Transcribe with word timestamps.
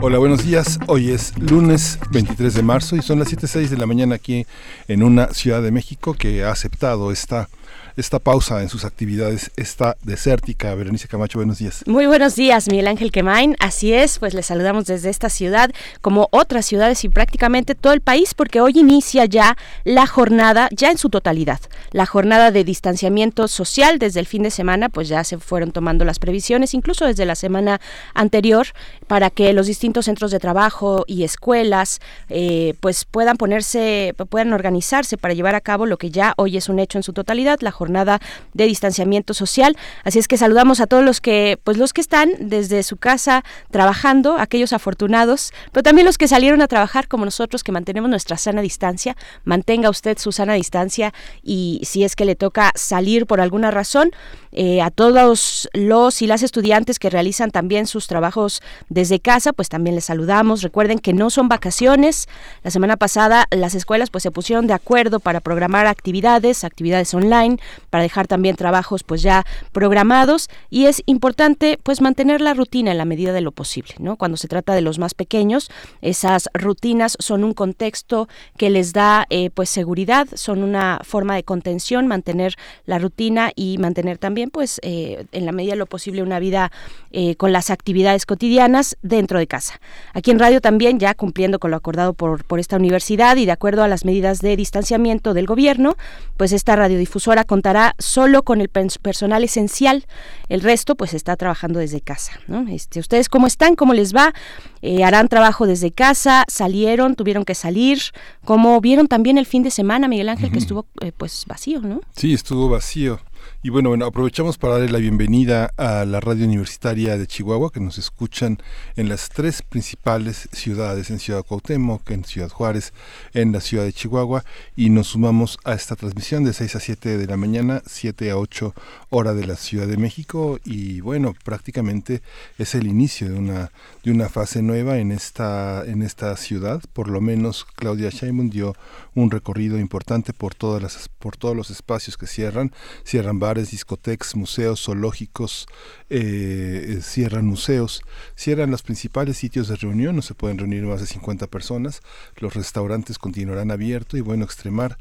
Hola, 0.00 0.18
buenos 0.18 0.44
días. 0.44 0.78
Hoy 0.86 1.10
es 1.10 1.36
lunes 1.38 1.98
23 2.12 2.54
de 2.54 2.62
marzo 2.62 2.94
y 2.94 3.02
son 3.02 3.18
las 3.18 3.32
7.06 3.32 3.68
de 3.68 3.76
la 3.76 3.86
mañana 3.86 4.14
aquí 4.14 4.46
en 4.86 5.02
una 5.02 5.34
Ciudad 5.34 5.60
de 5.60 5.72
México 5.72 6.14
que 6.14 6.44
ha 6.44 6.52
aceptado 6.52 7.10
esta 7.10 7.48
esta 7.98 8.20
pausa 8.20 8.62
en 8.62 8.68
sus 8.68 8.84
actividades 8.84 9.50
está 9.56 9.96
desértica. 10.02 10.72
Berenice 10.74 11.08
Camacho, 11.08 11.38
buenos 11.38 11.58
días. 11.58 11.82
Muy 11.86 12.06
buenos 12.06 12.36
días, 12.36 12.68
Miguel 12.68 12.86
Ángel 12.86 13.10
Quemain. 13.10 13.56
Así 13.58 13.92
es, 13.92 14.20
pues 14.20 14.34
les 14.34 14.46
saludamos 14.46 14.84
desde 14.86 15.10
esta 15.10 15.28
ciudad, 15.28 15.70
como 16.00 16.28
otras 16.30 16.64
ciudades 16.66 17.02
y 17.04 17.08
prácticamente 17.08 17.74
todo 17.74 17.92
el 17.92 18.00
país, 18.00 18.34
porque 18.34 18.60
hoy 18.60 18.74
inicia 18.76 19.24
ya 19.24 19.56
la 19.84 20.06
jornada, 20.06 20.68
ya 20.70 20.90
en 20.90 20.98
su 20.98 21.10
totalidad, 21.10 21.60
la 21.90 22.06
jornada 22.06 22.52
de 22.52 22.62
distanciamiento 22.62 23.48
social. 23.48 23.98
Desde 23.98 24.20
el 24.20 24.26
fin 24.26 24.44
de 24.44 24.52
semana, 24.52 24.88
pues 24.88 25.08
ya 25.08 25.24
se 25.24 25.38
fueron 25.38 25.72
tomando 25.72 26.04
las 26.04 26.20
previsiones, 26.20 26.74
incluso 26.74 27.04
desde 27.04 27.26
la 27.26 27.34
semana 27.34 27.80
anterior, 28.14 28.68
para 29.08 29.30
que 29.30 29.52
los 29.52 29.66
distintos 29.66 30.04
centros 30.04 30.30
de 30.30 30.38
trabajo 30.38 31.04
y 31.08 31.24
escuelas, 31.24 32.00
eh, 32.28 32.74
pues 32.80 33.04
puedan 33.04 33.36
ponerse, 33.36 34.14
puedan 34.30 34.52
organizarse 34.52 35.16
para 35.16 35.34
llevar 35.34 35.56
a 35.56 35.60
cabo 35.60 35.84
lo 35.84 35.96
que 35.96 36.10
ya 36.10 36.34
hoy 36.36 36.56
es 36.56 36.68
un 36.68 36.78
hecho 36.78 36.98
en 36.98 37.02
su 37.02 37.12
totalidad, 37.12 37.58
la 37.60 37.72
jornada 37.72 37.87
jornada 37.88 38.20
de 38.52 38.66
distanciamiento 38.66 39.32
social. 39.32 39.76
Así 40.04 40.18
es 40.18 40.28
que 40.28 40.36
saludamos 40.36 40.80
a 40.80 40.86
todos 40.86 41.02
los 41.02 41.22
que, 41.22 41.58
pues 41.64 41.78
los 41.78 41.94
que 41.94 42.02
están 42.02 42.30
desde 42.38 42.82
su 42.82 42.98
casa 42.98 43.44
trabajando, 43.70 44.36
aquellos 44.38 44.74
afortunados, 44.74 45.52
pero 45.72 45.82
también 45.82 46.04
los 46.04 46.18
que 46.18 46.28
salieron 46.28 46.60
a 46.60 46.68
trabajar 46.68 47.08
como 47.08 47.24
nosotros 47.24 47.64
que 47.64 47.72
mantenemos 47.72 48.10
nuestra 48.10 48.36
sana 48.36 48.60
distancia. 48.60 49.16
Mantenga 49.44 49.88
usted 49.88 50.18
su 50.18 50.32
sana 50.32 50.52
distancia 50.54 51.14
y 51.42 51.80
si 51.84 52.04
es 52.04 52.14
que 52.14 52.26
le 52.26 52.36
toca 52.36 52.72
salir 52.74 53.24
por 53.24 53.40
alguna 53.40 53.70
razón, 53.70 54.10
eh, 54.52 54.80
a 54.80 54.90
todos 54.90 55.68
los 55.74 56.22
y 56.22 56.26
las 56.26 56.42
estudiantes 56.42 56.98
que 56.98 57.10
realizan 57.10 57.50
también 57.50 57.86
sus 57.86 58.06
trabajos 58.06 58.62
desde 58.88 59.20
casa, 59.20 59.52
pues 59.52 59.68
también 59.68 59.94
les 59.94 60.06
saludamos. 60.06 60.62
Recuerden 60.62 60.98
que 60.98 61.12
no 61.12 61.30
son 61.30 61.48
vacaciones. 61.48 62.28
La 62.62 62.70
semana 62.70 62.96
pasada 62.96 63.46
las 63.50 63.74
escuelas 63.74 64.10
pues 64.10 64.22
se 64.22 64.30
pusieron 64.30 64.66
de 64.66 64.74
acuerdo 64.74 65.20
para 65.20 65.40
programar 65.40 65.86
actividades, 65.86 66.64
actividades 66.64 67.14
online, 67.14 67.58
para 67.90 68.02
dejar 68.02 68.26
también 68.26 68.56
trabajos 68.56 69.02
pues 69.02 69.22
ya 69.22 69.44
programados 69.72 70.48
y 70.70 70.86
es 70.86 71.02
importante 71.06 71.78
pues 71.82 72.00
mantener 72.00 72.40
la 72.40 72.54
rutina 72.54 72.90
en 72.90 72.98
la 72.98 73.04
medida 73.04 73.32
de 73.32 73.40
lo 73.40 73.52
posible, 73.52 73.94
¿no? 73.98 74.16
Cuando 74.16 74.36
se 74.36 74.48
trata 74.48 74.74
de 74.74 74.80
los 74.80 74.98
más 74.98 75.14
pequeños, 75.14 75.70
esas 76.02 76.48
rutinas 76.54 77.16
son 77.20 77.44
un 77.44 77.54
contexto 77.54 78.28
que 78.56 78.70
les 78.70 78.92
da 78.92 79.26
eh, 79.30 79.50
pues 79.50 79.68
seguridad, 79.68 80.28
son 80.34 80.62
una 80.62 81.00
forma 81.04 81.34
de 81.34 81.42
contención, 81.42 82.06
mantener 82.06 82.54
la 82.86 82.98
rutina 82.98 83.52
y 83.54 83.78
mantener 83.78 84.18
también 84.18 84.50
pues 84.50 84.80
eh, 84.82 85.26
en 85.32 85.46
la 85.46 85.52
medida 85.52 85.72
de 85.72 85.78
lo 85.78 85.86
posible 85.86 86.22
una 86.22 86.38
vida 86.38 86.70
eh, 87.10 87.36
con 87.36 87.52
las 87.52 87.70
actividades 87.70 88.26
cotidianas 88.26 88.96
dentro 89.02 89.38
de 89.38 89.46
casa. 89.46 89.80
Aquí 90.12 90.30
en 90.30 90.38
radio 90.38 90.60
también 90.60 90.98
ya 90.98 91.14
cumpliendo 91.14 91.58
con 91.58 91.70
lo 91.70 91.76
acordado 91.76 92.12
por, 92.12 92.44
por 92.44 92.60
esta 92.60 92.76
universidad 92.76 93.36
y 93.36 93.46
de 93.46 93.52
acuerdo 93.52 93.82
a 93.82 93.88
las 93.88 94.04
medidas 94.04 94.40
de 94.40 94.56
distanciamiento 94.56 95.34
del 95.34 95.46
gobierno, 95.46 95.96
pues 96.36 96.52
esta 96.52 96.76
radiodifusora 96.76 97.44
contará 97.58 97.96
solo 97.98 98.44
con 98.44 98.60
el 98.60 98.68
personal 98.68 99.42
esencial. 99.42 100.06
El 100.48 100.60
resto, 100.60 100.94
pues, 100.94 101.12
está 101.12 101.36
trabajando 101.36 101.80
desde 101.80 102.00
casa. 102.00 102.38
Este, 102.70 103.00
¿Ustedes 103.00 103.28
cómo 103.28 103.48
están? 103.48 103.74
¿Cómo 103.74 103.94
les 103.94 104.14
va? 104.14 104.32
Eh, 104.80 105.02
¿Harán 105.02 105.26
trabajo 105.26 105.66
desde 105.66 105.90
casa? 105.90 106.44
¿Salieron? 106.46 107.16
¿Tuvieron 107.16 107.44
que 107.44 107.56
salir? 107.56 107.98
¿Cómo 108.44 108.80
vieron 108.80 109.08
también 109.08 109.38
el 109.38 109.46
fin 109.46 109.64
de 109.64 109.72
semana, 109.72 110.06
Miguel 110.06 110.28
Ángel, 110.28 110.52
que 110.52 110.58
estuvo, 110.58 110.86
eh, 111.00 111.10
pues, 111.10 111.46
vacío, 111.48 111.80
¿no? 111.80 112.00
Sí, 112.14 112.32
estuvo 112.32 112.68
vacío. 112.68 113.18
Y 113.60 113.70
bueno, 113.70 113.88
bueno, 113.88 114.06
aprovechamos 114.06 114.56
para 114.56 114.74
darle 114.74 114.88
la 114.92 114.98
bienvenida 114.98 115.72
a 115.76 116.04
la 116.04 116.20
radio 116.20 116.44
universitaria 116.44 117.18
de 117.18 117.26
Chihuahua, 117.26 117.72
que 117.72 117.80
nos 117.80 117.98
escuchan 117.98 118.58
en 118.94 119.08
las 119.08 119.30
tres 119.30 119.62
principales 119.62 120.48
ciudades, 120.52 121.10
en 121.10 121.18
Ciudad 121.18 121.44
Cuauhtémoc, 121.44 122.08
en 122.12 122.24
Ciudad 122.24 122.50
Juárez, 122.50 122.92
en 123.34 123.50
la 123.50 123.60
ciudad 123.60 123.82
de 123.82 123.92
Chihuahua, 123.92 124.44
y 124.76 124.90
nos 124.90 125.08
sumamos 125.08 125.58
a 125.64 125.74
esta 125.74 125.96
transmisión 125.96 126.44
de 126.44 126.52
6 126.52 126.76
a 126.76 126.80
7 126.80 127.18
de 127.18 127.26
la 127.26 127.36
mañana, 127.36 127.82
7 127.84 128.30
a 128.30 128.38
8 128.38 128.74
hora 129.10 129.34
de 129.34 129.44
la 129.44 129.56
Ciudad 129.56 129.88
de 129.88 129.96
México, 129.96 130.60
y 130.64 131.00
bueno, 131.00 131.34
prácticamente 131.42 132.22
es 132.58 132.76
el 132.76 132.86
inicio 132.86 133.28
de 133.28 133.40
una, 133.40 133.72
de 134.04 134.12
una 134.12 134.28
fase 134.28 134.62
nueva 134.62 134.98
en 134.98 135.10
esta, 135.10 135.82
en 135.84 136.02
esta 136.02 136.36
ciudad, 136.36 136.80
por 136.92 137.08
lo 137.08 137.20
menos 137.20 137.66
Claudia 137.74 138.10
Sheinbaum 138.10 138.50
dio 138.50 138.76
un 139.18 139.30
recorrido 139.30 139.78
importante 139.78 140.32
por 140.32 140.54
todas 140.54 140.82
las 140.82 141.08
por 141.18 141.36
todos 141.36 141.56
los 141.56 141.70
espacios 141.70 142.16
que 142.16 142.26
cierran. 142.26 142.72
Cierran 143.04 143.38
bares 143.38 143.70
discotecas 143.70 144.36
museos 144.36 144.84
zoológicos 144.84 145.66
eh, 146.08 146.96
eh, 146.98 147.00
cierran 147.02 147.46
museos. 147.46 148.02
Cierran 148.36 148.70
los 148.70 148.82
principales 148.82 149.36
sitios 149.36 149.68
de 149.68 149.76
reunión 149.76 150.14
no 150.16 150.22
se 150.22 150.34
pueden 150.34 150.58
reunir 150.58 150.84
más 150.84 151.00
de 151.00 151.06
50 151.06 151.48
personas. 151.48 152.00
Los 152.36 152.54
restaurantes 152.54 153.18
continuarán 153.18 153.70
abiertos 153.70 154.18
y 154.18 154.22
bueno 154.22 154.44
extremar 154.44 154.98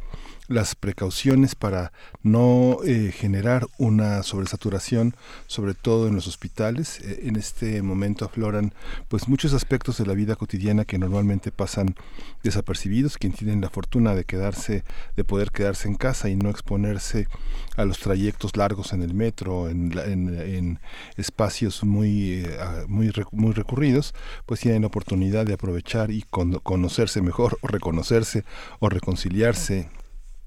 las 0.47 0.75
precauciones 0.75 1.55
para 1.55 1.91
no 2.23 2.77
eh, 2.85 3.11
generar 3.11 3.67
una 3.77 4.23
sobresaturación, 4.23 5.15
sobre 5.47 5.73
todo 5.73 6.07
en 6.07 6.15
los 6.15 6.27
hospitales. 6.27 6.99
Eh, 7.01 7.21
en 7.23 7.35
este 7.35 7.81
momento 7.81 8.25
afloran 8.25 8.73
pues 9.09 9.27
muchos 9.27 9.53
aspectos 9.53 9.97
de 9.97 10.05
la 10.05 10.13
vida 10.13 10.35
cotidiana 10.35 10.85
que 10.85 10.97
normalmente 10.97 11.51
pasan 11.51 11.95
desapercibidos. 12.43 13.17
Quien 13.17 13.33
tienen 13.33 13.61
la 13.61 13.69
fortuna 13.69 14.15
de 14.15 14.23
quedarse, 14.23 14.83
de 15.15 15.23
poder 15.23 15.51
quedarse 15.51 15.87
en 15.87 15.95
casa 15.95 16.29
y 16.29 16.35
no 16.35 16.49
exponerse 16.49 17.27
a 17.75 17.85
los 17.85 17.99
trayectos 17.99 18.55
largos 18.55 18.93
en 18.93 19.01
el 19.01 19.13
metro, 19.13 19.69
en, 19.69 20.79
espacios 21.17 21.83
muy, 21.83 22.45
eh, 22.45 22.85
muy, 22.87 23.11
muy 23.31 23.53
recurridos, 23.53 24.13
pues 24.45 24.61
tienen 24.61 24.81
la 24.81 24.87
oportunidad 24.87 25.45
de 25.45 25.53
aprovechar 25.53 26.11
y 26.11 26.23
conocerse 26.23 27.21
mejor 27.21 27.57
o 27.61 27.67
reconocerse 27.67 28.43
o 28.79 28.89
reconciliarse 28.89 29.89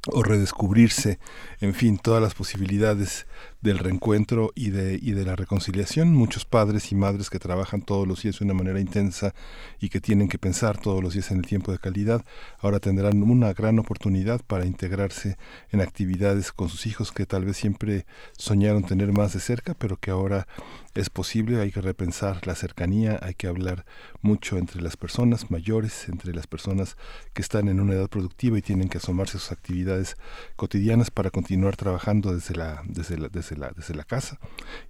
o 0.06 0.22
redescubrirse, 0.22 1.18
en 1.60 1.74
fin, 1.74 1.98
todas 1.98 2.22
las 2.22 2.34
posibilidades 2.34 3.26
del 3.60 3.78
reencuentro 3.78 4.50
y 4.54 4.70
de, 4.70 4.98
y 5.00 5.12
de 5.12 5.24
la 5.24 5.36
reconciliación. 5.36 6.14
Muchos 6.14 6.44
padres 6.44 6.90
y 6.92 6.94
madres 6.94 7.28
que 7.28 7.38
trabajan 7.38 7.82
todos 7.82 8.08
los 8.08 8.22
días 8.22 8.38
de 8.38 8.44
una 8.46 8.54
manera 8.54 8.80
intensa 8.80 9.34
y 9.78 9.90
que 9.90 10.00
tienen 10.00 10.28
que 10.28 10.38
pensar 10.38 10.78
todos 10.78 11.02
los 11.02 11.12
días 11.12 11.30
en 11.30 11.38
el 11.38 11.46
tiempo 11.46 11.72
de 11.72 11.78
calidad, 11.78 12.24
ahora 12.58 12.80
tendrán 12.80 13.22
una 13.22 13.52
gran 13.52 13.78
oportunidad 13.78 14.40
para 14.46 14.64
integrarse 14.64 15.36
en 15.70 15.80
actividades 15.80 16.52
con 16.52 16.68
sus 16.68 16.86
hijos 16.86 17.12
que 17.12 17.26
tal 17.26 17.44
vez 17.44 17.56
siempre 17.56 18.06
soñaron 18.36 18.84
tener 18.84 19.12
más 19.12 19.34
de 19.34 19.40
cerca, 19.40 19.74
pero 19.74 19.98
que 19.98 20.10
ahora 20.10 20.46
es 20.94 21.08
posible, 21.08 21.60
hay 21.60 21.70
que 21.70 21.80
repensar 21.80 22.46
la 22.46 22.54
cercanía, 22.54 23.18
hay 23.22 23.34
que 23.34 23.46
hablar 23.46 23.84
mucho 24.22 24.58
entre 24.58 24.82
las 24.82 24.96
personas 24.96 25.50
mayores, 25.50 26.08
entre 26.08 26.34
las 26.34 26.46
personas 26.46 26.96
que 27.32 27.42
están 27.42 27.68
en 27.68 27.80
una 27.80 27.94
edad 27.94 28.08
productiva 28.08 28.58
y 28.58 28.62
tienen 28.62 28.88
que 28.88 28.98
asomarse 28.98 29.36
a 29.36 29.40
sus 29.40 29.52
actividades 29.52 30.16
cotidianas 30.56 31.10
para 31.10 31.30
continuar 31.30 31.76
trabajando 31.76 32.34
desde 32.34 32.56
la, 32.56 32.82
desde 32.86 33.18
la, 33.18 33.28
desde 33.28 33.56
la, 33.56 33.70
desde 33.70 33.94
la 33.94 34.04
casa 34.04 34.38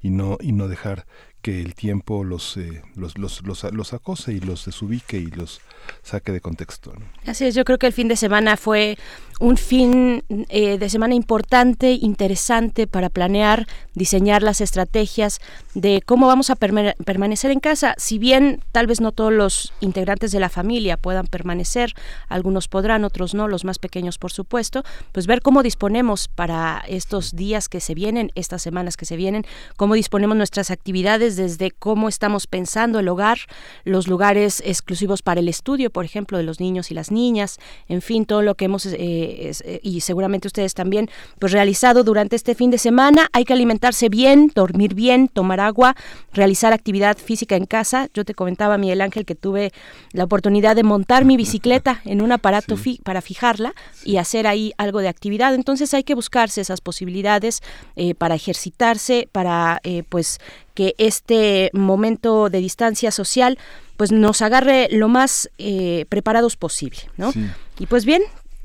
y 0.00 0.10
no, 0.10 0.38
y 0.40 0.52
no 0.52 0.68
dejar 0.68 1.06
que 1.42 1.62
el 1.62 1.74
tiempo 1.74 2.22
los, 2.24 2.56
eh, 2.56 2.82
los, 2.94 3.16
los, 3.16 3.42
los, 3.42 3.94
acose 3.94 4.32
y 4.32 4.40
los 4.40 4.66
desubique 4.66 5.18
y 5.18 5.26
los 5.26 5.60
saque 6.02 6.32
de 6.32 6.40
contexto. 6.40 6.92
Así 7.26 7.46
es, 7.46 7.54
yo 7.54 7.64
creo 7.64 7.78
que 7.78 7.86
el 7.86 7.92
fin 7.92 8.08
de 8.08 8.16
semana 8.16 8.56
fue 8.56 8.96
un 9.40 9.56
fin 9.56 10.22
eh, 10.28 10.76
de 10.76 10.90
semana 10.90 11.14
importante, 11.14 11.92
interesante 11.92 12.86
para 12.86 13.08
planear, 13.08 13.66
diseñar 13.94 14.42
las 14.42 14.60
estrategias 14.60 15.40
de 15.74 16.02
cómo 16.04 16.26
vamos 16.26 16.50
a 16.50 16.56
permanecer 16.56 17.50
en 17.50 17.58
casa. 17.58 17.94
Si 17.96 18.18
bien 18.18 18.62
tal 18.70 18.86
vez 18.86 19.00
no 19.00 19.12
todos 19.12 19.32
los 19.32 19.72
integrantes 19.80 20.30
de 20.30 20.40
la 20.40 20.50
familia 20.50 20.98
puedan 20.98 21.26
permanecer, 21.26 21.94
algunos 22.28 22.68
podrán, 22.68 23.04
otros 23.04 23.32
no, 23.32 23.48
los 23.48 23.64
más 23.64 23.78
pequeños 23.78 24.18
por 24.18 24.30
supuesto, 24.30 24.84
pues 25.10 25.26
ver 25.26 25.40
cómo 25.40 25.62
disponemos 25.62 26.28
para 26.28 26.84
estos 26.86 27.34
días 27.34 27.70
que 27.70 27.80
se 27.80 27.94
vienen, 27.94 28.32
estas 28.34 28.60
semanas 28.60 28.98
que 28.98 29.06
se 29.06 29.16
vienen, 29.16 29.46
cómo 29.76 29.94
disponemos 29.94 30.36
nuestras 30.36 30.70
actividades 30.70 31.36
desde 31.36 31.70
cómo 31.70 32.10
estamos 32.10 32.46
pensando 32.46 32.98
el 32.98 33.08
hogar, 33.08 33.38
los 33.84 34.06
lugares 34.06 34.62
exclusivos 34.66 35.22
para 35.22 35.40
el 35.40 35.48
estudio, 35.48 35.69
por 35.90 36.04
ejemplo, 36.04 36.38
de 36.38 36.44
los 36.44 36.60
niños 36.60 36.90
y 36.90 36.94
las 36.94 37.10
niñas, 37.10 37.58
en 37.88 38.02
fin, 38.02 38.24
todo 38.24 38.42
lo 38.42 38.54
que 38.54 38.66
hemos, 38.66 38.86
eh, 38.86 38.94
eh, 38.98 39.80
y 39.82 40.00
seguramente 40.00 40.48
ustedes 40.48 40.74
también, 40.74 41.08
pues 41.38 41.52
realizado 41.52 42.04
durante 42.04 42.36
este 42.36 42.54
fin 42.54 42.70
de 42.70 42.78
semana. 42.78 43.28
Hay 43.32 43.44
que 43.44 43.52
alimentarse 43.52 44.08
bien, 44.08 44.50
dormir 44.54 44.94
bien, 44.94 45.28
tomar 45.28 45.60
agua, 45.60 45.96
realizar 46.32 46.72
actividad 46.72 47.16
física 47.16 47.56
en 47.56 47.66
casa. 47.66 48.08
Yo 48.14 48.24
te 48.24 48.34
comentaba, 48.34 48.78
Miguel 48.78 49.00
Ángel, 49.00 49.24
que 49.24 49.34
tuve 49.34 49.72
la 50.12 50.24
oportunidad 50.24 50.76
de 50.76 50.82
montar 50.82 51.24
mi 51.24 51.36
bicicleta 51.36 52.00
en 52.04 52.22
un 52.22 52.32
aparato 52.32 52.76
para 53.04 53.20
fijarla 53.20 53.74
y 54.04 54.16
hacer 54.16 54.46
ahí 54.46 54.72
algo 54.76 55.00
de 55.00 55.08
actividad. 55.08 55.54
Entonces 55.54 55.94
hay 55.94 56.02
que 56.02 56.14
buscarse 56.14 56.60
esas 56.60 56.80
posibilidades 56.80 57.62
eh, 57.96 58.14
para 58.14 58.34
ejercitarse, 58.34 59.28
para 59.30 59.80
pues 60.08 60.40
que 60.74 60.94
este 60.98 61.70
momento 61.72 62.48
de 62.48 62.58
distancia 62.58 63.10
social 63.10 63.58
pues 64.00 64.12
nos 64.12 64.40
agarre 64.40 64.88
lo 64.90 65.08
más 65.08 65.50
eh, 65.58 66.06
preparados 66.08 66.56
posible, 66.56 66.96
¿no? 67.18 67.34
Y 67.78 67.84
pues 67.84 68.06
bien, 68.06 68.22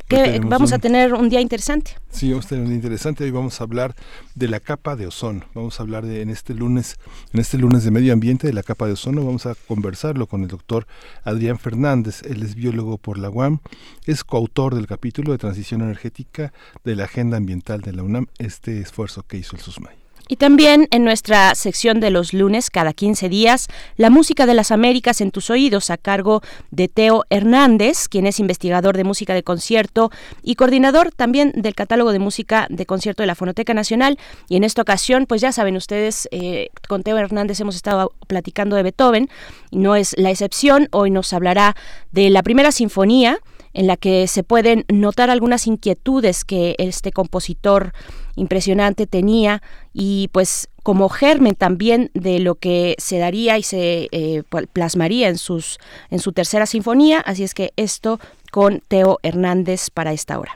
que 0.08 0.40
vamos 0.40 0.72
a 0.72 0.80
tener 0.80 1.14
un 1.14 1.28
día 1.28 1.42
interesante. 1.42 1.92
Sí, 2.10 2.30
vamos 2.30 2.46
a 2.46 2.48
tener 2.48 2.64
un 2.64 2.70
día 2.70 2.78
interesante. 2.78 3.26
Hoy 3.26 3.32
vamos 3.32 3.60
a 3.60 3.66
hablar 3.66 3.96
de 4.34 4.48
la 4.48 4.62
capa 4.62 4.96
de 4.96 5.08
ozono. 5.08 5.46
Vamos 5.54 5.78
a 5.78 5.84
hablar 5.84 6.06
de 6.06 6.22
en 6.22 6.30
este 6.30 6.54
lunes, 6.54 6.96
en 7.34 7.42
este 7.42 7.58
lunes 7.58 7.84
de 7.84 7.92
medio 7.92 8.14
ambiente 8.14 8.48
de 8.48 8.54
la 8.54 8.64
capa 8.64 8.86
de 8.86 8.94
ozono. 8.94 9.26
Vamos 9.26 9.46
a 9.46 9.56
conversarlo 9.68 10.26
con 10.26 10.44
el 10.44 10.48
doctor 10.48 10.88
Adrián 11.26 11.60
Fernández. 11.60 12.22
Él 12.24 12.42
es 12.42 12.56
biólogo 12.56 12.98
por 12.98 13.18
la 13.18 13.30
UAM, 13.30 13.60
es 14.06 14.24
coautor 14.24 14.74
del 14.74 14.88
capítulo 14.88 15.34
de 15.34 15.38
transición 15.38 15.82
energética 15.82 16.54
de 16.86 16.96
la 16.96 17.04
agenda 17.04 17.36
ambiental 17.36 17.82
de 17.82 17.92
la 17.92 18.04
UNAM. 18.04 18.28
Este 18.38 18.80
esfuerzo 18.80 19.24
que 19.24 19.36
hizo 19.36 19.58
el 19.58 19.62
SUSMAI. 19.62 20.05
Y 20.28 20.38
también 20.38 20.88
en 20.90 21.04
nuestra 21.04 21.54
sección 21.54 22.00
de 22.00 22.10
los 22.10 22.34
lunes, 22.34 22.72
cada 22.72 22.94
15 22.94 23.30
días, 23.30 23.68
la 23.96 24.10
música 24.10 24.48
de 24.48 24.56
las 24.56 24.72
Américas 24.72 25.22
en 25.22 25.30
tus 25.30 25.52
oídos, 25.52 25.92
a 25.92 25.98
cargo 25.98 26.42
de 26.72 26.88
Teo 26.88 27.26
Hernández, 27.30 28.08
quien 28.08 28.26
es 28.26 28.40
investigador 28.40 28.98
de 28.98 29.04
música 29.04 29.36
de 29.36 29.44
concierto 29.44 30.12
y 30.42 30.56
coordinador 30.56 31.12
también 31.12 31.52
del 31.56 31.76
catálogo 31.76 32.12
de 32.12 32.20
música 32.20 32.66
de 32.70 32.88
concierto 32.88 33.22
de 33.22 33.28
la 33.28 33.36
Fonoteca 33.36 33.76
Nacional. 33.76 34.18
Y 34.50 34.56
en 34.56 34.64
esta 34.64 34.82
ocasión, 34.82 35.28
pues 35.28 35.42
ya 35.42 35.52
saben 35.52 35.76
ustedes, 35.76 36.28
eh, 36.32 36.70
con 36.88 37.04
Teo 37.04 37.18
Hernández 37.18 37.60
hemos 37.60 37.76
estado 37.76 38.12
platicando 38.28 38.76
de 38.76 38.84
Beethoven, 38.84 39.30
no 39.72 39.96
es 39.96 40.16
la 40.18 40.32
excepción. 40.32 40.88
Hoy 40.92 41.12
nos 41.12 41.34
hablará 41.34 41.76
de 42.12 42.32
la 42.32 42.42
primera 42.42 42.72
sinfonía 42.72 43.40
en 43.76 43.88
la 43.88 43.98
que 43.98 44.28
se 44.28 44.42
pueden 44.42 44.86
notar 44.88 45.30
algunas 45.30 45.68
inquietudes 45.68 46.46
que 46.46 46.76
este 46.80 47.12
compositor 47.12 47.94
impresionante 48.36 49.06
tenía 49.06 49.62
y 49.94 50.30
pues 50.32 50.70
como 50.82 51.10
germen 51.10 51.56
también 51.56 52.10
de 52.14 52.40
lo 52.40 52.56
que 52.56 52.96
se 52.98 53.18
daría 53.18 53.58
y 53.58 53.64
se 53.64 54.08
eh, 54.12 54.44
plasmaría 54.72 55.28
en 55.28 55.38
sus 55.38 55.78
en 56.10 56.20
su 56.20 56.32
tercera 56.32 56.66
sinfonía. 56.66 57.20
Así 57.20 57.44
es 57.44 57.54
que 57.54 57.74
esto 57.76 58.20
con 58.50 58.82
Teo 58.88 59.20
Hernández 59.24 59.90
para 59.90 60.14
esta 60.14 60.40
hora. 60.40 60.54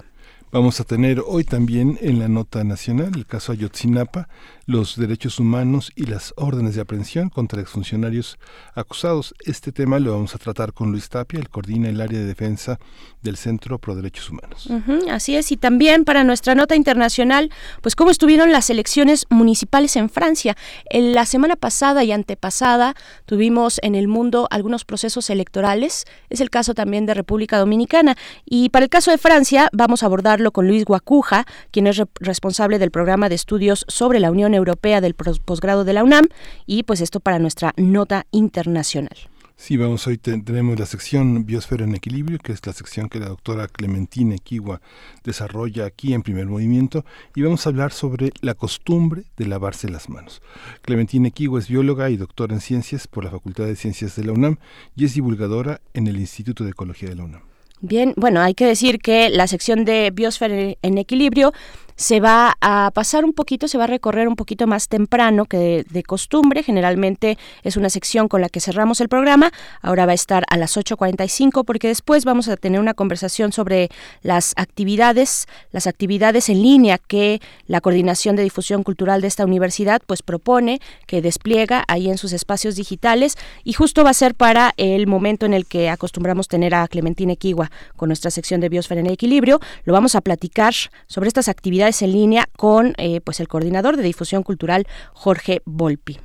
Vamos 0.51 0.79
a 0.79 0.83
tener 0.83 1.21
hoy 1.27 1.43
también 1.43 1.99
en 2.01 2.17
la 2.17 2.27
nota 2.27 2.63
nacional 2.63 3.11
el 3.15 3.27
caso 3.27 3.51
Ayotzinapa, 3.51 4.29
los 4.69 4.97
derechos 4.97 5.39
humanos 5.39 5.91
y 5.95 6.05
las 6.05 6.31
órdenes 6.37 6.75
de 6.75 6.81
aprehensión 6.81 7.29
contra 7.29 7.59
exfuncionarios 7.59 8.37
acusados. 8.75 9.33
Este 9.43 9.71
tema 9.71 9.97
lo 9.97 10.11
vamos 10.11 10.35
a 10.35 10.37
tratar 10.37 10.73
con 10.73 10.91
Luis 10.91 11.09
Tapia, 11.09 11.39
el 11.39 11.49
coordina 11.49 11.89
el 11.89 11.99
área 11.99 12.19
de 12.19 12.25
defensa 12.25 12.77
del 13.23 13.35
Centro 13.35 13.79
Pro 13.79 13.95
Derechos 13.95 14.29
Humanos. 14.29 14.69
así 15.09 15.35
es, 15.35 15.51
y 15.51 15.57
también 15.57 16.05
para 16.05 16.23
nuestra 16.23 16.53
nota 16.53 16.75
internacional, 16.75 17.49
pues 17.81 17.95
cómo 17.95 18.11
estuvieron 18.11 18.51
las 18.51 18.69
elecciones 18.69 19.25
municipales 19.31 19.95
en 19.95 20.07
Francia. 20.07 20.55
En 20.91 21.15
la 21.15 21.25
semana 21.25 21.55
pasada 21.55 22.03
y 22.03 22.11
antepasada 22.11 22.93
tuvimos 23.25 23.79
en 23.81 23.95
el 23.95 24.07
mundo 24.07 24.47
algunos 24.51 24.85
procesos 24.85 25.31
electorales, 25.31 26.05
es 26.29 26.41
el 26.41 26.51
caso 26.51 26.75
también 26.75 27.07
de 27.07 27.15
República 27.15 27.57
Dominicana, 27.57 28.15
y 28.45 28.69
para 28.69 28.85
el 28.85 28.89
caso 28.91 29.09
de 29.09 29.17
Francia 29.17 29.67
vamos 29.73 30.03
a 30.03 30.05
abordar 30.05 30.39
con 30.51 30.67
Luis 30.67 30.85
Guacuja, 30.85 31.47
quien 31.71 31.87
es 31.87 31.99
responsable 32.19 32.77
del 32.77 32.91
programa 32.91 33.29
de 33.29 33.35
estudios 33.35 33.83
sobre 33.87 34.19
la 34.19 34.29
Unión 34.29 34.58
del 34.65 35.15
posgrado 35.15 35.83
de 35.83 35.93
la 35.93 36.03
UNAM, 36.03 36.27
y 36.65 36.83
pues 36.83 37.01
esto 37.01 37.19
para 37.19 37.39
nuestra 37.39 37.73
nota 37.77 38.25
internacional. 38.31 39.17
Sí, 39.61 39.75
vamos, 39.75 40.07
hoy 40.07 40.17
tenemos 40.17 40.79
la 40.79 40.85
sección 40.85 41.45
Biosfera 41.45 41.83
en 41.83 41.93
Equilibrio, 41.93 42.39
que 42.39 42.53
es 42.53 42.65
la 42.65 42.71
sección 42.71 43.09
que 43.09 43.19
la 43.19 43.27
doctora 43.27 43.67
Clementina 43.67 44.35
Equigua 44.35 44.79
desarrolla 45.25 45.85
aquí 45.85 46.13
en 46.13 46.23
primer 46.23 46.45
movimiento, 46.45 47.03
y 47.35 47.41
vamos 47.41 47.65
a 47.65 47.69
hablar 47.69 47.91
sobre 47.91 48.31
la 48.39 48.53
costumbre 48.53 49.23
de 49.35 49.47
lavarse 49.47 49.89
las 49.89 50.07
manos. 50.07 50.41
Clementina 50.81 51.27
Equigua 51.27 51.59
es 51.59 51.67
bióloga 51.67 52.09
y 52.09 52.15
doctora 52.15 52.53
en 52.53 52.61
ciencias 52.61 53.05
por 53.05 53.25
la 53.25 53.31
Facultad 53.31 53.65
de 53.65 53.75
Ciencias 53.75 54.15
de 54.15 54.23
la 54.23 54.31
UNAM 54.31 54.59
y 54.95 55.03
es 55.03 55.13
divulgadora 55.13 55.81
en 55.93 56.07
el 56.07 56.15
Instituto 56.15 56.63
de 56.63 56.69
Ecología 56.69 57.09
de 57.09 57.15
la 57.15 57.25
UNAM. 57.25 57.41
Bien, 57.81 58.13
bueno, 58.15 58.39
hay 58.39 58.53
que 58.53 58.65
decir 58.65 58.99
que 58.99 59.29
la 59.29 59.47
sección 59.47 59.83
de 59.83 60.11
Biosfera 60.13 60.75
en 60.81 60.97
Equilibrio 60.97 61.53
se 61.99 62.21
va 62.21 62.55
a 62.61 62.91
pasar 62.93 63.25
un 63.25 63.33
poquito, 63.33 63.67
se 63.67 63.77
va 63.77 63.83
a 63.83 63.87
recorrer 63.87 64.29
un 64.29 64.37
poquito 64.37 64.67
más 64.67 64.87
temprano 64.87 65.43
que 65.43 65.85
de, 65.89 66.03
costumbre. 66.03 66.63
Generalmente 66.63 67.37
es 67.61 67.75
una 67.75 67.89
sección 67.89 68.29
con 68.29 68.39
la 68.39 68.47
que 68.47 68.61
cerramos 68.61 69.01
el 69.01 69.09
programa. 69.09 69.51
Ahora 69.81 70.05
va 70.05 70.13
a 70.13 70.15
estar 70.15 70.45
a 70.49 70.55
las 70.55 70.77
8.45 70.77 71.65
porque 71.65 71.89
después 71.89 72.23
vamos 72.23 72.47
a 72.47 72.55
tener 72.55 72.79
una 72.79 72.93
conversación 72.93 73.51
sobre 73.51 73.89
las 74.23 74.53
actividades, 74.55 75.45
las 75.73 75.87
actividades 75.87 76.47
en 76.47 76.63
línea 76.63 76.99
que 76.99 77.41
la 77.67 77.81
Coordinación 77.81 78.37
de 78.37 78.43
Difusión 78.43 78.83
Cultural 78.83 79.19
de 79.19 79.27
esta 79.27 79.43
universidad 79.43 80.01
pues 80.07 80.21
propone, 80.21 80.79
que 81.05 81.21
despliega 81.21 81.83
ahí 81.89 82.09
en 82.09 82.17
sus 82.17 82.31
espacios 82.31 82.77
digitales 82.77 83.37
y 83.65 83.73
justo 83.73 84.05
va 84.05 84.11
a 84.11 84.13
ser 84.13 84.35
para 84.35 84.73
el 84.77 85.05
momento 85.05 85.45
en 85.45 85.53
el 85.53 85.65
que 85.65 85.89
acostumbramos 85.89 86.47
tener 86.47 86.73
a 86.75 86.87
Clementina 86.87 87.33
Equigua 87.33 87.69
con 87.97 88.07
nuestra 88.07 88.31
sección 88.31 88.61
de 88.61 88.69
Biosfera 88.69 89.01
en 89.01 89.07
Equilibrio. 89.07 89.59
Lo 89.83 89.91
vamos 89.91 90.15
a 90.15 90.21
platicar 90.21 90.73
sobre 91.07 91.27
estas 91.27 91.49
actividades 91.49 91.88
en 91.89 92.11
línea 92.11 92.47
con 92.55 92.93
eh, 92.97 93.21
pues 93.21 93.39
el 93.39 93.47
coordinador 93.47 93.97
de 93.97 94.03
difusión 94.03 94.43
cultural 94.43 94.87
Jorge 95.13 95.61
Volpi. 95.65 96.19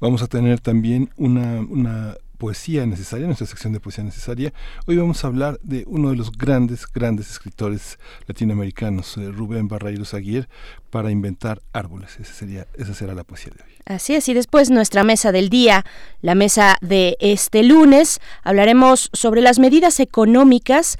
Vamos 0.00 0.22
a 0.22 0.28
tener 0.28 0.60
también 0.60 1.10
una, 1.16 1.60
una 1.60 2.14
poesía 2.38 2.86
necesaria, 2.86 3.26
nuestra 3.26 3.46
sección 3.46 3.72
de 3.72 3.80
poesía 3.80 4.04
necesaria. 4.04 4.52
Hoy 4.86 4.96
vamos 4.96 5.22
a 5.24 5.26
hablar 5.26 5.58
de 5.62 5.84
uno 5.88 6.10
de 6.10 6.16
los 6.16 6.30
grandes, 6.32 6.86
grandes 6.86 7.30
escritores 7.30 7.98
latinoamericanos, 8.26 9.16
eh, 9.18 9.30
Rubén 9.30 9.68
Barreiros 9.68 10.14
Aguirre, 10.14 10.48
para 10.90 11.10
inventar 11.10 11.60
árboles. 11.72 12.16
Esa, 12.20 12.32
sería, 12.32 12.66
esa 12.76 12.94
será 12.94 13.14
la 13.14 13.24
poesía 13.24 13.52
de 13.56 13.64
hoy. 13.64 13.70
Así 13.84 14.14
es, 14.14 14.28
y 14.28 14.34
después 14.34 14.70
nuestra 14.70 15.02
mesa 15.02 15.32
del 15.32 15.48
día, 15.48 15.84
la 16.20 16.34
mesa 16.34 16.76
de 16.80 17.16
este 17.20 17.62
lunes, 17.62 18.20
hablaremos 18.42 19.10
sobre 19.12 19.40
las 19.40 19.58
medidas 19.58 19.98
económicas 19.98 20.98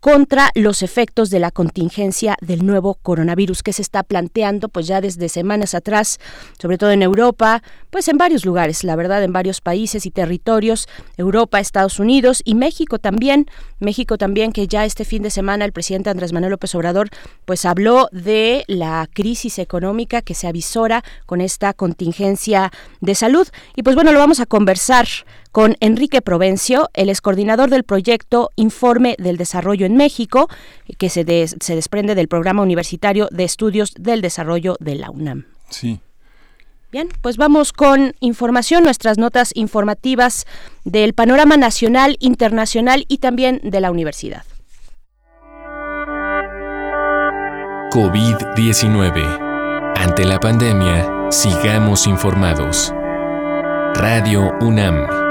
contra 0.00 0.50
los 0.54 0.82
efectos 0.82 1.30
de 1.30 1.38
la 1.38 1.50
contingencia 1.50 2.36
del 2.40 2.64
nuevo 2.64 2.94
coronavirus 2.94 3.62
que 3.62 3.72
se 3.72 3.82
está 3.82 4.02
planteando 4.02 4.68
pues 4.68 4.86
ya 4.86 5.00
desde 5.00 5.28
semanas 5.28 5.74
atrás, 5.74 6.18
sobre 6.58 6.78
todo 6.78 6.90
en 6.90 7.02
Europa, 7.02 7.62
pues 7.90 8.08
en 8.08 8.16
varios 8.16 8.44
lugares, 8.44 8.82
la 8.82 8.96
verdad, 8.96 9.22
en 9.22 9.32
varios 9.32 9.60
países 9.60 10.06
y 10.06 10.10
territorios, 10.10 10.88
Europa, 11.16 11.60
Estados 11.60 11.98
Unidos 11.98 12.40
y 12.44 12.54
México 12.54 12.98
también, 12.98 13.46
México 13.78 14.16
también 14.16 14.52
que 14.52 14.66
ya 14.66 14.84
este 14.84 15.04
fin 15.04 15.22
de 15.22 15.30
semana 15.30 15.64
el 15.64 15.72
presidente 15.72 16.10
Andrés 16.10 16.32
Manuel 16.32 16.52
López 16.52 16.74
Obrador 16.74 17.10
pues 17.44 17.64
habló 17.64 18.08
de 18.12 18.64
la 18.68 19.08
crisis 19.12 19.58
económica 19.58 20.22
que 20.22 20.34
se 20.34 20.46
avisora 20.46 21.04
con 21.26 21.40
esta 21.40 21.74
contingencia 21.74 22.72
de 23.00 23.14
salud. 23.14 23.46
Y 23.76 23.82
pues 23.82 23.96
bueno, 23.96 24.12
lo 24.12 24.18
vamos 24.18 24.40
a 24.40 24.46
conversar 24.46 25.06
con 25.52 25.76
Enrique 25.80 26.22
Provencio, 26.22 26.90
el 26.94 27.08
es 27.08 27.20
coordinador 27.20 27.70
del 27.70 27.84
proyecto 27.84 28.50
Informe 28.56 29.16
del 29.18 29.36
Desarrollo 29.36 29.86
en 29.86 29.96
México, 29.96 30.48
que 30.98 31.08
se, 31.08 31.24
se 31.24 31.74
desprende 31.74 32.14
del 32.14 32.28
Programa 32.28 32.62
Universitario 32.62 33.28
de 33.30 33.44
Estudios 33.44 33.94
del 33.98 34.20
Desarrollo 34.20 34.76
de 34.80 34.94
la 34.94 35.10
UNAM. 35.10 35.46
Sí. 35.68 36.00
Bien, 36.92 37.08
pues 37.22 37.36
vamos 37.36 37.72
con 37.72 38.14
información, 38.18 38.82
nuestras 38.82 39.16
notas 39.16 39.52
informativas 39.54 40.44
del 40.84 41.14
panorama 41.14 41.56
nacional, 41.56 42.16
internacional 42.18 43.04
y 43.06 43.18
también 43.18 43.60
de 43.62 43.80
la 43.80 43.92
universidad. 43.92 44.42
COVID-19. 47.92 49.94
Ante 49.96 50.24
la 50.24 50.40
pandemia, 50.40 51.30
sigamos 51.30 52.06
informados. 52.06 52.92
Radio 53.94 54.52
UNAM. 54.60 55.29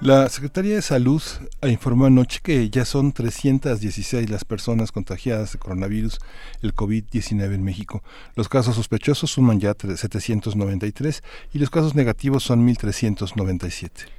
La 0.00 0.28
Secretaría 0.28 0.76
de 0.76 0.82
Salud 0.82 1.20
informó 1.66 2.06
anoche 2.06 2.38
que 2.40 2.70
ya 2.70 2.84
son 2.84 3.10
316 3.10 4.30
las 4.30 4.44
personas 4.44 4.92
contagiadas 4.92 5.52
de 5.52 5.58
coronavirus, 5.58 6.20
el 6.62 6.72
COVID-19 6.72 7.52
en 7.52 7.64
México. 7.64 8.04
Los 8.36 8.48
casos 8.48 8.76
sospechosos 8.76 9.32
suman 9.32 9.58
ya 9.58 9.74
793 9.74 11.24
y 11.52 11.58
los 11.58 11.70
casos 11.70 11.96
negativos 11.96 12.44
son 12.44 12.64
1.397. 12.64 14.17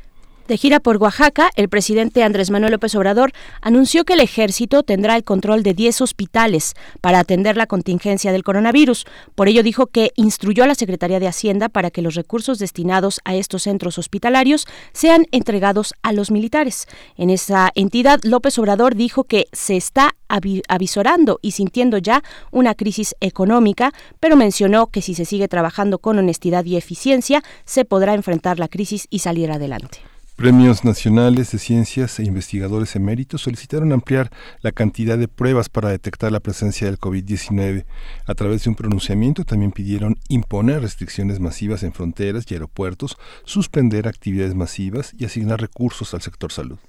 De 0.50 0.58
gira 0.58 0.80
por 0.80 0.98
Oaxaca, 0.98 1.52
el 1.56 1.70
presidente 1.70 2.24
Andrés 2.24 2.50
Manuel 2.50 2.72
López 2.72 2.96
Obrador 2.96 3.34
anunció 3.62 4.04
que 4.04 4.14
el 4.14 4.20
ejército 4.20 4.82
tendrá 4.82 5.16
el 5.16 5.24
control 5.24 5.62
de 5.62 5.76
10 5.76 6.02
hospitales 6.02 6.74
para 7.02 7.20
atender 7.20 7.56
la 7.56 7.68
contingencia 7.68 8.32
del 8.32 8.44
coronavirus. 8.44 9.06
Por 9.36 9.48
ello 9.48 9.62
dijo 9.62 9.86
que 9.86 10.12
instruyó 10.16 10.64
a 10.64 10.68
la 10.68 10.74
Secretaría 10.74 11.20
de 11.20 11.28
Hacienda 11.28 11.70
para 11.70 11.92
que 11.92 12.02
los 12.02 12.16
recursos 12.16 12.58
destinados 12.58 13.20
a 13.26 13.36
estos 13.36 13.62
centros 13.62 14.00
hospitalarios 14.00 14.66
sean 14.92 15.28
entregados 15.30 15.94
a 16.02 16.14
los 16.14 16.32
militares. 16.32 16.88
En 17.16 17.30
esa 17.30 17.70
entidad, 17.76 18.20
López 18.24 18.58
Obrador 18.58 18.96
dijo 18.96 19.26
que 19.26 19.46
se 19.54 19.78
está 19.78 20.16
avisorando 20.28 21.38
y 21.44 21.52
sintiendo 21.52 22.00
ya 22.00 22.24
una 22.50 22.74
crisis 22.74 23.14
económica, 23.20 23.94
pero 24.20 24.36
mencionó 24.36 24.88
que 24.88 25.04
si 25.04 25.14
se 25.14 25.26
sigue 25.26 25.48
trabajando 25.48 26.00
con 26.00 26.18
honestidad 26.18 26.66
y 26.66 26.76
eficiencia, 26.76 27.44
se 27.66 27.86
podrá 27.86 28.16
enfrentar 28.16 28.58
la 28.58 28.68
crisis 28.68 29.06
y 29.12 29.20
salir 29.20 29.52
adelante. 29.52 30.09
Premios 30.40 30.86
nacionales 30.86 31.52
de 31.52 31.60
ciencias 31.60 32.18
e 32.18 32.24
investigadores 32.24 32.96
eméritos 32.96 33.42
solicitaron 33.42 33.92
ampliar 33.92 34.32
la 34.62 34.72
cantidad 34.72 35.18
de 35.18 35.28
pruebas 35.28 35.68
para 35.68 35.90
detectar 35.90 36.32
la 36.32 36.40
presencia 36.40 36.88
del 36.88 36.98
COVID-19. 36.98 37.84
A 38.26 38.36
través 38.36 38.64
de 38.64 38.70
un 38.70 38.78
pronunciamiento 38.78 39.44
también 39.44 39.74
pidieron 39.74 40.16
imponer 40.30 40.82
restricciones 40.82 41.42
masivas 41.42 41.84
en 41.84 41.92
fronteras 41.92 42.46
y 42.50 42.54
aeropuertos, 42.54 43.18
suspender 43.44 44.08
actividades 44.08 44.56
masivas 44.56 45.14
y 45.20 45.26
asignar 45.26 45.60
recursos 45.60 46.14
al 46.14 46.22
sector 46.22 46.54
salud. 46.54 46.80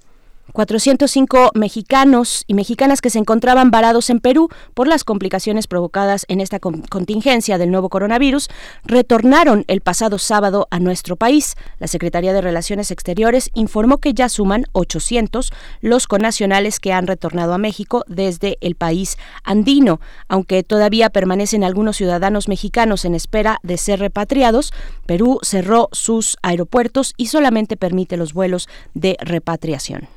405 0.51 1.51
mexicanos 1.53 2.43
y 2.47 2.53
mexicanas 2.53 3.01
que 3.01 3.09
se 3.09 3.19
encontraban 3.19 3.71
varados 3.71 4.09
en 4.09 4.19
Perú 4.19 4.49
por 4.73 4.87
las 4.87 5.03
complicaciones 5.03 5.67
provocadas 5.67 6.25
en 6.27 6.41
esta 6.41 6.59
contingencia 6.59 7.57
del 7.57 7.71
nuevo 7.71 7.89
coronavirus 7.89 8.49
retornaron 8.83 9.65
el 9.67 9.81
pasado 9.81 10.17
sábado 10.17 10.67
a 10.71 10.79
nuestro 10.79 11.15
país. 11.15 11.55
La 11.79 11.87
Secretaría 11.87 12.33
de 12.33 12.41
Relaciones 12.41 12.91
Exteriores 12.91 13.49
informó 13.53 13.97
que 13.97 14.13
ya 14.13 14.29
suman 14.29 14.65
800 14.73 15.51
los 15.81 16.07
conacionales 16.07 16.79
que 16.79 16.93
han 16.93 17.07
retornado 17.07 17.53
a 17.53 17.57
México 17.57 18.03
desde 18.07 18.57
el 18.61 18.75
país 18.75 19.17
andino. 19.43 19.99
Aunque 20.27 20.63
todavía 20.63 21.09
permanecen 21.09 21.63
algunos 21.63 21.97
ciudadanos 21.97 22.47
mexicanos 22.47 23.05
en 23.05 23.15
espera 23.15 23.59
de 23.63 23.77
ser 23.77 23.99
repatriados, 23.99 24.73
Perú 25.05 25.39
cerró 25.41 25.89
sus 25.91 26.37
aeropuertos 26.41 27.13
y 27.17 27.27
solamente 27.27 27.77
permite 27.77 28.17
los 28.17 28.33
vuelos 28.33 28.67
de 28.93 29.17
repatriación. 29.21 30.07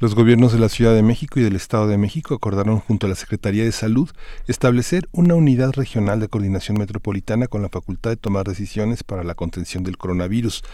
Los 0.00 0.16
gobiernos 0.16 0.52
de 0.52 0.58
la 0.58 0.68
Ciudad 0.68 0.92
de 0.92 1.04
México 1.04 1.38
y 1.38 1.44
del 1.44 1.54
Estado 1.54 1.86
de 1.86 1.96
México 1.96 2.34
acordaron 2.34 2.80
junto 2.80 3.06
a 3.06 3.08
la 3.08 3.14
Secretaría 3.14 3.62
de 3.62 3.70
Salud 3.70 4.10
establecer 4.48 5.08
una 5.12 5.36
unidad 5.36 5.70
regional 5.72 6.18
de 6.18 6.26
coordinación 6.26 6.78
metropolitana 6.78 7.46
con 7.46 7.62
la 7.62 7.68
facultad 7.68 8.10
de 8.10 8.16
tomar 8.16 8.44
decisiones 8.44 9.04
para 9.04 9.22
la 9.22 9.36
contención 9.36 9.84
del 9.84 9.96
coronavirus. 9.96 10.64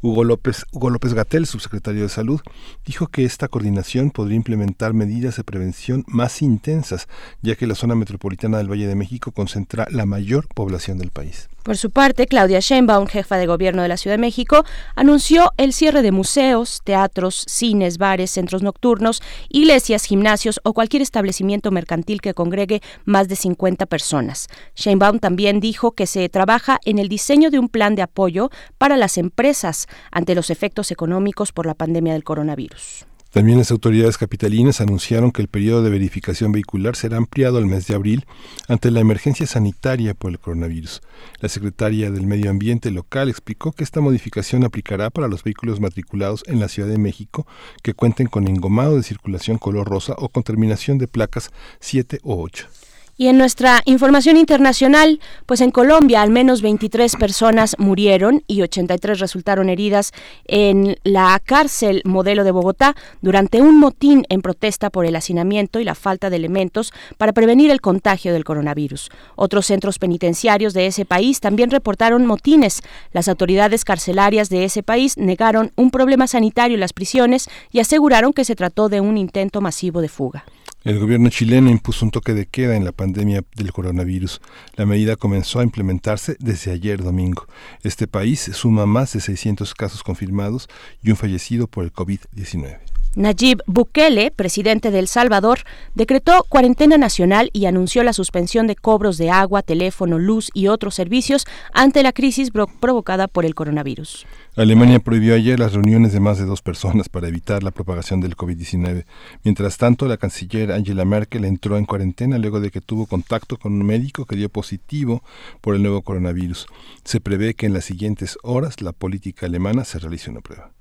Hugo 0.00 0.24
López, 0.24 0.64
Hugo 0.72 0.88
López 0.88 1.12
Gatel, 1.12 1.44
subsecretario 1.44 2.02
de 2.02 2.08
Salud, 2.08 2.40
dijo 2.86 3.06
que 3.08 3.26
esta 3.26 3.48
coordinación 3.48 4.10
podría 4.10 4.36
implementar 4.36 4.94
medidas 4.94 5.36
de 5.36 5.44
prevención 5.44 6.02
más 6.08 6.40
intensas, 6.40 7.06
ya 7.42 7.56
que 7.56 7.66
la 7.66 7.74
zona 7.74 7.94
metropolitana 7.94 8.56
del 8.56 8.70
Valle 8.70 8.86
de 8.86 8.94
México 8.94 9.30
concentra 9.30 9.88
la 9.90 10.06
mayor 10.06 10.48
población 10.48 10.96
del 10.96 11.10
país. 11.10 11.50
Por 11.62 11.76
su 11.76 11.90
parte, 11.90 12.26
Claudia 12.26 12.60
Sheinbaum, 12.60 13.06
jefa 13.06 13.36
de 13.36 13.46
gobierno 13.46 13.82
de 13.82 13.88
la 13.88 13.98
Ciudad 13.98 14.14
de 14.14 14.20
México, 14.20 14.64
anunció 14.96 15.52
el 15.58 15.74
cierre 15.74 16.00
de 16.00 16.10
museos, 16.10 16.80
teatros, 16.84 17.44
cines, 17.46 17.98
bares, 17.98 18.30
centros 18.30 18.62
nocturnos, 18.70 19.20
iglesias, 19.48 20.04
gimnasios 20.04 20.60
o 20.62 20.72
cualquier 20.72 21.02
establecimiento 21.02 21.72
mercantil 21.72 22.20
que 22.20 22.34
congregue 22.34 22.82
más 23.04 23.26
de 23.26 23.34
50 23.34 23.86
personas. 23.86 24.46
Sheinbaum 24.76 25.18
también 25.18 25.58
dijo 25.58 25.92
que 25.92 26.06
se 26.06 26.28
trabaja 26.28 26.78
en 26.84 27.00
el 27.00 27.08
diseño 27.08 27.50
de 27.50 27.58
un 27.58 27.68
plan 27.68 27.96
de 27.96 28.02
apoyo 28.02 28.50
para 28.78 28.96
las 28.96 29.18
empresas 29.18 29.88
ante 30.12 30.36
los 30.36 30.50
efectos 30.50 30.92
económicos 30.92 31.50
por 31.50 31.66
la 31.66 31.74
pandemia 31.74 32.12
del 32.12 32.22
coronavirus. 32.22 33.09
También 33.30 33.58
las 33.58 33.70
autoridades 33.70 34.18
capitalinas 34.18 34.80
anunciaron 34.80 35.30
que 35.30 35.40
el 35.40 35.46
periodo 35.46 35.84
de 35.84 35.90
verificación 35.90 36.50
vehicular 36.50 36.96
será 36.96 37.16
ampliado 37.16 37.58
al 37.58 37.66
mes 37.66 37.86
de 37.86 37.94
abril 37.94 38.26
ante 38.66 38.90
la 38.90 38.98
emergencia 38.98 39.46
sanitaria 39.46 40.14
por 40.14 40.32
el 40.32 40.40
coronavirus. 40.40 41.00
La 41.40 41.48
secretaria 41.48 42.10
del 42.10 42.26
Medio 42.26 42.50
Ambiente 42.50 42.90
local 42.90 43.28
explicó 43.28 43.70
que 43.70 43.84
esta 43.84 44.00
modificación 44.00 44.64
aplicará 44.64 45.10
para 45.10 45.28
los 45.28 45.44
vehículos 45.44 45.78
matriculados 45.78 46.42
en 46.48 46.58
la 46.58 46.68
Ciudad 46.68 46.88
de 46.88 46.98
México 46.98 47.46
que 47.84 47.94
cuenten 47.94 48.26
con 48.26 48.48
engomado 48.48 48.96
de 48.96 49.04
circulación 49.04 49.58
color 49.58 49.88
rosa 49.88 50.14
o 50.18 50.28
con 50.28 50.42
terminación 50.42 50.98
de 50.98 51.06
placas 51.06 51.50
7 51.78 52.18
o 52.24 52.42
8. 52.42 52.79
Y 53.20 53.28
en 53.28 53.36
nuestra 53.36 53.82
información 53.84 54.38
internacional, 54.38 55.20
pues 55.44 55.60
en 55.60 55.70
Colombia 55.70 56.22
al 56.22 56.30
menos 56.30 56.62
23 56.62 57.16
personas 57.16 57.76
murieron 57.78 58.42
y 58.46 58.62
83 58.62 59.20
resultaron 59.20 59.68
heridas 59.68 60.12
en 60.46 60.96
la 61.04 61.38
cárcel 61.44 62.00
modelo 62.06 62.44
de 62.44 62.50
Bogotá 62.50 62.96
durante 63.20 63.60
un 63.60 63.78
motín 63.78 64.24
en 64.30 64.40
protesta 64.40 64.88
por 64.88 65.04
el 65.04 65.16
hacinamiento 65.16 65.80
y 65.80 65.84
la 65.84 65.94
falta 65.94 66.30
de 66.30 66.36
elementos 66.36 66.94
para 67.18 67.34
prevenir 67.34 67.70
el 67.70 67.82
contagio 67.82 68.32
del 68.32 68.44
coronavirus. 68.44 69.10
Otros 69.36 69.66
centros 69.66 69.98
penitenciarios 69.98 70.72
de 70.72 70.86
ese 70.86 71.04
país 71.04 71.40
también 71.40 71.70
reportaron 71.70 72.24
motines. 72.24 72.80
Las 73.12 73.28
autoridades 73.28 73.84
carcelarias 73.84 74.48
de 74.48 74.64
ese 74.64 74.82
país 74.82 75.18
negaron 75.18 75.72
un 75.76 75.90
problema 75.90 76.26
sanitario 76.26 76.76
en 76.76 76.80
las 76.80 76.94
prisiones 76.94 77.50
y 77.70 77.80
aseguraron 77.80 78.32
que 78.32 78.46
se 78.46 78.56
trató 78.56 78.88
de 78.88 79.02
un 79.02 79.18
intento 79.18 79.60
masivo 79.60 80.00
de 80.00 80.08
fuga. 80.08 80.46
El 80.82 80.98
gobierno 80.98 81.28
chileno 81.28 81.68
impuso 81.68 82.06
un 82.06 82.10
toque 82.10 82.32
de 82.32 82.46
queda 82.46 82.74
en 82.74 82.86
la 82.86 82.92
pandemia 82.92 83.44
del 83.54 83.70
coronavirus. 83.70 84.40
La 84.76 84.86
medida 84.86 85.16
comenzó 85.16 85.60
a 85.60 85.62
implementarse 85.62 86.36
desde 86.38 86.72
ayer 86.72 87.02
domingo. 87.02 87.46
Este 87.82 88.06
país 88.06 88.50
suma 88.54 88.86
más 88.86 89.12
de 89.12 89.20
600 89.20 89.74
casos 89.74 90.02
confirmados 90.02 90.68
y 91.02 91.10
un 91.10 91.16
fallecido 91.16 91.66
por 91.66 91.84
el 91.84 91.92
COVID-19. 91.92 92.78
Nayib 93.14 93.60
Bukele, 93.66 94.30
presidente 94.30 94.90
de 94.90 95.00
El 95.00 95.08
Salvador, 95.08 95.58
decretó 95.94 96.46
cuarentena 96.48 96.96
nacional 96.96 97.50
y 97.52 97.66
anunció 97.66 98.02
la 98.02 98.12
suspensión 98.12 98.66
de 98.66 98.76
cobros 98.76 99.18
de 99.18 99.30
agua, 99.30 99.62
teléfono, 99.62 100.18
luz 100.18 100.48
y 100.54 100.68
otros 100.68 100.94
servicios 100.94 101.44
ante 101.74 102.02
la 102.02 102.12
crisis 102.12 102.50
provocada 102.80 103.28
por 103.28 103.44
el 103.44 103.54
coronavirus. 103.54 104.26
Alemania 104.56 104.98
prohibió 104.98 105.34
ayer 105.34 105.60
las 105.60 105.74
reuniones 105.74 106.12
de 106.12 106.18
más 106.18 106.38
de 106.38 106.44
dos 106.44 106.60
personas 106.60 107.08
para 107.08 107.28
evitar 107.28 107.62
la 107.62 107.70
propagación 107.70 108.20
del 108.20 108.36
COVID-19. 108.36 109.04
Mientras 109.44 109.78
tanto, 109.78 110.08
la 110.08 110.16
canciller 110.16 110.72
Angela 110.72 111.04
Merkel 111.04 111.44
entró 111.44 111.78
en 111.78 111.84
cuarentena 111.84 112.36
luego 112.36 112.58
de 112.58 112.72
que 112.72 112.80
tuvo 112.80 113.06
contacto 113.06 113.58
con 113.58 113.74
un 113.74 113.86
médico 113.86 114.26
que 114.26 114.34
dio 114.34 114.48
positivo 114.48 115.22
por 115.60 115.76
el 115.76 115.82
nuevo 115.82 116.02
coronavirus. 116.02 116.66
Se 117.04 117.20
prevé 117.20 117.54
que 117.54 117.66
en 117.66 117.74
las 117.74 117.84
siguientes 117.84 118.38
horas 118.42 118.82
la 118.82 118.90
política 118.90 119.46
alemana 119.46 119.84
se 119.84 120.00
realice 120.00 120.30
una 120.30 120.40
prueba. 120.40 120.72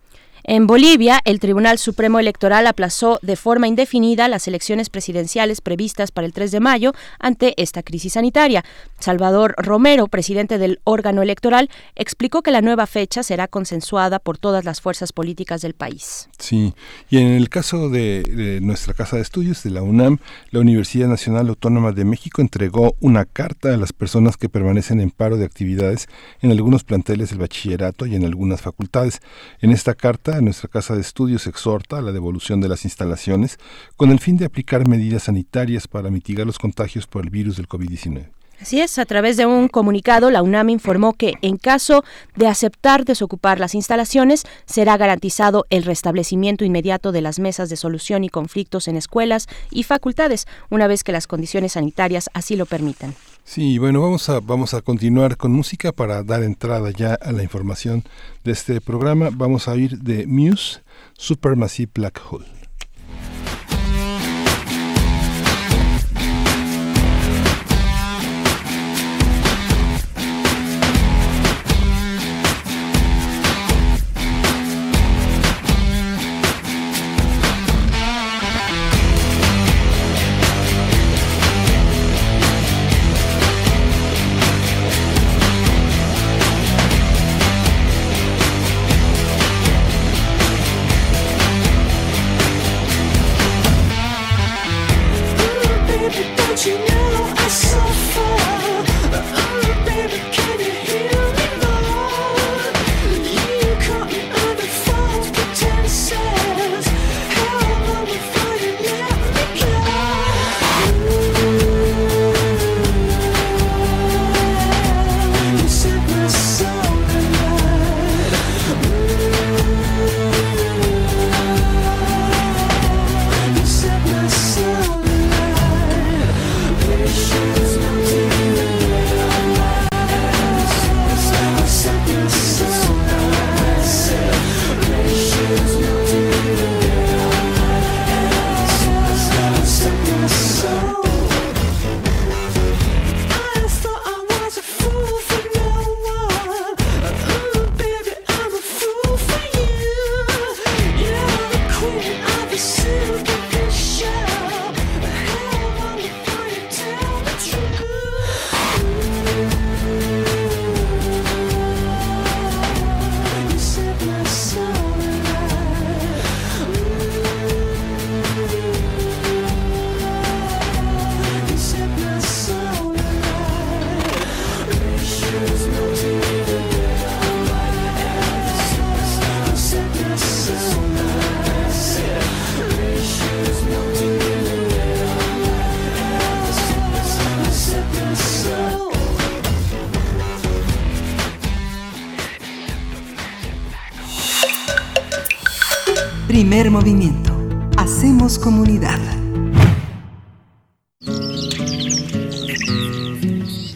En 0.52 0.66
Bolivia, 0.66 1.22
el 1.26 1.40
Tribunal 1.40 1.78
Supremo 1.78 2.18
Electoral 2.18 2.66
aplazó 2.66 3.20
de 3.22 3.36
forma 3.36 3.68
indefinida 3.68 4.28
las 4.28 4.48
elecciones 4.48 4.90
presidenciales 4.90 5.62
previstas 5.62 6.10
para 6.10 6.26
el 6.26 6.34
3 6.34 6.50
de 6.50 6.60
mayo 6.60 6.94
ante 7.20 7.54
esta 7.62 7.84
crisis 7.84 8.14
sanitaria. 8.14 8.66
Salvador 8.98 9.54
Romero, 9.60 10.08
presidente 10.08 10.58
del 10.58 10.80
órgano 10.86 11.22
electoral, 11.22 11.70
explicó 11.94 12.42
que 12.42 12.50
la 12.50 12.62
nueva 12.62 12.88
fecha 12.88 13.22
será 13.22 13.48
consensuada 13.48 14.18
por 14.18 14.40
todas 14.40 14.66
las 14.66 14.82
fuerzas 14.82 15.14
políticas 15.14 15.62
del 15.62 15.76
país. 15.76 16.30
Sí, 16.40 16.74
y 17.12 17.20
en 17.20 17.28
el 17.28 17.50
caso 17.50 17.90
de, 17.90 18.58
nuestra 18.64 18.96
casa 18.96 19.18
de 19.18 19.22
estudios, 19.22 19.62
de 19.62 19.70
la 19.70 19.84
UNAM, 19.84 20.18
la 20.50 20.62
Universidad 20.62 21.10
Nacional 21.10 21.50
Autónoma 21.50 21.92
de 21.92 22.06
México 22.06 22.42
entregó 22.42 22.96
una 23.02 23.26
carta 23.26 23.76
a 23.76 23.78
las 23.78 23.94
personas 23.94 24.36
que 24.36 24.50
permanecen 24.50 25.00
en 25.00 25.12
paro 25.12 25.38
de 25.38 25.46
actividades 25.46 26.08
en 26.42 26.50
algunos 26.50 26.84
planteles 26.84 27.30
del 27.30 27.38
bachillerato 27.38 28.08
y 28.08 28.16
en 28.16 28.26
algunas 28.26 28.62
facultades. 28.62 29.22
En 29.62 29.70
esta 29.70 29.94
carta, 29.94 30.39
nuestra 30.42 30.70
Casa 30.70 30.96
de 30.96 31.02
Estudios 31.02 31.48
exhorta 31.48 31.98
a 31.98 32.02
la 32.02 32.12
devolución 32.12 32.62
de 32.62 32.70
las 32.70 32.86
instalaciones 32.86 33.58
con 33.98 34.12
el 34.12 34.20
fin 34.20 34.38
de 34.38 34.46
aplicar 34.46 34.88
medidas 34.88 35.24
sanitarias 35.24 35.88
para 35.88 36.10
mitigar 36.10 36.46
los 36.46 36.60
contagios 36.60 37.08
por 37.08 37.24
el 37.24 37.30
virus 37.30 37.58
del 37.58 37.68
COVID-19. 37.68 38.30
Así 38.62 38.82
es, 38.82 39.00
a 39.00 39.06
través 39.06 39.38
de 39.38 39.46
un 39.46 39.70
comunicado, 39.70 40.32
la 40.32 40.42
UNAM 40.42 40.70
informó 40.70 41.14
que 41.14 41.36
en 41.42 41.56
caso 41.56 42.04
de 42.36 42.48
aceptar 42.48 43.06
desocupar 43.06 43.58
las 43.58 43.74
instalaciones, 43.74 44.44
será 44.66 44.98
garantizado 44.98 45.66
el 45.70 45.84
restablecimiento 45.84 46.66
inmediato 46.66 47.14
de 47.14 47.22
las 47.22 47.40
mesas 47.40 47.70
de 47.70 47.78
solución 47.78 48.26
y 48.26 48.30
conflictos 48.30 48.90
en 48.90 48.98
escuelas 48.98 49.48
y 49.72 49.84
facultades, 49.84 50.46
una 50.70 50.88
vez 50.88 51.06
que 51.06 51.14
las 51.14 51.26
condiciones 51.26 51.74
sanitarias 51.74 52.30
así 52.34 52.58
lo 52.58 52.66
permitan. 52.66 53.16
Sí, 53.44 53.80
bueno, 53.80 54.02
vamos 54.02 54.30
a, 54.30 54.40
vamos 54.40 54.74
a 54.74 54.82
continuar 54.82 55.36
con 55.36 55.52
música 55.52 55.92
para 55.92 56.24
dar 56.24 56.44
entrada 56.44 56.92
ya 56.92 57.16
a 57.16 57.32
la 57.32 57.42
información 57.42 58.04
de 58.44 58.52
este 58.52 58.80
programa. 58.80 59.30
Vamos 59.32 59.68
a 59.68 59.76
ir 59.76 59.98
de 60.00 60.28
Muse, 60.28 60.82
Supermassive 61.14 61.92
Black 61.96 62.22
Hole. 62.30 62.59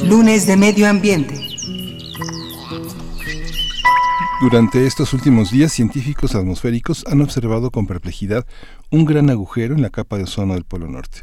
Lunes 0.07 0.45
de 0.45 0.57
Medio 0.57 0.89
Ambiente. 0.89 1.33
Durante 4.41 4.85
estos 4.85 5.13
últimos 5.13 5.49
días, 5.49 5.71
científicos 5.71 6.35
atmosféricos 6.35 7.05
han 7.07 7.21
observado 7.21 7.71
con 7.71 7.87
perplejidad 7.87 8.45
un 8.91 9.05
gran 9.05 9.29
agujero 9.29 9.75
en 9.75 9.81
la 9.81 9.89
capa 9.89 10.17
de 10.17 10.23
ozono 10.23 10.55
del 10.55 10.65
Polo 10.65 10.87
Norte. 10.87 11.21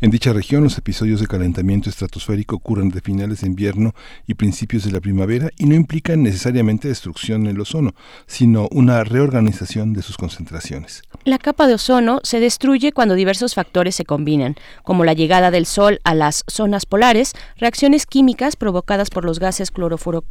En 0.00 0.12
dicha 0.12 0.32
región, 0.32 0.62
los 0.62 0.78
episodios 0.78 1.18
de 1.18 1.26
calentamiento 1.26 1.90
estratosférico 1.90 2.54
ocurren 2.54 2.90
de 2.90 3.00
finales 3.00 3.40
de 3.40 3.48
invierno 3.48 3.94
y 4.28 4.34
principios 4.34 4.84
de 4.84 4.92
la 4.92 5.00
primavera 5.00 5.50
y 5.56 5.66
no 5.66 5.74
implican 5.74 6.22
necesariamente 6.22 6.86
destrucción 6.86 7.42
del 7.42 7.60
ozono, 7.60 7.94
sino 8.28 8.68
una 8.70 9.02
reorganización 9.02 9.94
de 9.94 10.02
sus 10.02 10.16
concentraciones. 10.16 11.02
La 11.24 11.38
capa 11.38 11.66
de 11.66 11.74
ozono 11.74 12.20
se 12.22 12.38
destruye 12.38 12.92
cuando 12.92 13.16
diversos 13.16 13.54
factores 13.54 13.96
se 13.96 14.04
combinan, 14.04 14.54
como 14.84 15.04
la 15.04 15.14
llegada 15.14 15.50
del 15.50 15.66
Sol 15.66 15.98
a 16.04 16.14
las 16.14 16.44
zonas 16.46 16.86
polares, 16.86 17.32
reacciones 17.56 18.06
químicas 18.06 18.54
provocadas 18.54 19.10
por 19.10 19.24
los 19.24 19.40
gases 19.40 19.72
clorofuro 19.72 20.24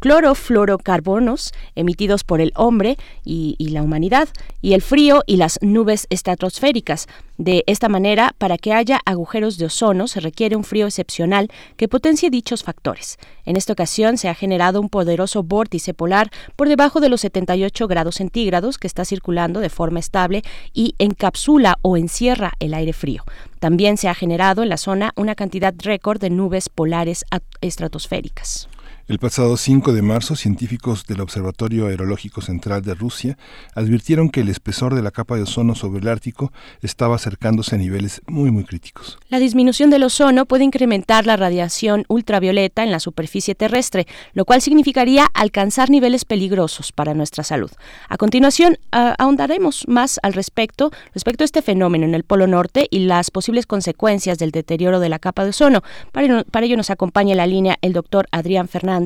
clorofluorocarbonos 0.00 1.52
emitidos 1.74 2.24
por 2.24 2.40
el 2.40 2.52
hombre 2.56 2.96
y, 3.24 3.56
la 3.70 3.82
humanidad, 3.82 4.28
y 4.60 4.72
el 4.72 4.82
frío 4.82 5.22
y 5.26 5.36
las 5.36 5.58
nubes 5.62 6.06
estratosféricas. 6.10 7.06
De 7.38 7.64
esta 7.66 7.88
manera, 7.88 8.34
para 8.36 8.58
que 8.58 8.72
haya 8.72 9.00
agujeros 9.04 9.56
de 9.56 9.66
ozono 9.66 10.08
se 10.08 10.20
requiere 10.20 10.56
un 10.56 10.64
frío 10.64 10.86
excepcional 10.86 11.48
que 11.76 11.88
potencie 11.88 12.30
dichos 12.30 12.62
factores. 12.64 13.18
En 13.44 13.56
esta 13.56 13.72
ocasión 13.72 14.18
se 14.18 14.28
ha 14.28 14.34
generado 14.34 14.80
un 14.80 14.88
poderoso 14.88 15.42
vórtice 15.42 15.94
polar 15.94 16.30
por 16.56 16.68
debajo 16.68 17.00
de 17.00 17.08
los 17.08 17.20
78 17.22 17.88
grados 17.88 18.16
centígrados 18.16 18.78
que 18.78 18.86
está 18.86 19.04
circulando 19.04 19.60
de 19.60 19.70
forma 19.70 20.00
estable 20.00 20.42
y 20.74 20.94
encapsula 20.98 21.78
o 21.82 21.96
encierra 21.96 22.52
el 22.58 22.74
aire 22.74 22.92
frío. 22.92 23.24
También 23.58 23.96
se 23.96 24.08
ha 24.08 24.14
generado 24.14 24.62
en 24.62 24.68
la 24.68 24.76
zona 24.76 25.12
una 25.16 25.34
cantidad 25.34 25.74
récord 25.78 26.20
de 26.20 26.30
nubes 26.30 26.68
polares 26.68 27.24
estratosféricas. 27.60 28.68
El 29.10 29.18
pasado 29.18 29.56
5 29.56 29.92
de 29.92 30.02
marzo, 30.02 30.36
científicos 30.36 31.04
del 31.04 31.20
Observatorio 31.20 31.88
Aerológico 31.88 32.42
Central 32.42 32.82
de 32.82 32.94
Rusia 32.94 33.36
advirtieron 33.74 34.28
que 34.28 34.42
el 34.42 34.48
espesor 34.48 34.94
de 34.94 35.02
la 35.02 35.10
capa 35.10 35.34
de 35.34 35.42
ozono 35.42 35.74
sobre 35.74 35.98
el 35.98 36.06
Ártico 36.06 36.52
estaba 36.80 37.16
acercándose 37.16 37.74
a 37.74 37.78
niveles 37.78 38.22
muy 38.28 38.52
muy 38.52 38.62
críticos. 38.62 39.18
La 39.28 39.40
disminución 39.40 39.90
del 39.90 40.04
ozono 40.04 40.46
puede 40.46 40.62
incrementar 40.62 41.26
la 41.26 41.36
radiación 41.36 42.04
ultravioleta 42.06 42.84
en 42.84 42.92
la 42.92 43.00
superficie 43.00 43.56
terrestre, 43.56 44.06
lo 44.32 44.44
cual 44.44 44.62
significaría 44.62 45.26
alcanzar 45.34 45.90
niveles 45.90 46.24
peligrosos 46.24 46.92
para 46.92 47.12
nuestra 47.12 47.42
salud. 47.42 47.72
A 48.08 48.16
continuación, 48.16 48.78
ahondaremos 48.92 49.88
más 49.88 50.20
al 50.22 50.34
respecto 50.34 50.92
respecto 51.14 51.42
a 51.42 51.46
este 51.46 51.62
fenómeno 51.62 52.04
en 52.04 52.14
el 52.14 52.22
Polo 52.22 52.46
Norte 52.46 52.86
y 52.92 53.00
las 53.00 53.32
posibles 53.32 53.66
consecuencias 53.66 54.38
del 54.38 54.52
deterioro 54.52 55.00
de 55.00 55.08
la 55.08 55.18
capa 55.18 55.42
de 55.42 55.50
ozono. 55.50 55.82
Para, 56.12 56.44
para 56.44 56.66
ello 56.66 56.76
nos 56.76 56.90
acompaña 56.90 57.32
en 57.32 57.38
la 57.38 57.48
línea 57.48 57.76
el 57.82 57.92
doctor 57.92 58.28
Adrián 58.30 58.68
Fernández 58.68 58.99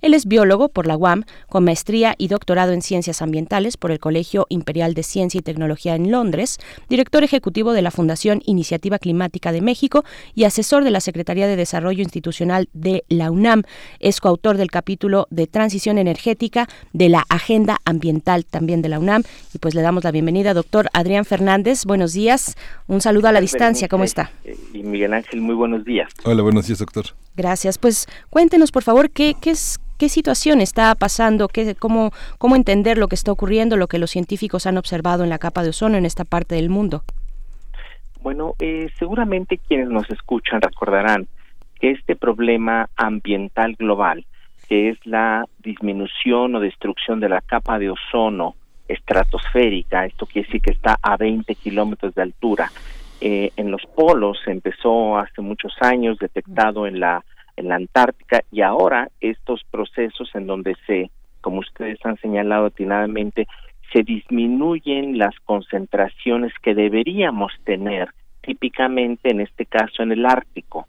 él 0.00 0.14
es 0.14 0.26
biólogo 0.26 0.68
por 0.68 0.86
la 0.86 0.96
UAM, 0.96 1.24
con 1.48 1.64
maestría 1.64 2.14
y 2.18 2.28
doctorado 2.28 2.72
en 2.72 2.82
ciencias 2.82 3.22
ambientales 3.22 3.76
por 3.76 3.90
el 3.90 3.98
Colegio 3.98 4.46
Imperial 4.48 4.94
de 4.94 5.02
Ciencia 5.02 5.38
y 5.38 5.42
Tecnología 5.42 5.94
en 5.94 6.10
Londres, 6.10 6.58
director 6.88 7.24
ejecutivo 7.24 7.72
de 7.72 7.82
la 7.82 7.90
Fundación 7.90 8.42
Iniciativa 8.46 8.98
Climática 8.98 9.52
de 9.52 9.60
México 9.60 10.04
y 10.34 10.44
asesor 10.44 10.84
de 10.84 10.90
la 10.90 11.00
Secretaría 11.00 11.46
de 11.46 11.56
Desarrollo 11.56 12.02
Institucional 12.02 12.68
de 12.72 13.04
la 13.08 13.30
UNAM. 13.30 13.62
Es 13.98 14.20
coautor 14.20 14.56
del 14.56 14.70
capítulo 14.70 15.26
de 15.30 15.46
Transición 15.46 15.98
Energética 15.98 16.68
de 16.92 17.08
la 17.08 17.24
Agenda 17.28 17.78
Ambiental 17.84 18.44
también 18.44 18.82
de 18.82 18.88
la 18.88 18.98
UNAM. 18.98 19.22
Y 19.54 19.58
pues 19.58 19.74
le 19.74 19.82
damos 19.82 20.04
la 20.04 20.10
bienvenida, 20.10 20.54
doctor 20.54 20.88
Adrián 20.92 21.24
Fernández. 21.24 21.84
Buenos 21.84 22.12
días. 22.12 22.56
Un 22.86 23.00
saludo 23.00 23.28
a 23.28 23.32
la 23.32 23.40
distancia. 23.40 23.88
¿Cómo 23.88 24.04
está? 24.04 24.30
Y 24.72 24.82
Miguel 24.82 25.14
Ángel, 25.14 25.40
muy 25.40 25.54
buenos 25.54 25.84
días. 25.84 26.12
Hola, 26.24 26.42
buenos 26.42 26.66
días, 26.66 26.78
doctor. 26.78 27.06
Gracias. 27.36 27.78
Pues 27.78 28.06
cuéntenos, 28.28 28.72
por 28.72 28.82
favor, 28.82 29.10
qué, 29.10 29.34
qué, 29.40 29.50
es, 29.50 29.80
qué 29.98 30.08
situación 30.08 30.60
está 30.60 30.94
pasando, 30.94 31.48
qué, 31.48 31.74
cómo, 31.74 32.12
cómo 32.38 32.56
entender 32.56 32.98
lo 32.98 33.08
que 33.08 33.14
está 33.14 33.32
ocurriendo, 33.32 33.76
lo 33.76 33.88
que 33.88 33.98
los 33.98 34.10
científicos 34.10 34.66
han 34.66 34.78
observado 34.78 35.24
en 35.24 35.30
la 35.30 35.38
capa 35.38 35.62
de 35.62 35.70
ozono 35.70 35.96
en 35.96 36.06
esta 36.06 36.24
parte 36.24 36.54
del 36.54 36.70
mundo. 36.70 37.02
Bueno, 38.22 38.54
eh, 38.58 38.90
seguramente 38.98 39.58
quienes 39.58 39.88
nos 39.88 40.08
escuchan 40.10 40.60
recordarán 40.60 41.26
que 41.80 41.92
este 41.92 42.16
problema 42.16 42.88
ambiental 42.96 43.74
global, 43.76 44.26
que 44.68 44.90
es 44.90 44.98
la 45.06 45.46
disminución 45.58 46.54
o 46.54 46.60
destrucción 46.60 47.18
de 47.20 47.30
la 47.30 47.40
capa 47.40 47.78
de 47.78 47.90
ozono 47.90 48.54
estratosférica, 48.88 50.04
esto 50.04 50.26
quiere 50.26 50.46
decir 50.46 50.60
que 50.60 50.72
está 50.72 50.98
a 51.00 51.16
20 51.16 51.54
kilómetros 51.54 52.14
de 52.14 52.22
altura, 52.22 52.70
eh, 53.22 53.50
en 53.56 53.70
los 53.70 53.82
polos 53.94 54.38
empezó 54.46 55.18
hace 55.18 55.42
muchos 55.42 55.72
años 55.80 56.18
detectado 56.18 56.86
en 56.86 57.00
la 57.00 57.24
en 57.56 57.68
la 57.68 57.76
Antártica 57.76 58.42
y 58.50 58.62
ahora 58.62 59.08
estos 59.20 59.62
procesos 59.70 60.30
en 60.34 60.46
donde 60.46 60.76
se 60.86 61.10
como 61.40 61.60
ustedes 61.60 61.98
han 62.04 62.18
señalado 62.18 62.66
atinadamente 62.66 63.46
se 63.92 64.02
disminuyen 64.02 65.18
las 65.18 65.34
concentraciones 65.40 66.52
que 66.62 66.74
deberíamos 66.74 67.52
tener 67.64 68.10
típicamente 68.42 69.30
en 69.30 69.40
este 69.40 69.66
caso 69.66 70.02
en 70.02 70.12
el 70.12 70.26
Ártico. 70.26 70.86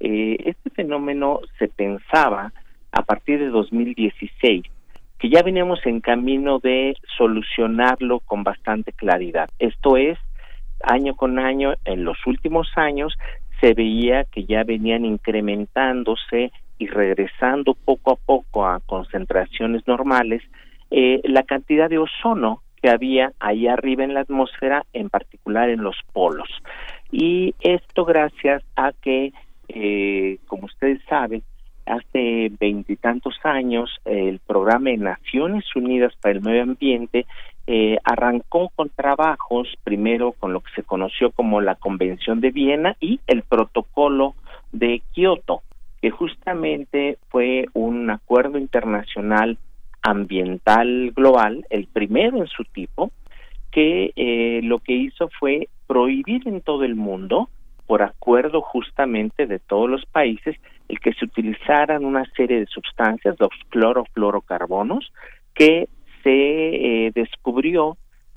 Eh, 0.00 0.36
este 0.44 0.70
fenómeno 0.70 1.40
se 1.58 1.68
pensaba 1.68 2.52
a 2.90 3.02
partir 3.02 3.38
de 3.38 3.48
2016 3.48 4.64
que 5.18 5.30
ya 5.30 5.42
veníamos 5.42 5.78
en 5.86 6.00
camino 6.00 6.58
de 6.58 6.96
solucionarlo 7.16 8.18
con 8.20 8.42
bastante 8.42 8.92
claridad. 8.92 9.48
Esto 9.60 9.96
es 9.96 10.18
año 10.82 11.14
con 11.14 11.38
año, 11.38 11.74
en 11.84 12.04
los 12.04 12.18
últimos 12.26 12.68
años, 12.74 13.16
se 13.62 13.74
veía 13.74 14.24
que 14.24 14.44
ya 14.44 14.64
venían 14.64 15.04
incrementándose 15.04 16.50
y 16.78 16.88
regresando 16.88 17.74
poco 17.74 18.12
a 18.12 18.16
poco 18.16 18.66
a 18.66 18.80
concentraciones 18.80 19.86
normales 19.86 20.42
eh, 20.90 21.20
la 21.24 21.44
cantidad 21.44 21.88
de 21.88 21.98
ozono 21.98 22.60
que 22.82 22.90
había 22.90 23.32
ahí 23.38 23.68
arriba 23.68 24.02
en 24.02 24.14
la 24.14 24.20
atmósfera, 24.22 24.84
en 24.92 25.08
particular 25.08 25.70
en 25.70 25.84
los 25.84 25.96
polos. 26.12 26.48
Y 27.12 27.54
esto 27.60 28.04
gracias 28.04 28.64
a 28.74 28.90
que, 29.00 29.32
eh, 29.68 30.38
como 30.48 30.66
ustedes 30.66 31.00
saben, 31.08 31.44
hace 31.86 32.50
veintitantos 32.58 33.36
años 33.44 33.90
el 34.04 34.40
programa 34.40 34.90
de 34.90 34.96
Naciones 34.96 35.64
Unidas 35.76 36.12
para 36.20 36.34
el 36.34 36.42
Medio 36.42 36.62
Ambiente 36.62 37.26
eh, 37.66 37.98
arrancó 38.04 38.70
con 38.74 38.88
trabajos, 38.88 39.68
primero 39.84 40.32
con 40.32 40.52
lo 40.52 40.60
que 40.60 40.72
se 40.74 40.82
conoció 40.82 41.30
como 41.30 41.60
la 41.60 41.76
Convención 41.76 42.40
de 42.40 42.50
Viena 42.50 42.96
y 43.00 43.20
el 43.26 43.42
Protocolo 43.42 44.34
de 44.72 45.02
Kioto, 45.12 45.62
que 46.00 46.10
justamente 46.10 47.18
fue 47.28 47.66
un 47.72 48.10
acuerdo 48.10 48.58
internacional 48.58 49.58
ambiental 50.02 51.12
global, 51.14 51.64
el 51.70 51.86
primero 51.86 52.38
en 52.38 52.48
su 52.48 52.64
tipo, 52.64 53.12
que 53.70 54.12
eh, 54.16 54.60
lo 54.64 54.80
que 54.80 54.94
hizo 54.94 55.28
fue 55.38 55.68
prohibir 55.86 56.46
en 56.48 56.60
todo 56.60 56.84
el 56.84 56.96
mundo, 56.96 57.48
por 57.86 58.02
acuerdo 58.02 58.60
justamente 58.60 59.46
de 59.46 59.60
todos 59.60 59.88
los 59.88 60.04
países, 60.06 60.56
el 60.88 60.98
que 60.98 61.12
se 61.14 61.24
utilizaran 61.24 62.04
una 62.04 62.24
serie 62.36 62.60
de 62.60 62.66
sustancias, 62.66 63.36
los 63.38 63.50
clorofluorocarbonos, 63.70 65.12
que 65.54 65.88
se 66.22 67.06
eh, 67.06 67.12
descubrió 67.14 67.96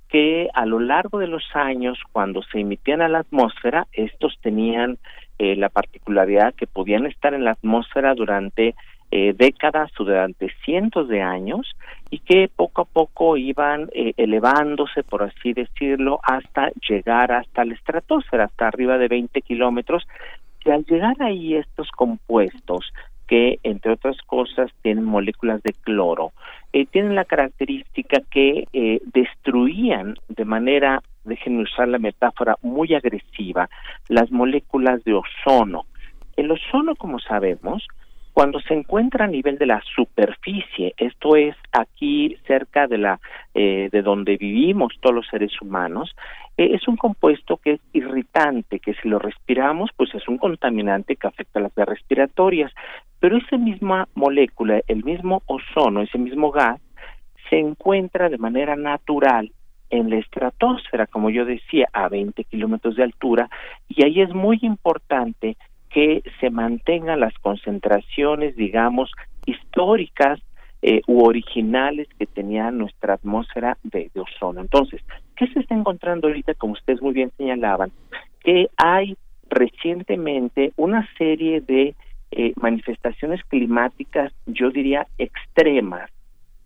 que 0.10 0.50
a 0.54 0.65
lo 0.65 0.80
largo 0.80 1.19
de 1.19 1.28
los 1.28 1.43
años, 1.54 2.00
cuando 2.12 2.41
se 2.43 2.60
emitían 2.60 3.02
a 3.02 3.10
la 3.10 3.19
atmósfera, 3.19 3.88
estos 3.91 4.38
tenían 4.41 4.98
eh, 5.39 5.56
la 5.56 5.69
particularidad 5.69 6.54
que 6.54 6.67
podían 6.67 7.06
estar 7.06 7.34
en 7.34 7.43
la 7.43 7.52
atmósfera 7.52 8.13
durante 8.13 8.76
eh, 9.12 9.34
décadas 9.38 9.91
o 10.00 10.04
durante 10.04 10.50
cientos 10.63 11.08
de 11.10 11.21
años 11.21 11.76
y 12.10 12.19
que 12.19 12.50
poco 12.54 12.82
a 12.82 12.86
poco 12.86 13.36
iban 13.36 13.89
elevándose, 13.93 15.04
por 15.04 15.24
así 15.24 15.54
decirlo, 15.54 16.19
hasta 16.24 16.71
llegar 16.88 17.32
hasta 17.32 17.65
la 17.65 17.74
estratosfera, 17.74 18.45
hasta 18.45 18.67
arriba 18.67 18.98
de 18.98 19.08
20 19.08 19.41
kilómetros. 19.41 20.08
Y 20.63 20.71
al 20.71 20.86
llegar 20.86 21.15
ahí 21.21 21.56
estos 21.56 21.89
compuestos 21.91 22.91
que, 23.27 23.59
entre 23.63 23.91
otras 23.91 24.17
cosas, 24.25 24.71
tienen 24.81 25.05
moléculas 25.05 25.61
de 25.63 25.73
cloro, 25.73 26.31
eh, 26.73 26.85
tienen 26.85 27.15
la 27.15 27.25
característica 27.25 28.21
que 28.29 28.67
eh, 28.73 29.01
destruían 29.13 30.15
de 30.27 30.45
manera, 30.45 31.01
déjenme 31.23 31.63
usar 31.63 31.88
la 31.88 31.99
metáfora, 31.99 32.57
muy 32.61 32.93
agresiva 32.93 33.69
las 34.09 34.31
moléculas 34.31 35.03
de 35.03 35.13
ozono. 35.13 35.85
El 36.35 36.51
ozono, 36.51 36.95
como 36.95 37.19
sabemos, 37.19 37.88
cuando 38.35 38.59
se 38.59 38.73
encuentra 38.73 39.23
a 39.23 39.29
nivel 39.29 39.57
de 39.57 39.65
la 39.65 39.81
superficie, 39.95 40.93
esto 40.97 41.38
es 41.38 41.55
aquí 41.71 42.35
cerca 42.45 42.85
de 42.85 42.97
la 42.97 43.21
eh, 43.53 43.88
de 43.89 44.01
donde 44.01 44.35
vivimos 44.35 44.93
todos 44.99 45.15
los 45.15 45.27
seres 45.27 45.53
humanos, 45.61 46.13
eh, 46.57 46.71
es 46.73 46.85
un 46.89 46.97
compuesto 46.97 47.55
que 47.55 47.75
es 47.75 47.79
irritante, 47.93 48.79
que 48.79 48.93
si 48.95 49.07
lo 49.07 49.19
respiramos, 49.19 49.91
pues 49.95 50.13
es 50.15 50.27
un 50.27 50.38
contaminante 50.38 51.15
que 51.15 51.27
afecta 51.27 51.59
a 51.59 51.61
las 51.61 51.75
vías 51.75 51.88
respiratorias, 51.88 52.73
pero 53.25 53.38
esa 53.38 53.57
misma 53.57 54.07
molécula, 54.13 54.81
el 54.88 55.03
mismo 55.03 55.41
ozono, 55.47 56.03
ese 56.03 56.19
mismo 56.19 56.51
gas, 56.51 56.79
se 57.49 57.57
encuentra 57.57 58.29
de 58.29 58.38
manera 58.38 58.75
natural 58.75 59.51
en 59.89 60.11
la 60.11 60.17
estratosfera, 60.17 61.07
como 61.07 61.31
yo 61.31 61.43
decía, 61.43 61.88
a 61.91 62.07
20 62.07 62.43
kilómetros 62.43 62.95
de 62.95 63.01
altura, 63.01 63.49
y 63.89 64.05
ahí 64.05 64.21
es 64.21 64.31
muy 64.31 64.59
importante 64.61 65.57
que 65.89 66.21
se 66.39 66.51
mantengan 66.51 67.19
las 67.19 67.33
concentraciones, 67.39 68.55
digamos, 68.55 69.11
históricas 69.47 70.39
eh, 70.83 71.01
u 71.07 71.25
originales 71.25 72.07
que 72.19 72.27
tenía 72.27 72.69
nuestra 72.69 73.15
atmósfera 73.15 73.79
de, 73.81 74.11
de, 74.13 74.21
ozono. 74.21 74.61
Entonces, 74.61 75.01
¿qué 75.35 75.47
se 75.47 75.61
está 75.61 75.73
encontrando 75.73 76.27
ahorita, 76.27 76.53
como 76.53 76.73
ustedes 76.73 77.01
muy 77.01 77.15
bien 77.15 77.31
señalaban? 77.38 77.91
Que 78.41 78.67
hay 78.77 79.17
recientemente 79.49 80.73
una 80.75 81.09
serie 81.17 81.61
de 81.61 81.95
eh, 82.38 82.52
manifestaciones 82.58 83.41
climáticas, 83.45 84.34
yo 84.45 84.69
diría, 84.69 85.08
extremas. 85.17 86.12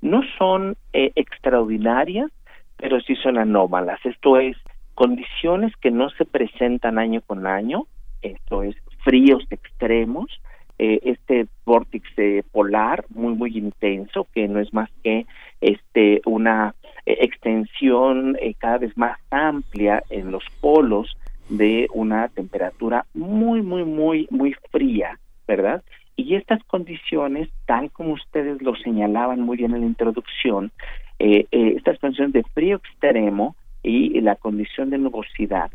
No 0.02 0.24
son 0.40 0.76
eh, 0.94 1.12
extraordinarias, 1.14 2.32
pero 2.76 3.00
sí 3.02 3.16
son 3.18 3.38
anómalas. 3.38 4.00
Esto 4.04 4.40
es, 4.40 4.58
condiciones 4.96 5.72
que 5.80 5.92
no 5.92 6.10
se 6.10 6.26
presentan 6.26 6.98
año 6.98 7.22
con 7.22 7.46
año, 7.46 7.84
esto 8.24 8.64
es, 8.64 8.76
fríos 9.04 9.46
extremos, 9.52 10.42
eh, 10.80 11.02
este 11.04 11.46
vórtice 11.66 12.44
polar 12.52 13.06
muy 13.10 13.36
muy 13.36 13.56
intenso 13.56 14.26
que 14.34 14.48
no 14.48 14.60
es 14.60 14.74
más 14.74 14.90
que 15.04 15.28
este 15.62 16.22
una 16.26 16.74
extensión 17.06 18.38
cada 18.58 18.80
vez 18.80 18.98
más 18.98 19.20
amplia 19.30 20.02
en 20.10 20.32
los 20.32 20.44
polos 20.62 21.16
de 21.50 21.88
una 21.94 22.30
temperatura 22.30 23.06
muy 23.14 23.62
muy 23.62 23.84
muy 23.84 24.28
muy 24.32 24.56
fría 24.72 25.19
¿verdad? 25.50 25.82
Y 26.16 26.36
estas 26.36 26.64
condiciones, 26.66 27.50
tal 27.66 27.90
como 27.92 28.14
ustedes 28.14 28.62
lo 28.62 28.76
señalaban 28.76 29.42
muy 29.42 29.58
bien 29.58 29.74
en 29.74 29.82
la 29.82 29.88
introducción, 29.88 30.72
eh, 31.18 31.48
eh, 31.52 31.74
estas 31.76 31.98
condiciones 31.98 32.34
de 32.34 32.44
frío 32.54 32.78
extremo 32.78 33.56
y 33.82 34.22
la 34.22 34.36
condición 34.36 34.92
de 34.92 35.00
nubosidad, 35.00 35.72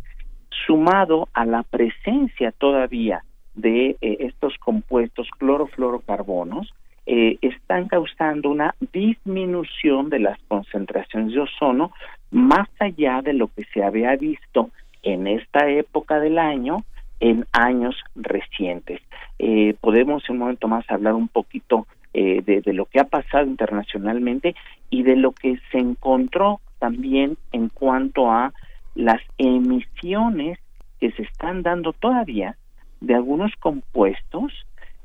sumado 0.66 1.28
a 1.32 1.44
la 1.44 1.64
presencia 1.64 2.52
todavía 2.52 3.24
de 3.56 3.96
eh, 4.00 4.16
estos 4.20 4.56
compuestos 4.58 5.28
clorofluorocarbonos, 5.38 6.72
están 7.06 7.86
causando 7.88 8.48
una 8.48 8.74
disminución 8.92 10.08
de 10.08 10.20
las 10.20 10.38
concentraciones 10.48 11.34
de 11.34 11.40
ozono 11.40 11.92
más 12.30 12.66
allá 12.78 13.20
de 13.20 13.34
lo 13.34 13.48
que 13.48 13.64
se 13.74 13.82
había 13.82 14.16
visto 14.16 14.70
en 15.02 15.26
esta 15.26 15.68
época 15.68 16.18
del 16.18 16.38
año 16.38 16.82
en 17.20 17.46
años 17.52 17.96
recientes. 18.14 19.00
Eh, 19.38 19.74
podemos 19.80 20.22
en 20.28 20.34
un 20.34 20.38
momento 20.40 20.68
más 20.68 20.88
hablar 20.90 21.14
un 21.14 21.28
poquito 21.28 21.86
eh, 22.12 22.42
de, 22.42 22.72
lo 22.72 22.86
que 22.86 23.00
ha 23.00 23.04
pasado 23.04 23.44
internacionalmente 23.46 24.54
y 24.90 25.02
de 25.02 25.16
lo 25.16 25.32
que 25.32 25.58
se 25.72 25.78
encontró 25.78 26.60
también 26.78 27.36
en 27.50 27.68
cuanto 27.68 28.30
a 28.30 28.52
las 28.94 29.20
emisiones 29.38 30.58
que 31.00 31.10
se 31.12 31.22
están 31.22 31.62
dando 31.62 31.92
todavía 31.92 32.56
de 33.00 33.14
algunos 33.14 33.52
compuestos 33.56 34.52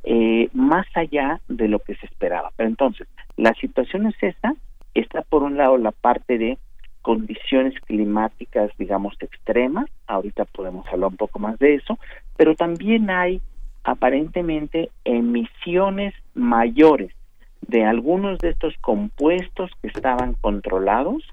eh, 0.03 0.49
más 0.53 0.85
allá 0.93 1.41
de 1.47 1.67
lo 1.67 1.79
que 1.79 1.95
se 1.95 2.05
esperaba. 2.05 2.51
Pero 2.55 2.69
entonces, 2.69 3.07
la 3.37 3.53
situación 3.55 4.05
es 4.05 4.15
esta, 4.21 4.53
está 4.93 5.23
por 5.23 5.43
un 5.43 5.57
lado 5.57 5.77
la 5.77 5.91
parte 5.91 6.37
de 6.37 6.57
condiciones 7.01 7.73
climáticas, 7.81 8.71
digamos, 8.77 9.15
extremas, 9.19 9.89
ahorita 10.05 10.45
podemos 10.45 10.85
hablar 10.87 11.09
un 11.09 11.17
poco 11.17 11.39
más 11.39 11.57
de 11.57 11.75
eso, 11.75 11.97
pero 12.37 12.55
también 12.55 13.09
hay 13.09 13.41
aparentemente 13.89 14.91
emisiones 15.03 16.13
mayores 16.33 17.11
de 17.61 17.85
algunos 17.85 18.39
de 18.39 18.49
estos 18.49 18.75
compuestos 18.81 19.71
que 19.81 19.87
estaban 19.87 20.35
controlados 20.41 21.23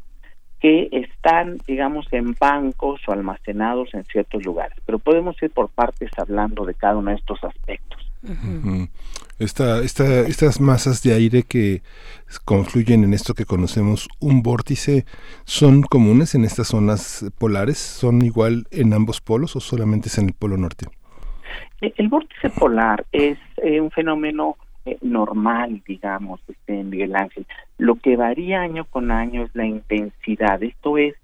que 0.60 0.88
están, 0.90 1.58
digamos, 1.66 2.06
en 2.12 2.34
bancos 2.40 3.00
o 3.06 3.12
almacenados 3.12 3.92
en 3.92 4.04
ciertos 4.06 4.44
lugares. 4.44 4.76
Pero 4.86 4.98
podemos 4.98 5.36
ir 5.42 5.50
por 5.50 5.68
partes 5.68 6.10
hablando 6.16 6.64
de 6.64 6.74
cada 6.74 6.96
uno 6.96 7.10
de 7.10 7.16
estos 7.18 7.44
aspectos. 7.44 8.00
Esta, 9.38 9.82
esta, 9.82 10.20
estas 10.20 10.60
masas 10.60 11.02
de 11.02 11.12
aire 11.12 11.42
que 11.42 11.82
confluyen 12.46 13.04
en 13.04 13.12
esto 13.12 13.34
que 13.34 13.44
conocemos 13.44 14.08
un 14.18 14.42
vórtice, 14.42 15.04
¿son 15.44 15.82
comunes 15.82 16.34
en 16.34 16.44
estas 16.44 16.68
zonas 16.68 17.24
polares? 17.38 17.76
¿Son 17.76 18.22
igual 18.22 18.66
en 18.70 18.94
ambos 18.94 19.20
polos 19.20 19.54
o 19.56 19.60
solamente 19.60 20.08
es 20.08 20.16
en 20.16 20.28
el 20.28 20.32
polo 20.32 20.56
norte? 20.56 20.86
Eh, 21.80 21.92
el 21.96 22.08
vórtice 22.08 22.50
polar 22.50 23.04
es 23.12 23.38
eh, 23.58 23.80
un 23.80 23.90
fenómeno 23.90 24.56
eh, 24.84 24.98
normal, 25.02 25.82
digamos, 25.86 26.40
este, 26.48 26.84
Miguel 26.84 27.16
Ángel. 27.16 27.46
Lo 27.78 27.96
que 27.96 28.16
varía 28.16 28.60
año 28.60 28.84
con 28.84 29.10
año 29.10 29.42
es 29.44 29.54
la 29.54 29.66
intensidad. 29.66 30.62
Esto 30.62 30.98
es, 30.98 31.14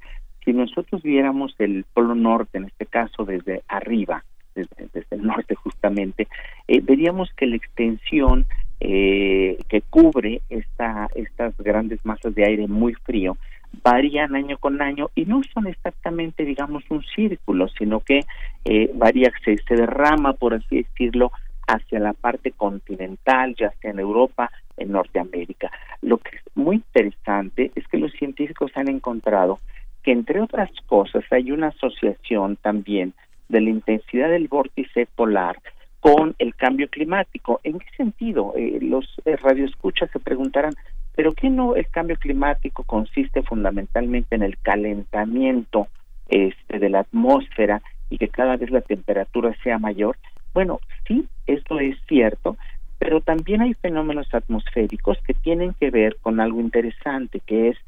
si 0.45 0.53
nosotros 0.53 1.03
viéramos 1.03 1.55
el 1.59 1.85
polo 1.95 2.15
norte, 2.15 2.59
en 2.59 2.65
este 2.65 2.87
caso 2.87 3.25
desde 3.25 3.63
arriba, 3.69 4.25
desde, 4.55 4.89
el 5.11 5.23
norte 5.23 5.55
justamente, 5.55 6.29
eh, 6.69 6.81
veríamos 6.83 7.31
que 7.35 7.47
la 7.47 7.57
extensión 7.57 8.47
que 8.81 9.83
cubre 9.91 10.43
esta, 10.51 11.09
estas 11.15 11.57
grandes 11.59 12.05
masas 12.05 12.35
de 12.35 12.45
aire 12.45 12.67
muy 12.67 12.95
frío 12.95 13.37
varían 13.83 14.35
año 14.35 14.59
con 14.59 14.83
año 14.83 15.11
y 15.15 15.25
no 15.25 15.43
son 15.53 15.67
exactamente, 15.67 16.45
digamos, 16.45 16.85
un 16.91 17.03
círculo, 17.03 17.69
sino 17.69 18.01
que 18.01 18.21
eh, 18.65 18.91
varía, 18.95 19.33
se, 19.45 19.57
derrama, 19.75 20.35
por 20.35 20.55
así 20.55 20.83
decirlo, 20.83 21.33
hacia 21.67 21.99
la 22.01 22.13
parte 22.13 22.53
continental, 22.53 23.55
ya 23.57 23.73
sea 23.81 23.91
en 23.91 24.01
Europa, 24.01 24.51
en 24.77 24.93
Norteamérica. 24.93 25.71
Lo 26.03 26.19
que 26.19 26.37
es 26.37 26.43
muy 26.55 26.77
interesante 26.77 27.73
es 27.75 27.87
que 27.89 27.99
los 27.99 28.13
científicos 28.13 28.71
han 28.75 28.89
encontrado 28.89 29.61
que, 30.03 30.13
entre 30.13 30.41
otras 30.41 30.71
cosas, 30.87 31.25
hay 31.31 31.51
una 31.53 31.69
asociación 31.69 32.57
también 32.57 33.15
de 33.49 33.61
la 33.61 33.71
intensidad 33.71 34.31
del 34.31 34.49
vórtice 34.49 35.07
polar 35.15 35.57
con 36.01 36.35
el 36.39 36.55
cambio 36.57 36.89
climático. 36.89 37.61
¿En 37.63 37.79
qué 37.79 37.87
sentido? 37.97 38.55
Eh, 38.57 38.79
los 38.83 39.07
eh, 39.25 39.37
radioescuchas 39.37 40.11
se 40.11 40.19
preguntarán, 40.19 40.75
¿pero 41.15 41.33
qué 41.33 41.51
no 41.51 41.77
el 41.77 41.89
cambio 41.89 42.17
climático 42.17 42.85
consiste 42.85 43.43
fundamentalmente 43.43 44.35
en 44.35 44.43
el 44.43 44.59
calentamiento 44.59 45.89
este, 46.29 46.79
de 46.79 46.89
la 46.89 47.01
atmósfera 47.01 47.83
y 48.11 48.19
que 48.19 48.29
cada 48.29 48.57
vez 48.57 48.71
la 48.71 48.81
temperatura 48.81 49.55
sea 49.63 49.79
mayor? 49.79 50.17
Bueno, 50.55 50.81
sí, 51.07 51.27
esto 51.47 51.81
es 51.81 51.97
cierto, 52.07 52.57
pero 52.99 53.21
también 53.21 53.63
hay 53.63 53.75
fenómenos 53.75 54.33
atmosféricos 54.33 55.19
que 55.27 55.35
tienen 55.35 55.75
que 55.81 55.91
ver 55.91 56.17
con 56.21 56.41
algo 56.41 56.61
interesante, 56.61 57.41
que 57.41 57.71
es 57.71 57.79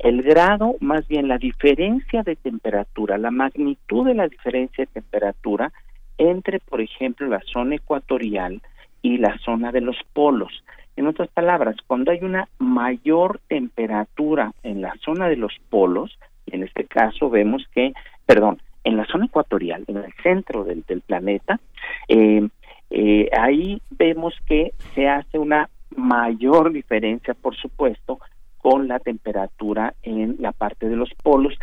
el 0.00 0.22
grado, 0.22 0.76
más 0.80 1.06
bien 1.08 1.28
la 1.28 1.38
diferencia 1.38 2.22
de 2.22 2.36
temperatura, 2.36 3.18
la 3.18 3.30
magnitud 3.30 4.06
de 4.06 4.14
la 4.14 4.28
diferencia 4.28 4.84
de 4.84 5.00
temperatura 5.00 5.72
entre, 6.18 6.58
por 6.60 6.80
ejemplo, 6.80 7.26
la 7.28 7.40
zona 7.52 7.76
ecuatorial 7.76 8.60
y 9.02 9.18
la 9.18 9.38
zona 9.38 9.72
de 9.72 9.80
los 9.80 9.96
polos. 10.12 10.64
En 10.96 11.06
otras 11.06 11.28
palabras, 11.28 11.76
cuando 11.86 12.10
hay 12.10 12.20
una 12.22 12.48
mayor 12.58 13.40
temperatura 13.48 14.52
en 14.62 14.82
la 14.82 14.94
zona 15.04 15.28
de 15.28 15.36
los 15.36 15.54
polos, 15.70 16.18
en 16.46 16.62
este 16.62 16.84
caso 16.84 17.30
vemos 17.30 17.66
que, 17.74 17.92
perdón, 18.26 18.60
en 18.84 18.96
la 18.96 19.06
zona 19.06 19.26
ecuatorial, 19.26 19.84
en 19.86 19.98
el 19.98 20.12
centro 20.22 20.64
del, 20.64 20.82
planeta, 21.06 21.60
eh, 22.08 22.48
eh, 22.90 23.30
ahí 23.38 23.80
vemos 23.90 24.34
que 24.46 24.72
se 24.94 25.08
hace 25.08 25.38
una 25.38 25.68
mayor 25.96 26.72
diferencia, 26.72 27.34
por 27.34 27.56
supuesto, 27.56 28.18
con 28.58 28.88
la 28.88 28.98
temperatura 28.98 29.94
en 30.02 30.36
la 30.38 30.52
parte 30.52 30.88
de 30.88 30.96
los 30.96 31.10
polos 31.22 31.54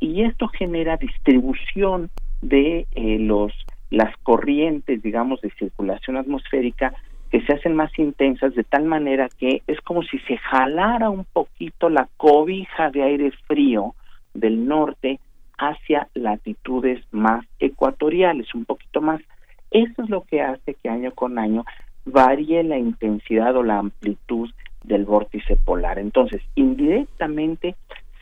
y 0.00 0.22
esto 0.22 0.48
genera 0.48 0.96
distribución 0.96 2.10
de 2.42 2.86
eh, 2.94 3.18
los 3.18 3.52
las 3.90 4.16
corrientes 4.24 5.00
digamos 5.02 5.40
de 5.42 5.50
circulación 5.50 6.16
atmosférica 6.16 6.92
que 7.30 7.40
se 7.42 7.54
hacen 7.54 7.74
más 7.74 7.96
intensas 7.98 8.54
de 8.54 8.64
tal 8.64 8.84
manera 8.84 9.28
que 9.38 9.62
es 9.66 9.80
como 9.80 10.02
si 10.02 10.18
se 10.20 10.36
jalara 10.36 11.10
un 11.10 11.24
poquito 11.24 11.88
la 11.88 12.08
cobija 12.16 12.90
de 12.90 13.02
aire 13.02 13.30
frío 13.46 13.94
del 14.34 14.66
norte 14.66 15.18
hacia 15.58 16.08
latitudes 16.14 17.02
más 17.10 17.44
ecuatoriales, 17.58 18.54
un 18.54 18.64
poquito 18.64 19.00
más. 19.00 19.20
Eso 19.70 20.02
es 20.02 20.10
lo 20.10 20.22
que 20.22 20.42
hace 20.42 20.74
que 20.74 20.88
año 20.88 21.12
con 21.12 21.38
año 21.38 21.64
varíe 22.04 22.62
la 22.62 22.78
intensidad 22.78 23.56
o 23.56 23.62
la 23.62 23.78
amplitud 23.78 24.50
del 24.84 25.04
vórtice 25.04 25.56
polar. 25.56 25.98
Entonces, 25.98 26.42
indirectamente, 26.54 27.74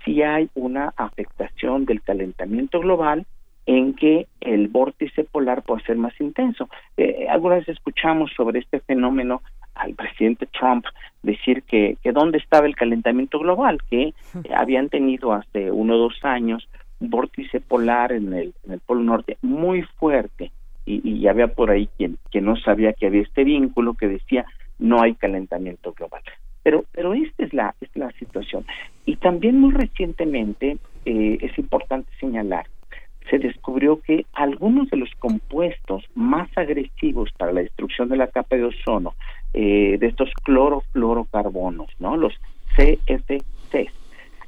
sí 0.04 0.22
hay 0.22 0.48
una 0.54 0.92
afectación 0.96 1.84
del 1.84 2.02
calentamiento 2.02 2.80
global 2.80 3.26
en 3.66 3.94
que 3.94 4.27
el 4.40 4.68
vórtice 4.68 5.24
polar 5.24 5.62
puede 5.62 5.83
ser 5.85 5.96
más 5.96 6.18
intenso. 6.20 6.68
Eh, 6.96 7.27
algunas 7.29 7.61
veces 7.61 7.77
escuchamos 7.77 8.31
sobre 8.37 8.61
este 8.61 8.81
fenómeno 8.81 9.42
al 9.74 9.94
presidente 9.94 10.46
Trump 10.46 10.85
decir 11.22 11.62
que, 11.62 11.96
que 12.03 12.12
dónde 12.12 12.38
estaba 12.38 12.66
el 12.66 12.77
calentamiento 12.77 13.38
global, 13.38 13.79
que 13.90 14.12
habían 14.55 14.88
tenido 14.88 15.33
hace 15.33 15.70
uno 15.70 15.94
o 15.94 15.98
dos 15.98 16.18
años 16.22 16.68
un 17.00 17.11
vórtice 17.11 17.61
polar 17.61 18.12
en 18.12 18.33
el, 18.33 18.55
en 18.64 18.72
el 18.72 18.81
Polo 18.81 19.03
Norte 19.03 19.37
muy 19.42 19.83
fuerte 19.83 20.53
y, 20.87 21.09
y 21.09 21.27
había 21.27 21.48
por 21.48 21.70
ahí 21.70 21.88
quien, 21.96 22.18
quien 22.31 22.44
no 22.44 22.57
sabía 22.57 22.92
que 22.92 23.07
había 23.07 23.22
este 23.22 23.44
vínculo 23.44 23.94
que 23.94 24.09
decía 24.09 24.44
no 24.79 25.00
hay 25.03 25.14
calentamiento 25.14 25.92
global. 25.92 26.22
Pero, 26.62 26.85
pero 26.92 27.14
esta 27.14 27.44
es 27.44 27.53
la, 27.53 27.74
es 27.81 27.90
la 27.94 28.11
situación. 28.12 28.64
Y 29.05 29.16
también 29.16 29.61
muy 29.61 29.72
recientemente 29.72 30.79
eh, 31.05 31.38
es 31.40 31.59
importante 31.59 32.11
señalar, 32.18 32.66
se 33.30 33.38
descubrió 33.38 34.00
que 34.00 34.26
algunos 34.32 34.90
de 34.90 34.98
los 34.98 35.10
compuestos 35.18 36.04
más 36.14 36.48
agresivos 36.56 37.30
para 37.37 37.52
la 37.52 37.62
destrucción 37.62 38.08
de 38.08 38.16
la 38.16 38.28
capa 38.28 38.56
de 38.56 38.64
ozono, 38.64 39.14
eh, 39.54 39.96
de 39.98 40.06
estos 40.06 40.30
clorofluorocarbonos, 40.42 41.88
¿no? 41.98 42.16
Los 42.16 42.34
CFCs, 42.76 43.92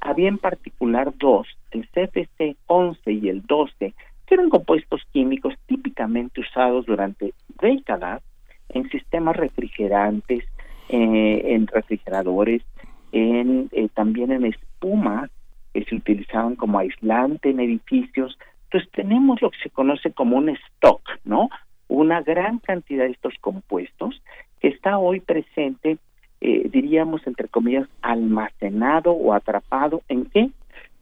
había 0.00 0.28
en 0.28 0.38
particular 0.38 1.12
dos, 1.16 1.48
el 1.70 1.88
CFC 1.88 2.56
11 2.66 3.12
y 3.12 3.28
el 3.28 3.42
12, 3.42 3.94
que 4.26 4.34
eran 4.34 4.50
compuestos 4.50 5.02
químicos 5.12 5.54
típicamente 5.66 6.40
usados 6.40 6.86
durante 6.86 7.32
décadas 7.60 8.22
en 8.68 8.88
sistemas 8.90 9.36
refrigerantes, 9.36 10.44
eh, 10.88 11.42
en 11.54 11.66
refrigeradores, 11.66 12.62
en 13.12 13.68
eh, 13.72 13.88
también 13.94 14.32
en 14.32 14.44
espumas 14.44 15.30
que 15.72 15.84
se 15.84 15.94
utilizaban 15.94 16.56
como 16.56 16.78
aislante 16.78 17.50
en 17.50 17.60
edificios. 17.60 18.38
Entonces 18.76 18.92
tenemos 18.92 19.40
lo 19.40 19.50
que 19.50 19.58
se 19.62 19.70
conoce 19.70 20.12
como 20.12 20.36
un 20.36 20.50
stock, 20.50 21.00
¿no? 21.24 21.48
Una 21.88 22.20
gran 22.20 22.58
cantidad 22.58 23.04
de 23.04 23.12
estos 23.12 23.32
compuestos 23.40 24.20
que 24.60 24.68
está 24.68 24.98
hoy 24.98 25.20
presente, 25.20 25.96
eh, 26.42 26.68
diríamos 26.70 27.26
entre 27.26 27.48
comillas, 27.48 27.88
almacenado 28.02 29.12
o 29.12 29.32
atrapado 29.32 30.02
en 30.10 30.26
qué? 30.26 30.50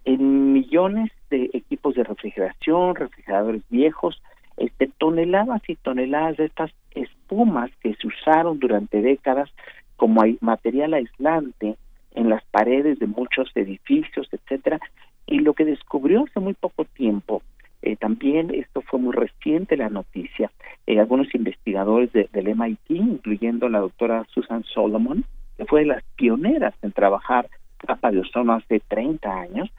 En 0.05 0.53
millones 0.53 1.11
de 1.31 1.51
equipos 1.53 1.97
de 1.97 2.05
refrigeración, 2.05 2.95
refrigeradores 2.95 3.63
viejos, 3.71 4.23
este, 4.57 4.89
toneladas 4.99 5.63
y 5.67 5.75
toneladas 5.75 6.37
de 6.37 6.45
estas 6.45 6.71
espumas 6.93 7.73
que 7.81 7.97
se 7.97 8.07
usaron 8.07 8.61
durante 8.61 9.03
décadas 9.03 9.51
como 9.97 10.23
material 10.41 10.95
aislante 10.95 11.75
en 12.13 12.29
las 12.29 12.45
paredes 12.53 13.01
de 13.01 13.09
muchos 13.09 13.51
edificios, 13.57 14.29
etcétera, 14.31 14.79
y 15.27 15.41
lo 15.41 15.55
que 15.55 15.65
descubrió 15.65 16.25
hace 16.25 16.39
muy 16.39 16.55
poco 16.55 16.85
tiempo, 16.85 17.43
eh, 17.87 17.97
también 17.97 18.51
esto 18.55 18.81
fue 18.81 18.99
muy 18.99 19.13
reciente 19.13 19.77
la 19.77 19.91
noticia, 19.91 20.51
eh, 20.87 20.99
algunos 20.99 21.35
investigadores 21.35 22.11
del 22.13 22.49
MIT, 22.49 22.89
incluyendo 22.89 23.69
la 23.69 23.81
doctora 23.81 24.25
Susan 24.33 24.65
Solomon, 24.65 25.23
que 25.59 25.67
fue 25.67 25.81
de 25.81 25.89
las 25.89 26.03
pioneras 26.17 26.73
en 26.81 26.93
trabajar 26.93 27.47
capa 27.77 28.11
de 28.11 28.21
ozono 28.21 28.55
hace 28.55 28.81
30 28.81 29.31
años, 29.31 29.71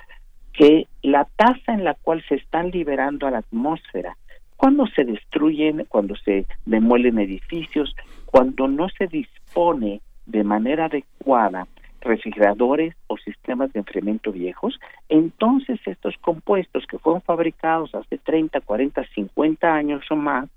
que 0.54 0.86
la 1.02 1.26
tasa 1.36 1.74
en 1.74 1.84
la 1.84 1.96
cual 1.96 2.24
se 2.30 2.36
están 2.36 2.70
liberando 2.70 3.26
a 3.26 3.32
la 3.32 3.40
atmósfera 3.40 4.16
cuando 4.56 4.86
se 4.86 5.04
destruyen, 5.04 5.88
cuando 5.90 6.16
se 6.16 6.46
demuelen 6.68 7.18
edificios, 7.18 7.96
cuando 8.28 8.68
no 8.68 8.88
se 8.90 9.08
dispone 9.08 10.02
de 10.28 10.44
manera 10.44 10.86
adecuada 10.86 11.66
refrigeradores 12.06 12.96
o 13.08 13.18
sistemas 13.18 13.74
de 13.74 13.80
enfriamiento 13.80 14.32
viejos, 14.32 14.80
entonces 15.10 15.80
estos 15.86 16.16
compuestos 16.18 16.86
que 16.88 17.00
fueron 17.00 17.22
fabricados 17.22 17.94
hace 17.96 18.18
30, 18.18 18.62
40, 18.62 19.04
50 19.14 19.74
años 19.74 20.04
o 20.10 20.16
más, 20.16 20.50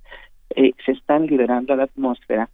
eh, 0.55 0.73
se 0.85 0.93
están 0.93 1.27
liberando 1.27 1.73
a 1.73 1.77
la 1.77 1.85
atmósfera 1.85 2.49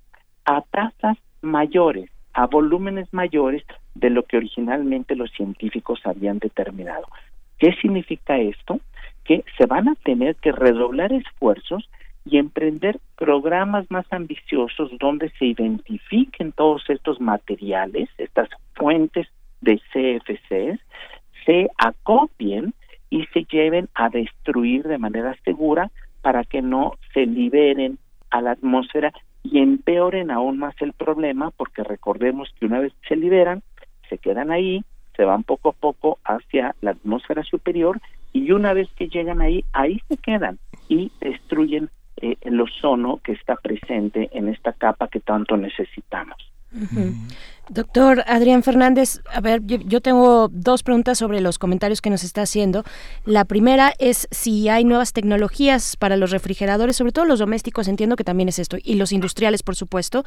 a 0.45 0.63
tasas 0.63 1.19
mayores, 1.43 2.11
a 2.33 2.47
volúmenes 2.47 3.13
mayores 3.13 3.63
de 3.95 4.11
lo 4.11 4.25
que 4.25 4.37
originalmente 4.37 5.15
los 5.17 5.31
científicos 5.33 6.01
habían 6.05 6.39
determinado. 6.39 7.07
¿Qué 7.59 7.73
significa 7.81 8.39
esto? 8.39 8.81
Que 9.25 9.45
se 9.57 9.67
van 9.67 9.89
a 9.89 9.95
tener 9.97 10.37
que 10.37 10.53
redoblar 10.53 11.13
esfuerzos 11.13 11.89
y 12.25 12.39
emprender 12.39 13.01
programas 13.17 13.91
más 13.91 14.07
ambiciosos 14.11 14.91
donde 14.99 15.31
se 15.39 15.47
identifiquen 15.47 16.53
todos 16.53 16.83
estos 16.89 17.21
materiales, 17.21 18.09
estas 18.19 18.49
fuentes 18.75 19.29
de 19.61 19.81
CFCs, 19.93 20.81
se 21.45 21.69
acopien 21.77 22.75
y 23.11 23.27
se 23.27 23.45
lleven 23.45 23.89
a 23.95 24.09
destruir 24.09 24.85
de 24.85 24.99
manera 24.99 25.37
segura 25.45 25.91
para 26.23 26.45
que 26.45 26.63
no 26.63 26.95
se 27.13 27.27
liberen 27.27 27.99
a 28.31 28.41
la 28.41 28.53
atmósfera 28.53 29.13
y 29.43 29.59
empeoren 29.59 30.31
aún 30.31 30.59
más 30.59 30.75
el 30.81 30.95
problema, 30.95 31.51
porque 31.51 31.85
recordemos 31.85 32.49
que 32.59 32.67
una 32.67 32.81
vez 32.81 32.93
se 33.07 33.17
liberan, 33.17 33.63
se 34.09 34.17
quedan 34.17 34.51
ahí, 34.51 34.83
se 35.17 35.25
van 35.25 35.45
poco 35.45 35.69
a 35.69 35.73
poco 35.73 36.19
hacia 36.25 36.75
la 36.81 36.93
atmósfera 36.93 37.45
superior 37.45 38.01
y 38.33 38.51
una 38.51 38.73
vez 38.73 38.89
que 38.97 39.09
llegan 39.09 39.43
ahí, 39.43 39.65
ahí 39.73 40.01
se 40.09 40.17
quedan 40.17 40.59
y 40.89 41.13
destruyen 41.21 41.91
eh, 42.17 42.37
el 42.41 42.61
ozono 42.61 43.21
que 43.23 43.33
está 43.33 43.57
presente 43.57 44.31
en 44.33 44.49
esta 44.49 44.73
capa 44.73 45.09
que 45.09 45.21
tanto 45.21 45.57
necesitamos. 45.57 46.37
Doctor 47.69 48.25
Adrián 48.27 48.63
Fernández, 48.63 49.21
a 49.33 49.41
ver, 49.41 49.63
yo, 49.65 50.01
tengo 50.01 50.49
dos 50.49 50.83
preguntas 50.83 51.19
sobre 51.19 51.41
los 51.41 51.59
comentarios 51.59 52.03
que 52.03 52.11
nos 52.11 52.25
está 52.25 52.43
haciendo. 52.43 52.85
La 53.25 53.45
primera 53.45 53.95
es 53.99 54.29
si 54.31 54.69
hay 54.69 54.85
nuevas 54.85 55.13
tecnologías 55.13 55.97
para 55.97 56.17
los 56.17 56.31
refrigeradores, 56.31 56.97
sobre 56.97 57.13
todo 57.13 57.25
los 57.25 57.39
domésticos, 57.39 57.89
entiendo 57.89 58.17
que 58.17 58.25
también 58.25 58.49
es 58.49 58.59
esto, 58.59 58.77
y 58.83 58.97
los 58.97 59.13
industriales, 59.13 59.63
por 59.63 59.77
supuesto, 59.77 60.25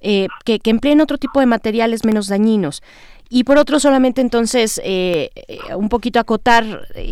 eh, 0.00 0.28
que, 0.44 0.58
que, 0.58 0.70
empleen 0.70 1.00
otro 1.00 1.18
tipo 1.18 1.40
de 1.40 1.46
materiales 1.46 2.04
menos 2.04 2.26
dañinos. 2.26 2.82
Y 3.28 3.44
por 3.44 3.58
otro, 3.58 3.78
solamente 3.78 4.20
entonces, 4.20 4.80
eh, 4.82 5.30
un 5.76 5.88
poquito 5.88 6.18
acotar 6.18 6.64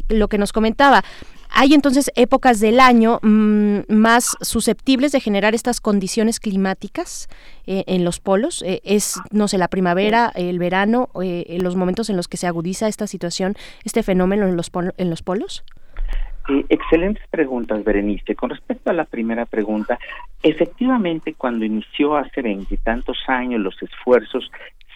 lo 0.08 0.28
que 0.28 0.38
nos 0.38 0.52
comentaba. 0.52 1.04
¿Hay 1.52 1.74
entonces 1.74 2.10
épocas 2.14 2.60
del 2.60 2.80
año 2.80 3.18
mm, 3.22 3.80
más 3.88 4.36
susceptibles 4.40 5.12
de 5.12 5.20
generar 5.20 5.54
estas 5.54 5.80
condiciones 5.80 6.40
climáticas 6.40 7.28
eh, 7.66 7.84
en 7.86 8.04
los 8.04 8.20
polos? 8.20 8.62
Eh, 8.62 8.80
¿Es, 8.84 9.20
no 9.30 9.48
sé, 9.48 9.58
la 9.58 9.68
primavera, 9.68 10.30
el 10.34 10.58
verano, 10.58 11.08
eh, 11.22 11.58
los 11.60 11.76
momentos 11.76 12.08
en 12.08 12.16
los 12.16 12.28
que 12.28 12.36
se 12.36 12.46
agudiza 12.46 12.88
esta 12.88 13.06
situación, 13.06 13.54
este 13.84 14.02
fenómeno 14.02 14.46
en 14.46 14.56
los, 14.56 14.70
en 14.96 15.10
los 15.10 15.22
polos? 15.22 15.64
excelentes 16.68 17.22
preguntas, 17.30 17.84
Berenice. 17.84 18.34
Con 18.34 18.50
respecto 18.50 18.90
a 18.90 18.92
la 18.92 19.04
primera 19.04 19.46
pregunta, 19.46 20.00
efectivamente, 20.42 21.34
cuando 21.34 21.64
inició 21.64 22.16
hace 22.16 22.42
veintitantos 22.42 23.18
años 23.28 23.60
los 23.60 23.80
esfuerzos 23.80 24.50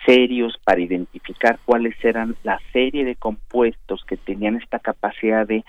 serios 0.05 0.59
para 0.65 0.81
identificar 0.81 1.59
cuáles 1.65 1.95
eran 2.05 2.35
la 2.43 2.59
serie 2.73 3.05
de 3.05 3.17
compuestos 3.17 4.05
que 4.05 4.17
tenían 4.17 4.57
esta 4.57 4.79
capacidad 4.79 5.47
de 5.47 5.65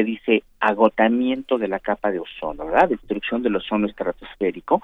se 0.00 0.04
dice 0.04 0.42
agotamiento 0.60 1.58
de 1.58 1.68
la 1.68 1.78
capa 1.78 2.10
de 2.10 2.20
ozono, 2.20 2.64
¿verdad? 2.64 2.88
Destrucción 2.88 3.42
del 3.42 3.56
ozono 3.56 3.86
estratosférico, 3.86 4.80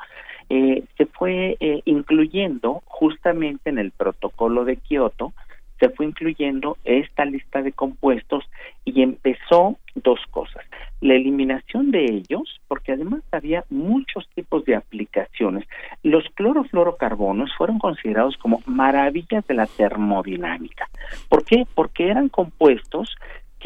eh, 0.50 0.84
se 0.98 1.06
fue 1.06 1.56
eh, 1.58 1.80
incluyendo 1.86 2.82
justamente 2.84 3.70
en 3.70 3.78
el 3.78 3.92
protocolo 3.92 4.66
de 4.66 4.76
Kioto, 4.76 5.32
se 5.80 5.88
fue 5.90 6.06
incluyendo 6.06 6.76
esta 6.84 7.24
lista 7.24 7.62
de 7.62 7.72
compuestos 7.72 8.44
y 8.84 9.02
empezó 9.02 9.78
dos 9.94 10.20
cosas. 10.30 10.64
La 11.00 11.14
eliminación 11.14 11.90
de 11.90 12.04
ellos, 12.04 12.60
porque 12.68 12.92
además 12.92 13.22
había 13.32 13.64
muchos 13.70 14.28
tipos 14.34 14.64
de 14.66 14.76
aplicaciones. 14.76 15.66
Los 16.02 16.24
clorofluorocarbonos 16.34 17.54
fueron 17.56 17.78
considerados 17.78 18.36
como 18.36 18.62
maravillas 18.66 19.46
de 19.46 19.54
la 19.54 19.66
termodinámica. 19.66 20.88
¿Por 21.28 21.44
qué? 21.44 21.66
Porque 21.74 22.08
eran 22.08 22.28
compuestos 22.28 23.14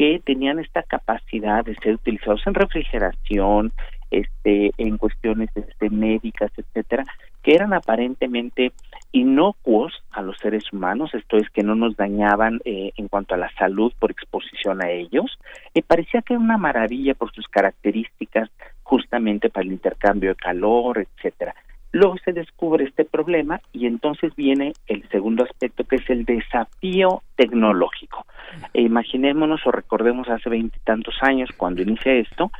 que 0.01 0.19
tenían 0.25 0.57
esta 0.57 0.81
capacidad 0.81 1.63
de 1.63 1.75
ser 1.75 1.93
utilizados 1.93 2.41
en 2.47 2.55
refrigeración, 2.55 3.71
este, 4.09 4.71
en 4.79 4.97
cuestiones 4.97 5.51
este, 5.53 5.91
médicas, 5.91 6.51
etcétera, 6.57 7.03
que 7.43 7.53
eran 7.53 7.71
aparentemente 7.71 8.71
inocuos 9.11 9.93
a 10.09 10.23
los 10.23 10.39
seres 10.39 10.63
humanos, 10.73 11.13
esto 11.13 11.37
es 11.37 11.47
que 11.51 11.61
no 11.61 11.75
nos 11.75 11.95
dañaban 11.97 12.61
eh, 12.65 12.93
en 12.97 13.09
cuanto 13.09 13.35
a 13.35 13.37
la 13.37 13.51
salud 13.59 13.93
por 13.99 14.09
exposición 14.09 14.83
a 14.83 14.89
ellos, 14.89 15.37
y 15.75 15.83
parecía 15.83 16.23
que 16.23 16.33
era 16.33 16.41
una 16.41 16.57
maravilla 16.57 17.13
por 17.13 17.31
sus 17.31 17.47
características 17.47 18.49
justamente 18.81 19.51
para 19.51 19.67
el 19.67 19.73
intercambio 19.73 20.29
de 20.29 20.35
calor, 20.35 20.97
etcétera. 20.97 21.53
Luego 21.93 22.15
se 22.23 22.31
descubre 22.31 22.85
este 22.85 23.03
problema 23.03 23.59
y 23.73 23.85
entonces 23.85 24.33
viene 24.35 24.73
el 24.87 25.07
segundo 25.09 25.43
aspecto 25.43 25.83
que 25.83 25.97
es 25.97 26.09
el 26.09 26.23
desafío 26.25 27.21
tecnológico. 27.35 28.25
E 28.73 28.81
imaginémonos 28.81 29.65
o 29.65 29.71
recordemos 29.71 30.29
hace 30.29 30.49
veintitantos 30.49 31.15
años 31.21 31.49
cuando 31.57 31.81
inicia 31.81 32.13
esto, 32.13 32.51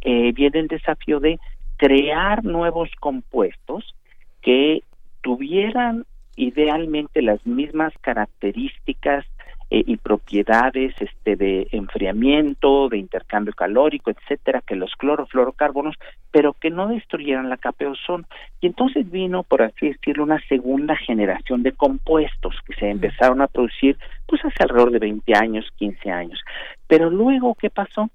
eh, 0.00 0.32
viene 0.32 0.60
el 0.60 0.68
desafío 0.68 1.20
de 1.20 1.38
crear 1.76 2.44
nuevos 2.44 2.90
compuestos 3.00 3.94
que 4.40 4.82
tuvieran 5.22 6.06
idealmente 6.36 7.20
las 7.20 7.44
mismas 7.46 7.92
características 8.00 9.26
eh, 9.70 9.84
y 9.86 9.96
propiedades 9.98 10.94
este 11.00 11.36
de 11.36 11.68
enfriamiento, 11.70 12.88
de 12.88 12.98
intercambio 12.98 13.52
calórico, 13.52 14.10
etcétera, 14.10 14.62
que 14.66 14.74
los 14.74 14.92
clorofluorocarbonos, 14.96 15.94
pero 16.32 16.54
que 16.54 16.70
no 16.70 16.88
destruyeran 16.88 17.48
la 17.48 17.56
capa 17.56 17.84
de 17.84 17.90
ozono. 17.92 18.24
Y 18.60 18.66
entonces 18.66 19.08
vino, 19.08 19.44
por 19.44 19.62
así 19.62 19.90
decirlo, 19.90 20.24
una 20.24 20.40
segunda 20.48 20.96
generación 20.96 21.62
de 21.62 21.72
compuestos 21.72 22.56
que 22.66 22.74
se 22.74 22.90
empezaron 22.90 23.40
a 23.42 23.46
producir 23.46 23.96
pues 24.26 24.44
hace 24.44 24.62
alrededor 24.62 24.90
de 24.90 24.98
20 24.98 25.34
años, 25.34 25.68
15 25.76 26.10
años. 26.10 26.40
Pero 26.88 27.08
luego, 27.08 27.54
¿qué 27.54 27.70
pasó? 27.70 28.10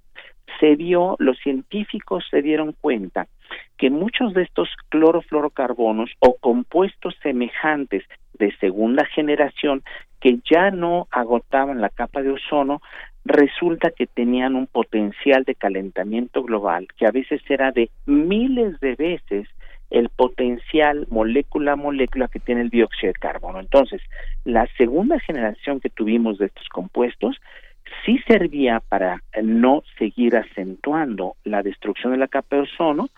Se 0.59 0.75
vio, 0.75 1.15
los 1.19 1.37
científicos 1.39 2.25
se 2.29 2.41
dieron 2.41 2.73
cuenta 2.81 3.27
que 3.77 3.89
muchos 3.89 4.33
de 4.33 4.43
estos 4.43 4.69
clorofluorocarbonos 4.89 6.11
o 6.19 6.35
compuestos 6.35 7.15
semejantes 7.21 8.03
de 8.39 8.55
segunda 8.57 9.05
generación 9.05 9.83
que 10.19 10.39
ya 10.49 10.71
no 10.71 11.07
agotaban 11.11 11.81
la 11.81 11.89
capa 11.89 12.21
de 12.21 12.31
ozono, 12.31 12.81
resulta 13.25 13.91
que 13.91 14.07
tenían 14.07 14.55
un 14.55 14.67
potencial 14.67 15.43
de 15.43 15.55
calentamiento 15.55 16.43
global 16.43 16.87
que 16.97 17.07
a 17.07 17.11
veces 17.11 17.41
era 17.49 17.71
de 17.71 17.89
miles 18.05 18.79
de 18.79 18.95
veces 18.95 19.47
el 19.89 20.09
potencial 20.09 21.07
molécula 21.09 21.73
a 21.73 21.75
molécula 21.75 22.27
que 22.27 22.39
tiene 22.39 22.61
el 22.61 22.69
dióxido 22.69 23.13
de 23.13 23.19
carbono. 23.19 23.59
Entonces, 23.59 24.01
la 24.43 24.67
segunda 24.77 25.19
generación 25.19 25.79
que 25.79 25.89
tuvimos 25.89 26.37
de 26.37 26.47
estos 26.47 26.67
compuestos 26.69 27.39
sí 28.05 28.19
servía 28.27 28.79
para 28.79 29.21
no 29.41 29.83
seguir 29.97 30.35
acentuando 30.37 31.35
la 31.43 31.61
destrucción 31.61 32.13
de 32.13 32.17
la 32.17 32.27
capa 32.27 32.55
de 32.55 32.63
ozono, 32.63 33.09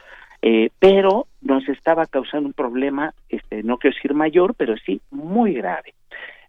eh, 0.42 0.70
pero 0.80 1.28
nos 1.42 1.68
estaba 1.70 2.06
causando 2.06 2.48
un 2.48 2.54
problema, 2.54 3.14
este, 3.30 3.64
no 3.64 3.78
quiero 3.78 3.96
decir 3.96 4.14
mayor, 4.14 4.56
pero 4.56 4.76
sí 4.78 5.02
muy 5.12 5.54
grave. 5.54 5.94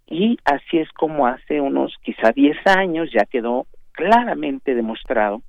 Y 0.07 0.39
así 0.45 0.79
es 0.79 0.91
como 0.93 1.27
hace 1.27 1.61
unos 1.61 1.95
quizá 2.03 2.33
10 2.33 2.57
años 2.67 3.11
ya 3.13 3.25
quedó 3.27 3.67
claramente 3.93 4.75
demostrado 4.75 5.43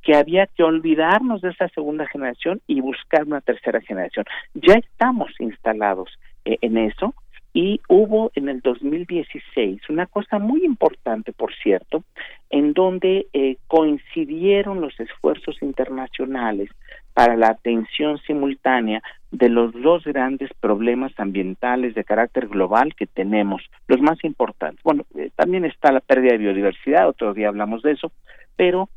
que 0.00 0.14
había 0.14 0.46
que 0.46 0.62
olvidarnos 0.62 1.40
de 1.40 1.50
esa 1.50 1.68
segunda 1.70 2.06
generación 2.06 2.60
y 2.66 2.80
buscar 2.80 3.24
una 3.24 3.40
tercera 3.40 3.80
generación. 3.80 4.24
Ya 4.54 4.74
estamos 4.74 5.32
instalados 5.40 6.08
eh, 6.44 6.58
en 6.60 6.78
eso 6.78 7.14
y 7.52 7.80
hubo 7.88 8.30
en 8.34 8.48
el 8.48 8.60
2016 8.60 9.80
una 9.88 10.06
cosa 10.06 10.38
muy 10.38 10.64
importante, 10.64 11.32
por 11.32 11.52
cierto, 11.54 12.04
en 12.50 12.72
donde 12.74 13.26
eh, 13.32 13.56
coincidieron 13.66 14.80
los 14.80 14.98
esfuerzos 15.00 15.60
internacionales 15.62 16.70
para 17.16 17.34
la 17.34 17.48
atención 17.48 18.18
simultánea 18.26 19.02
de 19.30 19.48
los 19.48 19.72
dos 19.72 20.04
grandes 20.04 20.50
problemas 20.60 21.12
ambientales 21.16 21.94
de 21.94 22.04
carácter 22.04 22.46
global 22.46 22.94
que 22.94 23.06
tenemos, 23.06 23.62
los 23.88 24.02
más 24.02 24.22
importantes. 24.22 24.82
Bueno, 24.84 25.06
eh, 25.16 25.30
también 25.34 25.64
está 25.64 25.92
la 25.92 26.00
pérdida 26.00 26.32
de 26.32 26.38
biodiversidad, 26.44 27.08
otro 27.08 27.32
día 27.32 27.48
hablamos 27.48 27.80
de 27.80 27.92
eso, 27.92 28.12
pero 28.54 28.90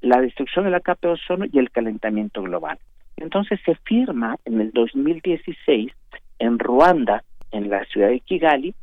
la 0.00 0.20
destrucción 0.20 0.64
de 0.64 0.72
la 0.72 0.82
ozono 1.00 1.44
y 1.44 1.60
el 1.60 1.70
calentamiento 1.70 2.42
global. 2.42 2.80
Entonces 3.16 3.60
se 3.64 3.76
firma 3.84 4.34
en 4.44 4.60
el 4.60 4.72
2016 4.72 5.92
en 6.40 6.58
Ruanda, 6.58 7.22
en 7.52 7.70
la 7.70 7.84
ciudad 7.84 8.08
de 8.08 8.18
Kigali, 8.18 8.74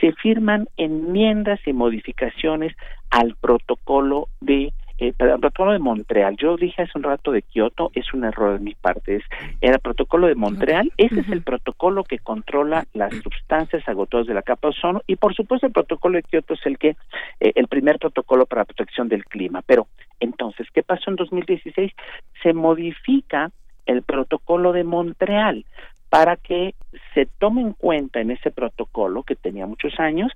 se 0.00 0.10
firman 0.14 0.66
enmiendas 0.76 1.60
y 1.64 1.72
modificaciones 1.72 2.74
al 3.08 3.36
protocolo 3.36 4.26
de 4.40 4.72
eh, 5.02 5.14
el 5.18 5.40
protocolo 5.40 5.72
de 5.72 5.80
Montreal. 5.80 6.36
Yo 6.36 6.56
dije 6.56 6.82
hace 6.82 6.96
un 6.96 7.02
rato 7.02 7.32
de 7.32 7.42
Kioto, 7.42 7.90
es 7.94 8.14
un 8.14 8.24
error 8.24 8.58
de 8.58 8.64
mi 8.64 8.74
parte. 8.74 9.16
Es, 9.16 9.24
era 9.60 9.74
el 9.74 9.80
protocolo 9.80 10.28
de 10.28 10.36
Montreal, 10.36 10.92
ese 10.96 11.20
es 11.20 11.28
el 11.28 11.42
protocolo 11.42 12.04
que 12.04 12.20
controla 12.20 12.86
las 12.92 13.12
sustancias 13.16 13.82
agotadas 13.88 14.28
de 14.28 14.34
la 14.34 14.42
capa 14.42 14.68
de 14.68 14.74
ozono 14.78 15.02
y 15.08 15.16
por 15.16 15.34
supuesto 15.34 15.66
el 15.66 15.72
protocolo 15.72 16.16
de 16.16 16.22
Kioto 16.22 16.54
es 16.54 16.64
el 16.66 16.78
que, 16.78 16.90
eh, 17.40 17.52
el 17.56 17.66
primer 17.66 17.98
protocolo 17.98 18.46
para 18.46 18.60
la 18.60 18.66
protección 18.66 19.08
del 19.08 19.24
clima. 19.24 19.62
Pero 19.66 19.88
entonces, 20.20 20.68
¿qué 20.72 20.84
pasó 20.84 21.10
en 21.10 21.16
2016? 21.16 21.90
Se 22.40 22.52
modifica 22.52 23.50
el 23.86 24.02
protocolo 24.02 24.72
de 24.72 24.84
Montreal 24.84 25.64
para 26.10 26.36
que 26.36 26.74
se 27.14 27.26
tome 27.26 27.62
en 27.62 27.72
cuenta 27.72 28.20
en 28.20 28.30
ese 28.30 28.52
protocolo 28.52 29.24
que 29.24 29.34
tenía 29.34 29.66
muchos 29.66 29.98
años 29.98 30.30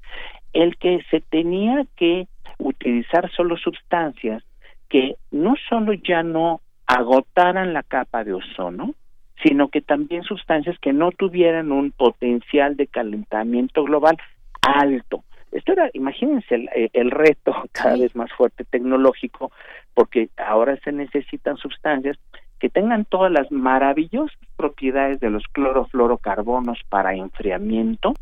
el 0.53 0.77
que 0.77 1.05
se 1.11 1.21
tenía 1.21 1.85
que 1.97 2.27
utilizar 2.59 3.31
solo 3.31 3.57
sustancias 3.57 4.43
que 4.89 5.17
no 5.31 5.55
solo 5.69 5.93
ya 5.93 6.23
no 6.23 6.61
agotaran 6.87 7.73
la 7.73 7.83
capa 7.83 8.25
de 8.25 8.35
ozono, 8.35 8.95
sino 9.43 9.69
que 9.69 9.81
también 9.81 10.23
sustancias 10.23 10.79
que 10.81 10.93
no 10.93 11.11
tuvieran 11.11 11.73
un 11.73 11.91
potencial 11.91 12.77
de 12.77 12.87
calentamiento 12.87 13.85
global 13.85 14.17
alto. 14.63 15.25
Esto 15.53 15.73
era, 15.73 15.91
imagínense 15.95 16.55
el, 16.55 16.91
el 16.93 17.11
reto 17.11 17.55
cada 17.73 17.97
vez 17.97 18.15
más 18.17 18.33
fuerte 18.33 18.65
tecnológico, 18.65 19.53
porque 19.95 20.29
ahora 20.37 20.77
se 20.85 20.93
necesitan 20.93 21.57
sustancias 21.57 22.19
que 22.59 22.69
tengan 22.71 23.05
todas 23.05 23.31
las 23.31 23.51
maravillosas 23.53 24.37
propiedades 24.57 25.21
de 25.21 25.31
los 25.31 25.45
clorofluorocarbonos 25.53 26.79
para 26.89 27.15
enfriamiento, 27.15 28.15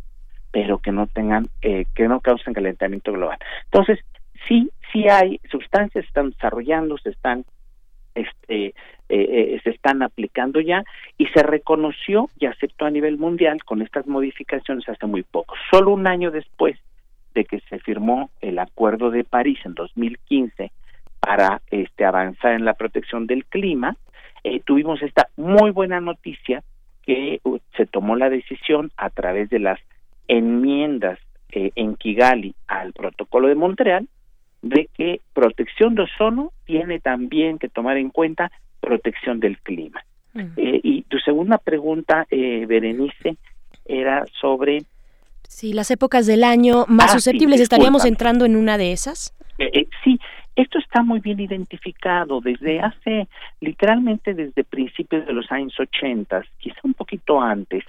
pero 0.51 0.79
que 0.79 0.93
no 0.93 1.07
tengan, 1.07 1.47
eh, 1.63 1.87
que 1.95 2.09
no 2.09 2.21
causen 2.21 2.55
calentamiento 2.55 3.13
global. 3.13 3.39
Entonces, 3.65 4.01
sí, 4.49 4.71
sí 4.93 5.09
hay 5.09 5.41
sustancias, 5.51 6.05
están 6.05 6.31
desarrollando, 6.31 6.99
se 6.99 7.11
están 7.11 7.45
este, 8.15 8.67
eh, 8.67 8.75
eh, 9.09 9.61
se 9.65 9.71
están 9.71 10.03
aplicando 10.03 10.61
ya 10.61 10.85
y 11.19 11.27
se 11.27 11.43
reconoció 11.43 12.31
y 12.39 12.47
aceptó 12.47 12.87
a 12.87 12.91
nivel 12.91 13.19
mundial 13.19 13.65
con 13.65 13.83
estas 13.83 14.07
modificaciones 14.07 14.89
hace 14.89 15.07
muy 15.07 15.25
poco. 15.25 15.57
Solo 15.71 15.93
un 15.93 16.07
año 16.07 16.31
después 16.31 16.79
de 17.35 17.45
que 17.45 17.61
se 17.69 17.81
firmó 17.81 18.31
el 18.41 18.59
Acuerdo 18.59 19.11
de 19.11 19.25
París 19.25 19.59
en 19.65 19.75
2015 19.75 20.71
para 21.19 21.61
este, 21.71 22.05
avanzar 22.05 22.53
en 22.53 22.65
la 22.65 22.75
protección 22.75 23.27
del 23.27 23.45
clima, 23.47 23.97
eh, 24.45 24.61
tuvimos 24.61 25.03
esta 25.03 25.29
muy 25.37 25.71
buena 25.71 26.01
noticia 26.01 26.63
que 27.03 27.41
uh, 27.45 27.59
se 27.77 27.87
tomó 27.87 28.17
la 28.17 28.31
decisión 28.31 28.91
a 28.97 29.11
través 29.11 29.51
de 29.51 29.59
las 29.59 29.81
enmiendas 30.29 31.19
eh, 31.51 31.71
en 31.75 31.97
Kigali 31.97 32.55
al 32.67 32.93
protocolo 32.93 33.49
de 33.49 33.55
Montreal 33.55 34.09
de 34.65 34.89
que 34.95 35.21
protección 35.33 35.95
de 35.95 36.03
ozono 36.03 36.53
tiene 36.65 36.99
también 36.99 37.59
que 37.59 37.69
tomar 37.69 37.97
en 37.99 38.11
cuenta 38.11 38.51
protección 38.81 39.41
del 39.41 39.59
clima. 39.59 40.05
Eh, 40.57 40.81
y 40.83 41.03
tu 41.03 41.19
segunda 41.19 41.59
pregunta, 41.59 42.27
Berenice, 42.31 43.37
era 43.85 44.25
sobre... 44.41 44.83
Sí, 45.47 45.73
las 45.73 45.91
épocas 45.93 46.27
del 46.27 46.43
año 46.43 46.87
más 46.89 47.11
ah, 47.11 47.15
susceptibles, 47.15 47.61
¿estaríamos 47.61 48.05
entrando 48.05 48.45
en 48.45 48.57
una 48.57 48.77
de 48.77 48.93
esas? 48.93 49.33
sí, 50.03 50.19
esto 50.57 50.79
está 50.79 51.03
muy 51.03 51.21
bien 51.21 51.41
identificado 51.41 52.41
desde 52.41 52.81
hace, 52.81 53.29
literalmente 53.61 54.35
desde 54.35 54.65
principios 54.65 55.27
de 55.27 55.33
los 55.33 55.51
años 55.53 55.79
80, 55.79 56.43
quizá 56.59 56.81
un 56.83 56.95
poquito 56.95 57.41
antes, 57.41 57.85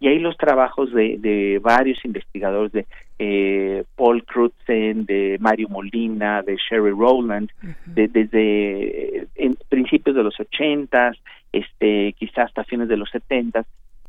y 0.00 0.08
ahí 0.08 0.18
los 0.18 0.36
trabajos 0.38 0.92
de, 0.92 1.18
de 1.18 1.60
varios 1.62 2.02
investigadores, 2.06 2.72
de 2.72 2.86
eh, 3.18 3.84
Paul 3.96 4.24
Crutzen, 4.24 5.04
de 5.04 5.36
Mario 5.40 5.68
Molina, 5.68 6.42
de 6.42 6.56
Sherry 6.56 6.90
Rowland, 6.90 7.50
de, 7.84 8.08
desde 8.08 9.18
eh, 9.18 9.26
en 9.34 9.56
principios 9.68 10.16
de 10.16 10.22
los 10.22 10.40
80, 10.40 11.12
este, 11.52 12.14
quizás 12.14 12.46
hasta 12.46 12.64
fines 12.64 12.88
de 12.88 12.96
los 12.96 13.10
70, 13.10 13.62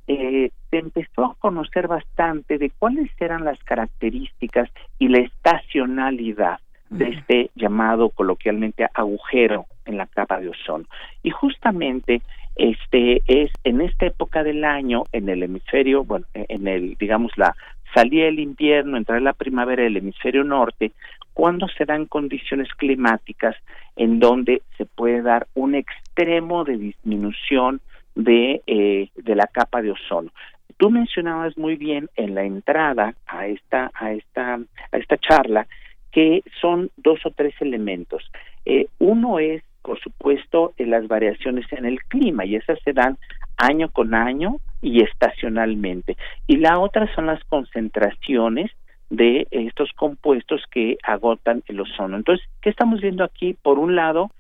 eh, 0.08 0.52
se 0.70 0.78
empezó 0.78 1.26
a 1.26 1.36
conocer 1.36 1.90
bastante 1.90 2.58
de 2.58 2.70
cuáles 2.70 3.12
eran 3.20 3.44
las 3.44 3.62
características 3.66 4.70
y 4.98 5.10
la 5.10 5.20
estacionalidad 5.20 6.60
de 6.90 7.10
este 7.10 7.52
llamado 7.56 8.10
coloquialmente 8.10 8.86
agujero 8.94 9.66
en 9.86 9.98
la 9.98 10.08
capa 10.08 10.40
de 10.40 10.50
ozono. 10.50 10.86
Y 11.24 11.32
justamente 11.32 12.22
este 12.56 13.22
es 13.28 13.52
en 13.64 13.82
esta 13.82 14.06
época 14.06 14.44
del 14.44 14.64
año 14.64 15.04
en 15.12 15.30
el 15.30 15.44
hemisferio, 15.44 16.04
bueno, 16.04 16.26
en 16.34 16.68
el 16.68 16.96
digamos 17.00 17.32
la 17.38 17.56
salida 17.94 18.26
del 18.26 18.40
invierno, 18.40 18.98
entrar 18.98 19.22
la 19.22 19.34
primavera 19.34 19.84
del 19.84 19.98
hemisferio 19.98 20.44
norte, 20.44 20.92
cuando 21.34 21.68
se 21.68 21.86
dan 21.86 22.06
condiciones 22.06 22.70
climáticas 22.76 23.56
en 23.96 24.20
donde 24.20 24.62
se 24.78 24.86
puede 24.86 25.22
dar 25.22 25.48
un 25.54 25.76
extremo 25.76 26.64
de 26.64 26.78
disminución 26.78 27.82
de, 28.16 28.62
eh, 28.68 29.10
de 29.16 29.36
la 29.36 29.48
capa 29.48 29.82
de 29.82 29.92
ozono. 29.92 30.32
Tú 30.78 30.90
mencionabas 30.90 31.58
muy 31.58 31.76
bien 31.76 32.10
en 32.16 32.36
la 32.36 32.44
entrada 32.44 33.14
a 33.28 33.48
esta 33.48 33.92
a 33.94 34.12
esta 34.14 34.60
a 34.92 34.98
esta 34.98 35.18
charla 35.18 35.68
que 36.12 36.44
son 36.60 36.90
dos 36.98 37.26
o 37.26 37.32
tres 37.32 37.54
elementos. 37.62 38.30
Eh, 38.66 38.88
uno 39.00 39.40
es, 39.40 39.64
por 39.82 40.00
supuesto, 40.00 40.74
las 40.78 41.08
variaciones 41.08 41.66
en 41.72 41.86
el 41.86 42.00
clima 42.04 42.46
y 42.46 42.56
esas 42.56 42.80
se 42.84 42.94
dan 42.94 43.18
año 43.58 43.90
con 43.90 44.14
año 44.14 44.58
y 44.82 45.04
estacionalmente. 45.04 46.18
Y 46.48 46.58
la 46.58 46.80
otra 46.80 47.14
son 47.16 47.28
las 47.28 47.44
concentraciones 47.46 48.72
de 49.10 49.48
estos 49.52 49.92
compuestos 49.94 50.64
que 50.72 50.98
agotan 51.04 51.64
el 51.68 51.82
ozono. 51.82 52.18
Entonces, 52.18 52.46
¿qué 52.62 52.70
estamos 52.70 53.02
viendo 53.02 53.24
aquí? 53.24 53.56
Por 53.62 53.78
un 53.78 53.96
lado, 53.96 54.32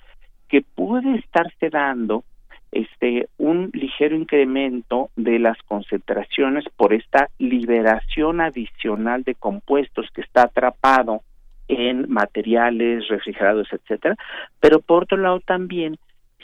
que 0.48 0.62
puede 0.62 1.18
estarse 1.18 1.70
dando 1.70 2.24
este 2.72 3.28
un 3.38 3.70
ligero 3.74 4.16
incremento 4.16 5.10
de 5.18 5.39
las 5.39 5.58
concentraciones 5.64 6.64
por 6.78 6.94
esta 6.94 7.30
liberación 7.38 8.39
adicional 8.39 9.24
de 9.24 9.36
compuestos 9.36 10.08
que 10.14 10.22
está 10.22 10.44
atrapado 10.44 11.22
en 11.72 12.11
materiales 12.11 13.07
refrigerados, 13.07 13.69
etcétera, 13.72 14.17
pero 14.59 14.82
por 14.82 15.03
otro 15.03 15.17
lado 15.17 15.39
también 15.39 15.97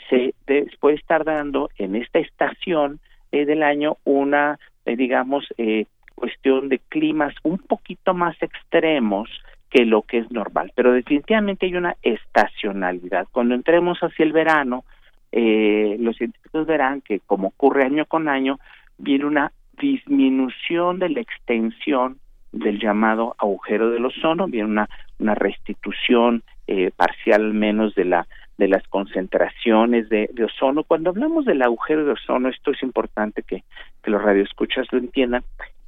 se 0.08 0.34
puede 0.80 0.96
estar 0.96 1.22
dando 1.24 1.68
en 1.76 1.96
esta 1.96 2.18
estación 2.18 2.98
eh, 3.30 3.44
del 3.44 3.62
año 3.62 3.98
una, 4.04 4.58
eh, 4.86 4.96
digamos, 4.96 5.46
eh, 5.58 5.84
cuestión 6.14 6.70
de 6.70 6.78
climas 6.88 7.34
un 7.42 7.58
poquito 7.58 8.14
más 8.14 8.42
extremos 8.42 9.28
que 9.68 9.84
lo 9.84 10.00
que 10.00 10.18
es 10.18 10.30
normal, 10.30 10.72
pero 10.74 10.92
definitivamente 10.92 11.66
hay 11.66 11.74
una 11.74 11.94
estacionalidad. 12.02 13.26
Cuando 13.30 13.54
entremos 13.54 13.98
hacia 13.98 14.24
el 14.24 14.32
verano, 14.32 14.84
los 15.30 16.16
científicos 16.16 16.66
verán 16.66 17.02
que 17.02 17.20
como 17.20 17.48
ocurre 17.48 17.84
año 17.84 18.06
con 18.06 18.28
año, 18.28 18.58
viene 18.96 19.26
una 19.26 19.52
disminución 19.78 20.98
de 20.98 21.10
la 21.10 21.20
extensión 21.20 22.16
del 22.50 22.80
llamado 22.80 23.36
agujero 23.38 23.90
del 23.90 24.06
ozono, 24.06 24.46
viene 24.46 24.70
una, 24.70 24.88
una 25.18 25.34
restitución 25.34 26.42
eh, 26.66 26.90
parcial 26.94 27.42
al 27.42 27.54
menos 27.54 27.94
de 27.94 28.04
la 28.04 28.26
de 28.58 28.66
las 28.66 28.86
concentraciones 28.88 30.08
de, 30.08 30.28
ozono. 30.44 30.82
Cuando 30.82 31.10
hablamos 31.10 31.44
del 31.44 31.62
agujero 31.62 32.04
de 32.04 32.12
ozono, 32.12 32.48
esto 32.48 32.72
es 32.72 32.82
importante 32.82 33.44
que, 33.44 33.62
que 34.02 34.10
los 34.10 34.20
radioescuchas 34.20 34.88
lo 34.90 34.98
entiendan, 34.98 35.44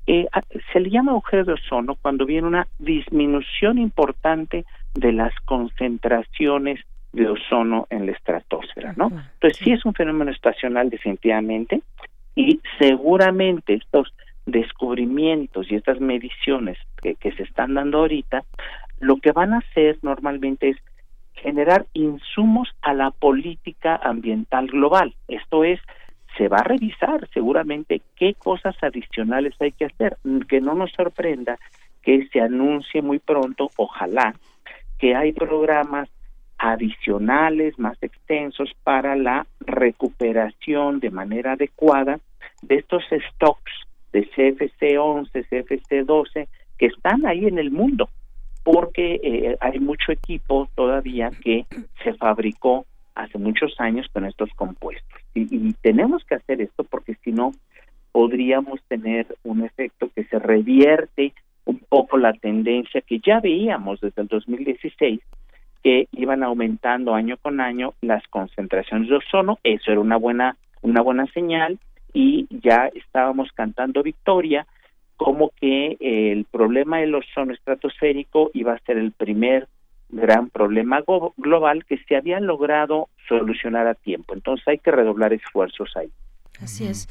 eh, 0.07 0.27
se 0.73 0.81
le 0.81 0.89
llama 0.89 1.11
agujero 1.11 1.45
de 1.45 1.53
ozono 1.55 1.97
cuando 2.01 2.25
viene 2.27 2.47
una 2.47 2.69
disminución 2.79 3.79
importante 3.79 4.65
de 4.95 5.13
las 5.13 5.35
concentraciones 5.45 6.81
de 7.13 7.29
ozono 7.29 7.89
en 7.91 8.07
la 8.07 8.13
estratosfera, 8.13 8.95
¿no? 8.97 9.07
Entonces 9.07 9.59
sí 9.59 9.73
es 9.73 9.85
un 9.85 9.95
fenómeno 9.95 10.31
estacional 10.31 10.91
definitivamente 10.91 11.83
y 12.37 12.61
seguramente 12.79 13.75
estos 13.75 14.15
descubrimientos 14.47 15.71
y 15.71 15.75
estas 15.75 16.01
mediciones 16.01 16.79
que, 17.03 17.17
que 17.17 17.33
se 17.33 17.43
están 17.43 17.75
dando 17.75 17.99
ahorita, 17.99 18.45
lo 19.01 19.17
que 19.17 19.33
van 19.33 19.55
a 19.55 19.59
hacer 19.59 19.99
normalmente 20.03 20.69
es 20.69 20.77
generar 21.35 21.87
insumos 21.95 22.69
a 22.83 22.95
la 22.95 23.11
política 23.11 23.97
ambiental 23.97 24.67
global. 24.69 25.15
Esto 25.27 25.65
es, 25.65 25.81
se 26.37 26.49
va 26.49 26.59
a 26.59 26.65
revisar 26.65 27.29
seguramente 27.33 28.03
qué 28.15 28.35
cosas 28.35 28.77
adicionales 28.83 29.55
hay 29.59 29.73
que 29.73 29.87
hacer, 29.87 30.19
que 30.49 30.61
no 30.61 30.75
nos 30.75 30.93
sorprenda 30.93 31.59
que 32.03 32.29
se 32.29 32.41
anuncie 32.41 33.03
muy 33.03 33.19
pronto, 33.19 33.71
ojalá, 33.77 34.35
que 34.99 35.15
hay 35.15 35.33
programas 35.33 36.09
adicionales 36.59 37.79
más 37.79 38.03
extensos 38.03 38.71
para 38.85 39.17
la 39.17 39.47
recuperación 39.61 41.01
de 41.01 41.11
manera 41.11 41.53
adecuada 41.53 42.21
de 42.63 42.77
estos 42.77 43.03
stocks 43.33 43.73
de 44.13 44.29
CFC 44.29 44.99
11, 44.99 45.45
CFC 45.45 46.05
12 46.05 46.49
que 46.79 46.87
están 46.87 47.25
ahí 47.25 47.47
en 47.47 47.59
el 47.59 47.71
mundo 47.71 48.11
porque 48.63 49.21
eh, 49.23 49.57
hay 49.61 49.81
mucho 49.81 50.13
equipo 50.13 50.69
todavía 50.75 51.31
que 51.43 51.67
se 52.05 52.15
fabricó 52.15 52.87
hace 53.15 53.39
muchos 53.39 53.75
años 53.79 54.07
con 54.13 54.25
estos 54.25 54.51
compuestos. 54.55 55.21
Y, 55.35 55.73
tenemos 55.75 56.25
que 56.25 56.35
hacer 56.35 56.61
esto 56.61 56.85
porque 56.85 57.15
si 57.23 57.33
no 57.33 57.53
podríamos 58.13 58.81
tener 58.89 59.27
un 59.45 59.65
efecto 59.65 60.11
que 60.15 60.25
se 60.25 60.39
revierte 60.39 61.33
un 61.65 61.79
poco 61.89 62.19
la 62.19 62.33
tendencia 62.33 63.01
que 63.03 63.21
ya 63.21 63.41
veíamos 63.41 64.01
desde 64.01 64.23
el 64.23 64.29
2016 64.29 65.21
que 65.83 66.09
iban 66.13 66.43
aumentando 66.43 67.15
año 67.15 67.37
con 67.37 67.61
año 67.61 67.95
las 68.03 68.27
concentraciones 68.29 69.09
de 69.09 69.17
ozono, 69.17 69.59
eso 69.63 69.93
era 69.93 70.01
una 70.01 70.17
buena 70.17 70.57
una 70.83 71.01
buena 71.03 71.27
señal 71.27 71.79
y 72.13 72.47
ya 72.51 72.91
estábamos 72.95 73.53
cantando 73.53 74.03
victoria 74.03 74.67
como 75.21 75.51
que 75.61 75.99
el 76.01 76.47
problema 76.47 77.01
del 77.01 77.15
ozono 77.15 77.53
estratosférico 77.53 78.51
iba 78.55 78.73
a 78.73 78.79
ser 78.79 78.97
el 78.97 79.13
primer 79.13 79.69
gran 80.09 80.49
problema 80.49 81.05
global 81.37 81.85
que 81.85 81.99
se 82.09 82.17
había 82.17 82.41
logrado 82.41 83.11
solucionar 83.29 83.87
a 83.87 83.95
tiempo. 83.95 84.33
Entonces 84.33 84.67
hay 84.67 84.79
que 84.79 84.91
redoblar 84.91 85.35
esfuerzos 85.35 85.95
ahí. 85.95 86.11
Así 86.63 86.87
es. 86.87 87.07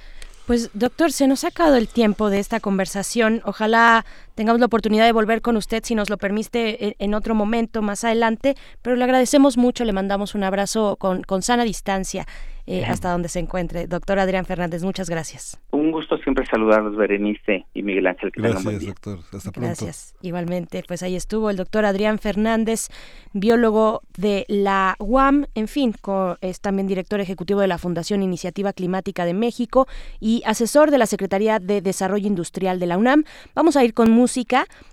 Pues 0.47 0.71
doctor, 0.73 1.11
se 1.11 1.27
nos 1.27 1.43
ha 1.43 1.49
acabado 1.49 1.75
el 1.75 1.87
tiempo 1.87 2.31
de 2.31 2.39
esta 2.39 2.59
conversación. 2.59 3.41
Ojalá 3.45 4.03
tengamos 4.39 4.61
la 4.61 4.67
oportunidad 4.67 5.03
de 5.03 5.11
volver 5.11 5.41
con 5.41 5.57
usted, 5.57 5.83
si 5.83 5.95
nos 5.95 6.09
lo 6.09 6.17
permite, 6.17 6.87
e, 6.87 6.95
en 6.99 7.13
otro 7.13 7.35
momento 7.35 7.81
más 7.81 8.05
adelante. 8.05 8.55
Pero 8.81 8.95
le 8.95 9.03
agradecemos 9.03 9.57
mucho, 9.57 9.83
le 9.83 9.91
mandamos 9.91 10.33
un 10.33 10.45
abrazo 10.45 10.95
con, 10.95 11.23
con 11.23 11.41
sana 11.41 11.65
distancia 11.65 12.25
eh, 12.71 12.85
hasta 12.85 13.09
donde 13.11 13.29
se 13.29 13.39
encuentre. 13.39 13.87
Doctor 13.87 14.19
Adrián 14.19 14.45
Fernández, 14.45 14.83
muchas 14.83 15.09
gracias. 15.09 15.59
Un 15.71 15.91
gusto 15.91 16.19
siempre 16.19 16.45
saludarlos, 16.45 16.95
Berenice 16.95 17.65
y 17.73 17.81
Miguel 17.81 18.05
Ángel. 18.05 18.31
Que 18.31 18.43
gracias, 18.43 18.85
doctor. 18.85 19.19
Hasta 19.33 19.51
pronto. 19.51 19.61
Gracias. 19.61 20.13
Igualmente, 20.21 20.83
pues 20.87 21.01
ahí 21.01 21.15
estuvo 21.15 21.49
el 21.49 21.57
doctor 21.57 21.83
Adrián 21.85 22.19
Fernández, 22.19 22.89
biólogo 23.33 24.03
de 24.17 24.45
la 24.47 24.95
UAM, 24.99 25.47
en 25.55 25.67
fin, 25.67 25.95
es 26.41 26.61
también 26.61 26.87
director 26.87 27.19
ejecutivo 27.19 27.59
de 27.59 27.67
la 27.67 27.79
Fundación 27.79 28.21
Iniciativa 28.21 28.71
Climática 28.71 29.25
de 29.25 29.33
México 29.33 29.87
y 30.19 30.43
asesor 30.45 30.91
de 30.91 30.99
la 30.99 31.07
Secretaría 31.07 31.57
de 31.57 31.81
Desarrollo 31.81 32.27
Industrial 32.27 32.79
de 32.79 32.85
la 32.85 32.99
UNAM. 32.99 33.23
Vamos 33.55 33.77
a 33.77 33.83
ir 33.83 33.95
con 33.95 34.11
música. 34.11 34.28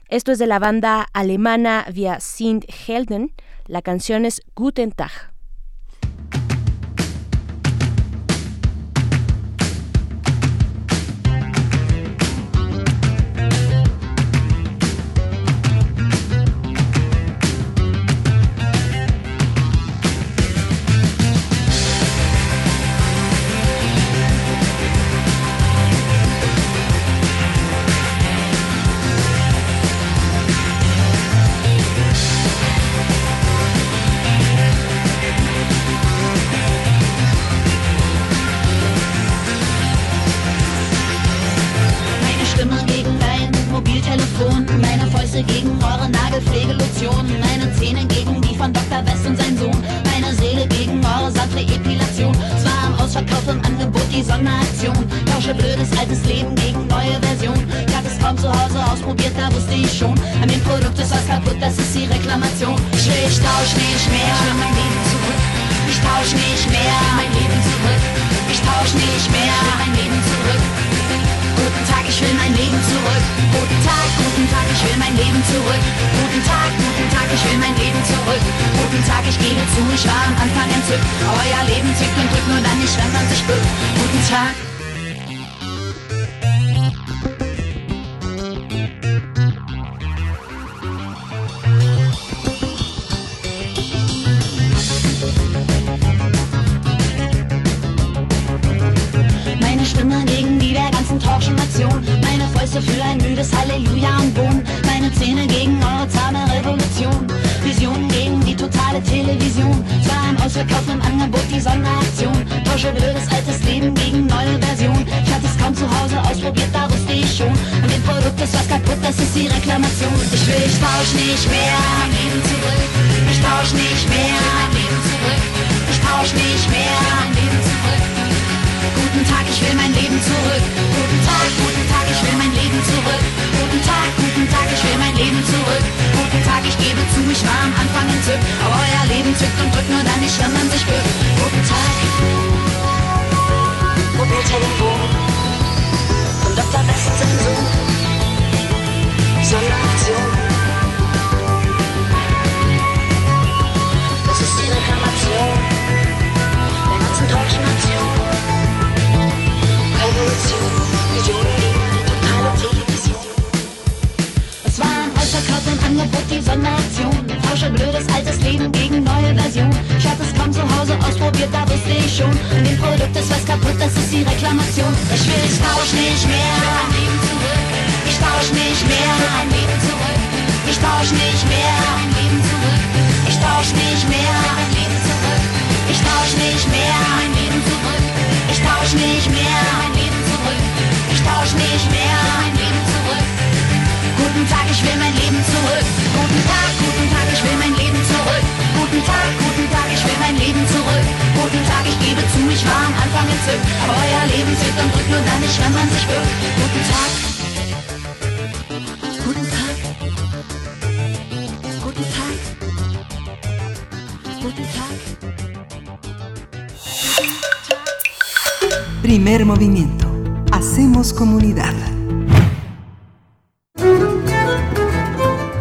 Esto 0.08 0.32
es 0.32 0.38
de 0.38 0.46
la 0.46 0.58
banda 0.58 1.06
alemana 1.12 1.84
Via 1.92 2.20
Sind 2.20 2.64
Helden. 2.68 3.32
La 3.66 3.82
canción 3.82 4.24
es 4.24 4.40
Guten 4.54 4.92
Tag. 4.92 5.35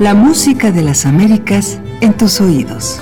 La 0.06 0.14
música 0.14 0.72
de 0.72 0.84
las 0.84 1.08
Américas 1.08 1.82
en 2.00 2.16
tus 2.16 2.40
oídos. 2.40 3.02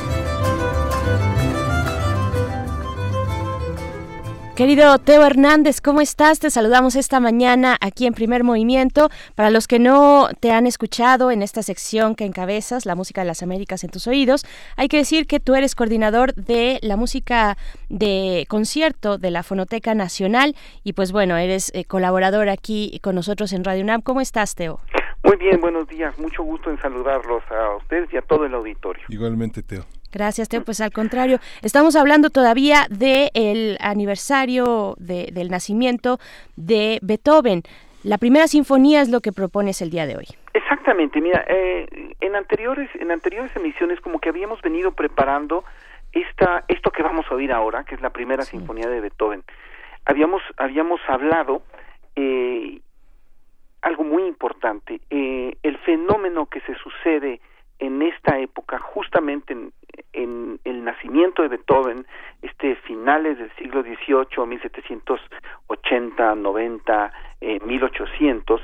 Querido 4.55 4.97
Teo 4.99 5.25
Hernández, 5.25 5.81
¿cómo 5.81 5.99
estás? 5.99 6.39
Te 6.39 6.49
saludamos 6.49 6.95
esta 6.95 7.19
mañana 7.19 7.75
aquí 7.81 8.05
en 8.05 8.13
Primer 8.13 8.45
Movimiento. 8.45 9.09
Para 9.35 9.49
los 9.49 9.67
que 9.67 9.79
no 9.79 10.29
te 10.39 10.53
han 10.53 10.65
escuchado 10.65 11.29
en 11.29 11.41
esta 11.41 11.61
sección 11.61 12.15
que 12.15 12.23
encabezas, 12.23 12.85
la 12.85 12.95
música 12.95 13.19
de 13.19 13.27
las 13.27 13.43
Américas 13.43 13.83
en 13.83 13.89
tus 13.89 14.07
oídos, 14.07 14.45
hay 14.77 14.87
que 14.87 14.95
decir 14.95 15.27
que 15.27 15.41
tú 15.41 15.55
eres 15.55 15.75
coordinador 15.75 16.33
de 16.35 16.79
la 16.83 16.95
música 16.95 17.57
de 17.89 18.45
concierto 18.47 19.17
de 19.17 19.29
la 19.29 19.43
Fonoteca 19.43 19.93
Nacional 19.93 20.55
y 20.85 20.93
pues 20.93 21.11
bueno, 21.11 21.35
eres 21.35 21.69
eh, 21.73 21.83
colaborador 21.83 22.47
aquí 22.47 22.97
con 23.03 23.15
nosotros 23.15 23.51
en 23.51 23.65
Radio 23.65 23.83
UNAM. 23.83 24.01
¿Cómo 24.03 24.21
estás, 24.21 24.55
Teo? 24.55 24.79
Muy 25.23 25.37
bien, 25.37 25.61
buenos 25.61 25.87
días. 25.87 26.17
Mucho 26.19 26.43
gusto 26.43 26.69
en 26.69 26.77
saludarlos 26.79 27.43
a 27.49 27.77
ustedes 27.77 28.13
y 28.13 28.17
a 28.17 28.21
todo 28.21 28.45
el 28.45 28.53
auditorio. 28.53 29.03
Igualmente, 29.07 29.63
Teo. 29.63 29.83
Gracias, 30.11 30.49
Teo. 30.49 30.63
Pues 30.63 30.81
al 30.81 30.91
contrario, 30.91 31.39
estamos 31.61 31.95
hablando 31.95 32.29
todavía 32.29 32.87
del 32.89 33.77
aniversario 33.79 34.95
de, 34.97 35.29
del 35.31 35.49
nacimiento 35.49 36.19
de 36.57 36.99
Beethoven. 37.01 37.63
La 38.03 38.17
primera 38.17 38.47
sinfonía 38.47 39.01
es 39.01 39.09
lo 39.09 39.21
que 39.21 39.31
propones 39.31 39.81
el 39.81 39.89
día 39.89 40.05
de 40.05 40.17
hoy. 40.17 40.27
Exactamente, 40.53 41.21
mira, 41.21 41.45
eh, 41.47 41.87
en 42.19 42.35
anteriores 42.35 42.89
en 42.95 43.11
anteriores 43.11 43.55
emisiones 43.55 44.01
como 44.01 44.19
que 44.19 44.27
habíamos 44.27 44.61
venido 44.61 44.91
preparando 44.91 45.63
esta 46.11 46.65
esto 46.67 46.91
que 46.91 47.01
vamos 47.01 47.25
a 47.31 47.35
oír 47.35 47.53
ahora, 47.53 47.85
que 47.85 47.95
es 47.95 48.01
la 48.01 48.09
primera 48.09 48.43
sinfonía 48.43 48.89
de 48.89 48.99
Beethoven. 48.99 49.43
Habíamos 50.05 50.41
habíamos 50.57 50.99
hablado 51.07 51.63
eh, 52.17 52.81
algo 53.83 54.03
muy 54.03 54.23
importante, 54.23 55.01
eh, 55.09 55.57
el 55.61 55.77
fenómeno 55.79 56.45
que 56.47 56.61
se 56.61 56.73
sucede 56.75 57.41
en 57.79 58.01
esta 58.01 58.39
época, 58.39 58.79
justamente 58.79 59.53
en, 60.13 60.59
el 60.63 60.85
nacimiento 60.85 61.41
de 61.41 61.49
Beethoven, 61.49 62.05
este 62.41 62.75
finales 62.77 63.37
del 63.37 63.51
siglo 63.55 63.83
XVIII, 63.83 64.47
1780, 64.47 66.35
90, 66.35 67.11
eh, 67.41 67.59
1800, 67.65 68.61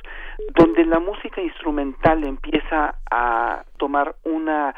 donde 0.56 0.86
la 0.86 1.00
música 1.00 1.42
instrumental 1.42 2.24
empieza 2.24 2.96
a 3.12 3.66
tomar 3.78 4.16
una, 4.24 4.74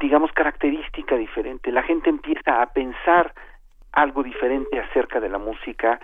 digamos, 0.00 0.32
característica 0.32 1.16
diferente. 1.16 1.70
La 1.70 1.84
gente 1.84 2.10
empieza 2.10 2.60
a 2.60 2.66
pensar 2.72 3.32
algo 3.92 4.24
diferente 4.24 4.80
acerca 4.80 5.20
de 5.20 5.28
la 5.28 5.38
música 5.38 6.00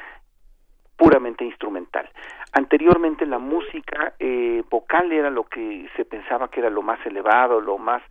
puramente 0.99 1.45
instrumental. 1.45 2.11
Anteriormente 2.53 3.27
la 3.27 3.39
música 3.39 4.15
eh, 4.19 4.63
vocal 4.71 5.13
era 5.13 5.31
lo 5.31 5.45
que 5.45 5.89
se 5.97 6.05
pensaba 6.05 6.49
que 6.49 6.61
era 6.61 6.71
lo 6.71 6.83
más 6.83 7.05
elevado, 7.07 7.61
lo 7.61 7.79
más 7.79 8.03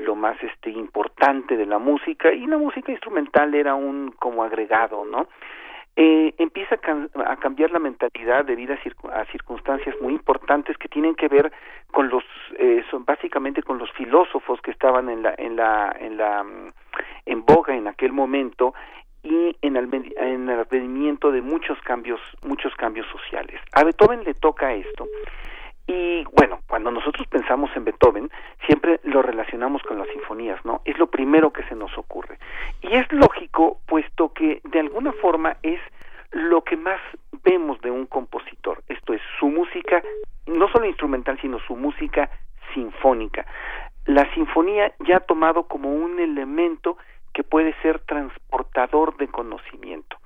lo 0.00 0.14
más 0.14 0.42
este 0.42 0.70
importante 0.70 1.56
de 1.56 1.66
la 1.66 1.78
música 1.78 2.32
y 2.32 2.46
la 2.46 2.56
música 2.56 2.90
instrumental 2.90 3.54
era 3.54 3.74
un 3.74 4.12
como 4.18 4.42
agregado, 4.42 5.04
¿no? 5.04 5.28
Eh, 5.94 6.32
empieza 6.38 6.76
a, 6.76 7.36
cambiar 7.36 7.70
la 7.70 7.78
mentalidad 7.78 8.46
debido 8.46 8.74
a, 8.74 9.20
a, 9.20 9.26
circunstancias 9.26 9.94
muy 10.00 10.14
importantes 10.14 10.78
que 10.78 10.88
tienen 10.88 11.14
que 11.14 11.28
ver 11.28 11.52
con 11.90 12.08
los 12.08 12.24
eh, 12.58 12.82
son 12.90 13.04
básicamente 13.04 13.62
con 13.62 13.76
los 13.76 13.92
filósofos 13.92 14.58
que 14.62 14.70
estaban 14.70 15.10
en 15.10 15.22
la 15.22 15.34
en 15.36 15.54
la 15.54 15.94
en 16.00 16.16
la 16.16 16.46
en 17.26 17.44
boga 17.44 17.76
en 17.76 17.88
aquel 17.88 18.12
momento 18.12 18.72
y 19.22 19.56
en 19.62 19.76
el, 19.76 19.88
en 20.16 20.48
el 20.48 20.58
advenimiento 20.58 21.30
de 21.30 21.42
muchos 21.42 21.78
cambios, 21.82 22.20
muchos 22.42 22.74
cambios 22.74 23.06
sociales. 23.08 23.60
A 23.72 23.84
Beethoven 23.84 24.24
le 24.24 24.34
toca 24.34 24.74
esto. 24.74 25.06
Y 25.86 26.24
bueno, 26.36 26.60
cuando 26.68 26.90
nosotros 26.90 27.26
pensamos 27.28 27.70
en 27.76 27.84
Beethoven, 27.84 28.30
siempre 28.66 29.00
lo 29.04 29.22
relacionamos 29.22 29.82
con 29.82 29.98
las 29.98 30.08
sinfonías, 30.08 30.64
¿no? 30.64 30.80
Es 30.84 30.98
lo 30.98 31.08
primero 31.08 31.52
que 31.52 31.64
se 31.64 31.74
nos 31.74 31.96
ocurre. 31.98 32.38
Y 32.82 32.94
es 32.94 33.10
lógico, 33.12 33.80
puesto 33.86 34.32
que 34.32 34.60
de 34.64 34.80
alguna 34.80 35.12
forma 35.12 35.56
es 35.62 35.80
lo 36.30 36.62
que 36.62 36.76
más 36.76 37.00
vemos 37.44 37.80
de 37.80 37.90
un 37.90 38.06
compositor. 38.06 38.82
Esto 38.88 39.12
es 39.12 39.20
su 39.38 39.48
música, 39.48 40.02
no 40.46 40.68
solo 40.68 40.86
instrumental, 40.86 41.38
sino 41.40 41.58
su 41.60 41.76
música 41.76 42.30
sinfónica. 42.74 43.44
La 44.06 44.32
sinfonía 44.34 44.92
ya 45.00 45.18
ha 45.18 45.20
tomado 45.20 45.64
como 45.64 45.92
un 45.92 46.18
elemento 46.18 46.96
que 47.32 47.44
puede 47.44 47.74
ser 47.82 48.00
transportador 48.00 49.16
de 49.16 49.28
conocimiento. 49.28 50.16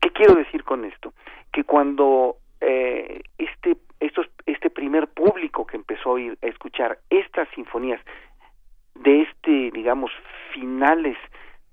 ¿Qué 0.00 0.10
quiero 0.10 0.34
decir 0.34 0.64
con 0.64 0.84
esto? 0.84 1.12
Que 1.52 1.64
cuando 1.64 2.36
eh, 2.60 3.22
este, 3.38 3.76
estos, 4.00 4.26
este 4.46 4.70
primer 4.70 5.08
público 5.08 5.66
que 5.66 5.76
empezó 5.76 6.16
a, 6.16 6.20
ir, 6.20 6.38
a 6.42 6.46
escuchar 6.46 6.98
estas 7.10 7.48
sinfonías 7.54 8.00
de 8.94 9.22
este, 9.22 9.70
digamos, 9.72 10.10
finales 10.52 11.16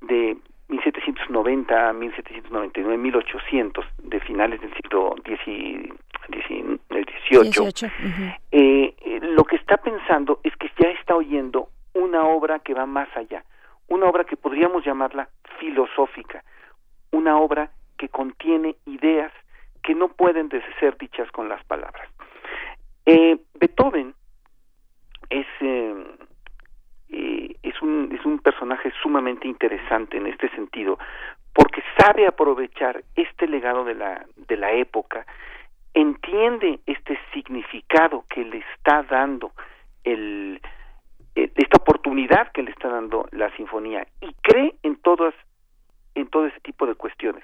de 0.02 0.38
1790 0.68 1.90
a 1.90 1.94
1799, 1.94 2.98
1800, 2.98 3.86
de 4.04 4.20
finales 4.20 4.62
del 4.62 4.74
siglo 4.74 5.16
XVIII, 5.24 5.94
eh, 8.52 9.20
lo 9.22 9.44
que 9.44 9.56
está 9.58 9.78
pensando 9.78 10.40
es 10.44 10.56
que 10.58 10.72
ya 10.80 10.90
está 10.90 11.16
oyendo 11.16 11.70
una 11.94 12.26
obra 12.26 12.60
que 12.60 12.74
va 12.74 12.86
más 12.86 13.08
allá, 13.16 13.44
una 13.88 14.08
obra 14.08 14.24
que 14.24 14.38
podríamos 14.38 14.84
llamarla 14.84 15.30
filosófica, 15.60 16.44
una 17.12 17.38
obra 17.38 17.72
que 17.98 18.10
contiene 18.10 18.76
ideas 18.86 19.32
que 19.84 19.96
no 19.96 20.10
pueden 20.10 20.50
ser 20.80 20.98
dichas 20.98 21.32
con 21.32 21.48
las 21.48 21.64
palabras. 21.66 22.10
Eh, 23.06 23.38
Beethoven 23.54 24.16
es, 25.30 25.46
eh, 25.62 26.06
eh, 27.10 27.56
es, 27.62 27.82
un, 27.82 28.10
es 28.18 28.26
un 28.26 28.40
personaje 28.40 28.92
sumamente 29.02 29.48
interesante 29.48 30.18
en 30.18 30.28
este 30.28 30.50
sentido, 30.50 30.98
porque 31.54 31.84
sabe 31.98 32.28
aprovechar 32.28 33.04
este 33.16 33.48
legado 33.48 33.86
de 33.86 33.96
la, 33.96 34.26
de 34.36 34.58
la 34.58 34.72
época, 34.72 35.26
entiende 35.94 36.80
este 36.86 37.18
significado 37.34 38.26
que 38.30 38.44
le 38.44 38.64
está 38.74 39.04
dando 39.04 39.52
el, 40.04 40.60
esta 41.36 41.78
oportunidad 41.78 42.52
que 42.52 42.64
le 42.64 42.72
está 42.72 42.90
dando 42.90 43.28
la 43.32 43.54
sinfonía 43.56 44.08
y 44.22 44.34
cree 44.42 44.76
en 44.84 44.96
todas 44.98 45.34
en 46.16 46.28
todo 46.28 46.48
ese 46.48 46.60
tipo 46.62 46.88
de 46.88 46.96
cuestiones. 46.96 47.44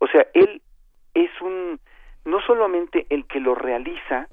O 0.00 0.08
sea, 0.08 0.26
él 0.34 0.60
es 1.14 1.30
un 1.40 1.78
no 2.24 2.40
solamente 2.42 3.06
el 3.10 3.26
que 3.26 3.40
lo 3.40 3.54
realiza, 3.54 4.28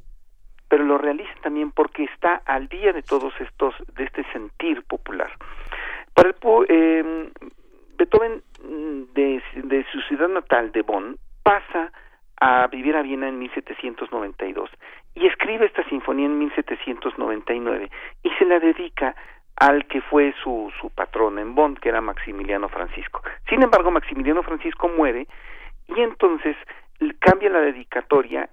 pero 0.68 0.84
lo 0.84 0.98
realiza 0.98 1.32
también 1.42 1.72
porque 1.72 2.06
está 2.06 2.42
al 2.46 2.68
día 2.68 2.92
de 2.94 3.04
todos 3.04 3.34
estos 3.40 3.76
de 3.96 4.06
este 4.06 4.24
sentir 4.32 4.84
popular. 4.84 5.32
Para 6.14 6.30
el 6.30 6.36
eh, 6.68 7.30
Beethoven 7.98 8.42
mm, 8.64 9.14
de, 9.14 9.44
de 9.64 9.86
su 9.92 10.02
ciudad 10.02 10.30
natal 10.30 10.72
de 10.72 10.82
Bonn 10.82 11.18
pasa 11.44 11.92
a 12.42 12.68
vivir 12.68 12.96
a 12.96 13.02
Viena 13.02 13.30
en 13.30 13.40
1792 13.40 14.70
y 15.16 15.28
escribe 15.28 15.66
esta 15.66 15.84
sinfonía 15.90 16.26
en 16.26 16.38
1799 16.38 17.90
y 18.24 18.30
se 18.32 18.46
la 18.46 18.60
dedica 18.60 19.16
al 19.56 19.86
que 19.88 20.02
fue 20.02 20.34
su, 20.44 20.72
su 20.80 20.90
patrón 20.90 21.40
en 21.40 21.56
Bonn, 21.56 21.76
que 21.76 21.90
era 21.90 22.02
Maximiliano 22.02 22.68
Francisco. 22.68 23.22
Sin 23.48 23.64
embargo, 23.64 23.90
Maximiliano 23.90 24.44
Francisco 24.44 24.90
muere 24.90 25.28
y 25.88 26.02
entonces 26.02 26.58
cambia 27.20 27.50
la 27.50 27.62
dedicatoria 27.62 28.50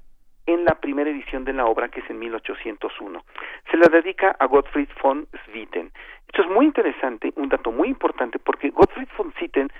en 0.46 0.64
la 0.64 0.74
primera 0.74 1.10
edición 1.10 1.44
de 1.44 1.52
la 1.52 1.66
obra, 1.66 1.88
que 1.88 2.00
es 2.00 2.10
en 2.10 2.18
1801. 2.18 3.24
Se 3.70 3.76
la 3.76 3.88
dedica 3.88 4.34
a 4.38 4.46
Gottfried 4.46 4.88
von 5.02 5.26
Swieten. 5.44 5.92
Esto 6.26 6.42
es 6.42 6.48
muy 6.48 6.66
interesante, 6.66 7.32
un 7.36 7.48
dato 7.48 7.70
muy 7.70 7.88
importante, 7.88 8.38
porque 8.38 8.70
Gottfried 8.70 9.08
von 9.16 9.32
Svitten, 9.34 9.70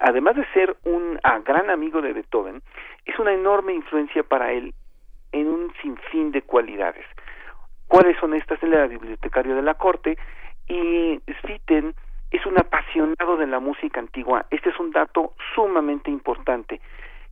además 0.00 0.36
de 0.36 0.46
ser 0.52 0.76
un 0.84 1.18
ah, 1.22 1.38
gran 1.38 1.70
amigo 1.70 2.02
de 2.02 2.12
Beethoven, 2.12 2.62
es 3.06 3.18
una 3.18 3.32
enorme 3.32 3.72
influencia 3.72 4.22
para 4.22 4.52
él 4.52 4.74
en 5.32 5.48
un 5.48 5.72
sinfín 5.80 6.32
de 6.32 6.42
cualidades. 6.42 7.04
¿Cuáles 7.86 8.16
son 8.18 8.34
estas? 8.34 8.62
Él 8.62 8.72
era 8.72 8.86
bibliotecario 8.86 9.56
de 9.56 9.62
la 9.62 9.74
corte 9.74 10.16
y 10.68 11.20
Svitten 11.40 11.94
es 12.30 12.46
un 12.46 12.58
apasionado 12.58 13.36
de 13.36 13.46
la 13.46 13.58
música 13.58 13.98
antigua. 14.00 14.46
Este 14.50 14.70
es 14.70 14.78
un 14.78 14.92
dato 14.92 15.34
sumamente 15.54 16.10
importante. 16.10 16.80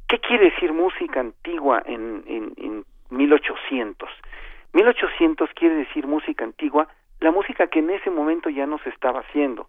¿Qué 0.08 0.18
quiere 0.18 0.50
decir 0.50 0.72
música 0.72 1.20
antigua 1.20 1.82
en, 1.86 2.24
en, 2.26 2.52
en 2.56 2.84
1800? 3.10 4.08
1800 4.72 5.50
quiere 5.54 5.76
decir 5.76 6.06
música 6.06 6.44
antigua, 6.44 6.88
la 7.20 7.30
música 7.30 7.68
que 7.68 7.78
en 7.78 7.90
ese 7.90 8.10
momento 8.10 8.50
ya 8.50 8.66
no 8.66 8.78
se 8.78 8.90
estaba 8.90 9.20
haciendo. 9.20 9.68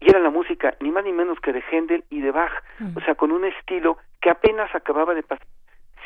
Y 0.00 0.10
era 0.10 0.18
la 0.18 0.30
música 0.30 0.74
ni 0.80 0.90
más 0.90 1.04
ni 1.04 1.12
menos 1.12 1.38
que 1.40 1.52
de 1.52 1.62
Händel 1.70 2.04
y 2.10 2.20
de 2.20 2.30
Bach, 2.32 2.52
o 2.96 3.00
sea, 3.00 3.14
con 3.14 3.30
un 3.30 3.44
estilo 3.44 3.98
que 4.20 4.30
apenas 4.30 4.74
acababa 4.74 5.14
de 5.14 5.22
pasar 5.22 5.46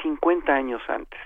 50 0.02 0.52
años 0.52 0.82
antes. 0.88 1.20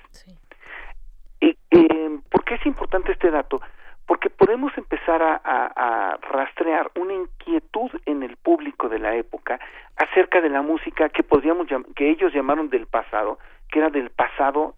Y, 1.41 1.57
eh, 1.71 2.19
¿Por 2.31 2.45
qué 2.45 2.55
es 2.55 2.67
importante 2.67 3.13
este 3.13 3.31
dato? 3.31 3.61
Porque 4.07 4.29
podemos 4.29 4.77
empezar 4.77 5.23
a, 5.23 5.41
a, 5.45 6.17
rastrear 6.17 6.91
una 6.97 7.15
inquietud 7.15 7.91
en 8.07 8.23
el 8.23 8.37
público 8.37 8.89
de 8.89 8.99
la 8.99 9.15
época 9.15 9.61
acerca 9.97 10.41
de 10.41 10.49
la 10.49 10.63
música 10.63 11.09
que 11.09 11.23
podríamos 11.23 11.69
que 11.95 12.11
ellos 12.11 12.33
llamaron 12.33 12.71
del 12.71 12.87
pasado, 12.87 13.39
que 13.71 13.79
era 13.79 13.91
del 13.91 14.11
pasado 14.11 14.75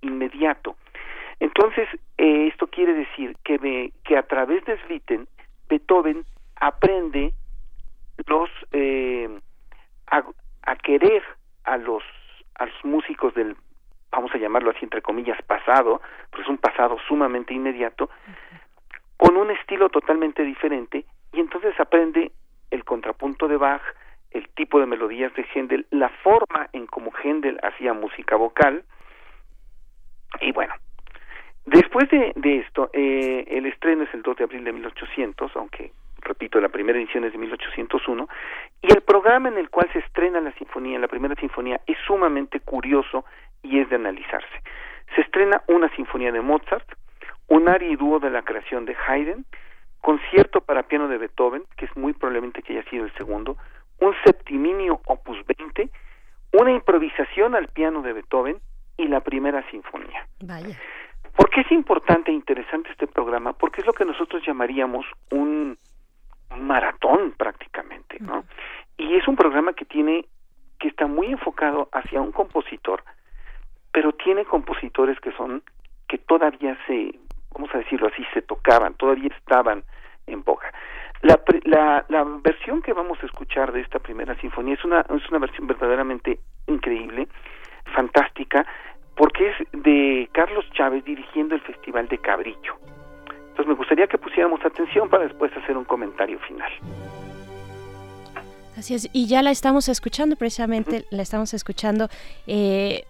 inmediato. 0.00 0.76
Entonces, 1.40 1.88
eh, 2.16 2.48
esto 2.48 2.66
quiere 2.66 2.94
decir 2.94 3.36
que, 3.44 3.92
que 4.04 4.16
a 4.16 4.22
través 4.24 4.64
de 4.64 4.78
Svitten, 4.82 5.28
Beethoven 5.68 6.24
aprende 6.56 7.32
los 8.26 8.50
eh, 8.72 9.28
a, 10.10 10.24
a, 10.62 10.76
querer 10.76 11.22
a 11.64 11.76
los 11.76 12.02
a 12.58 12.66
los 12.66 12.84
músicos 12.84 13.34
del 13.34 13.56
vamos 14.10 14.34
a 14.34 14.38
llamarlo 14.38 14.70
así 14.70 14.80
entre 14.82 15.02
comillas 15.02 15.40
pasado, 15.42 16.00
pues 16.30 16.42
es 16.42 16.48
un 16.48 16.58
pasado 16.58 16.96
sumamente 17.06 17.52
inmediato, 17.52 18.08
con 19.16 19.36
un 19.36 19.50
estilo 19.50 19.90
totalmente 19.90 20.42
diferente 20.42 21.04
y 21.32 21.40
entonces 21.40 21.78
aprende 21.78 22.32
el 22.70 22.84
contrapunto 22.84 23.48
de 23.48 23.56
Bach, 23.56 23.82
el 24.30 24.48
tipo 24.50 24.80
de 24.80 24.86
melodías 24.86 25.32
de 25.34 25.46
Händel, 25.54 25.86
la 25.90 26.08
forma 26.08 26.68
en 26.72 26.86
cómo 26.86 27.12
Händel 27.22 27.58
hacía 27.62 27.92
música 27.92 28.36
vocal. 28.36 28.84
Y 30.40 30.52
bueno, 30.52 30.74
Después 31.70 32.08
de, 32.08 32.32
esto, 32.60 32.88
eh, 32.94 33.44
el 33.46 33.66
estreno 33.66 34.04
es 34.04 34.14
el 34.14 34.22
2 34.22 34.38
de 34.38 34.44
abril 34.44 34.64
de 34.64 34.72
1800, 34.72 35.54
aunque, 35.54 35.92
repito, 36.28 36.60
la 36.60 36.68
primera 36.68 36.98
edición 36.98 37.24
es 37.24 37.32
de 37.32 37.38
1801, 37.38 38.28
y 38.82 38.92
el 38.92 39.00
programa 39.00 39.48
en 39.48 39.58
el 39.58 39.70
cual 39.70 39.88
se 39.92 39.98
estrena 39.98 40.40
la 40.40 40.52
sinfonía, 40.52 40.98
la 40.98 41.08
primera 41.08 41.34
sinfonía, 41.34 41.80
es 41.86 41.96
sumamente 42.06 42.60
curioso 42.60 43.24
y 43.62 43.80
es 43.80 43.88
de 43.90 43.96
analizarse. 43.96 44.62
Se 45.14 45.22
estrena 45.22 45.62
una 45.66 45.88
sinfonía 45.96 46.30
de 46.30 46.40
Mozart, 46.40 46.86
un 47.48 47.68
aria 47.68 47.88
y 47.88 47.96
dúo 47.96 48.20
de 48.20 48.30
la 48.30 48.42
creación 48.42 48.84
de 48.84 48.94
Haydn, 49.06 49.44
concierto 50.00 50.60
para 50.60 50.84
piano 50.84 51.08
de 51.08 51.18
Beethoven, 51.18 51.64
que 51.76 51.86
es 51.86 51.96
muy 51.96 52.12
probablemente 52.12 52.62
que 52.62 52.74
haya 52.74 52.88
sido 52.88 53.04
el 53.04 53.12
segundo, 53.14 53.56
un 54.00 54.14
septiminio 54.24 55.00
opus 55.06 55.38
20, 55.46 55.90
una 56.52 56.70
improvisación 56.70 57.54
al 57.54 57.68
piano 57.68 58.02
de 58.02 58.12
Beethoven 58.12 58.58
y 58.96 59.08
la 59.08 59.20
primera 59.20 59.68
sinfonía. 59.70 60.26
Vaya. 60.40 60.76
¿Por 61.36 61.50
qué 61.50 61.60
es 61.60 61.70
importante 61.72 62.30
e 62.30 62.34
interesante 62.34 62.90
este 62.90 63.06
programa? 63.06 63.52
Porque 63.52 63.80
es 63.80 63.86
lo 63.86 63.92
que 63.92 64.04
nosotros 64.04 64.42
llamaríamos 64.46 65.06
un, 65.30 65.78
maratón 66.56 67.34
prácticamente, 67.36 68.18
¿no? 68.20 68.44
Y 68.96 69.14
es 69.16 69.26
un 69.28 69.36
programa 69.36 69.72
que 69.72 69.84
tiene, 69.84 70.26
que 70.78 70.88
está 70.88 71.06
muy 71.06 71.28
enfocado 71.28 71.88
hacia 71.92 72.20
un 72.20 72.32
compositor, 72.32 73.02
pero 73.92 74.12
tiene 74.12 74.44
compositores 74.44 75.18
que 75.20 75.32
son, 75.32 75.62
que 76.08 76.18
todavía 76.18 76.76
se, 76.86 77.14
vamos 77.52 77.74
a 77.74 77.78
decirlo 77.78 78.08
así, 78.08 78.24
se 78.34 78.42
tocaban, 78.42 78.94
todavía 78.94 79.30
estaban 79.36 79.84
en 80.26 80.42
boga. 80.42 80.72
La, 81.22 81.40
la, 81.64 82.04
la 82.08 82.24
versión 82.42 82.80
que 82.82 82.92
vamos 82.92 83.18
a 83.22 83.26
escuchar 83.26 83.72
de 83.72 83.80
esta 83.80 83.98
primera 83.98 84.34
sinfonía 84.36 84.74
es 84.74 84.84
una, 84.84 85.00
es 85.00 85.28
una 85.28 85.38
versión 85.38 85.66
verdaderamente 85.66 86.38
increíble, 86.66 87.28
fantástica, 87.94 88.64
porque 89.16 89.48
es 89.48 89.56
de 89.72 90.28
Carlos 90.32 90.64
Chávez 90.72 91.04
dirigiendo 91.04 91.56
el 91.56 91.60
Festival 91.62 92.06
de 92.08 92.18
Cabrillo. 92.18 92.76
Entonces 93.58 93.72
me 93.72 93.76
gustaría 93.76 94.06
que 94.06 94.18
pusiéramos 94.18 94.64
atención 94.64 95.08
para 95.08 95.24
después 95.24 95.50
hacer 95.56 95.76
un 95.76 95.84
comentario 95.84 96.38
final. 96.38 96.70
Así 98.76 98.94
es, 98.94 99.10
y 99.12 99.26
ya 99.26 99.42
la 99.42 99.50
estamos 99.50 99.88
escuchando, 99.88 100.36
precisamente 100.36 101.06
la 101.10 101.22
estamos 101.22 101.52
escuchando. 101.52 102.08
Eh, 102.46 103.04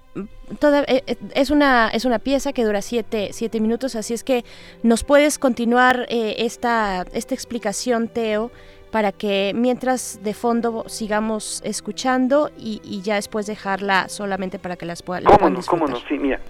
toda, 0.59 0.85
eh, 0.85 1.05
eh, 1.07 1.17
es, 1.35 1.51
una, 1.51 1.91
es 1.91 2.07
una 2.07 2.19
pieza 2.19 2.55
que 2.55 2.65
dura 2.65 2.81
siete, 2.81 3.29
siete 3.33 3.61
minutos, 3.61 3.95
así 3.95 4.15
es 4.15 4.25
que 4.25 4.47
nos 4.83 5.05
puedes 5.05 5.39
continuar 5.39 6.07
esta, 6.09 7.05
esta 7.13 7.35
explicación, 7.35 8.09
Teo, 8.09 8.51
para 8.91 9.13
que 9.13 9.53
mientras 9.55 10.25
de 10.25 10.33
fondo 10.33 10.85
sigamos 10.87 11.61
escuchando 11.63 12.51
y, 12.57 13.03
ya 13.03 13.17
después 13.17 13.47
dejarla 13.47 14.09
solamente 14.09 14.59
para 14.59 14.77
que 14.77 14.87
las 14.87 15.03
puedan 15.03 15.25
¿Cómo 15.25 15.51
no? 15.51 15.61
¿Cómo 15.67 15.87
no? 15.87 15.97
Sí, 16.09 16.19
mira. 16.19 16.41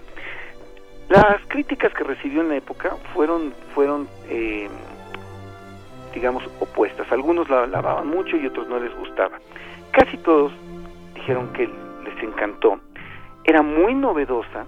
Las 1.09 1.41
críticas 1.47 1.91
que 1.93 2.03
recibió 2.03 2.41
en 2.41 2.49
la 2.49 2.55
época 2.55 2.95
fueron, 3.13 3.51
fueron 3.73 4.07
eh, 4.29 4.69
digamos, 6.13 6.43
opuestas. 6.59 7.11
Algunos 7.11 7.49
la 7.49 7.63
alababan 7.63 8.07
mucho 8.07 8.37
y 8.37 8.45
otros 8.45 8.67
no 8.67 8.79
les 8.79 8.95
gustaba. 8.95 9.39
Casi 9.91 10.17
todos 10.17 10.51
dijeron 11.15 11.51
que 11.53 11.67
les 12.03 12.23
encantó. 12.23 12.79
Era 13.43 13.61
muy 13.61 13.93
novedosa 13.93 14.65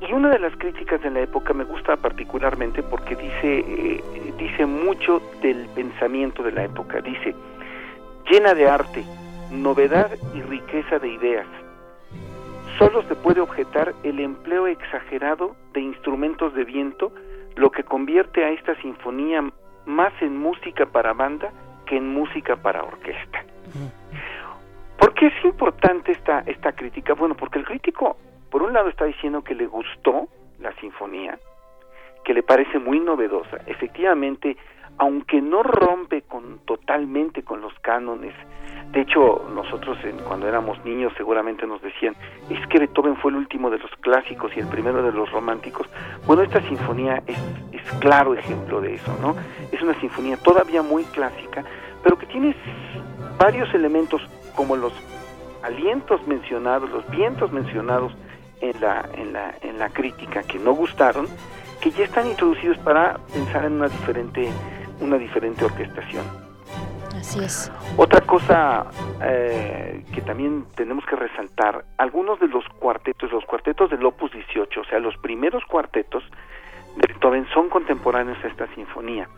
y 0.00 0.12
una 0.12 0.30
de 0.30 0.38
las 0.38 0.56
críticas 0.56 1.00
de 1.02 1.10
la 1.10 1.20
época 1.20 1.54
me 1.54 1.64
gusta 1.64 1.96
particularmente 1.96 2.82
porque 2.82 3.16
dice, 3.16 3.64
eh, 3.66 4.02
dice 4.36 4.66
mucho 4.66 5.22
del 5.40 5.68
pensamiento 5.74 6.42
de 6.42 6.52
la 6.52 6.64
época. 6.64 7.00
Dice, 7.00 7.34
llena 8.30 8.54
de 8.54 8.68
arte, 8.68 9.04
novedad 9.50 10.10
y 10.34 10.42
riqueza 10.42 10.98
de 10.98 11.08
ideas. 11.08 11.46
Solo 12.78 13.02
se 13.04 13.14
puede 13.14 13.40
objetar 13.40 13.94
el 14.02 14.20
empleo 14.20 14.66
exagerado 14.66 15.54
de 15.72 15.80
instrumentos 15.80 16.54
de 16.54 16.64
viento, 16.64 17.12
lo 17.56 17.70
que 17.70 17.84
convierte 17.84 18.44
a 18.44 18.50
esta 18.50 18.74
sinfonía 18.82 19.44
más 19.86 20.12
en 20.20 20.36
música 20.36 20.86
para 20.86 21.12
banda 21.12 21.52
que 21.86 21.96
en 21.96 22.08
música 22.08 22.56
para 22.56 22.82
orquesta. 22.82 23.44
¿Por 24.98 25.14
qué 25.14 25.26
es 25.26 25.44
importante 25.44 26.12
esta, 26.12 26.40
esta 26.46 26.72
crítica? 26.72 27.14
Bueno, 27.14 27.34
porque 27.34 27.58
el 27.58 27.64
crítico 27.64 28.16
por 28.54 28.62
un 28.62 28.72
lado 28.72 28.88
está 28.88 29.04
diciendo 29.04 29.42
que 29.42 29.54
le 29.54 29.66
gustó 29.66 30.28
la 30.60 30.72
sinfonía, 30.76 31.36
que 32.24 32.32
le 32.32 32.44
parece 32.44 32.78
muy 32.78 33.00
novedosa. 33.00 33.56
Efectivamente, 33.66 34.56
aunque 34.98 35.40
no 35.40 35.62
rompe 35.62 36.22
con 36.22 36.58
totalmente 36.64 37.42
con 37.42 37.60
los 37.60 37.72
cánones. 37.80 38.34
De 38.92 39.00
hecho, 39.00 39.44
nosotros 39.54 39.98
cuando 40.26 40.46
éramos 40.46 40.82
niños 40.84 41.12
seguramente 41.16 41.66
nos 41.66 41.82
decían, 41.82 42.14
es 42.48 42.64
que 42.68 42.78
Beethoven 42.78 43.16
fue 43.16 43.32
el 43.32 43.38
último 43.38 43.70
de 43.70 43.78
los 43.78 43.90
clásicos 44.00 44.52
y 44.56 44.60
el 44.60 44.68
primero 44.68 45.02
de 45.02 45.12
los 45.12 45.30
románticos. 45.32 45.88
Bueno, 46.26 46.42
esta 46.42 46.60
sinfonía 46.62 47.22
es, 47.26 47.38
es 47.72 47.82
claro 47.98 48.34
ejemplo 48.34 48.80
de 48.80 48.94
eso, 48.94 49.16
¿no? 49.20 49.34
Es 49.72 49.82
una 49.82 49.98
sinfonía 50.00 50.36
todavía 50.36 50.82
muy 50.82 51.04
clásica, 51.04 51.64
pero 52.02 52.16
que 52.16 52.26
tiene 52.26 52.54
varios 53.38 53.72
elementos 53.74 54.22
como 54.54 54.76
los 54.76 54.92
alientos 55.62 56.24
mencionados, 56.26 56.90
los 56.90 57.08
vientos 57.10 57.50
mencionados 57.50 58.14
en 58.60 58.80
la, 58.80 59.08
en 59.14 59.32
la, 59.32 59.54
en 59.62 59.78
la 59.78 59.88
crítica 59.88 60.42
que 60.42 60.58
no 60.58 60.72
gustaron, 60.72 61.26
que 61.80 61.90
ya 61.90 62.04
están 62.04 62.26
introducidos 62.26 62.78
para 62.78 63.18
pensar 63.32 63.64
en 63.64 63.74
una 63.74 63.88
diferente, 63.88 64.50
una 65.04 65.18
diferente 65.18 65.64
orquestación. 65.64 66.24
Así 67.14 67.38
es. 67.38 67.70
Otra 67.96 68.20
cosa 68.22 68.86
eh, 69.22 70.04
que 70.12 70.20
también 70.22 70.64
tenemos 70.74 71.04
que 71.06 71.14
resaltar, 71.14 71.84
algunos 71.96 72.40
de 72.40 72.48
los 72.48 72.64
cuartetos, 72.80 73.30
los 73.30 73.44
cuartetos 73.44 73.90
del 73.90 74.04
Opus 74.04 74.32
18, 74.32 74.80
o 74.80 74.84
sea, 74.84 74.98
los 74.98 75.16
primeros 75.18 75.64
cuartetos 75.66 76.24
de 76.96 77.06
Beethoven 77.06 77.46
son 77.54 77.68
contemporáneos 77.68 78.38
a 78.44 78.48
esta 78.48 78.66
sinfonía. 78.74 79.28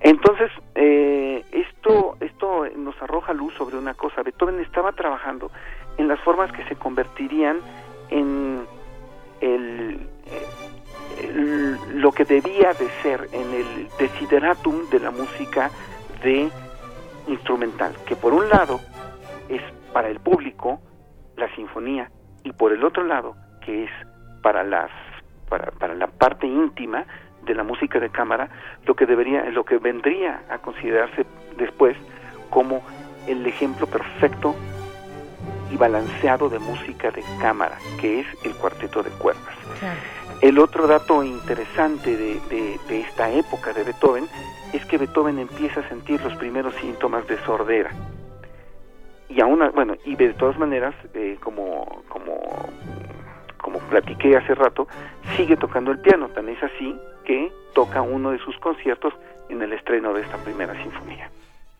Entonces, 0.00 0.50
eh, 0.74 1.44
esto, 1.52 2.16
esto 2.20 2.66
nos 2.76 3.00
arroja 3.00 3.32
luz 3.32 3.54
sobre 3.54 3.76
una 3.76 3.94
cosa. 3.94 4.22
Beethoven 4.22 4.60
estaba 4.60 4.92
trabajando 4.92 5.50
en 5.96 6.08
las 6.08 6.20
formas 6.20 6.52
que 6.52 6.64
se 6.64 6.76
convertirían 6.76 7.58
en 8.10 8.66
el, 9.40 10.00
lo 11.94 12.12
que 12.12 12.24
debía 12.24 12.72
de 12.72 12.88
ser 13.02 13.28
en 13.32 13.52
el 13.54 13.88
desideratum 13.98 14.88
de 14.90 15.00
la 15.00 15.10
música 15.10 15.70
de 16.22 16.50
instrumental, 17.28 17.94
que 18.06 18.16
por 18.16 18.32
un 18.32 18.48
lado 18.48 18.80
es 19.48 19.62
para 19.92 20.08
el 20.08 20.20
público 20.20 20.80
la 21.36 21.52
sinfonía 21.54 22.10
y 22.42 22.52
por 22.52 22.72
el 22.72 22.84
otro 22.84 23.04
lado 23.04 23.36
que 23.64 23.84
es 23.84 23.90
para 24.42 24.62
las 24.62 24.90
para, 25.48 25.70
para 25.72 25.94
la 25.94 26.06
parte 26.06 26.46
íntima 26.46 27.04
de 27.44 27.54
la 27.54 27.62
música 27.62 28.00
de 28.00 28.08
cámara, 28.10 28.48
lo 28.86 28.94
que 28.94 29.06
debería, 29.06 29.44
lo 29.50 29.64
que 29.64 29.78
vendría 29.78 30.42
a 30.48 30.58
considerarse 30.58 31.26
después 31.56 31.96
como 32.50 32.82
el 33.26 33.46
ejemplo 33.46 33.86
perfecto 33.86 34.54
y 35.70 35.76
balanceado 35.76 36.48
de 36.48 36.58
música 36.58 37.10
de 37.10 37.22
cámara, 37.40 37.78
que 38.00 38.20
es 38.20 38.26
el 38.44 38.54
cuarteto 38.54 39.02
de 39.02 39.10
cuerdas. 39.10 39.54
El 40.40 40.58
otro 40.58 40.86
dato 40.86 41.22
interesante 41.22 42.16
de, 42.16 42.40
de, 42.88 43.00
esta 43.00 43.30
época 43.30 43.72
de 43.72 43.84
Beethoven 43.84 44.26
es 44.72 44.84
que 44.86 44.98
Beethoven 44.98 45.38
empieza 45.38 45.80
a 45.80 45.88
sentir 45.88 46.20
los 46.22 46.34
primeros 46.36 46.74
síntomas 46.76 47.26
de 47.26 47.38
sordera. 47.44 47.90
Y 49.28 49.40
aún, 49.40 49.62
bueno, 49.74 49.94
y 50.04 50.16
de 50.16 50.34
todas 50.34 50.58
maneras, 50.58 50.94
eh, 51.14 51.38
como, 51.40 52.02
como, 52.08 52.38
como 53.58 53.78
platiqué 53.90 54.36
hace 54.36 54.54
rato, 54.54 54.86
sigue 55.36 55.56
tocando 55.56 55.90
el 55.90 55.98
piano, 55.98 56.28
tan 56.28 56.48
es 56.48 56.62
así 56.62 56.96
que 57.24 57.50
toca 57.72 58.02
uno 58.02 58.30
de 58.30 58.38
sus 58.38 58.56
conciertos 58.58 59.14
en 59.48 59.62
el 59.62 59.72
estreno 59.72 60.12
de 60.12 60.22
esta 60.22 60.36
primera 60.38 60.74
sinfonía. 60.82 61.30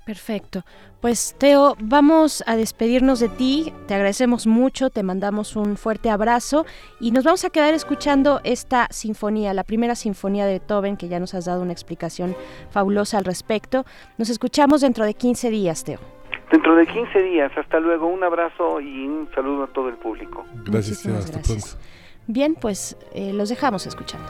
Perfecto. 0.05 0.63
Pues 1.01 1.35
Teo, 1.39 1.77
vamos 1.81 2.45
a 2.47 2.57
despedirnos 2.57 3.21
de 3.21 3.29
ti. 3.29 3.73
Te 3.87 3.95
agradecemos 3.95 4.47
mucho, 4.47 4.91
te 4.91 5.03
mandamos 5.03 5.57
un 5.57 5.77
fuerte 5.77 6.11
abrazo 6.11 6.67
y 7.01 7.11
nos 7.11 7.25
vamos 7.25 7.45
a 7.45 7.51
quedar 7.51 7.73
escuchando 7.73 8.41
esta 8.45 8.87
sinfonía, 8.91 9.55
la 9.55 9.65
primera 9.65 9.95
sinfonía 9.95 10.45
de 10.45 10.59
Beethoven, 10.59 10.97
que 10.97 11.09
ya 11.09 11.21
nos 11.21 11.35
has 11.35 11.47
dado 11.47 11.63
una 11.63 11.73
explicación 11.73 12.37
fabulosa 12.71 13.19
al 13.19 13.25
respecto. 13.25 13.85
Nos 14.19 14.29
escuchamos 14.29 14.83
dentro 14.83 15.05
de 15.07 15.15
15 15.15 15.51
días, 15.51 15.85
Teo. 15.85 16.01
Dentro 16.53 16.77
de 16.77 16.87
15 16.87 17.23
días, 17.23 17.51
hasta 17.57 17.81
luego. 17.81 18.07
Un 18.07 18.23
abrazo 18.23 18.81
y 18.81 19.07
un 19.07 19.29
saludo 19.35 19.65
a 19.65 19.67
todo 19.69 19.89
el 19.89 19.97
público. 19.97 20.45
Gracias, 20.65 21.03
Teo. 21.03 21.17
Hasta 21.17 21.41
pronto. 21.41 21.67
Bien, 22.27 22.55
pues 22.55 22.97
eh, 23.15 23.33
los 23.33 23.49
dejamos 23.49 23.87
escuchando. 23.87 24.29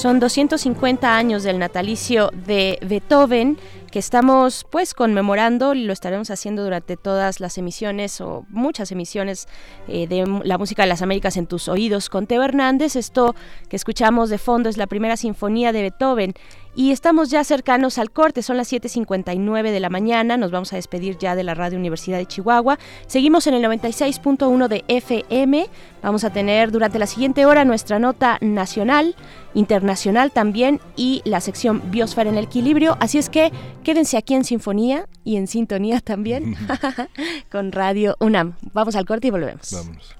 Son 0.00 0.18
250 0.18 1.14
años 1.14 1.42
del 1.42 1.58
natalicio 1.58 2.30
de 2.46 2.78
Beethoven 2.80 3.58
que 3.90 3.98
estamos 3.98 4.64
pues 4.70 4.94
conmemorando 4.94 5.74
y 5.74 5.84
lo 5.84 5.92
estaremos 5.92 6.30
haciendo 6.30 6.64
durante 6.64 6.96
todas 6.96 7.38
las 7.40 7.58
emisiones 7.58 8.20
o 8.22 8.46
muchas 8.48 8.92
emisiones 8.92 9.46
eh, 9.88 10.06
de 10.06 10.24
la 10.44 10.56
música 10.56 10.84
de 10.84 10.88
las 10.88 11.02
Américas 11.02 11.36
en 11.36 11.46
tus 11.46 11.68
oídos 11.68 12.08
con 12.08 12.26
Teo 12.26 12.42
Hernández. 12.42 12.96
Esto 12.96 13.34
que 13.68 13.76
escuchamos 13.76 14.30
de 14.30 14.38
fondo 14.38 14.70
es 14.70 14.78
la 14.78 14.86
primera 14.86 15.18
sinfonía 15.18 15.72
de 15.72 15.82
Beethoven 15.82 16.34
y 16.74 16.92
estamos 16.92 17.30
ya 17.30 17.42
cercanos 17.42 17.98
al 17.98 18.12
corte, 18.12 18.42
son 18.42 18.56
las 18.56 18.72
7.59 18.72 19.72
de 19.72 19.80
la 19.80 19.90
mañana, 19.90 20.36
nos 20.36 20.52
vamos 20.52 20.72
a 20.72 20.76
despedir 20.76 21.18
ya 21.18 21.34
de 21.34 21.42
la 21.42 21.54
Radio 21.54 21.76
Universidad 21.76 22.18
de 22.18 22.26
Chihuahua. 22.26 22.78
Seguimos 23.08 23.48
en 23.48 23.54
el 23.54 23.64
96.1 23.64 24.68
de 24.68 24.84
FM, 24.86 25.68
vamos 26.00 26.22
a 26.22 26.30
tener 26.30 26.70
durante 26.70 27.00
la 27.00 27.08
siguiente 27.08 27.44
hora 27.44 27.64
nuestra 27.64 27.98
nota 27.98 28.38
nacional, 28.40 29.16
internacional 29.54 30.30
también 30.30 30.80
y 30.96 31.22
la 31.24 31.40
sección 31.40 31.82
Biosfera 31.90 32.30
en 32.30 32.36
el 32.36 32.44
Equilibrio, 32.44 32.96
así 33.00 33.18
es 33.18 33.28
que 33.28 33.52
quédense 33.84 34.16
aquí 34.16 34.34
en 34.34 34.44
Sinfonía 34.44 35.06
y 35.24 35.36
en 35.36 35.46
Sintonía 35.46 36.00
también 36.00 36.56
con 37.50 37.72
Radio 37.72 38.16
UNAM. 38.20 38.54
Vamos 38.72 38.96
al 38.96 39.06
corte 39.06 39.28
y 39.28 39.30
volvemos. 39.30 39.72
Vámonos. 39.72 40.19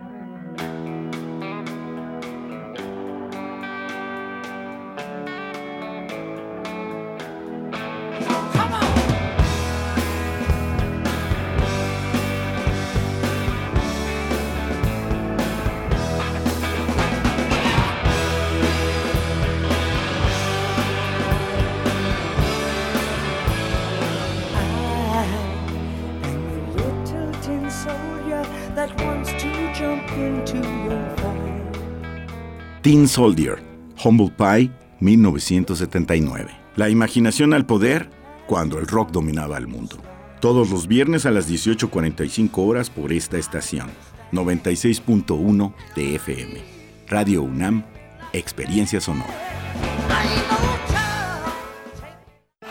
Teen 32.91 33.07
Soldier, 33.07 33.63
Humble 34.03 34.33
Pie, 34.37 34.69
1979. 34.99 36.51
La 36.75 36.89
imaginación 36.89 37.53
al 37.53 37.65
poder 37.65 38.09
cuando 38.47 38.79
el 38.79 38.85
rock 38.85 39.11
dominaba 39.11 39.57
el 39.57 39.65
mundo. 39.65 39.95
Todos 40.41 40.69
los 40.69 40.89
viernes 40.89 41.25
a 41.25 41.31
las 41.31 41.49
18.45 41.49 42.49
horas 42.57 42.89
por 42.89 43.13
esta 43.13 43.37
estación. 43.37 43.87
96.1 44.33 45.73
de 45.95 46.15
FM. 46.15 46.61
Radio 47.07 47.43
UNAM, 47.43 47.85
Experiencia 48.33 48.99
Sonora. 48.99 49.39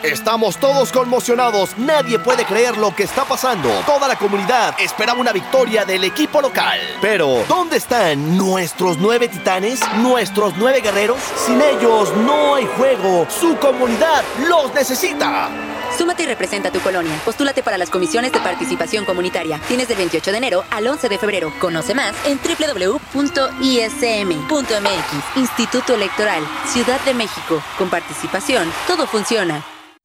Estamos 0.02 0.56
todos 0.56 0.92
conmocionados, 0.92 1.76
nadie 1.76 2.18
puede 2.18 2.46
creer 2.46 2.78
lo 2.78 2.94
que 2.94 3.02
está 3.02 3.24
pasando. 3.24 3.68
Toda 3.84 4.08
la 4.08 4.16
comunidad 4.16 4.74
esperaba 4.80 5.20
una 5.20 5.32
victoria 5.32 5.84
del 5.84 6.04
equipo 6.04 6.40
local. 6.40 6.80
Pero, 7.02 7.44
¿dónde 7.46 7.76
están 7.76 8.38
nuestros 8.38 8.96
nueve 8.96 9.28
titanes? 9.28 9.80
¿Nuestros 9.98 10.54
nueve 10.56 10.80
guerreros? 10.80 11.18
Sin 11.44 11.60
ellos 11.60 12.16
no 12.16 12.54
hay 12.54 12.66
juego. 12.78 13.26
Su 13.28 13.56
comunidad 13.58 14.24
los 14.48 14.72
necesita. 14.72 15.50
Súmate 15.98 16.22
y 16.22 16.26
representa 16.26 16.70
tu 16.70 16.80
colonia. 16.80 17.12
Postúlate 17.24 17.62
para 17.62 17.76
las 17.76 17.90
comisiones 17.90 18.32
de 18.32 18.40
participación 18.40 19.04
comunitaria. 19.04 19.60
Tienes 19.68 19.88
del 19.88 19.98
28 19.98 20.30
de 20.30 20.38
enero 20.38 20.64
al 20.70 20.86
11 20.86 21.10
de 21.10 21.18
febrero. 21.18 21.52
Conoce 21.58 21.94
más 21.94 22.14
en 22.24 22.38
www.ism.mx. 22.38 23.20
Instituto 25.36 25.94
Electoral, 25.94 26.42
Ciudad 26.66 27.00
de 27.00 27.12
México. 27.12 27.62
Con 27.76 27.90
participación, 27.90 28.72
todo 28.86 29.06
funciona. 29.06 29.62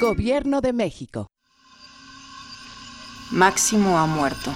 Gobierno 0.00 0.62
de 0.62 0.72
México. 0.72 1.26
Máximo 3.32 3.98
ha 3.98 4.06
muerto. 4.06 4.50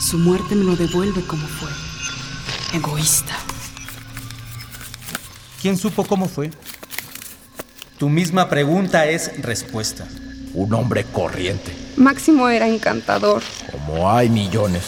Su 0.00 0.18
muerte 0.18 0.56
me 0.56 0.64
lo 0.64 0.74
devuelve 0.74 1.24
como 1.24 1.46
fue. 1.46 1.68
Egoísta. 2.76 3.32
¿Quién 5.62 5.78
supo 5.78 6.04
cómo 6.04 6.28
fue? 6.28 6.50
Tu 7.96 8.08
misma 8.08 8.48
pregunta 8.48 9.06
es 9.06 9.40
respuesta. 9.40 10.08
Un 10.54 10.74
hombre 10.74 11.04
corriente. 11.04 11.72
Máximo 11.96 12.48
era 12.48 12.66
encantador. 12.66 13.44
Como 13.70 14.10
hay 14.10 14.28
millones. 14.28 14.82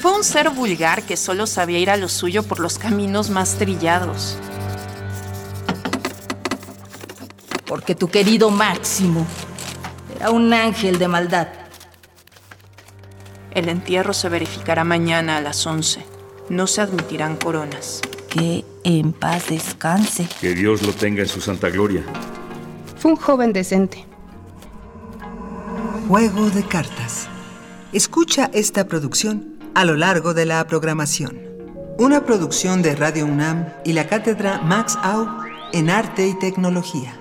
Fue 0.00 0.16
un 0.16 0.24
ser 0.24 0.48
vulgar 0.48 1.02
que 1.02 1.18
solo 1.18 1.46
sabía 1.46 1.78
ir 1.78 1.90
a 1.90 1.98
lo 1.98 2.08
suyo 2.08 2.42
por 2.42 2.58
los 2.58 2.78
caminos 2.78 3.28
más 3.28 3.56
trillados. 3.56 4.38
Porque 7.66 7.94
tu 7.94 8.08
querido 8.08 8.50
Máximo 8.50 9.26
era 10.16 10.30
un 10.30 10.52
ángel 10.52 10.98
de 10.98 11.08
maldad. 11.08 11.48
El 13.50 13.68
entierro 13.68 14.12
se 14.12 14.28
verificará 14.28 14.84
mañana 14.84 15.36
a 15.36 15.40
las 15.40 15.66
11. 15.66 16.04
No 16.48 16.66
se 16.66 16.80
admitirán 16.80 17.36
coronas. 17.36 18.00
Que 18.28 18.64
en 18.82 19.12
paz 19.12 19.48
descanse. 19.48 20.28
Que 20.40 20.54
Dios 20.54 20.82
lo 20.82 20.92
tenga 20.92 21.22
en 21.22 21.28
su 21.28 21.40
santa 21.40 21.70
gloria. 21.70 22.02
Fue 22.98 23.12
un 23.12 23.16
joven 23.16 23.52
decente. 23.52 24.04
Juego 26.08 26.50
de 26.50 26.64
cartas. 26.64 27.28
Escucha 27.92 28.50
esta 28.52 28.88
producción 28.88 29.54
a 29.74 29.84
lo 29.84 29.94
largo 29.96 30.34
de 30.34 30.46
la 30.46 30.66
programación. 30.66 31.40
Una 31.96 32.24
producción 32.24 32.82
de 32.82 32.96
Radio 32.96 33.24
UNAM 33.24 33.68
y 33.84 33.92
la 33.92 34.08
cátedra 34.08 34.60
Max 34.62 34.98
Au 35.00 35.28
en 35.72 35.90
Arte 35.90 36.26
y 36.26 36.38
Tecnología. 36.38 37.14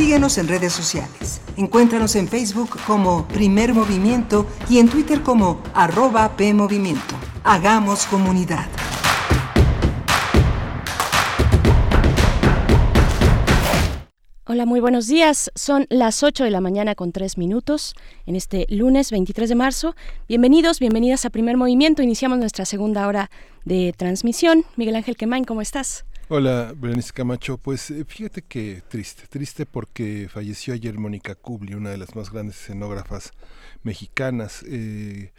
Síguenos 0.00 0.38
en 0.38 0.48
redes 0.48 0.72
sociales. 0.72 1.42
Encuéntranos 1.58 2.16
en 2.16 2.26
Facebook 2.26 2.70
como 2.86 3.28
Primer 3.28 3.74
Movimiento 3.74 4.46
y 4.70 4.78
en 4.78 4.88
Twitter 4.88 5.20
como 5.20 5.60
arroba 5.74 6.38
PMovimiento. 6.38 7.14
Hagamos 7.44 8.06
comunidad. 8.06 8.66
Hola, 14.46 14.64
muy 14.64 14.80
buenos 14.80 15.06
días. 15.06 15.50
Son 15.54 15.84
las 15.90 16.22
8 16.22 16.44
de 16.44 16.50
la 16.50 16.62
mañana 16.62 16.94
con 16.94 17.12
3 17.12 17.36
minutos 17.36 17.94
en 18.24 18.36
este 18.36 18.64
lunes 18.70 19.10
23 19.10 19.50
de 19.50 19.54
marzo. 19.54 19.94
Bienvenidos, 20.26 20.80
bienvenidas 20.80 21.26
a 21.26 21.30
Primer 21.30 21.58
Movimiento. 21.58 22.00
Iniciamos 22.00 22.38
nuestra 22.38 22.64
segunda 22.64 23.06
hora 23.06 23.30
de 23.66 23.92
transmisión. 23.94 24.64
Miguel 24.76 24.96
Ángel 24.96 25.18
Quemain, 25.18 25.44
¿cómo 25.44 25.60
estás? 25.60 26.06
Hola, 26.32 26.72
Berenice 26.76 27.12
Camacho. 27.12 27.58
Pues 27.58 27.90
eh, 27.90 28.04
fíjate 28.06 28.42
que 28.42 28.84
triste, 28.86 29.24
triste 29.28 29.66
porque 29.66 30.28
falleció 30.32 30.72
ayer 30.74 30.96
Mónica 30.96 31.34
Kubli, 31.34 31.74
una 31.74 31.90
de 31.90 31.98
las 31.98 32.14
más 32.14 32.30
grandes 32.30 32.54
escenógrafas 32.54 33.32
mexicanas, 33.82 34.64
eh, 34.68 35.32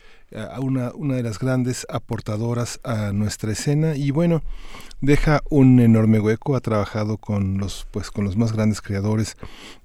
una, 0.60 0.92
una 0.94 1.16
de 1.16 1.24
las 1.24 1.40
grandes 1.40 1.88
aportadoras 1.90 2.82
a 2.84 3.14
nuestra 3.14 3.54
escena 3.54 3.96
y 3.96 4.12
bueno, 4.12 4.44
deja 5.00 5.40
un 5.50 5.80
enorme 5.80 6.20
hueco, 6.20 6.58
ha 6.58 6.60
trabajado 6.60 7.16
con 7.16 7.58
los, 7.58 7.88
pues, 7.92 8.12
con 8.12 8.26
los 8.26 8.36
más 8.36 8.52
grandes 8.52 8.82
creadores 8.82 9.38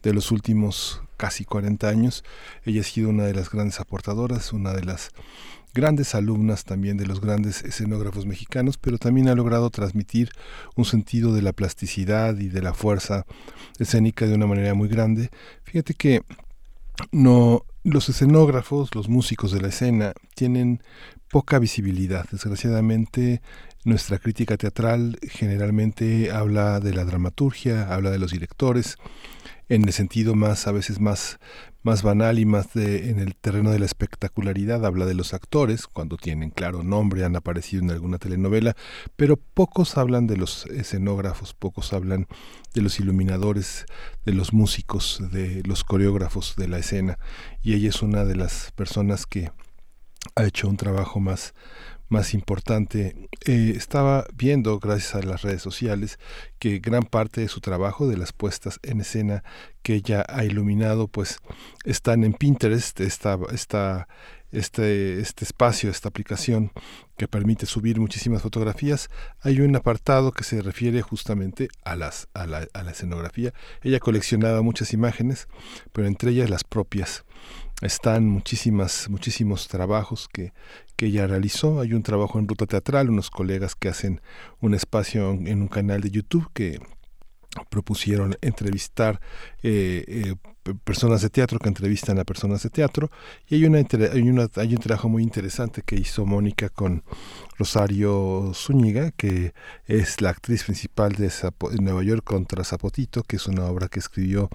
de 0.02 0.12
los 0.12 0.32
últimos 0.32 1.02
casi 1.16 1.44
40 1.44 1.88
años. 1.88 2.24
Ella 2.64 2.80
ha 2.80 2.84
sido 2.84 3.10
una 3.10 3.26
de 3.26 3.34
las 3.34 3.48
grandes 3.48 3.78
aportadoras, 3.78 4.52
una 4.52 4.72
de 4.72 4.82
las 4.82 5.12
grandes 5.76 6.14
alumnas 6.14 6.64
también 6.64 6.96
de 6.96 7.06
los 7.06 7.20
grandes 7.20 7.62
escenógrafos 7.62 8.24
mexicanos, 8.24 8.78
pero 8.78 8.96
también 8.96 9.28
ha 9.28 9.34
logrado 9.34 9.68
transmitir 9.68 10.30
un 10.74 10.86
sentido 10.86 11.34
de 11.34 11.42
la 11.42 11.52
plasticidad 11.52 12.38
y 12.38 12.48
de 12.48 12.62
la 12.62 12.72
fuerza 12.72 13.26
escénica 13.78 14.26
de 14.26 14.34
una 14.34 14.46
manera 14.46 14.72
muy 14.72 14.88
grande. 14.88 15.28
Fíjate 15.64 15.92
que 15.92 16.22
no 17.12 17.66
los 17.84 18.08
escenógrafos, 18.08 18.94
los 18.94 19.10
músicos 19.10 19.52
de 19.52 19.60
la 19.60 19.68
escena 19.68 20.14
tienen 20.34 20.82
poca 21.30 21.58
visibilidad. 21.58 22.26
Desgraciadamente, 22.32 23.42
nuestra 23.84 24.18
crítica 24.18 24.56
teatral 24.56 25.18
generalmente 25.28 26.30
habla 26.30 26.80
de 26.80 26.94
la 26.94 27.04
dramaturgia, 27.04 27.92
habla 27.92 28.10
de 28.10 28.18
los 28.18 28.32
directores, 28.32 28.96
en 29.68 29.84
el 29.84 29.92
sentido 29.92 30.34
más, 30.34 30.66
a 30.66 30.72
veces 30.72 31.00
más, 31.00 31.38
más 31.82 32.02
banal 32.02 32.38
y 32.38 32.44
más 32.44 32.72
de, 32.72 33.10
en 33.10 33.18
el 33.18 33.34
terreno 33.34 33.70
de 33.70 33.78
la 33.78 33.84
espectacularidad, 33.84 34.84
habla 34.86 35.06
de 35.06 35.14
los 35.14 35.34
actores, 35.34 35.86
cuando 35.86 36.16
tienen 36.16 36.50
claro 36.50 36.82
nombre, 36.82 37.24
han 37.24 37.34
aparecido 37.34 37.82
en 37.82 37.90
alguna 37.90 38.18
telenovela, 38.18 38.76
pero 39.16 39.36
pocos 39.36 39.96
hablan 39.96 40.26
de 40.26 40.36
los 40.36 40.66
escenógrafos, 40.66 41.54
pocos 41.54 41.92
hablan 41.92 42.26
de 42.74 42.82
los 42.82 43.00
iluminadores, 43.00 43.86
de 44.24 44.32
los 44.32 44.52
músicos, 44.52 45.20
de 45.32 45.62
los 45.64 45.82
coreógrafos 45.82 46.54
de 46.56 46.68
la 46.68 46.78
escena, 46.78 47.18
y 47.62 47.74
ella 47.74 47.88
es 47.88 48.02
una 48.02 48.24
de 48.24 48.36
las 48.36 48.72
personas 48.72 49.26
que 49.26 49.50
ha 50.34 50.44
hecho 50.44 50.68
un 50.68 50.76
trabajo 50.76 51.20
más 51.20 51.54
más 52.08 52.34
importante. 52.34 53.28
Eh, 53.46 53.74
estaba 53.76 54.26
viendo, 54.34 54.78
gracias 54.78 55.14
a 55.14 55.22
las 55.22 55.42
redes 55.42 55.62
sociales, 55.62 56.18
que 56.58 56.78
gran 56.78 57.02
parte 57.02 57.40
de 57.40 57.48
su 57.48 57.60
trabajo, 57.60 58.08
de 58.08 58.16
las 58.16 58.32
puestas 58.32 58.78
en 58.82 59.00
escena 59.00 59.42
que 59.82 59.94
ella 59.94 60.24
ha 60.28 60.44
iluminado, 60.44 61.08
pues 61.08 61.38
están 61.84 62.24
en 62.24 62.32
Pinterest, 62.32 63.00
esta, 63.00 63.38
esta, 63.52 64.08
este, 64.52 65.20
este 65.20 65.44
espacio, 65.44 65.90
esta 65.90 66.08
aplicación 66.08 66.72
que 67.16 67.28
permite 67.28 67.66
subir 67.66 68.00
muchísimas 68.00 68.42
fotografías, 68.42 69.10
hay 69.40 69.60
un 69.60 69.74
apartado 69.76 70.32
que 70.32 70.44
se 70.44 70.62
refiere 70.62 71.02
justamente 71.02 71.68
a, 71.84 71.96
las, 71.96 72.28
a, 72.34 72.46
la, 72.46 72.66
a 72.72 72.82
la 72.82 72.90
escenografía. 72.90 73.52
Ella 73.82 74.00
coleccionaba 74.00 74.62
muchas 74.62 74.92
imágenes, 74.92 75.48
pero 75.92 76.06
entre 76.06 76.30
ellas 76.30 76.50
las 76.50 76.64
propias 76.64 77.24
están 77.82 78.26
muchísimas, 78.28 79.08
muchísimos 79.10 79.68
trabajos 79.68 80.28
que, 80.32 80.52
que 80.96 81.06
ella 81.06 81.26
realizó. 81.26 81.80
Hay 81.80 81.92
un 81.92 82.02
trabajo 82.02 82.38
en 82.38 82.48
ruta 82.48 82.66
teatral, 82.66 83.10
unos 83.10 83.30
colegas 83.30 83.74
que 83.74 83.88
hacen 83.88 84.20
un 84.60 84.74
espacio 84.74 85.32
en 85.32 85.60
un 85.60 85.68
canal 85.68 86.00
de 86.00 86.10
YouTube 86.10 86.48
que 86.52 86.80
propusieron 87.68 88.36
entrevistar 88.40 89.20
eh, 89.62 90.04
eh, 90.08 90.34
personas 90.84 91.22
de 91.22 91.30
teatro 91.30 91.58
que 91.58 91.68
entrevistan 91.68 92.18
a 92.18 92.24
personas 92.24 92.62
de 92.62 92.70
teatro 92.70 93.10
y 93.48 93.56
hay 93.56 93.64
una, 93.64 93.78
hay 93.78 94.28
una 94.28 94.48
hay 94.56 94.74
un 94.74 94.80
trabajo 94.80 95.08
muy 95.08 95.22
interesante 95.22 95.82
que 95.82 95.96
hizo 95.96 96.26
Mónica 96.26 96.68
con 96.68 97.04
Rosario 97.58 98.52
Zúñiga 98.54 99.12
que 99.12 99.54
es 99.86 100.20
la 100.20 100.30
actriz 100.30 100.64
principal 100.64 101.12
de, 101.12 101.30
Nueva 101.80 102.02
York 102.02 102.24
contra 102.24 102.64
Zapotito 102.64 103.22
que 103.22 103.36
es 103.36 103.46
una 103.46 103.66
obra 103.66 103.88
que 103.88 104.00
escribió 104.00 104.48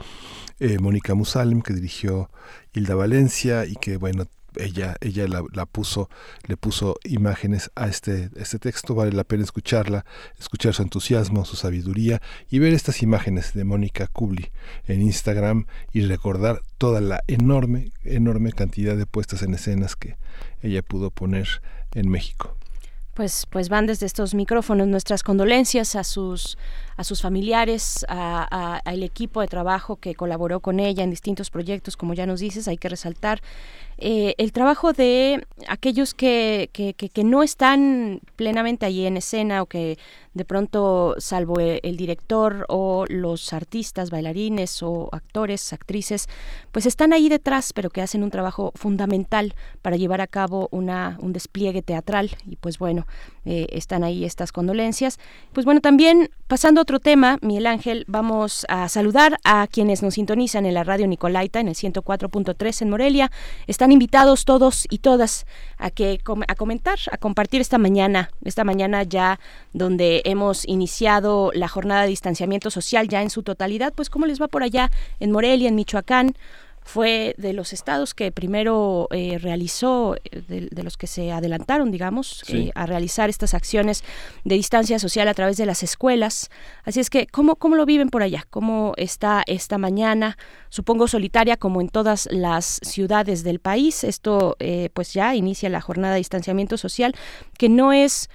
eh, 0.60 0.80
Mónica 0.80 1.16
Musalem 1.16 1.62
que 1.62 1.74
dirigió 1.74 2.30
Hilda 2.74 2.95
Valencia 2.95 3.66
y 3.66 3.76
que 3.76 3.97
bueno 3.97 4.26
ella, 4.56 4.95
ella 5.02 5.28
la, 5.28 5.66
puso, 5.66 6.10
le 6.47 6.58
puso 6.58 6.97
imágenes 7.04 7.72
a 7.76 7.88
este, 7.88 8.30
este 8.36 8.60
texto, 8.60 8.95
vale 8.95 9.12
la 9.12 9.24
pena 9.24 9.43
escucharla, 9.43 10.06
escuchar 10.39 10.74
su 10.74 10.82
entusiasmo, 10.82 11.45
su 11.45 11.56
sabiduría 11.56 12.22
y 12.49 12.60
ver 12.60 12.74
estas 12.74 13.02
imágenes 13.02 13.54
de 13.54 13.64
Mónica 13.64 14.08
Kubli 14.08 14.52
en 14.88 15.02
Instagram 15.02 15.66
y 15.93 16.02
recordar 16.02 16.62
toda 16.78 17.02
la 17.02 17.24
enorme, 17.28 17.91
enorme 18.04 18.52
cantidad 18.52 18.95
de 18.95 19.06
puestas 19.06 19.41
en 19.41 19.54
escenas 19.54 19.95
que 19.95 20.18
ella 20.62 20.82
pudo 20.82 21.12
poner 21.12 21.47
en 21.93 22.10
México. 22.10 22.56
pues, 23.14 23.45
pues 23.49 23.70
van 23.70 23.88
desde 23.88 24.06
estos 24.06 24.34
micrófonos 24.34 24.88
nuestras 24.88 25.22
condolencias 25.22 25.95
a 25.95 26.04
sus 26.04 26.58
a 27.02 27.04
sus 27.04 27.22
familiares, 27.22 28.06
al 28.08 29.04
equipo 29.04 29.41
de 29.41 29.47
trabajo 29.47 29.95
que 29.95 30.14
colaboró 30.14 30.60
con 30.60 30.80
ella 30.80 31.04
en 31.04 31.10
distintos 31.10 31.49
proyectos, 31.49 31.97
como 31.97 32.14
ya 32.14 32.28
nos 32.28 32.41
dices, 32.41 32.68
hay 32.68 32.78
que 32.78 32.89
resaltar 32.89 33.41
eh, 34.04 34.34
el 34.39 34.52
trabajo 34.52 34.93
de 34.93 35.45
aquellos 35.68 36.16
que, 36.16 36.72
que, 36.74 36.95
que, 36.95 37.24
no 37.24 37.43
están 37.43 38.20
plenamente 38.36 38.88
allí 38.88 39.06
en 39.06 39.16
escena 39.16 39.62
o 39.62 39.68
que 39.68 39.99
de 40.34 40.43
pronto, 40.43 41.16
salvo 41.20 41.60
e, 41.60 41.80
el, 41.84 41.97
director 41.97 42.66
o 42.68 43.06
los 43.10 43.54
artistas, 43.54 44.10
bailarines 44.10 44.82
o 44.82 45.10
actores, 45.12 45.72
actrices, 45.72 46.30
pues 46.72 46.88
están 46.88 47.14
ahí 47.14 47.30
detrás, 47.30 47.74
pero 47.74 47.91
que 47.91 48.02
hacen 48.02 48.24
un 48.24 48.32
trabajo 48.32 48.72
fundamental 48.74 49.54
para 49.84 49.97
llevar 49.97 50.22
a 50.22 50.28
cabo 50.28 50.68
una, 50.72 51.18
un 51.22 51.32
despliegue 51.32 51.84
teatral. 51.84 52.32
Y 52.47 52.56
pues 52.56 52.80
bueno, 52.80 53.06
eh, 53.46 53.68
están 53.72 54.04
ahí 54.04 54.26
estas 54.26 54.52
condolencias. 54.52 55.20
Pues 55.54 55.66
bueno, 55.66 55.82
también 55.82 56.30
pasando 56.48 56.80
a 56.80 56.84
otro 56.84 57.00
tema, 57.00 57.38
Miguel 57.42 57.68
Ángel, 57.68 58.06
vamos 58.08 58.66
a 58.70 58.88
saludar 58.89 59.39
a 59.44 59.68
quienes 59.68 60.04
nos 60.04 60.16
sintonizan 60.16 60.66
en 60.66 60.74
la 60.74 60.84
radio 60.84 61.08
Nicolaita 61.08 61.60
en 61.60 61.68
el 61.68 61.76
104.3 61.76 62.82
en 62.82 62.89
Morelia. 62.89 63.32
Están 63.68 63.92
invitados 63.92 64.46
todos 64.46 64.86
y 64.89 65.00
todas 65.00 65.46
a 65.78 65.89
que 65.89 66.20
a 66.48 66.56
comentar, 66.56 67.00
a 67.12 67.18
compartir 67.18 67.62
esta 67.62 67.78
mañana, 67.78 68.30
esta 68.44 68.64
mañana 68.64 69.04
ya 69.04 69.39
donde 69.74 70.22
hemos 70.26 70.68
iniciado 70.68 71.52
la 71.54 71.68
jornada 71.68 72.04
de 72.04 72.10
distanciamiento 72.10 72.70
social 72.70 73.08
ya 73.08 73.22
en 73.22 73.30
su 73.30 73.44
totalidad, 73.44 73.94
pues 73.96 74.10
cómo 74.10 74.26
les 74.26 74.42
va 74.42 74.48
por 74.48 74.64
allá 74.64 74.92
en 75.20 75.32
Morelia, 75.32 75.68
en 75.68 75.76
Michoacán 75.76 76.36
fue 76.84 77.36
de 77.38 77.54
los 77.54 77.74
estados 77.74 78.14
que 78.14 78.32
primero 78.32 79.08
eh, 79.12 79.38
realizó, 79.40 80.16
eh, 80.16 80.70
de, 80.72 80.84
los 80.84 80.98
que 80.98 81.08
se 81.08 81.32
adelantaron, 81.32 81.92
digamos, 81.92 82.44
eh, 82.48 82.72
a 82.76 82.86
realizar 82.86 83.30
estas 83.30 83.54
acciones 83.54 84.04
de 84.44 84.56
distancia 84.56 84.98
social 85.00 85.28
a 85.28 85.34
través 85.34 85.58
de 85.58 85.66
las 85.66 85.84
escuelas. 85.84 86.50
Así 86.84 87.00
es 87.00 87.10
que, 87.10 87.28
¿cómo, 87.28 87.56
¿cómo 87.56 87.76
lo 87.76 87.86
viven 87.86 88.10
por 88.10 88.24
allá? 88.24 88.46
¿Cómo 88.50 88.94
está 88.98 89.44
esta 89.46 89.78
mañana? 89.78 90.38
Supongo 90.70 91.08
solitaria 91.08 91.56
como 91.56 91.82
en 91.82 91.90
todas 91.90 92.28
las 92.32 92.80
ciudades 92.84 93.44
del 93.44 93.60
país. 93.60 94.04
Esto 94.04 94.58
pues 94.94 95.14
ya 95.14 95.36
inicia 95.36 95.70
la 95.70 95.82
jornada 95.82 96.14
de 96.14 96.20
distanciamiento 96.20 96.78
social, 96.78 97.14
que 97.58 97.70
no 97.70 97.94
es 97.94 98.30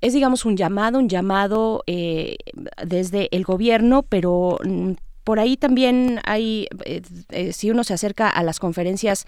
es 0.00 0.14
digamos 0.14 0.44
un 0.44 0.56
llamado, 0.56 0.98
un 0.98 1.08
llamado 1.08 1.84
desde 1.86 3.28
el 3.30 3.44
gobierno, 3.44 4.02
pero 4.02 4.58
mm, 4.64 4.92
por 5.24 5.38
ahí 5.38 5.56
también 5.56 6.20
hay, 6.24 6.66
eh, 6.84 7.02
eh, 7.30 7.52
si 7.52 7.70
uno 7.70 7.84
se 7.84 7.94
acerca 7.94 8.28
a 8.28 8.42
las 8.42 8.58
conferencias 8.58 9.26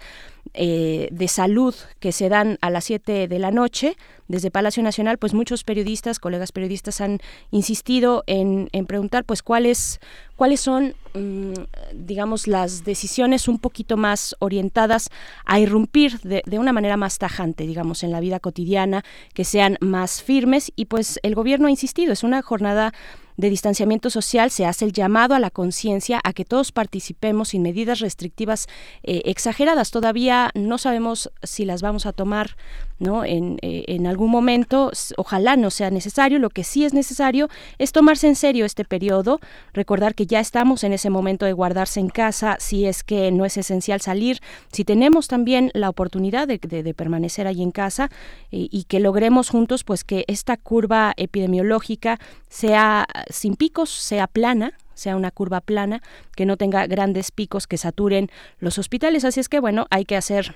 eh, 0.53 1.07
de 1.11 1.27
salud 1.27 1.73
que 1.99 2.11
se 2.11 2.29
dan 2.29 2.57
a 2.61 2.69
las 2.69 2.85
7 2.85 3.27
de 3.27 3.39
la 3.39 3.51
noche 3.51 3.95
desde 4.27 4.51
Palacio 4.51 4.83
Nacional, 4.83 5.17
pues 5.17 5.33
muchos 5.33 5.63
periodistas, 5.63 6.19
colegas 6.19 6.51
periodistas 6.51 6.99
han 6.99 7.19
insistido 7.51 8.23
en, 8.27 8.69
preguntar 8.87 9.23
pues 9.23 9.41
cuáles 9.41 9.99
cuáles 10.35 10.59
son, 10.59 10.95
mm, 11.13 11.53
digamos, 11.93 12.47
las 12.47 12.83
decisiones 12.83 13.47
un 13.47 13.59
poquito 13.59 13.95
más 13.95 14.35
orientadas 14.39 15.09
a 15.45 15.59
irrumpir 15.59 16.19
de, 16.21 16.43
de, 16.45 16.59
una 16.59 16.73
manera 16.73 16.97
más 16.97 17.17
tajante, 17.17 17.65
digamos, 17.65 18.03
en 18.03 18.11
la 18.11 18.19
vida 18.19 18.41
cotidiana, 18.41 19.05
que 19.33 19.45
sean 19.45 19.77
más 19.79 20.21
firmes. 20.21 20.73
Y 20.75 20.85
pues 20.85 21.19
el 21.23 21.35
gobierno 21.35 21.67
ha 21.67 21.71
insistido, 21.71 22.11
es 22.11 22.23
una 22.23 22.41
jornada 22.41 22.93
de 23.37 23.49
distanciamiento 23.49 24.09
social 24.09 24.51
se 24.51 24.65
hace 24.65 24.85
el 24.85 24.91
llamado 24.91 25.35
a 25.35 25.39
la 25.39 25.49
conciencia 25.49 26.21
a 26.23 26.33
que 26.33 26.45
todos 26.45 26.71
participemos 26.71 27.49
sin 27.49 27.61
medidas 27.61 27.99
restrictivas 27.99 28.67
eh, 29.03 29.21
exageradas. 29.25 29.91
Todavía 29.91 30.51
no 30.53 30.77
sabemos 30.77 31.31
si 31.43 31.65
las 31.65 31.81
vamos 31.81 32.05
a 32.05 32.13
tomar 32.13 32.55
¿no? 32.99 33.25
En, 33.25 33.57
eh, 33.61 33.85
en, 33.87 34.07
algún 34.07 34.31
momento, 34.31 34.91
ojalá 35.17 35.55
no 35.55 35.69
sea 35.69 35.89
necesario, 35.89 36.39
lo 36.39 36.49
que 36.49 36.63
sí 36.63 36.85
es 36.85 36.93
necesario 36.93 37.49
es 37.77 37.91
tomarse 37.91 38.27
en 38.27 38.35
serio 38.35 38.65
este 38.65 38.85
periodo, 38.85 39.39
recordar 39.73 40.15
que 40.15 40.25
ya 40.25 40.39
estamos 40.39 40.83
en 40.83 40.93
ese 40.93 41.09
momento 41.09 41.45
de 41.45 41.53
guardarse 41.53 41.99
en 41.99 42.09
casa, 42.09 42.57
si 42.59 42.85
es 42.85 43.03
que 43.03 43.31
no 43.31 43.45
es 43.45 43.57
esencial 43.57 44.01
salir, 44.01 44.39
si 44.71 44.85
tenemos 44.85 45.27
también 45.27 45.71
la 45.73 45.89
oportunidad 45.89 46.47
de, 46.47 46.57
de, 46.57 46.93
permanecer 46.93 47.47
ahí 47.47 47.61
en 47.61 47.71
casa 47.71 48.09
y 48.51 48.85
que 48.85 48.99
logremos 48.99 49.49
juntos 49.49 49.83
pues 49.83 50.03
que 50.03 50.23
esta 50.27 50.55
curva 50.55 51.13
epidemiológica 51.17 52.19
sea 52.49 53.05
sin 53.29 53.55
picos, 53.55 53.89
sea 53.89 54.27
plana, 54.27 54.73
sea 54.95 55.15
una 55.15 55.31
curva 55.31 55.61
plana, 55.61 56.01
que 56.35 56.45
no 56.45 56.57
tenga 56.57 56.87
grandes 56.87 57.31
picos 57.31 57.67
que 57.67 57.77
saturen 57.77 58.29
los 58.59 58.79
hospitales. 58.79 59.25
Así 59.25 59.39
es 59.39 59.49
que, 59.49 59.59
bueno, 59.59 59.85
hay 59.91 60.05
que 60.05 60.15
hacer 60.15 60.55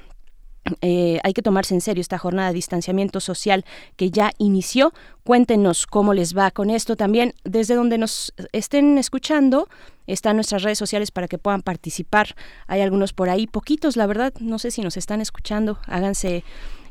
eh, 0.81 1.19
hay 1.23 1.33
que 1.33 1.41
tomarse 1.41 1.73
en 1.73 1.81
serio 1.81 2.01
esta 2.01 2.17
jornada 2.17 2.49
de 2.49 2.55
distanciamiento 2.55 3.19
social 3.19 3.65
que 3.95 4.11
ya 4.11 4.31
inició. 4.37 4.93
Cuéntenos 5.23 5.87
cómo 5.87 6.13
les 6.13 6.35
va 6.37 6.51
con 6.51 6.69
esto 6.69 6.95
también. 6.95 7.33
Desde 7.43 7.75
donde 7.75 7.97
nos 7.97 8.33
estén 8.51 8.97
escuchando, 8.97 9.67
están 10.07 10.35
nuestras 10.35 10.63
redes 10.63 10.77
sociales 10.77 11.11
para 11.11 11.27
que 11.27 11.37
puedan 11.37 11.61
participar. 11.61 12.35
Hay 12.67 12.81
algunos 12.81 13.13
por 13.13 13.29
ahí, 13.29 13.47
poquitos, 13.47 13.95
la 13.95 14.07
verdad. 14.07 14.33
No 14.39 14.59
sé 14.59 14.71
si 14.71 14.81
nos 14.81 14.97
están 14.97 15.21
escuchando. 15.21 15.79
Háganse 15.85 16.43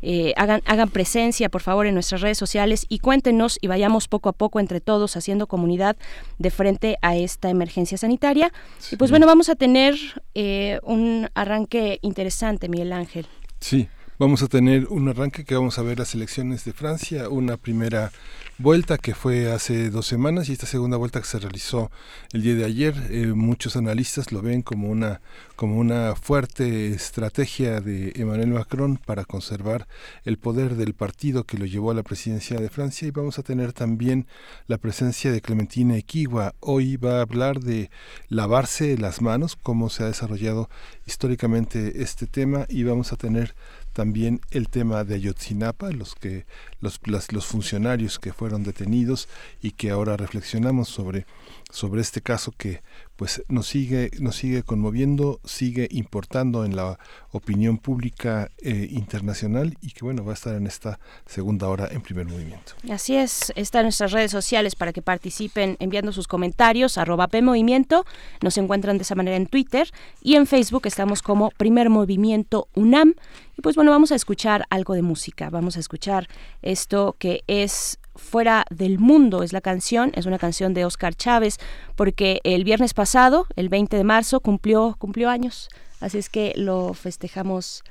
eh, 0.02 0.32
hagan, 0.36 0.62
hagan 0.64 0.90
presencia, 0.90 1.48
por 1.48 1.62
favor, 1.62 1.86
en 1.86 1.94
nuestras 1.94 2.20
redes 2.20 2.38
sociales 2.38 2.86
y 2.88 3.00
cuéntenos 3.00 3.58
y 3.60 3.66
vayamos 3.66 4.08
poco 4.08 4.28
a 4.28 4.32
poco 4.32 4.60
entre 4.60 4.80
todos 4.80 5.16
haciendo 5.16 5.46
comunidad 5.46 5.96
de 6.38 6.50
frente 6.50 6.98
a 7.02 7.16
esta 7.16 7.50
emergencia 7.50 7.98
sanitaria. 7.98 8.52
Y 8.90 8.96
pues 8.96 9.10
bueno, 9.10 9.26
vamos 9.26 9.48
a 9.48 9.56
tener 9.56 9.96
eh, 10.34 10.78
un 10.82 11.28
arranque 11.34 11.98
interesante, 12.02 12.68
Miguel 12.68 12.92
Ángel. 12.92 13.26
Sí, 13.60 13.88
vamos 14.18 14.42
a 14.42 14.48
tener 14.48 14.88
un 14.88 15.08
arranque 15.08 15.44
que 15.44 15.54
vamos 15.54 15.78
a 15.78 15.82
ver 15.82 16.00
las 16.00 16.12
elecciones 16.14 16.64
de 16.64 16.72
Francia, 16.72 17.28
una 17.28 17.56
primera 17.56 18.10
vuelta 18.58 18.98
que 18.98 19.14
fue 19.14 19.52
hace 19.52 19.90
dos 19.90 20.06
semanas 20.06 20.48
y 20.48 20.52
esta 20.52 20.66
segunda 20.66 20.96
vuelta 20.96 21.20
que 21.20 21.26
se 21.28 21.38
realizó 21.38 21.92
el 22.32 22.42
día 22.42 22.56
de 22.56 22.64
ayer. 22.64 22.94
Eh, 23.10 23.28
muchos 23.28 23.76
analistas 23.76 24.32
lo 24.32 24.42
ven 24.42 24.62
como 24.62 24.88
una, 24.88 25.20
como 25.54 25.78
una 25.78 26.16
fuerte 26.16 26.88
estrategia 26.88 27.80
de 27.80 28.12
Emmanuel 28.16 28.48
Macron 28.48 28.96
para 28.96 29.24
conservar 29.24 29.86
el 30.24 30.36
poder 30.36 30.74
del 30.74 30.94
partido 30.94 31.44
que 31.44 31.56
lo 31.56 31.66
llevó 31.66 31.92
a 31.92 31.94
la 31.94 32.02
presidencia 32.02 32.58
de 32.58 32.70
Francia 32.70 33.06
y 33.06 33.12
vamos 33.12 33.38
a 33.38 33.44
tener 33.44 33.72
también 33.72 34.26
la 34.66 34.78
presencia 34.78 35.30
de 35.30 35.40
Clementina 35.40 35.96
Equigua. 35.96 36.56
Hoy 36.58 36.96
va 36.96 37.18
a 37.18 37.22
hablar 37.22 37.60
de 37.60 37.88
lavarse 38.28 38.98
las 38.98 39.22
manos, 39.22 39.54
cómo 39.54 39.90
se 39.90 40.02
ha 40.02 40.06
desarrollado 40.06 40.68
históricamente 41.06 42.02
este 42.02 42.26
tema 42.26 42.66
y 42.68 42.82
vamos 42.82 43.12
a 43.12 43.16
tener 43.16 43.54
también 43.98 44.40
el 44.52 44.68
tema 44.68 45.02
de 45.02 45.16
Ayotzinapa, 45.16 45.90
los 45.90 46.14
que 46.14 46.46
los, 46.80 47.00
los 47.32 47.46
funcionarios 47.46 48.20
que 48.20 48.32
fueron 48.32 48.62
detenidos 48.62 49.28
y 49.60 49.72
que 49.72 49.90
ahora 49.90 50.16
reflexionamos 50.16 50.88
sobre 50.88 51.26
sobre 51.70 52.00
este 52.00 52.22
caso 52.22 52.52
que 52.56 52.82
pues 53.16 53.42
nos 53.48 53.66
sigue 53.66 54.10
nos 54.20 54.36
sigue 54.36 54.62
conmoviendo 54.62 55.40
sigue 55.44 55.88
importando 55.90 56.64
en 56.64 56.76
la 56.76 56.98
opinión 57.30 57.78
pública 57.78 58.50
eh, 58.58 58.88
internacional 58.90 59.76
y 59.82 59.90
que 59.90 60.04
bueno 60.04 60.24
va 60.24 60.30
a 60.30 60.34
estar 60.34 60.54
en 60.54 60.66
esta 60.66 60.98
segunda 61.26 61.68
hora 61.68 61.88
en 61.90 62.00
primer 62.00 62.26
movimiento. 62.26 62.72
Así 62.90 63.16
es 63.16 63.52
está 63.56 63.80
en 63.80 63.86
nuestras 63.86 64.12
redes 64.12 64.30
sociales 64.30 64.76
para 64.76 64.92
que 64.92 65.02
participen 65.02 65.76
enviando 65.80 66.12
sus 66.12 66.26
comentarios 66.26 66.96
arroba 66.96 67.28
p 67.28 67.42
movimiento. 67.42 68.06
Nos 68.40 68.56
encuentran 68.56 68.96
de 68.96 69.02
esa 69.02 69.14
manera 69.14 69.36
en 69.36 69.46
Twitter 69.46 69.90
y 70.22 70.36
en 70.36 70.46
Facebook 70.46 70.86
estamos 70.86 71.22
como 71.22 71.50
primer 71.50 71.90
movimiento 71.90 72.68
UNAM. 72.74 73.14
Y 73.58 73.62
pues 73.62 73.74
bueno 73.76 73.90
vamos 73.90 74.12
a 74.12 74.14
escuchar 74.14 74.64
algo 74.70 74.94
de 74.94 75.02
música. 75.02 75.50
Vamos 75.50 75.76
a 75.76 75.80
escuchar 75.80 76.28
esto 76.62 77.16
que 77.18 77.42
es 77.46 77.98
Fuera 78.18 78.64
del 78.70 78.98
Mundo 78.98 79.42
es 79.42 79.52
la 79.52 79.60
canción, 79.60 80.10
es 80.14 80.26
una 80.26 80.38
canción 80.38 80.74
de 80.74 80.84
Oscar 80.84 81.14
Chávez, 81.14 81.58
porque 81.96 82.40
el 82.44 82.64
viernes 82.64 82.92
pasado, 82.92 83.46
el 83.56 83.68
20 83.68 83.96
de 83.96 84.04
marzo, 84.04 84.40
cumplió, 84.40 84.96
cumplió 84.98 85.30
años, 85.30 85.68
así 86.00 86.18
es 86.18 86.28
que 86.28 86.52
lo 86.56 86.92
festejamos. 86.94 87.84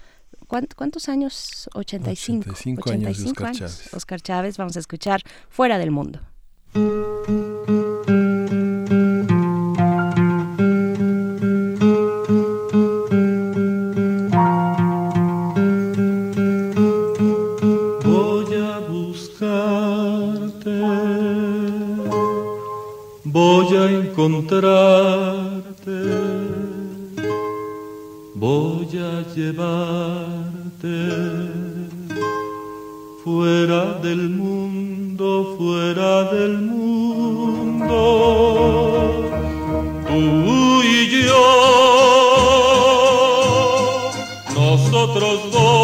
¿Cuántos 0.48 1.10
años? 1.10 1.70
85. 1.74 2.52
85, 2.52 2.90
años, 2.92 3.18
de 3.18 3.26
Oscar 3.26 3.52
Chávez. 3.54 3.94
Oscar 3.94 4.22
Chávez, 4.22 4.58
vamos 4.58 4.76
a 4.76 4.80
escuchar 4.80 5.22
Fuera 5.50 5.78
del 5.78 5.92
Mundo. 5.92 6.20
Voy 23.32 23.76
a 23.76 23.90
encontrarte, 23.90 24.62
voy 28.36 28.88
a 28.98 29.26
llevarte 29.36 30.96
fuera 33.24 33.94
del 34.02 34.30
mundo, 34.30 35.56
fuera 35.58 36.24
del 36.32 36.58
mundo, 36.60 37.96
tú 40.08 40.82
y 40.84 41.08
yo, 41.26 41.46
nosotros 44.56 45.52
dos. 45.52 45.77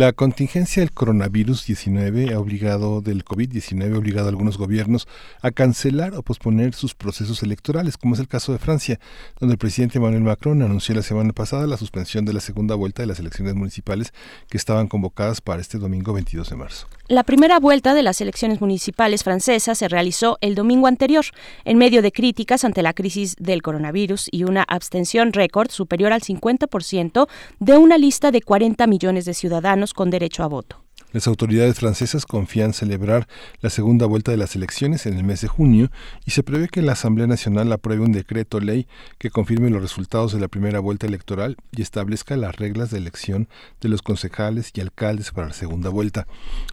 La 0.00 0.14
contingencia 0.14 0.80
del 0.80 0.92
coronavirus 0.92 1.66
19 1.66 2.32
ha 2.32 2.40
obligado 2.40 3.02
del 3.02 3.22
COVID-19 3.22 3.94
ha 3.94 3.98
obligado 3.98 4.28
a 4.28 4.30
algunos 4.30 4.56
gobiernos 4.56 5.06
a 5.42 5.50
cancelar 5.50 6.14
o 6.14 6.22
posponer 6.22 6.72
sus 6.72 6.94
procesos 6.94 7.42
electorales, 7.42 7.98
como 7.98 8.14
es 8.14 8.20
el 8.20 8.26
caso 8.26 8.52
de 8.52 8.58
Francia, 8.58 8.98
donde 9.38 9.52
el 9.52 9.58
presidente 9.58 9.98
Emmanuel 9.98 10.22
Macron 10.22 10.62
anunció 10.62 10.94
la 10.94 11.02
semana 11.02 11.34
pasada 11.34 11.66
la 11.66 11.76
suspensión 11.76 12.24
de 12.24 12.32
la 12.32 12.40
segunda 12.40 12.76
vuelta 12.76 13.02
de 13.02 13.08
las 13.08 13.18
elecciones 13.18 13.54
municipales 13.54 14.14
que 14.48 14.56
estaban 14.56 14.88
convocadas 14.88 15.42
para 15.42 15.60
este 15.60 15.76
domingo 15.76 16.14
22 16.14 16.48
de 16.48 16.56
marzo. 16.56 16.86
La 17.10 17.24
primera 17.24 17.58
vuelta 17.58 17.92
de 17.92 18.04
las 18.04 18.20
elecciones 18.20 18.60
municipales 18.60 19.24
francesas 19.24 19.76
se 19.76 19.88
realizó 19.88 20.38
el 20.40 20.54
domingo 20.54 20.86
anterior, 20.86 21.24
en 21.64 21.76
medio 21.76 22.02
de 22.02 22.12
críticas 22.12 22.62
ante 22.62 22.84
la 22.84 22.92
crisis 22.92 23.34
del 23.36 23.62
coronavirus 23.62 24.28
y 24.30 24.44
una 24.44 24.62
abstención 24.62 25.32
récord 25.32 25.72
superior 25.72 26.12
al 26.12 26.20
50% 26.20 27.26
de 27.58 27.76
una 27.76 27.98
lista 27.98 28.30
de 28.30 28.42
40 28.42 28.86
millones 28.86 29.24
de 29.24 29.34
ciudadanos 29.34 29.92
con 29.92 30.08
derecho 30.10 30.44
a 30.44 30.46
voto. 30.46 30.84
Las 31.12 31.26
autoridades 31.26 31.80
francesas 31.80 32.24
confían 32.24 32.72
celebrar 32.72 33.26
la 33.60 33.70
segunda 33.70 34.06
vuelta 34.06 34.30
de 34.30 34.36
las 34.36 34.54
elecciones 34.54 35.06
en 35.06 35.16
el 35.16 35.24
mes 35.24 35.40
de 35.40 35.48
junio 35.48 35.90
y 36.24 36.30
se 36.30 36.44
prevé 36.44 36.68
que 36.68 36.82
la 36.82 36.92
Asamblea 36.92 37.26
Nacional 37.26 37.72
apruebe 37.72 38.04
un 38.04 38.12
decreto 38.12 38.60
ley 38.60 38.86
que 39.18 39.30
confirme 39.30 39.70
los 39.70 39.82
resultados 39.82 40.32
de 40.32 40.38
la 40.38 40.46
primera 40.46 40.78
vuelta 40.78 41.08
electoral 41.08 41.56
y 41.72 41.82
establezca 41.82 42.36
las 42.36 42.54
reglas 42.54 42.90
de 42.90 42.98
elección 42.98 43.48
de 43.80 43.88
los 43.88 44.02
concejales 44.02 44.70
y 44.74 44.80
alcaldes 44.80 45.32
para 45.32 45.48
la 45.48 45.52
segunda 45.52 45.90
vuelta. 45.90 46.28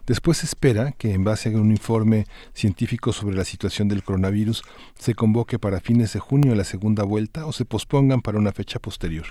Después 0.05 0.38
se 0.38 0.45
espera 0.45 0.91
que, 0.91 1.13
en 1.13 1.23
base 1.23 1.49
a 1.49 1.57
un 1.57 1.71
informe 1.71 2.27
científico 2.53 3.13
sobre 3.13 3.35
la 3.35 3.45
situación 3.45 3.88
del 3.88 4.03
coronavirus, 4.03 4.61
se 4.99 5.15
convoque 5.15 5.57
para 5.57 5.79
fines 5.79 6.13
de 6.13 6.19
junio 6.19 6.53
la 6.53 6.63
segunda 6.63 7.03
vuelta 7.03 7.47
o 7.47 7.53
se 7.53 7.65
pospongan 7.65 8.21
para 8.21 8.38
una 8.38 8.51
fecha 8.51 8.77
posterior. 8.77 9.25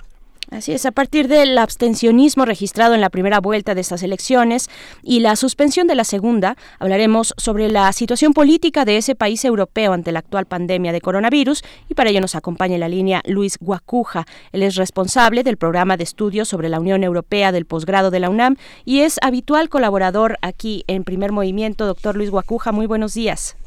Así 0.49 0.71
es, 0.71 0.85
a 0.85 0.91
partir 0.91 1.27
del 1.27 1.57
abstencionismo 1.57 2.45
registrado 2.45 2.95
en 2.95 3.01
la 3.01 3.09
primera 3.09 3.41
vuelta 3.41 3.75
de 3.75 3.81
estas 3.81 4.01
elecciones 4.01 4.69
y 5.03 5.19
la 5.19 5.35
suspensión 5.35 5.87
de 5.87 5.95
la 5.95 6.05
segunda, 6.05 6.55
hablaremos 6.79 7.33
sobre 7.35 7.67
la 7.67 7.91
situación 7.91 8.31
política 8.31 8.85
de 8.85 8.95
ese 8.95 9.13
país 9.13 9.43
europeo 9.43 9.91
ante 9.91 10.13
la 10.13 10.19
actual 10.19 10.45
pandemia 10.45 10.93
de 10.93 11.01
coronavirus 11.01 11.63
y 11.89 11.95
para 11.95 12.11
ello 12.11 12.21
nos 12.21 12.35
acompaña 12.35 12.75
en 12.75 12.79
la 12.79 12.87
línea 12.87 13.21
Luis 13.25 13.57
Guacuja. 13.59 14.25
Él 14.53 14.63
es 14.63 14.75
responsable 14.75 15.43
del 15.43 15.57
programa 15.57 15.97
de 15.97 16.05
estudios 16.05 16.47
sobre 16.47 16.69
la 16.69 16.79
Unión 16.79 17.03
Europea 17.03 17.51
del 17.51 17.65
posgrado 17.65 18.09
de 18.09 18.21
la 18.21 18.29
UNAM 18.29 18.55
y 18.85 19.01
es 19.01 19.19
habitual 19.21 19.67
colaborador 19.67 20.37
aquí 20.41 20.85
en 20.87 21.03
Primer 21.03 21.33
Movimiento. 21.33 21.85
Doctor 21.85 22.15
Luis 22.15 22.29
Guacuja, 22.29 22.71
muy 22.71 22.85
buenos 22.85 23.13
días. 23.13 23.57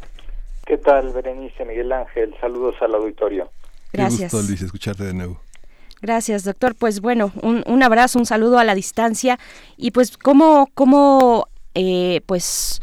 ¿Qué 0.64 0.78
tal, 0.78 1.12
Berenice 1.12 1.62
Miguel 1.66 1.92
Ángel? 1.92 2.34
Saludos 2.40 2.76
al 2.80 2.94
auditorio. 2.94 3.50
Gracias. 3.92 4.30
Qué 4.30 4.36
gusto, 4.36 4.48
Luis, 4.48 4.62
escucharte 4.62 5.04
de 5.04 5.12
nuevo. 5.12 5.40
Gracias, 6.02 6.44
doctor. 6.44 6.74
Pues 6.74 7.00
bueno, 7.00 7.32
un, 7.42 7.62
un, 7.66 7.82
abrazo, 7.82 8.18
un 8.18 8.26
saludo 8.26 8.58
a 8.58 8.64
la 8.64 8.74
distancia 8.74 9.38
y 9.76 9.90
pues 9.90 10.16
cómo, 10.16 10.70
cómo 10.74 11.48
eh, 11.74 12.22
pues 12.26 12.80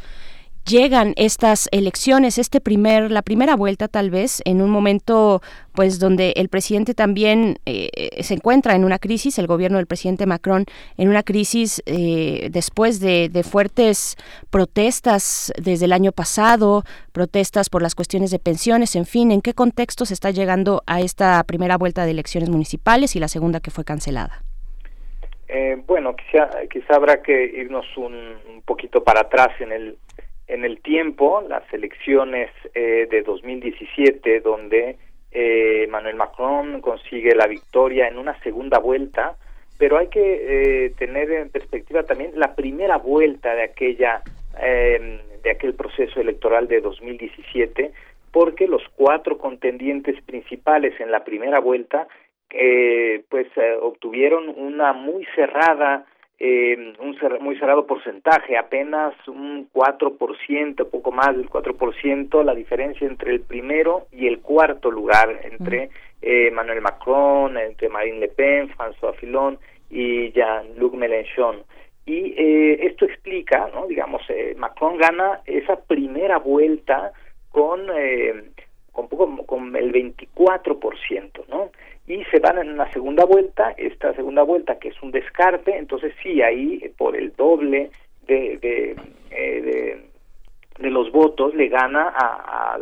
llegan 0.68 1.14
estas 1.16 1.70
elecciones, 1.72 2.38
este 2.38 2.60
primer, 2.60 3.10
la 3.10 3.22
primera 3.22 3.56
vuelta 3.56 3.88
tal 3.88 4.10
vez, 4.10 4.42
en 4.46 4.62
un 4.62 4.70
momento 4.70 5.42
pues 5.74 6.00
donde 6.00 6.34
el 6.36 6.50
presidente 6.50 6.94
también 6.94 7.58
eh, 7.66 7.90
se 8.22 8.34
encuentra 8.34 8.76
en 8.76 8.84
una 8.84 9.00
crisis, 9.00 9.40
el 9.40 9.48
gobierno 9.48 9.78
del 9.78 9.88
presidente 9.88 10.26
Macron 10.26 10.66
en 10.98 11.10
una 11.10 11.24
crisis 11.24 11.82
eh, 11.86 12.50
después 12.52 13.00
de, 13.00 13.30
fuertes 13.48 14.18
protestas 14.50 15.54
desde 15.62 15.86
el 15.86 15.94
año 15.94 16.12
pasado, 16.12 16.84
protestas 17.14 17.70
por 17.70 17.82
las 17.82 17.96
cuestiones 17.96 18.32
de 18.32 18.40
pensiones, 18.40 18.96
en 18.96 19.06
fin, 19.06 19.32
¿en 19.32 19.42
qué 19.42 19.54
contexto 19.54 20.06
se 20.06 20.14
está 20.14 20.32
llegando 20.32 20.84
a 20.86 21.00
esta 21.00 21.44
primera 21.44 21.78
vuelta 21.78 22.04
de 22.04 22.12
elecciones 22.12 22.50
municipales 22.50 23.16
y 23.16 23.20
la 23.20 23.28
segunda 23.28 23.60
que 23.60 23.72
fue 23.72 23.86
cancelada? 23.86 24.42
Eh, 25.48 25.82
bueno, 25.88 26.14
quizá, 26.16 26.50
quizá 26.70 26.96
habrá 26.96 27.22
que 27.22 27.46
irnos 27.56 27.86
un 27.96 28.62
poquito 28.66 29.04
para 29.04 29.22
atrás 29.22 29.50
en 29.62 29.72
el 29.72 29.98
en 30.48 30.64
el 30.64 30.82
tiempo 30.82 31.44
las 31.48 31.64
elecciones 31.74 32.50
eh, 32.74 33.08
de 33.10 33.22
2017 33.22 34.40
donde 34.40 34.98
eh, 35.32 35.88
Manuel 35.90 36.16
Macron 36.16 36.82
consigue 36.82 37.36
la 37.36 37.48
victoria 37.48 38.08
en 38.08 38.18
una 38.18 38.40
segunda 38.42 38.80
vuelta 38.80 39.36
pero 39.78 39.98
hay 39.98 40.08
que 40.08 40.86
eh, 40.86 40.90
tener 40.98 41.30
en 41.32 41.50
perspectiva 41.50 42.04
también 42.04 42.32
la 42.36 42.56
primera 42.56 42.98
vuelta 42.98 43.54
de 43.54 43.64
aquella 43.64 44.24
de 44.60 45.52
aquel 45.52 45.76
proceso 45.76 46.20
electoral 46.20 46.68
de 46.68 46.82
2017 46.82 47.92
porque 48.32 48.68
los 48.68 48.82
cuatro 48.96 49.38
contendientes 49.38 50.20
principales 50.24 51.00
en 51.00 51.12
la 51.12 51.24
primera 51.24 51.60
vuelta 51.60 52.08
pues 53.30 53.48
obtuvieron 53.82 54.50
una 54.58 54.94
muy 54.94 55.28
cerrada 55.36 56.08
eh, 56.40 56.94
un 57.00 57.18
cer 57.20 57.40
muy 57.40 57.58
cerrado 57.58 57.88
porcentaje, 57.88 58.58
apenas 58.58 59.14
un 59.28 59.70
4%, 59.72 60.90
poco 60.90 61.12
más 61.12 61.36
del 61.36 61.50
4%, 61.50 62.44
la 62.44 62.54
diferencia 62.54 63.08
entre 63.08 63.32
el 63.32 63.42
primero 63.42 64.08
y 64.12 64.28
el 64.28 64.40
cuarto 64.40 64.92
lugar, 64.92 65.42
entre 65.44 65.90
eh, 66.22 66.52
Manuel 66.52 66.82
Macron, 66.82 67.58
entre 67.58 67.90
Marine 67.90 68.20
Le 68.20 68.28
Pen, 68.28 68.70
François 68.70 69.16
Fillon 69.16 69.58
y 69.90 70.32
Jean-Luc 70.32 70.94
Mélenchon. 70.94 71.64
Y 72.06 72.34
eh, 72.38 72.86
esto 72.86 73.06
explica, 73.06 73.70
¿no? 73.74 73.86
digamos, 73.88 74.22
eh, 74.30 74.56
Macron 74.58 74.98
gana 74.98 75.42
esa 75.46 75.76
primera 75.76 76.38
vuelta 76.38 77.12
con, 77.50 77.82
eh, 77.94 78.52
con, 78.92 79.10
poco, 79.10 79.46
con 79.46 79.76
el 79.76 79.92
24%, 79.92 81.48
¿no? 81.50 81.72
Y 82.08 82.24
se 82.26 82.40
van 82.40 82.58
en 82.58 82.70
una 82.70 82.92
segunda 82.94 83.26
vuelta, 83.26 83.74
esta 83.78 84.14
segunda 84.14 84.44
vuelta 84.44 84.80
que 84.80 84.90
es 84.90 85.02
un 85.02 85.12
descarte, 85.12 85.78
entonces 85.78 86.14
sí, 86.24 86.42
ahí 86.42 86.92
por 86.98 87.18
el 87.18 87.36
doble 87.36 87.92
de, 88.26 88.58
de, 88.58 88.96
eh, 89.32 90.02
de, 90.80 90.90
los 90.90 91.12
votos 91.12 91.54
le 91.54 91.68
gana 91.68 92.14
a, 92.16 92.78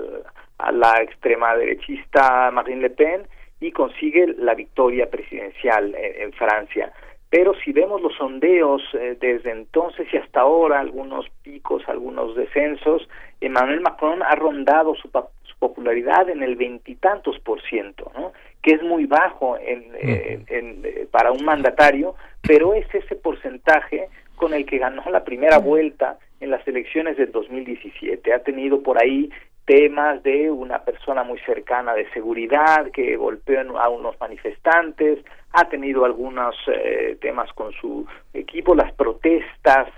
a, 0.60 0.72
la 0.72 1.02
extrema 1.02 1.56
derechista 1.56 2.52
Marine 2.52 2.82
Le 2.82 2.90
Pen 2.92 3.24
y 3.60 3.72
consigue 3.72 4.28
la 4.38 4.54
victoria 4.54 5.10
presidencial 5.10 5.96
en, 5.96 6.22
en 6.22 6.34
Francia. 6.34 6.94
Pero 7.30 7.54
si 7.56 7.72
vemos 7.72 8.02
los 8.02 8.16
sondeos 8.16 8.82
eh, 8.94 9.18
desde 9.20 9.52
entonces 9.52 10.08
y 10.14 10.18
hasta 10.18 10.42
ahora, 10.42 10.80
algunos 10.80 11.28
picos, 11.44 11.84
algunos 11.88 12.36
descensos, 12.36 13.10
Emmanuel 13.42 13.82
Macron 13.82 14.22
ha 14.22 14.36
rondado 14.36 14.96
su, 14.96 15.10
su 15.44 15.58
popularidad 15.58 16.30
en 16.30 16.44
el 16.44 16.56
veintitantos 16.56 17.40
por 17.40 17.62
ciento, 17.64 18.12
¿no? 18.16 18.32
Que 18.66 18.72
es 18.72 18.82
muy 18.82 19.06
bajo 19.06 19.60
en, 19.60 19.92
eh, 19.94 20.40
en, 20.48 20.82
eh, 20.84 21.08
para 21.12 21.32
un 21.32 21.46
mandatario, 21.46 22.16
pero 22.42 22.74
es 22.74 22.88
ese 22.96 23.16
porcentaje 23.16 24.10
con 24.36 24.56
el 24.56 24.66
que 24.66 24.80
ganó 24.80 25.04
la 25.12 25.24
primera 25.24 25.60
vuelta 25.60 26.18
en 26.40 26.50
las 26.50 26.68
elecciones 26.68 27.16
del 27.16 27.32
2017. 27.32 28.34
Ha 28.34 28.40
tenido 28.40 28.82
por 28.82 29.00
ahí 29.00 29.30
temas 29.66 30.24
de 30.24 30.50
una 30.50 30.80
persona 30.84 31.24
muy 31.24 31.38
cercana 31.42 31.94
de 31.94 32.10
seguridad 32.10 32.90
que 32.90 33.16
golpeó 33.18 33.60
a 33.80 33.90
unos 33.90 34.20
manifestantes, 34.20 35.20
ha 35.52 35.70
tenido 35.70 36.04
algunos 36.04 36.56
eh, 36.66 37.20
temas 37.22 37.54
con 37.54 37.72
su 37.74 38.08
equipo, 38.34 38.74
las 38.74 38.92
protestas 38.94 39.90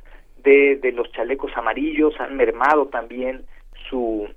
de, 0.44 0.76
de 0.76 0.92
los 0.92 1.10
chalecos 1.14 1.56
amarillos 1.56 2.20
han 2.20 2.36
mermado 2.36 2.88
también 2.88 3.46
su 3.90 4.28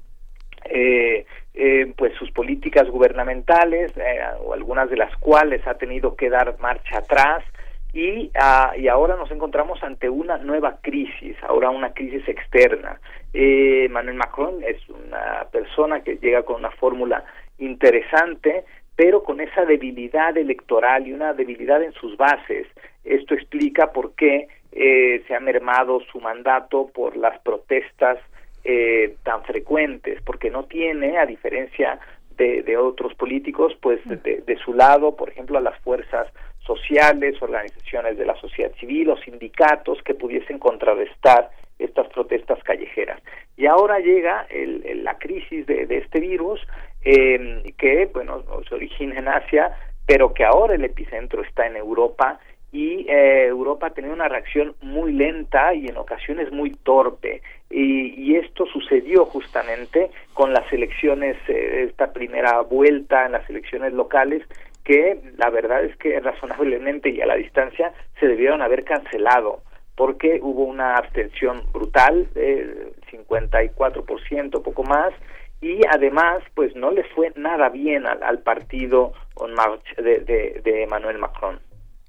eh, 0.67 1.27
eh, 1.55 1.93
pues 1.97 2.15
sus 2.15 2.31
políticas 2.31 2.89
gubernamentales 2.89 3.97
eh, 3.97 4.21
algunas 4.53 4.89
de 4.89 4.97
las 4.97 5.15
cuales 5.17 5.67
ha 5.67 5.75
tenido 5.75 6.15
que 6.17 6.31
dar 6.31 6.59
marcha 6.61 6.99
atrás 6.99 7.45
y, 7.93 8.31
uh, 8.37 8.79
y 8.79 8.87
ahora 8.87 9.17
nos 9.17 9.31
encontramos 9.33 9.83
ante 9.83 10.09
una 10.09 10.39
nueva 10.39 10.79
crisis, 10.81 11.37
ahora 11.43 11.71
una 11.71 11.93
crisis 11.93 12.27
externa 12.29 13.01
Eh, 13.33 13.89
Manuel 13.91 14.17
Macron 14.17 14.63
es 14.65 14.77
una 14.89 15.47
persona 15.53 16.03
que 16.03 16.17
llega 16.17 16.43
con 16.43 16.57
una 16.57 16.71
fórmula 16.71 17.25
interesante, 17.59 18.65
pero 18.97 19.23
con 19.23 19.41
esa 19.41 19.65
debilidad 19.65 20.37
electoral 20.37 21.07
y 21.07 21.13
una 21.13 21.33
debilidad 21.33 21.81
en 21.83 21.93
sus 21.93 22.17
bases. 22.17 22.67
Esto 23.05 23.35
explica 23.35 23.93
por 23.93 24.15
qué 24.15 24.49
eh, 24.73 25.23
se 25.27 25.35
ha 25.35 25.41
mermado 25.41 26.01
su 26.11 26.21
mandato 26.21 26.89
por 26.93 27.17
las 27.17 27.39
protestas 27.41 28.19
eh, 28.65 29.17
tan 29.23 29.43
frecuentes, 29.45 30.21
porque 30.23 30.51
no 30.51 30.65
tiene, 30.65 31.19
a 31.19 31.27
diferencia 31.27 31.99
de, 32.37 32.63
de 32.63 32.77
otros 32.77 33.15
políticos, 33.15 33.77
pues 33.81 34.01
de, 34.05 34.43
de, 34.47 34.57
su 34.65 34.73
lado, 34.75 35.17
por 35.17 35.29
ejemplo, 35.31 35.59
a 35.59 35.61
las 35.61 35.79
fuerzas 35.81 36.27
sociales, 36.61 37.41
organizaciones 37.43 38.17
de 38.17 38.27
la 38.27 38.37
sociedad 38.37 38.73
civil 38.79 39.11
o 39.11 39.17
sindicatos 39.19 40.03
que 40.03 40.15
pudiesen 40.15 40.59
contrarrestar 40.59 41.51
estas 41.79 42.09
protestas 42.09 42.63
callejeras. 42.63 43.21
Y 43.57 43.67
ahora 43.67 43.99
llega 43.99 44.47
el, 44.51 45.05
la 45.05 45.19
crisis 45.19 45.67
de, 45.67 45.87
de 45.87 45.99
este 45.99 46.21
virus 46.21 46.61
eh, 47.03 47.63
que, 47.79 48.07
bueno, 48.13 48.45
se 48.69 48.75
origina 48.75 49.19
en 49.19 49.29
Asia, 49.29 49.77
pero 50.07 50.35
que 50.35 50.45
ahora 50.45 50.75
el 50.75 50.85
epicentro 50.85 51.43
está 51.43 51.67
en 51.67 51.77
Europa 51.77 52.41
y 52.73 53.07
eh, 53.09 53.47
Europa 53.47 53.89
ha 53.89 53.95
tenido 53.95 54.15
una 54.15 54.29
reacción 54.29 54.75
muy 54.81 55.13
lenta 55.13 55.75
y 55.75 55.89
en 55.89 55.97
ocasiones 55.97 56.53
muy 56.53 56.71
torpe. 56.71 57.43
Y, 57.69 58.37
esto 58.37 58.65
sucedió 58.67 59.27
justamente 59.27 60.11
con 60.35 60.53
las 60.53 60.73
elecciones, 60.73 61.37
eh, 61.49 61.87
esta 61.89 62.13
primera 62.13 62.61
vuelta 62.63 63.27
en 63.27 63.33
las 63.33 63.49
elecciones 63.51 63.93
locales, 63.93 64.43
que 64.85 65.21
la 65.37 65.51
verdad 65.51 65.85
es 65.85 65.97
que 65.97 66.19
razonablemente 66.21 67.11
y 67.11 67.21
a 67.21 67.27
la 67.27 67.35
distancia 67.35 67.93
se 68.19 68.27
debieron 68.27 68.63
haber 68.63 68.85
cancelado 68.85 69.63
porque 69.97 70.41
hubo 70.43 70.65
una 70.65 70.97
abstención 70.97 71.63
brutal, 71.73 72.29
eh, 72.35 72.93
54%, 73.11 74.63
poco 74.63 74.83
más, 74.85 75.13
y 75.61 75.81
además 75.91 76.43
pues 76.55 76.75
no 76.75 76.91
le 76.91 77.05
fue 77.05 77.33
nada 77.37 77.69
bien 77.69 78.07
al, 78.07 78.23
al 78.23 78.39
partido 78.39 79.13
On 79.35 79.53
Marche 79.53 80.01
de, 80.01 80.21
de, 80.21 80.61
de 80.65 80.85
Emmanuel 80.85 81.19
Macron. 81.19 81.61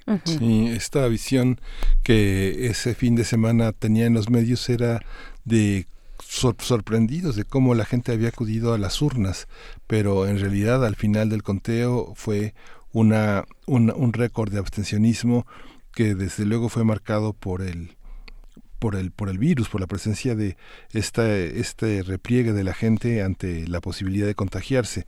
Esta 0.05 1.07
visión 1.07 1.59
que 2.03 2.67
ese 2.67 2.95
fin 2.95 3.15
de 3.15 3.23
semana 3.23 3.71
tenía 3.71 4.05
en 4.05 4.13
los 4.13 4.29
medios 4.29 4.67
era 4.69 5.01
de 5.45 5.85
sor 6.19 6.55
sorprendidos 6.59 7.35
de 7.35 7.45
cómo 7.45 7.75
la 7.75 7.85
gente 7.85 8.11
había 8.11 8.29
acudido 8.29 8.73
a 8.73 8.77
las 8.77 9.01
urnas, 9.01 9.47
pero 9.87 10.27
en 10.27 10.39
realidad 10.39 10.85
al 10.85 10.95
final 10.95 11.29
del 11.29 11.43
conteo 11.43 12.13
fue 12.15 12.53
una, 12.93 13.45
una 13.65 13.93
un 13.93 14.13
récord 14.13 14.51
de 14.51 14.59
abstencionismo 14.59 15.45
que 15.93 16.15
desde 16.15 16.45
luego 16.45 16.69
fue 16.69 16.83
marcado 16.83 17.33
por 17.33 17.61
el 17.61 17.95
por 18.81 18.95
el 18.95 19.11
por 19.11 19.29
el 19.29 19.37
virus, 19.37 19.69
por 19.69 19.79
la 19.79 19.85
presencia 19.85 20.33
de 20.33 20.57
esta 20.91 21.31
este 21.37 22.01
repliegue 22.01 22.51
de 22.51 22.63
la 22.63 22.73
gente 22.73 23.21
ante 23.21 23.67
la 23.67 23.79
posibilidad 23.79 24.25
de 24.25 24.33
contagiarse. 24.33 25.05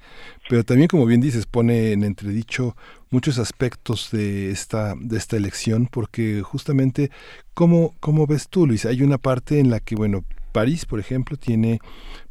Pero 0.48 0.64
también 0.64 0.88
como 0.88 1.08
bien 1.08 1.22
dices 1.22 1.48
pone 1.48 1.92
en 1.92 2.04
entredicho 2.04 2.78
muchos 3.10 3.40
aspectos 3.40 4.10
de 4.12 4.52
esta 4.52 4.94
de 5.00 5.18
esta 5.18 5.38
elección 5.38 5.88
porque 5.92 6.44
justamente 6.44 7.10
cómo 7.56 7.96
cómo 8.00 8.28
ves 8.28 8.48
tú 8.48 8.68
Luis, 8.68 8.86
hay 8.86 9.02
una 9.02 9.18
parte 9.18 9.60
en 9.60 9.72
la 9.72 9.80
que 9.80 9.96
bueno, 9.96 10.24
París, 10.54 10.86
por 10.86 11.00
ejemplo, 11.00 11.36
tiene 11.36 11.80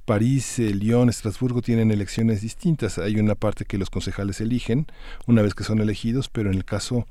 París, 0.04 0.58
eh, 0.58 0.74
Lyon, 0.74 1.08
Estrasburgo 1.08 1.62
tienen 1.62 1.90
elecciones 1.90 2.40
distintas. 2.40 2.98
Hay 2.98 3.18
una 3.18 3.34
parte 3.34 3.64
que 3.64 3.78
los 3.78 3.90
concejales 3.90 4.40
eligen 4.40 4.86
una 5.26 5.42
vez 5.42 5.54
que 5.54 5.64
son 5.64 5.80
elegidos, 5.80 6.28
pero 6.28 6.50
en 6.50 6.56
el 6.56 6.64
caso, 6.64 7.06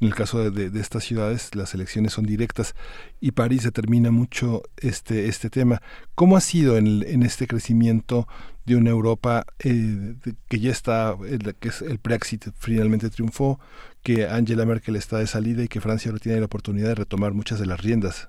en 0.00 0.08
el 0.08 0.14
caso 0.14 0.50
de, 0.50 0.70
de, 0.70 0.80
estas 0.80 1.04
ciudades 1.04 1.54
las 1.54 1.74
elecciones 1.74 2.12
son 2.12 2.26
directas 2.26 2.74
y 3.20 3.32
París 3.32 3.62
determina 3.62 4.10
mucho 4.10 4.62
este, 4.76 5.28
este 5.28 5.50
tema. 5.50 5.80
¿Cómo 6.14 6.36
ha 6.36 6.40
sido 6.40 6.76
en, 6.76 7.22
este 7.22 7.46
crecimiento 7.46 8.28
de 8.64 8.76
una 8.76 8.90
Europa 8.90 9.46
eh, 9.64 10.14
que 10.48 10.58
ya 10.58 10.70
está, 10.70 11.16
que 11.60 11.68
es 11.68 11.82
el 11.82 11.98
Brexit 12.02 12.46
finalmente 12.58 13.10
triunfó, 13.10 13.58
que 14.02 14.26
Angela 14.26 14.66
Merkel 14.66 14.96
está 14.96 15.18
de 15.18 15.26
salida 15.26 15.64
y 15.64 15.68
que 15.68 15.80
Francia 15.80 16.10
ahora 16.10 16.20
tiene 16.20 16.40
la 16.40 16.46
oportunidad 16.46 16.88
de 16.88 16.94
retomar 16.96 17.32
muchas 17.32 17.58
de 17.58 17.66
las 17.66 17.80
riendas? 17.80 18.28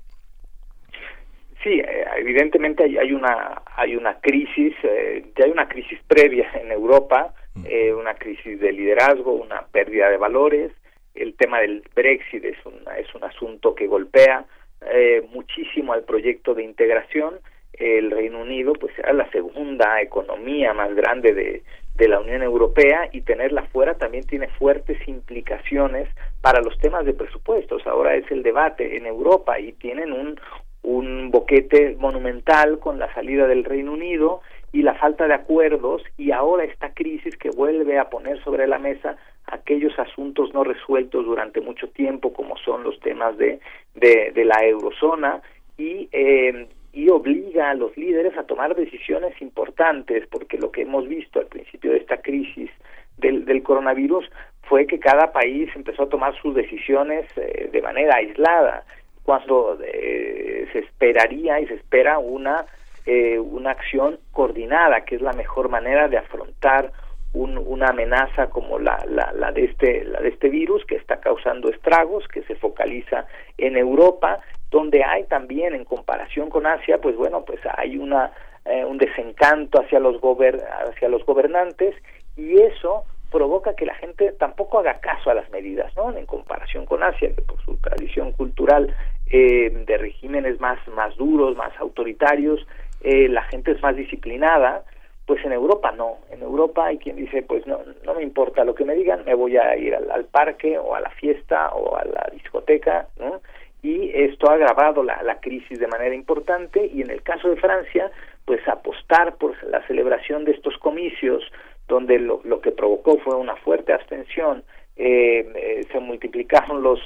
Sí, 1.63 1.81
evidentemente 2.27 2.83
hay, 2.83 2.97
hay 2.97 3.13
una 3.13 3.61
hay 3.75 3.95
una 3.95 4.19
crisis, 4.19 4.73
eh, 4.83 5.25
ya 5.37 5.45
hay 5.45 5.51
una 5.51 5.69
crisis 5.69 5.99
previa 6.07 6.49
en 6.61 6.71
Europa, 6.71 7.33
eh, 7.65 7.93
una 7.93 8.15
crisis 8.15 8.59
de 8.59 8.73
liderazgo, 8.73 9.31
una 9.31 9.65
pérdida 9.71 10.09
de 10.09 10.17
valores. 10.17 10.71
El 11.15 11.35
tema 11.35 11.61
del 11.61 11.83
Brexit 11.95 12.43
es 12.43 12.57
un 12.65 12.79
es 12.97 13.13
un 13.15 13.23
asunto 13.23 13.73
que 13.73 13.87
golpea 13.87 14.45
eh, 14.81 15.25
muchísimo 15.31 15.93
al 15.93 16.03
proyecto 16.03 16.53
de 16.53 16.63
integración. 16.63 17.39
El 17.73 18.11
Reino 18.11 18.41
Unido, 18.41 18.73
pues, 18.73 18.93
será 18.95 19.13
la 19.13 19.29
segunda 19.29 20.01
economía 20.01 20.73
más 20.73 20.95
grande 20.95 21.33
de, 21.33 21.63
de 21.95 22.07
la 22.07 22.19
Unión 22.19 22.41
Europea 22.41 23.07
y 23.11 23.21
tenerla 23.21 23.63
fuera 23.67 23.95
también 23.95 24.25
tiene 24.25 24.47
fuertes 24.49 24.97
implicaciones 25.07 26.09
para 26.41 26.61
los 26.61 26.77
temas 26.79 27.05
de 27.05 27.13
presupuestos. 27.13 27.85
Ahora 27.85 28.15
es 28.15 28.29
el 28.31 28.43
debate 28.43 28.97
en 28.97 29.05
Europa 29.05 29.59
y 29.59 29.73
tienen 29.73 30.11
un, 30.11 30.39
un 30.83 31.31
boquete 31.31 31.95
monumental 31.99 32.79
con 32.79 32.99
la 32.99 33.13
salida 33.13 33.47
del 33.47 33.63
Reino 33.63 33.93
Unido 33.93 34.41
y 34.71 34.81
la 34.81 34.95
falta 34.95 35.27
de 35.27 35.33
acuerdos 35.33 36.03
y 36.17 36.31
ahora 36.31 36.63
esta 36.63 36.93
crisis 36.93 37.35
que 37.37 37.49
vuelve 37.49 37.99
a 37.99 38.09
poner 38.09 38.41
sobre 38.43 38.67
la 38.67 38.79
mesa 38.79 39.17
aquellos 39.45 39.97
asuntos 39.97 40.53
no 40.53 40.63
resueltos 40.63 41.25
durante 41.25 41.61
mucho 41.61 41.89
tiempo 41.89 42.33
como 42.33 42.57
son 42.57 42.83
los 42.83 42.99
temas 42.99 43.37
de, 43.37 43.59
de, 43.95 44.45
la 44.45 44.65
eurozona 44.65 45.41
y, 45.77 46.09
eh, 46.11 46.67
y 46.91 47.09
obliga 47.09 47.69
a 47.69 47.75
los 47.75 47.95
líderes 47.95 48.37
a 48.37 48.43
tomar 48.43 48.75
decisiones 48.75 49.41
importantes 49.41 50.27
porque 50.27 50.57
lo 50.57 50.71
que 50.71 50.81
hemos 50.81 51.07
visto 51.07 51.39
al 51.39 51.47
principio 51.47 51.91
de 51.91 51.97
esta 51.97 52.17
crisis 52.17 52.69
del, 53.17 53.45
del 53.45 53.63
coronavirus 53.63 54.29
fue 54.63 54.85
que 54.85 54.99
cada 54.99 55.31
país 55.31 55.69
empezó 55.75 56.03
a 56.03 56.09
tomar 56.09 56.35
sus 56.41 56.53
decisiones 56.53 57.25
eh, 57.37 57.69
de 57.71 57.81
manera 57.81 58.17
aislada 58.17 58.83
cuando 59.27 59.77
eh, 59.83 60.69
se 60.71 60.79
esperaría 60.79 61.59
y 61.59 61.67
se 61.67 61.73
espera 61.73 62.17
una 62.17 62.65
eh, 63.05 63.37
una 63.37 63.71
acción 63.71 64.19
coordinada 64.31 65.01
que 65.01 65.15
es 65.15 65.21
la 65.21 65.33
mejor 65.33 65.67
manera 65.67 66.07
de 66.07 66.17
afrontar 66.17 66.93
un, 67.33 67.57
una 67.57 67.89
amenaza 67.89 68.49
como 68.49 68.79
la, 68.79 69.03
la, 69.05 69.33
la 69.33 69.51
de 69.51 69.65
este 69.65 70.05
la 70.05 70.21
de 70.21 70.29
este 70.29 70.47
virus 70.47 70.85
que 70.85 70.95
está 70.95 71.19
causando 71.19 71.69
estragos 71.69 72.25
que 72.29 72.41
se 72.43 72.55
focaliza 72.55 73.25
en 73.57 73.75
Europa 73.75 74.39
donde 74.71 75.03
hay 75.03 75.25
también 75.25 75.75
en 75.75 75.83
comparación 75.83 76.49
con 76.49 76.65
Asia 76.65 77.01
pues 77.01 77.17
bueno 77.17 77.43
pues 77.43 77.59
hay 77.77 77.97
una 77.97 78.31
eh, 78.63 78.85
un 78.85 78.97
desencanto 78.97 79.81
hacia 79.81 79.99
los 79.99 80.21
gober 80.21 80.63
hacia 80.87 81.09
los 81.09 81.25
gobernantes 81.25 81.95
y 82.37 82.61
eso 82.61 83.03
provoca 83.29 83.75
que 83.75 83.85
la 83.85 83.95
gente 83.95 84.31
tampoco 84.39 84.79
haga 84.79 84.99
caso 84.99 85.29
a 85.29 85.33
las 85.33 85.49
medidas, 85.49 85.93
¿no? 85.97 86.15
En 86.15 86.25
comparación 86.25 86.85
con 86.85 87.03
Asia, 87.03 87.35
que 87.35 87.41
por 87.41 87.61
su 87.63 87.75
tradición 87.77 88.31
cultural 88.31 88.95
eh, 89.29 89.71
de 89.85 89.97
regímenes 89.97 90.59
más, 90.59 90.79
más 90.89 91.15
duros, 91.17 91.55
más 91.55 91.71
autoritarios, 91.79 92.65
eh, 93.01 93.27
la 93.27 93.43
gente 93.43 93.71
es 93.71 93.81
más 93.81 93.95
disciplinada, 93.95 94.83
pues 95.25 95.43
en 95.43 95.51
Europa 95.51 95.91
no. 95.91 96.19
En 96.31 96.41
Europa 96.41 96.85
hay 96.85 96.97
quien 96.97 97.17
dice, 97.17 97.41
pues 97.41 97.67
no, 97.67 97.79
no 98.05 98.13
me 98.13 98.23
importa 98.23 98.63
lo 98.63 98.75
que 98.75 98.85
me 98.85 98.95
digan, 98.95 99.25
me 99.25 99.33
voy 99.33 99.57
a 99.57 99.75
ir 99.75 99.93
al, 99.93 100.25
parque 100.25 100.77
o 100.77 100.95
a 100.95 101.01
la 101.01 101.09
fiesta 101.11 101.69
o 101.69 101.97
a 101.97 102.05
la 102.05 102.29
discoteca, 102.31 103.07
¿no? 103.19 103.41
Y 103.83 104.09
esto 104.13 104.49
ha 104.49 104.55
agravado 104.55 105.03
la, 105.03 105.21
la 105.23 105.39
crisis 105.39 105.79
de 105.79 105.87
manera 105.87 106.15
importante 106.15 106.89
y 106.91 107.01
en 107.01 107.11
el 107.11 107.21
caso 107.21 107.49
de 107.49 107.57
Francia, 107.57 108.09
pues 108.45 108.65
apostar 108.67 109.35
por 109.35 109.61
la 109.65 109.85
celebración 109.87 110.45
de 110.45 110.53
estos 110.53 110.77
comicios, 110.77 111.43
donde 111.87 112.19
lo, 112.19 112.41
lo 112.43 112.61
que 112.61 112.71
provocó 112.71 113.17
fue 113.19 113.35
una 113.35 113.55
fuerte 113.57 113.93
abstención, 113.93 114.63
eh, 114.95 115.45
eh, 115.55 115.85
se 115.91 115.99
multiplicaron 115.99 116.81
los, 116.81 116.99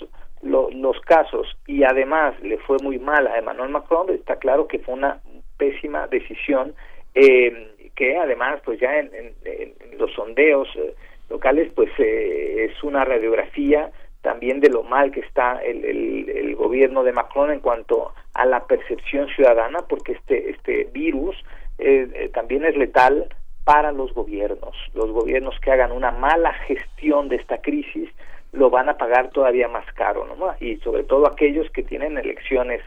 lo, 0.44 0.70
los 0.72 1.00
casos 1.02 1.48
y 1.68 1.84
además 1.84 2.40
le 2.42 2.58
fue 2.58 2.78
muy 2.82 3.00
mal 3.00 3.28
a 3.28 3.38
Emmanuel 3.38 3.70
Macron, 3.70 4.10
está 4.10 4.38
claro 4.38 4.68
que 4.68 4.80
fue 4.80 4.96
una 4.96 5.22
pésima 5.58 6.08
decisión 6.08 6.74
eh, 7.14 7.92
que 7.96 8.18
además 8.18 8.62
pues 8.64 8.80
ya 8.80 8.98
en, 8.98 9.12
en, 9.14 9.98
los 9.98 10.12
sondeos 10.14 10.68
eh, 10.76 10.96
locales 11.30 11.72
pues 11.76 11.92
eh, 12.00 12.70
es 12.70 12.84
una 12.84 13.06
radiografía 13.06 13.92
también 14.22 14.60
de 14.60 14.70
lo 14.70 14.84
mal 14.84 15.12
que 15.12 15.20
está 15.20 15.62
el, 15.64 15.84
el, 15.84 16.30
el, 16.30 16.56
gobierno 16.56 17.04
de 17.04 17.12
Macron 17.12 17.52
en 17.52 17.60
cuanto 17.60 18.14
a 18.34 18.46
la 18.46 18.66
percepción 18.66 19.28
ciudadana 19.36 19.80
porque 19.88 20.14
este 20.14 20.50
este 20.50 20.86
virus 20.86 21.36
eh, 21.78 22.30
también 22.34 22.66
es 22.66 22.76
letal 22.78 23.28
para 23.66 23.92
los 23.92 24.14
gobiernos 24.14 24.76
los 24.94 25.12
gobiernos 25.12 25.60
que 25.60 25.72
hagan 25.72 25.92
una 25.92 26.12
mala 26.12 26.54
gestión 26.54 27.30
de 27.30 27.36
esta 27.36 27.62
crisis 27.62 28.10
lo 28.52 28.70
van 28.70 28.90
a 28.90 28.98
pagar 28.98 29.30
todavía 29.30 29.68
más 29.68 29.86
caro, 29.94 30.26
¿no? 30.26 30.54
Y 30.60 30.78
sobre 30.78 31.04
todo 31.04 31.28
aquellos 31.28 31.70
que 31.72 31.84
tienen 31.84 32.18
elecciones 32.18 32.82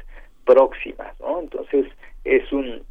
próximas, 0.45 1.19
¿no? 1.21 1.41
Entonces 1.41 1.87
es 2.25 2.53
un 2.53 2.83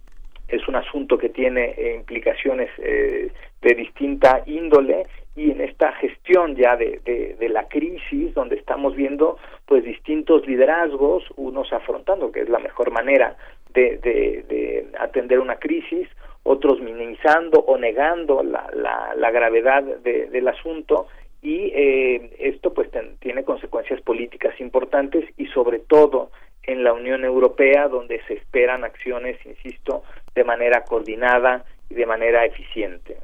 es 0.48 0.68
un 0.68 0.76
asunto 0.76 1.18
que 1.18 1.30
tiene 1.30 1.74
eh, 1.78 1.96
implicaciones 1.96 2.70
eh, 2.78 3.32
de 3.62 3.76
distinta 3.76 4.44
índole 4.46 5.08
y 5.36 5.52
en 5.52 5.62
esta 5.62 5.94
gestión 5.94 6.56
ya 6.56 6.76
de, 6.76 7.00
de, 7.40 7.50
la 7.50 7.68
crisis 7.68 8.34
donde 8.34 8.56
estamos 8.56 8.96
viendo 8.96 9.38
pues 9.66 9.84
distintos 9.84 10.46
liderazgos 10.46 11.24
unos 11.38 11.72
afrontando 11.74 12.32
que 12.32 12.42
es 12.42 12.50
la 12.50 12.60
mejor 12.60 12.92
manera 12.92 13.36
de, 13.74 13.98
de, 13.98 14.86
atender 15.00 15.40
una 15.40 15.56
crisis, 15.56 16.08
otros 16.44 16.80
minimizando 16.80 17.60
o 17.60 17.78
negando 17.78 18.44
la, 18.44 18.70
la, 19.16 19.32
gravedad 19.32 19.84
del 19.84 20.48
asunto 20.48 21.08
y 21.44 21.72
eh, 21.76 22.32
esto 22.40 22.74
pues 22.74 22.90
tiene 23.20 23.44
consecuencias 23.44 24.02
políticas 24.02 24.60
importantes 24.62 25.26
y 25.38 25.46
sobre 25.48 25.80
todo 25.80 26.32
en 26.64 26.86
la 26.86 26.94
Unión 26.94 27.26
Europea 27.26 27.90
donde 27.90 28.22
se 28.28 28.36
esperan 28.36 28.86
acciones, 28.86 29.38
insisto, 29.46 30.04
de 30.34 30.46
manera 30.46 30.86
coordinada 30.86 31.66
de 31.90 32.06
manera 32.06 32.46
eficiente. 32.46 33.18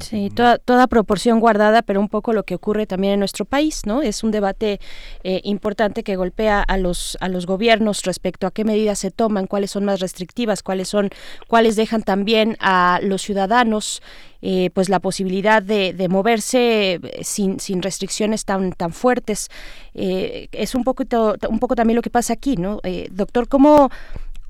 Sí, 0.00 0.30
toda, 0.34 0.58
toda 0.58 0.86
proporción 0.86 1.40
guardada, 1.40 1.82
pero 1.82 2.00
un 2.00 2.08
poco 2.08 2.32
lo 2.32 2.44
que 2.44 2.54
ocurre 2.54 2.86
también 2.86 3.14
en 3.14 3.18
nuestro 3.18 3.44
país, 3.44 3.82
¿no? 3.86 4.02
Es 4.02 4.24
un 4.24 4.30
debate 4.30 4.80
eh, 5.22 5.40
importante 5.44 6.02
que 6.02 6.16
golpea 6.16 6.62
a 6.62 6.78
los 6.78 7.18
a 7.20 7.28
los 7.28 7.46
gobiernos 7.46 8.02
respecto 8.04 8.46
a 8.46 8.50
qué 8.50 8.64
medidas 8.64 8.98
se 8.98 9.10
toman, 9.10 9.46
cuáles 9.46 9.70
son 9.70 9.84
más 9.84 10.00
restrictivas, 10.00 10.62
cuáles 10.62 10.88
son 10.88 11.10
cuáles 11.48 11.76
dejan 11.76 12.02
también 12.02 12.56
a 12.60 12.98
los 13.02 13.22
ciudadanos 13.22 14.02
eh, 14.42 14.70
pues 14.74 14.88
la 14.88 15.00
posibilidad 15.00 15.62
de, 15.62 15.92
de 15.92 16.08
moverse 16.08 17.00
sin, 17.22 17.60
sin, 17.60 17.82
restricciones 17.82 18.44
tan 18.44 18.72
tan 18.72 18.92
fuertes. 18.92 19.50
Eh, 19.94 20.48
es 20.52 20.74
un 20.74 20.84
poco 20.84 21.04
un 21.48 21.58
poco 21.58 21.74
también 21.74 21.96
lo 21.96 22.02
que 22.02 22.10
pasa 22.10 22.32
aquí, 22.32 22.56
¿no? 22.56 22.80
doctor, 23.10 23.48
¿cómo 23.48 23.90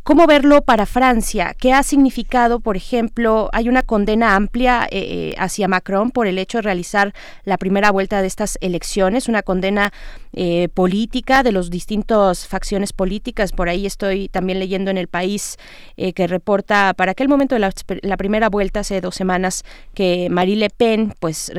¿Cómo 0.05 0.27
verlo 0.27 0.61
para 0.61 0.85
Francia? 0.85 1.57
¿Qué 1.59 1.73
ha 1.73 1.83
significado, 1.83 2.61
por 2.61 2.77
ejemplo, 2.77 3.49
hay 3.55 3.71
una 3.71 3.81
condena 3.81 4.37
amplia 4.37 4.87
eh, 4.91 4.99
eh, 4.99 5.35
hacia 5.39 5.67
Macron 5.67 6.11
por 6.11 6.27
el 6.27 6.37
hecho 6.37 6.59
de 6.59 6.63
realizar 6.63 7.15
la 7.45 7.57
primera 7.57 7.91
vuelta 7.91 8.21
de 8.21 8.27
estas 8.27 8.59
elecciones, 8.61 9.29
una 9.29 9.43
condena 9.43 9.95
eh, 10.35 10.69
política 10.75 11.43
de 11.43 11.53
los 11.53 11.71
distintos 11.71 12.47
facciones 12.47 12.93
políticas. 12.93 13.53
Por 13.53 13.71
ahí 13.71 13.87
estoy 13.87 14.29
también 14.29 14.59
leyendo 14.59 14.91
en 14.91 14.99
el 14.99 15.09
país 15.09 15.57
que 15.97 16.27
reporta 16.27 16.93
para 16.95 17.13
aquel 17.13 17.29
momento 17.29 17.55
de 17.55 17.61
la, 17.61 18.17
primera 18.19 18.51
vuelta 18.51 18.81
hace 18.81 19.01
dos 19.01 19.15
semanas 19.15 19.63
que 19.95 20.29
Marie 20.29 20.57
Le 20.57 20.69
Pen, 20.69 21.15
pues 21.19 21.51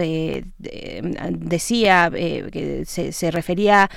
decía 1.31 2.11
que 2.11 2.83
se, 2.85 3.11
se 3.11 3.31
refería 3.31 3.89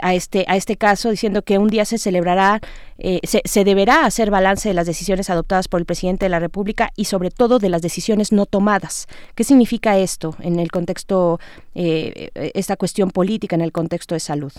a 0.00 0.14
este 0.14 0.46
a 0.48 0.56
este 0.56 0.76
caso 0.76 1.10
diciendo 1.10 1.42
que 1.42 1.58
un 1.58 1.68
día 1.68 1.84
se 1.84 1.98
celebrará 1.98 2.60
se, 2.98 3.42
se 3.44 3.64
deberá 3.64 4.04
hacer 4.04 4.30
balance 4.30 4.68
de 4.68 4.74
las 4.74 4.86
decisiones 4.86 5.30
adoptadas 5.30 5.68
por 5.68 5.80
el 5.80 5.86
presidente 5.86 6.26
de 6.26 6.30
la 6.30 6.40
República 6.40 6.90
y 6.96 7.04
sobre 7.04 7.30
todo 7.30 7.58
de 7.58 7.68
las 7.68 7.82
decisiones 7.82 8.32
no 8.32 8.46
tomadas. 8.46 9.06
¿Qué 9.34 9.44
significa 9.44 9.96
esto 9.96 10.34
en 10.42 10.58
el 10.58 10.70
contexto, 10.70 11.38
eh, 11.74 12.30
esta 12.54 12.76
cuestión 12.76 13.10
política 13.10 13.56
en 13.56 13.62
el 13.62 13.72
contexto 13.72 14.14
de 14.14 14.20
salud? 14.20 14.52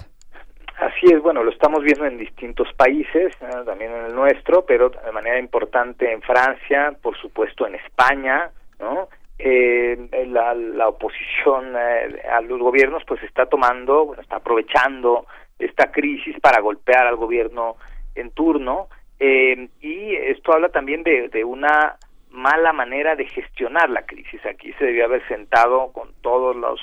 Así 0.80 1.08
es, 1.12 1.20
bueno, 1.22 1.44
lo 1.44 1.52
estamos 1.52 1.84
viendo 1.84 2.06
en 2.06 2.20
distintos 2.20 2.72
países, 2.74 3.34
¿eh? 3.42 3.64
también 3.66 3.92
en 3.92 4.06
el 4.06 4.16
nuestro, 4.16 4.64
pero 4.66 4.90
de 4.90 5.12
manera 5.12 5.40
importante 5.40 6.12
en 6.12 6.22
Francia, 6.22 6.94
por 7.02 7.18
supuesto 7.18 7.66
en 7.66 7.76
España, 7.76 8.52
¿no? 8.80 9.10
Eh, 9.40 10.10
la, 10.28 10.88
oposición 10.88 11.76
a 11.76 12.42
los 12.42 12.60
gobiernos 12.60 13.04
pues 13.08 13.22
está 13.24 13.46
tomando, 13.46 14.06
bueno, 14.06 14.22
está 14.22 14.38
aprovechando 14.38 15.26
esta 15.60 15.92
crisis 15.92 16.40
para 16.40 16.60
golpear 16.62 17.06
al 17.06 17.16
gobierno 17.16 17.76
en 18.18 18.32
turno 18.32 18.90
eh, 19.20 19.70
y 19.82 20.16
esto 20.16 20.54
habla 20.54 20.70
también 20.70 21.04
de, 21.04 21.30
de 21.30 21.44
una 21.44 21.98
mala 22.30 22.72
manera 22.74 23.16
de 23.16 23.26
gestionar 23.26 23.90
la 23.90 24.06
crisis. 24.06 24.46
Aquí 24.46 24.74
se 24.74 24.86
debió 24.86 25.06
haber 25.06 25.28
sentado 25.28 25.92
con 25.92 26.14
todos 26.22 26.56
los, 26.56 26.80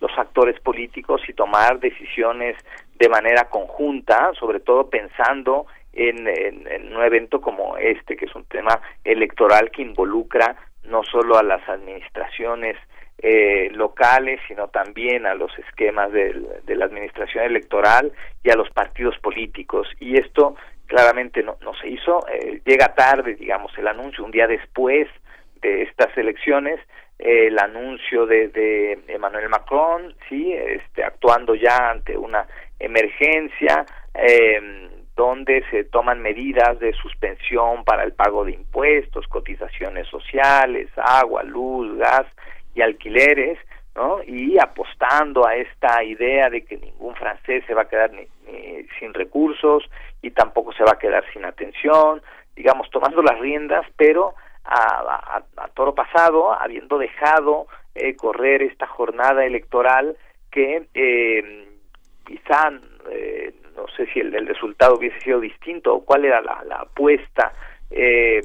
los 0.00 0.10
actores 0.18 0.60
políticos 0.60 1.22
y 1.28 1.32
tomar 1.32 1.80
decisiones 1.80 2.56
de 2.98 3.08
manera 3.08 3.48
conjunta, 3.48 4.32
sobre 4.38 4.60
todo 4.60 4.90
pensando 4.90 5.66
en, 5.92 6.28
en, 6.28 6.94
un 6.94 7.02
evento 7.02 7.40
como 7.40 7.76
este, 7.78 8.16
que 8.16 8.26
es 8.26 8.34
un 8.34 8.44
tema 8.44 8.80
electoral 9.04 9.70
que 9.70 9.82
involucra 9.82 10.56
no 10.84 11.02
solo 11.04 11.38
a 11.38 11.42
las 11.42 11.66
administraciones 11.68 12.76
eh, 13.20 13.70
locales, 13.72 14.40
sino 14.46 14.68
también 14.68 15.26
a 15.26 15.34
los 15.34 15.50
esquemas 15.58 16.12
de, 16.12 16.34
de, 16.64 16.76
la 16.76 16.84
administración 16.84 17.44
electoral 17.44 18.12
y 18.44 18.50
a 18.50 18.56
los 18.56 18.70
partidos 18.70 19.18
políticos. 19.18 19.88
Y 19.98 20.18
esto 20.18 20.54
claramente 20.88 21.42
no, 21.42 21.56
no 21.60 21.74
se 21.74 21.88
hizo, 21.88 22.26
eh, 22.28 22.60
llega 22.64 22.94
tarde, 22.94 23.34
digamos, 23.34 23.70
el 23.78 23.86
anuncio, 23.86 24.24
un 24.24 24.32
día 24.32 24.48
después 24.48 25.06
de 25.60 25.82
estas 25.82 26.16
elecciones, 26.16 26.80
el 27.18 27.58
anuncio 27.58 28.26
de, 28.26 28.48
de 28.48 28.98
Emmanuel 29.06 29.48
Macron, 29.48 30.14
sí, 30.28 30.52
este, 30.52 31.04
actuando 31.04 31.54
ya 31.54 31.90
ante 31.90 32.16
una 32.16 32.46
emergencia, 32.78 33.84
eh, 34.14 34.88
donde 35.14 35.64
se 35.70 35.82
toman 35.84 36.22
medidas 36.22 36.78
de 36.78 36.92
suspensión 36.92 37.84
para 37.84 38.04
el 38.04 38.12
pago 38.12 38.44
de 38.44 38.52
impuestos, 38.52 39.26
cotizaciones 39.26 40.06
sociales, 40.06 40.88
agua, 40.96 41.42
luz, 41.42 41.98
gas 41.98 42.24
y 42.74 42.82
alquileres, 42.82 43.58
¿no? 43.98 44.22
Y 44.24 44.56
apostando 44.60 45.44
a 45.44 45.56
esta 45.56 46.04
idea 46.04 46.48
de 46.48 46.64
que 46.64 46.76
ningún 46.76 47.16
francés 47.16 47.64
se 47.66 47.74
va 47.74 47.82
a 47.82 47.88
quedar 47.88 48.12
ni, 48.12 48.28
sin 49.00 49.12
recursos 49.12 49.82
y 50.22 50.30
tampoco 50.30 50.72
se 50.72 50.84
va 50.84 50.92
a 50.92 50.98
quedar 50.98 51.24
sin 51.32 51.44
atención, 51.44 52.22
digamos, 52.54 52.88
tomando 52.90 53.22
las 53.22 53.40
riendas, 53.40 53.84
pero 53.96 54.34
a, 54.64 55.42
a, 55.56 55.68
toro 55.74 55.94
pasado, 55.96 56.52
habiendo 56.52 56.96
dejado 56.98 57.66
eh, 57.96 58.14
correr 58.14 58.62
esta 58.62 58.86
jornada 58.86 59.44
electoral 59.44 60.16
que 60.52 60.86
eh, 60.94 61.68
quizá, 62.24 62.70
eh, 63.10 63.52
no 63.74 63.88
sé 63.96 64.06
si 64.12 64.20
el, 64.20 64.46
resultado 64.46 64.94
hubiese 64.96 65.18
sido 65.20 65.40
distinto 65.40 65.94
o 65.94 66.04
cuál 66.04 66.24
era 66.24 66.40
la, 66.40 66.62
la 66.64 66.76
apuesta 66.76 67.52
eh, 67.90 68.42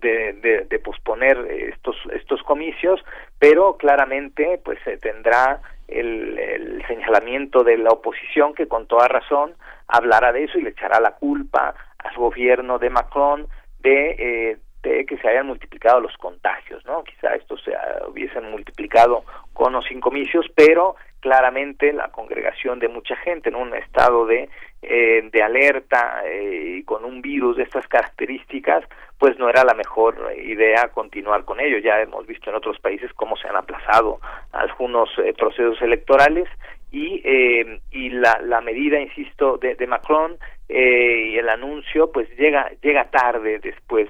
de, 0.00 0.66
de, 0.68 0.78
posponer 0.78 1.36
estos 1.50 1.96
estos 2.12 2.42
comicios, 2.42 3.04
pero 3.38 3.76
claramente 3.76 4.60
pues 4.64 4.78
se 4.84 4.96
tendrá 4.98 5.60
el, 5.88 6.82
señalamiento 6.86 7.64
de 7.64 7.76
la 7.78 7.90
oposición 7.90 8.54
que 8.54 8.66
con 8.66 8.86
toda 8.86 9.08
razón 9.08 9.54
hablará 9.86 10.32
de 10.32 10.44
eso 10.44 10.58
y 10.58 10.62
le 10.62 10.70
echará 10.70 11.00
la 11.00 11.12
culpa 11.12 11.74
al 11.98 12.16
gobierno 12.16 12.78
de 12.78 12.90
Macron 12.90 13.46
de, 13.80 14.10
eh, 14.18 14.56
de 14.82 15.06
que 15.06 15.18
se 15.18 15.28
hayan 15.28 15.46
multiplicado 15.46 16.00
los 16.00 16.16
contagios, 16.16 16.84
¿no? 16.86 17.02
Quizá 17.04 17.34
estos 17.34 17.62
se 17.62 17.72
hubiesen 18.08 18.50
multiplicado 18.50 19.24
con 19.52 19.72
los 19.72 19.84
sin 19.86 20.00
comicios, 20.00 20.46
pero 20.54 20.96
claramente 21.20 21.92
la 21.92 22.08
congregación 22.08 22.78
de 22.78 22.88
mucha 22.88 23.16
gente 23.16 23.48
en 23.48 23.56
un 23.56 23.74
estado 23.74 24.26
de, 24.26 24.48
eh, 24.82 25.28
de 25.32 25.42
alerta 25.42 26.22
eh, 26.24 26.78
y 26.78 26.82
con 26.84 27.04
un 27.04 27.20
virus 27.20 27.56
de 27.56 27.64
estas 27.64 27.86
características, 27.88 28.84
pues 29.18 29.38
no 29.38 29.48
era 29.48 29.64
la 29.64 29.74
mejor 29.74 30.16
idea 30.42 30.88
continuar 30.88 31.44
con 31.44 31.60
ello. 31.60 31.78
Ya 31.78 32.00
hemos 32.00 32.26
visto 32.26 32.50
en 32.50 32.56
otros 32.56 32.78
países 32.78 33.12
cómo 33.14 33.36
se 33.36 33.48
han 33.48 33.56
aplazado 33.56 34.20
algunos 34.52 35.10
eh, 35.18 35.34
procesos 35.36 35.80
electorales 35.82 36.48
y, 36.92 37.20
eh, 37.24 37.80
y 37.90 38.10
la, 38.10 38.40
la 38.42 38.60
medida, 38.60 39.00
insisto, 39.00 39.58
de, 39.58 39.74
de 39.74 39.86
Macron 39.86 40.36
eh, 40.68 41.30
y 41.32 41.38
el 41.38 41.48
anuncio, 41.48 42.10
pues 42.12 42.28
llega, 42.38 42.70
llega 42.82 43.10
tarde 43.10 43.58
después 43.58 44.08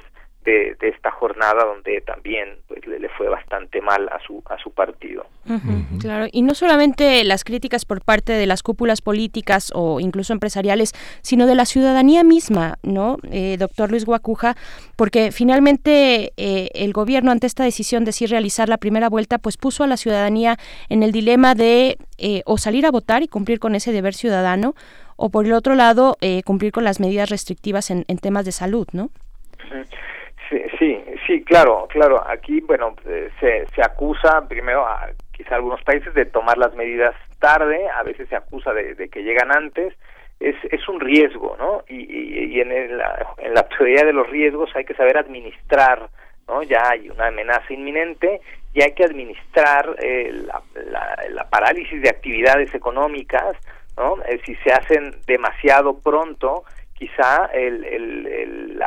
de, 0.48 0.88
esta 0.88 1.10
jornada 1.10 1.64
donde 1.64 2.00
también 2.00 2.58
pues, 2.66 2.86
le, 2.86 3.08
fue 3.10 3.28
bastante 3.28 3.80
mal 3.80 4.08
a 4.08 4.18
su 4.26 4.42
a 4.48 4.58
su 4.58 4.70
partido. 4.70 5.26
Claro, 6.00 6.26
y 6.30 6.42
no 6.42 6.54
solamente 6.54 7.24
las 7.24 7.42
críticas 7.42 7.84
por 7.84 8.02
parte 8.02 8.32
de 8.32 8.46
las 8.46 8.62
cúpulas 8.62 9.00
políticas 9.00 9.72
o 9.74 9.98
incluso 9.98 10.32
empresariales, 10.32 10.92
sino 11.22 11.46
de 11.46 11.54
la 11.54 11.64
ciudadanía 11.64 12.22
misma, 12.22 12.78
¿no, 12.82 13.18
eh, 13.30 13.56
doctor 13.58 13.90
Luis 13.90 14.04
Guacuja? 14.04 14.56
Porque 14.96 15.32
finalmente 15.32 16.32
eh, 16.36 16.68
el 16.74 16.92
gobierno 16.92 17.30
ante 17.30 17.46
esta 17.46 17.64
decisión 17.64 18.04
de 18.04 18.12
sí 18.12 18.26
realizar 18.26 18.68
la 18.68 18.76
primera 18.76 19.08
vuelta, 19.08 19.38
pues 19.38 19.56
puso 19.56 19.84
a 19.84 19.86
la 19.86 19.96
ciudadanía 19.96 20.56
en 20.88 21.02
el 21.02 21.12
dilema 21.12 21.54
de 21.54 21.96
eh, 22.18 22.42
o 22.44 22.58
salir 22.58 22.84
a 22.84 22.90
votar 22.90 23.22
y 23.22 23.28
cumplir 23.28 23.58
con 23.58 23.74
ese 23.74 23.92
deber 23.92 24.14
ciudadano, 24.14 24.74
o 25.16 25.30
por 25.30 25.46
el 25.46 25.52
otro 25.52 25.74
lado 25.74 26.16
cumplir 26.44 26.70
con 26.70 26.84
las 26.84 27.00
medidas 27.00 27.28
restrictivas 27.28 27.90
en, 27.90 28.04
en 28.06 28.18
temas 28.18 28.44
de 28.44 28.52
salud, 28.52 28.86
¿no? 28.92 29.10
Sí, 30.48 31.04
sí, 31.26 31.42
claro, 31.44 31.86
claro. 31.90 32.22
Aquí, 32.26 32.60
bueno, 32.60 32.94
eh, 33.06 33.30
se, 33.38 33.66
se 33.74 33.82
acusa 33.82 34.46
primero 34.48 34.86
a 34.86 35.10
quizá 35.32 35.56
algunos 35.56 35.82
países 35.82 36.14
de 36.14 36.24
tomar 36.24 36.56
las 36.56 36.74
medidas 36.74 37.14
tarde, 37.38 37.86
a 37.88 38.02
veces 38.02 38.28
se 38.28 38.36
acusa 38.36 38.72
de, 38.72 39.08
que 39.08 39.22
llegan 39.22 39.52
antes. 39.54 39.94
Es, 40.40 40.54
es 40.70 40.88
un 40.88 41.00
riesgo, 41.00 41.56
¿no? 41.58 41.82
Y, 41.88 42.54
y, 42.54 42.60
en, 42.60 42.96
la, 42.96 43.26
en 43.38 43.54
la 43.54 43.68
teoría 43.68 44.04
de 44.04 44.12
los 44.12 44.30
riesgos 44.30 44.70
hay 44.76 44.84
que 44.84 44.94
saber 44.94 45.18
administrar, 45.18 46.08
¿no? 46.46 46.62
Ya 46.62 46.80
hay 46.90 47.10
una 47.10 47.26
amenaza 47.26 47.72
inminente 47.72 48.40
y 48.72 48.82
hay 48.82 48.92
que 48.92 49.04
administrar 49.04 49.96
eh, 49.98 50.32
la, 50.46 50.62
la, 51.30 51.44
parálisis 51.50 52.00
de 52.00 52.08
actividades 52.08 52.72
económicas, 52.72 53.56
¿no? 53.96 54.16
Eh, 54.28 54.40
si 54.46 54.54
se 54.56 54.70
hacen 54.70 55.16
demasiado 55.26 55.98
pronto, 55.98 56.62
quizá 56.98 57.46
el, 57.52 57.84
el, 57.84 58.26
el, 58.26 58.82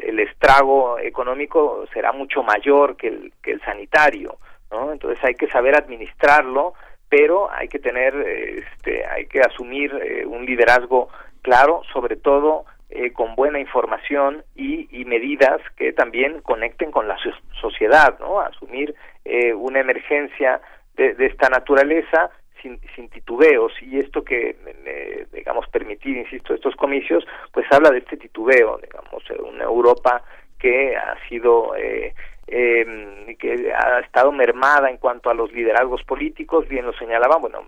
el, 0.00 0.20
estrago 0.20 0.98
económico 1.00 1.84
será 1.92 2.12
mucho 2.12 2.44
mayor 2.44 2.96
que 2.96 3.08
el, 3.08 3.32
que 3.42 3.50
el 3.50 3.60
sanitario, 3.62 4.36
¿no? 4.70 4.92
Entonces 4.92 5.22
hay 5.24 5.34
que 5.34 5.48
saber 5.48 5.74
administrarlo, 5.74 6.74
pero 7.08 7.50
hay 7.50 7.66
que 7.66 7.80
tener, 7.80 8.14
este, 8.14 9.04
hay 9.06 9.26
que 9.26 9.40
asumir 9.40 9.92
eh, 9.92 10.24
un 10.24 10.46
liderazgo 10.46 11.08
claro, 11.42 11.82
sobre 11.92 12.14
todo 12.14 12.64
eh, 12.90 13.12
con 13.12 13.34
buena 13.34 13.58
información 13.58 14.44
y, 14.54 14.88
y, 14.96 15.04
medidas 15.04 15.60
que 15.76 15.92
también 15.92 16.40
conecten 16.42 16.92
con 16.92 17.08
la 17.08 17.16
sociedad, 17.60 18.18
¿no? 18.20 18.40
Asumir 18.40 18.94
eh, 19.24 19.52
una 19.52 19.80
emergencia 19.80 20.60
de, 20.94 21.14
de, 21.14 21.26
esta 21.26 21.48
naturaleza 21.48 22.30
sin, 22.62 22.80
sin 22.94 23.08
titubeos 23.08 23.72
y 23.82 23.98
esto 23.98 24.22
que, 24.22 24.56
eh, 24.84 25.26
digamos, 25.32 25.68
permitir, 25.68 26.16
insisto, 26.16 26.54
estos 26.54 26.76
comicios, 26.76 27.24
pues 27.52 27.66
habla 27.70 27.90
de 27.90 27.98
este 27.98 28.16
titubeo, 28.16 28.78
digamos, 28.78 29.22
una 29.30 29.64
Europa 29.64 30.22
que 30.58 30.96
ha 30.96 31.16
sido 31.28 31.76
eh, 31.76 32.14
eh, 32.48 33.36
que 33.38 33.72
ha 33.72 34.00
estado 34.00 34.32
mermada 34.32 34.90
en 34.90 34.96
cuanto 34.96 35.30
a 35.30 35.34
los 35.34 35.52
liderazgos 35.52 36.02
políticos, 36.04 36.66
bien 36.68 36.86
lo 36.86 36.92
señalaba, 36.94 37.36
bueno, 37.36 37.62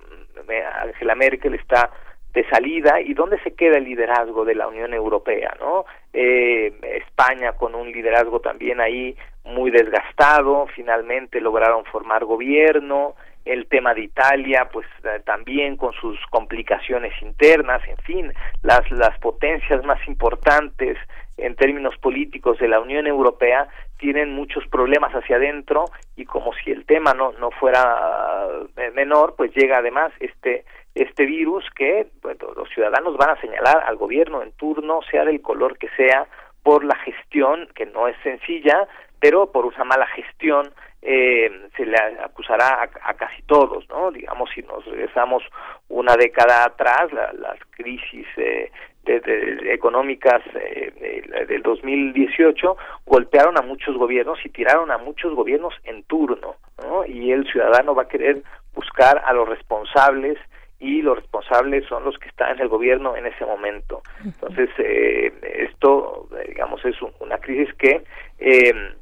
Angela 0.82 1.14
Merkel 1.14 1.54
está 1.54 1.90
de 2.32 2.48
salida 2.48 3.00
y 3.00 3.14
dónde 3.14 3.38
se 3.40 3.54
queda 3.54 3.78
el 3.78 3.84
liderazgo 3.84 4.44
de 4.44 4.54
la 4.54 4.68
Unión 4.68 4.94
Europea, 4.94 5.56
¿no? 5.58 5.84
Eh, 6.12 6.72
España 6.82 7.52
con 7.52 7.74
un 7.74 7.90
liderazgo 7.90 8.40
también 8.40 8.80
ahí 8.80 9.16
muy 9.44 9.70
desgastado, 9.70 10.66
finalmente 10.74 11.40
lograron 11.40 11.84
formar 11.86 12.24
gobierno, 12.24 13.14
el 13.44 13.66
tema 13.66 13.94
de 13.94 14.02
Italia, 14.02 14.68
pues 14.72 14.86
eh, 15.04 15.20
también 15.24 15.76
con 15.76 15.92
sus 15.94 16.18
complicaciones 16.30 17.12
internas, 17.22 17.82
en 17.88 17.96
fin, 17.98 18.32
las 18.62 18.88
las 18.90 19.18
potencias 19.18 19.84
más 19.84 19.98
importantes 20.06 20.98
en 21.36 21.56
términos 21.56 21.96
políticos 21.98 22.58
de 22.58 22.68
la 22.68 22.80
Unión 22.80 23.06
Europea 23.06 23.68
tienen 23.98 24.34
muchos 24.34 24.66
problemas 24.68 25.12
hacia 25.12 25.36
adentro 25.36 25.86
y 26.16 26.24
como 26.24 26.52
si 26.52 26.70
el 26.70 26.84
tema 26.84 27.14
no 27.14 27.32
no 27.32 27.50
fuera 27.50 28.46
eh, 28.76 28.90
menor, 28.94 29.34
pues 29.36 29.52
llega 29.54 29.78
además 29.78 30.12
este 30.20 30.64
este 30.94 31.24
virus 31.24 31.64
que 31.74 32.08
los 32.56 32.68
ciudadanos 32.70 33.16
van 33.16 33.30
a 33.30 33.40
señalar 33.40 33.84
al 33.86 33.96
gobierno 33.96 34.42
en 34.42 34.52
turno, 34.52 35.00
sea 35.10 35.24
del 35.24 35.40
color 35.40 35.78
que 35.78 35.88
sea, 35.96 36.26
por 36.62 36.84
la 36.84 36.96
gestión 36.96 37.68
que 37.74 37.86
no 37.86 38.08
es 38.08 38.16
sencilla, 38.22 38.86
pero 39.20 39.50
por 39.52 39.66
una 39.66 39.84
mala 39.84 40.06
gestión 40.08 40.72
eh, 41.02 41.51
se 41.77 41.86
le 41.86 41.97
acusará 42.22 42.82
a, 42.82 43.14
casi 43.14 43.43
todos, 43.43 43.89
¿no? 43.89 44.10
Digamos, 44.10 44.51
si 44.55 44.62
nos 44.62 44.85
regresamos 44.85 45.43
una 45.89 46.16
década 46.16 46.64
atrás, 46.64 47.10
las 47.12 47.59
crisis 47.70 48.27
eh, 48.36 48.70
de, 49.05 49.72
económicas 49.72 50.43
eh, 50.55 51.47
del 51.48 51.62
2018 51.62 52.77
golpearon 53.06 53.59
a 53.59 53.62
muchos 53.62 53.97
gobiernos 53.97 54.39
y 54.44 54.51
tiraron 54.51 54.90
a 54.90 54.98
muchos 54.98 55.35
gobiernos 55.35 55.74
en 55.85 56.02
turno, 56.05 56.56
¿no? 56.82 57.05
Y 57.06 57.32
el 57.32 57.51
ciudadano 57.51 57.94
va 57.94 58.02
a 58.02 58.09
querer 58.09 58.43
buscar 58.74 59.22
a 59.24 59.32
los 59.32 59.48
responsables 59.48 60.39
y 60.81 61.02
los 61.02 61.16
responsables 61.16 61.85
son 61.86 62.05
los 62.05 62.18
que 62.18 62.28
están 62.28 62.56
en 62.56 62.62
el 62.62 62.68
gobierno 62.68 63.14
en 63.14 63.27
ese 63.27 63.44
momento. 63.44 64.02
Entonces, 64.24 64.70
eh, 64.78 65.31
esto, 65.68 66.27
digamos, 66.48 66.82
es 66.86 66.97
una 67.20 67.36
crisis 67.39 67.72
que, 67.74 68.02
eh, 68.39 68.94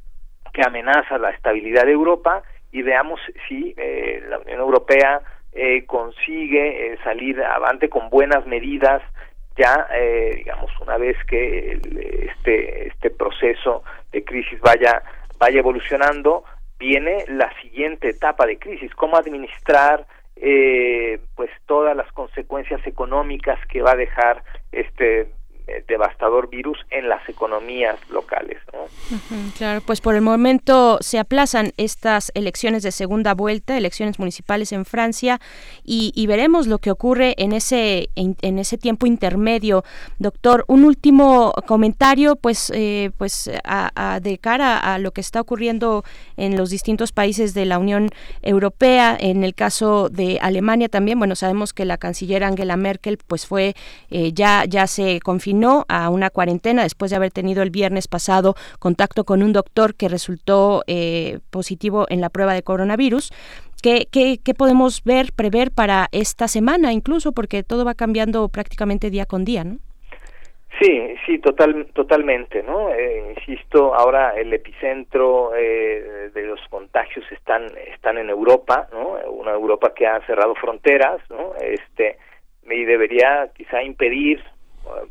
que 0.53 0.61
amenaza 0.63 1.17
la 1.17 1.31
estabilidad 1.31 1.85
de 1.85 1.91
Europa 1.91 2.43
y 2.71 2.81
veamos 2.81 3.19
si 3.47 3.73
eh, 3.77 4.23
la 4.29 4.39
Unión 4.39 4.59
Europea 4.59 5.21
eh, 5.51 5.85
consigue 5.85 6.93
eh, 6.93 6.97
salir 7.03 7.41
avante 7.41 7.89
con 7.89 8.09
buenas 8.09 8.45
medidas 8.45 9.01
ya, 9.59 9.87
eh, 9.93 10.35
digamos, 10.37 10.71
una 10.79 10.97
vez 10.97 11.17
que 11.25 11.73
el, 11.73 12.29
este, 12.29 12.87
este 12.87 13.09
proceso 13.09 13.83
de 14.11 14.23
crisis 14.23 14.59
vaya, 14.61 15.03
vaya 15.37 15.59
evolucionando, 15.59 16.45
viene 16.79 17.25
la 17.27 17.51
siguiente 17.61 18.09
etapa 18.09 18.45
de 18.45 18.57
crisis, 18.57 18.93
cómo 18.95 19.17
administrar 19.17 20.07
eh, 20.37 21.19
pues 21.35 21.51
todas 21.65 21.95
las 21.95 22.09
consecuencias 22.13 22.79
económicas 22.87 23.59
que 23.67 23.81
va 23.81 23.91
a 23.91 23.97
dejar 23.97 24.43
este 24.71 25.29
devastador 25.87 26.49
virus 26.49 26.77
en 26.89 27.09
las 27.09 27.27
economías 27.27 27.97
locales. 28.09 28.57
claro, 29.57 29.81
pues 29.85 30.01
por 30.01 30.15
el 30.15 30.21
momento 30.21 30.97
se 31.01 31.19
aplazan 31.19 31.73
estas 31.77 32.31
elecciones 32.35 32.83
de 32.83 32.91
segunda 32.91 33.33
vuelta, 33.33 33.77
elecciones 33.77 34.19
municipales 34.19 34.71
en 34.71 34.85
Francia, 34.85 35.39
y, 35.83 36.27
veremos 36.29 36.67
lo 36.67 36.77
que 36.77 36.91
ocurre 36.91 37.33
en 37.39 37.53
ese 37.53 38.09
en, 38.15 38.59
ese 38.59 38.77
tiempo 38.77 39.07
intermedio. 39.07 39.83
Doctor, 40.19 40.63
un 40.67 40.85
último 40.85 41.53
comentario, 41.65 42.35
pues 42.35 42.71
eh, 42.75 43.09
pues 43.17 43.49
a, 43.63 44.19
de 44.21 44.37
cara 44.37 44.77
a 44.77 44.99
lo 44.99 45.11
que 45.11 45.21
está 45.21 45.41
ocurriendo 45.41 46.03
en 46.37 46.55
los 46.55 46.69
distintos 46.69 47.11
países 47.11 47.55
de 47.55 47.65
la 47.65 47.79
Unión 47.79 48.09
Europea, 48.43 49.17
en 49.19 49.43
el 49.43 49.55
caso 49.55 50.09
de 50.09 50.37
Alemania 50.39 50.87
también, 50.87 51.17
bueno, 51.17 51.35
sabemos 51.35 51.73
que 51.73 51.85
la 51.85 51.97
canciller 51.97 52.43
Angela 52.43 52.77
Merkel, 52.77 53.17
pues 53.17 53.47
fue 53.47 53.75
eh, 54.11 54.31
ya 54.33 54.65
ya 54.65 54.85
se 54.85 55.19
confinó 55.21 55.58
a 55.87 56.09
una 56.09 56.29
cuarentena 56.29 56.83
después 56.83 57.11
de 57.11 57.17
haber 57.17 57.31
tenido 57.31 57.63
el 57.63 57.69
viernes 57.69 58.07
pasado 58.07 58.55
contacto 58.79 59.23
con 59.23 59.43
un 59.43 59.53
doctor 59.53 59.95
que 59.95 60.09
resultó 60.09 60.83
eh, 60.87 61.39
positivo 61.49 62.05
en 62.09 62.21
la 62.21 62.29
prueba 62.29 62.53
de 62.53 62.63
coronavirus. 62.63 63.31
¿Qué, 63.81 64.07
¿Qué, 64.11 64.39
qué, 64.43 64.53
podemos 64.53 65.03
ver, 65.03 65.27
prever 65.35 65.71
para 65.71 66.07
esta 66.11 66.47
semana 66.47 66.91
incluso? 66.91 67.31
Porque 67.31 67.63
todo 67.63 67.85
va 67.85 67.93
cambiando 67.93 68.49
prácticamente 68.49 69.09
día 69.09 69.25
con 69.25 69.45
día, 69.45 69.63
¿no? 69.63 69.77
Sí, 70.81 71.15
sí, 71.25 71.39
total, 71.39 71.87
totalmente, 71.93 72.63
¿no? 72.63 72.93
Eh, 72.93 73.35
insisto, 73.37 73.93
ahora 73.95 74.33
el 74.37 74.53
epicentro 74.53 75.51
eh, 75.55 76.29
de 76.33 76.43
los 76.43 76.59
contagios 76.69 77.25
están 77.31 77.65
están 77.93 78.17
en 78.17 78.29
Europa, 78.29 78.87
¿no? 78.93 79.17
Una 79.31 79.51
Europa 79.51 79.93
que 79.93 80.07
ha 80.07 80.25
cerrado 80.25 80.55
fronteras, 80.55 81.19
¿no? 81.29 81.53
Este 81.59 82.17
y 82.71 82.85
debería 82.85 83.49
quizá 83.55 83.81
impedir 83.83 84.41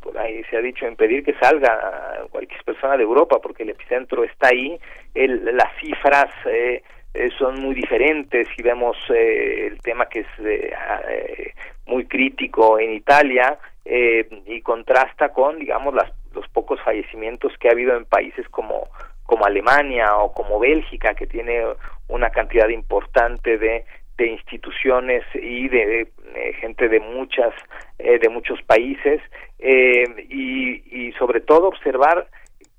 por 0.01 0.17
ahí 0.19 0.43
se 0.45 0.57
ha 0.57 0.61
dicho 0.61 0.87
impedir 0.87 1.25
que 1.25 1.35
salga 1.35 2.27
cualquier 2.31 2.63
persona 2.65 2.97
de 2.97 3.03
Europa 3.03 3.39
porque 3.43 3.63
el 3.63 3.71
epicentro 3.71 4.25
está 4.25 4.49
ahí. 4.49 4.79
El, 5.15 5.57
las 5.57 5.77
cifras 5.81 6.31
eh, 6.47 6.83
eh 7.15 7.31
son 7.39 7.61
muy 7.61 7.75
diferentes. 7.75 8.49
Si 8.55 8.63
vemos 8.63 8.97
eh, 9.15 9.69
el 9.69 9.79
tema 9.81 10.09
que 10.09 10.21
es 10.21 10.27
eh, 10.45 10.73
eh 11.09 11.53
muy 11.87 12.05
crítico 12.07 12.79
en 12.79 12.93
Italia 12.93 13.59
eh, 13.85 14.29
y 14.47 14.61
contrasta 14.61 15.31
con 15.31 15.59
digamos 15.59 15.95
las, 15.95 16.13
los 16.35 16.47
pocos 16.49 16.79
fallecimientos 16.83 17.53
que 17.59 17.69
ha 17.69 17.73
habido 17.73 17.97
en 17.97 18.05
países 18.05 18.47
como 18.51 18.89
como 19.25 19.45
Alemania 19.45 20.17
o 20.17 20.33
como 20.33 20.59
Bélgica 20.59 21.15
que 21.15 21.27
tiene 21.27 21.65
una 22.09 22.31
cantidad 22.31 22.69
importante 22.69 23.59
de 23.59 23.85
de 24.19 24.27
instituciones 24.27 25.25
y 25.35 25.69
de, 25.69 26.09
gente 26.61 26.89
de 26.89 27.01
muchas 27.01 27.55
eh, 27.99 28.19
de 28.19 28.29
muchos 28.29 28.61
países 28.63 29.23
eh, 29.59 30.05
y, 30.29 31.07
y, 31.07 31.13
sobre 31.13 31.41
todo 31.41 31.69
observar 31.69 32.27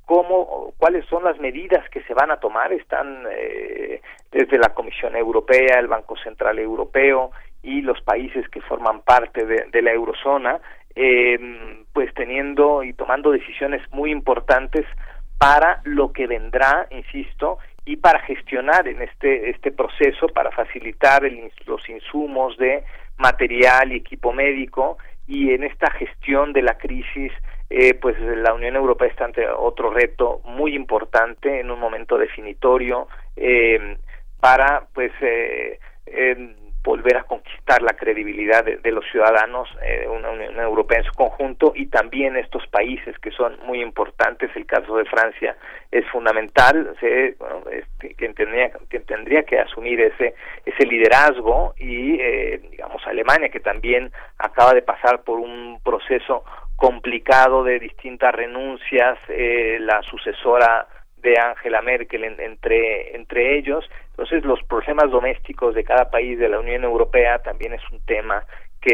cómo 0.06 0.74
cuáles 0.78 1.06
son 1.06 1.24
las 1.24 1.40
medidas 1.40 1.88
que 1.90 2.02
se 2.04 2.14
van 2.14 2.30
a 2.32 2.40
tomar. 2.40 2.74
Están 2.74 3.24
eh, 3.32 4.02
desde 4.32 4.58
la 4.58 4.70
Comisión 4.70 5.16
Europea 5.16 5.80
el 5.80 5.88
Banco 5.88 6.16
Central 6.18 6.60
Europeo 6.60 7.32
y 7.64 7.82
los 7.82 8.02
países 8.02 8.48
que 8.50 8.62
forman 8.62 9.02
parte 9.02 9.46
de, 9.46 9.66
de 9.72 9.82
la 9.82 9.92
eurozona 9.92 10.60
pues 11.94 12.14
teniendo 12.14 12.84
y 12.84 12.92
tomando 12.92 13.32
decisiones 13.32 13.82
muy 13.92 14.12
importantes 14.12 14.86
para 15.38 15.80
lo 15.86 16.12
que 16.12 16.28
vendrá 16.28 16.88
insisto 16.90 17.58
y 17.90 17.98
para 17.98 18.20
gestionar 18.20 18.88
en 18.88 19.02
este 19.02 19.50
este 19.50 19.72
proceso 19.72 20.28
para 20.28 20.52
facilitar 20.52 21.24
los 21.66 21.90
insumos 21.90 22.56
de 22.60 22.84
material 23.18 23.92
y 23.92 23.96
equipo 23.96 24.32
médico 24.32 25.00
y 25.28 25.54
en 25.54 25.64
esta 25.64 25.90
gestión 25.90 26.54
de 26.54 26.62
la 26.62 26.78
crisis 26.78 27.32
eh, 27.72 27.96
pues 27.96 28.16
la 28.20 28.54
Unión 28.54 28.76
Europea 28.76 29.08
está 29.08 29.26
ante 29.26 29.50
otro 29.50 29.90
reto 29.90 30.40
muy 30.46 30.76
importante 30.76 31.60
en 31.60 31.72
un 31.72 31.80
momento 31.80 32.20
definitorio 32.20 33.08
eh, 33.36 33.98
para 34.40 34.86
pues 34.94 35.12
eh, 35.22 35.80
volver 36.84 37.18
a 37.18 37.24
conquistar 37.24 37.82
la 37.82 37.94
credibilidad 37.94 38.64
de, 38.64 38.92
los 38.92 39.06
ciudadanos 39.12 39.70
eh, 39.84 40.08
una 40.08 40.30
Unión 40.30 40.60
Europea 40.60 41.00
en 41.00 41.06
su 41.06 41.14
conjunto 41.14 41.74
y 41.76 41.88
también 41.88 42.38
estos 42.38 42.66
países 42.68 43.18
que 43.20 43.32
son 43.32 43.58
muy 43.66 43.82
importantes. 43.82 44.50
El 44.56 44.66
caso 44.66 44.96
de 44.98 45.06
Francia 45.06 45.56
es 45.92 46.06
fundamental, 46.08 46.96
se, 47.00 47.36
este, 47.72 48.14
que, 48.16 48.30
tendría, 48.30 48.72
que 48.90 49.00
tendría 49.02 49.44
que 49.44 49.60
asumir 49.60 50.00
ese, 50.02 50.36
ese 50.66 50.86
liderazgo 50.86 51.74
y, 51.78 52.20
eh, 52.20 52.62
digamos, 52.72 53.06
Alemania, 53.06 53.50
que 53.50 53.60
también 53.60 54.12
acaba 54.38 54.74
de 54.74 54.82
pasar 54.82 55.22
por 55.24 55.40
un 55.40 55.80
proceso 55.84 56.44
complicado 56.76 57.64
de 57.64 57.80
distintas 57.80 58.34
renuncias, 58.34 59.18
eh, 59.28 59.78
la 59.82 60.02
sucesora 60.04 60.88
de 61.22 61.38
Angela 61.40 61.82
Merkel 61.82 62.24
entre 62.24 63.16
entre 63.16 63.58
ellos 63.58 63.90
entonces 64.12 64.44
los 64.44 64.62
problemas 64.64 65.10
domésticos 65.12 65.76
de 65.76 65.84
cada 65.84 66.10
país 66.10 66.38
de 66.38 66.50
la 66.50 66.60
Unión 66.60 66.84
Europea 66.84 67.40
también 67.40 67.74
es 67.74 67.82
un 67.92 68.00
tema 68.06 68.44
que 68.82 68.92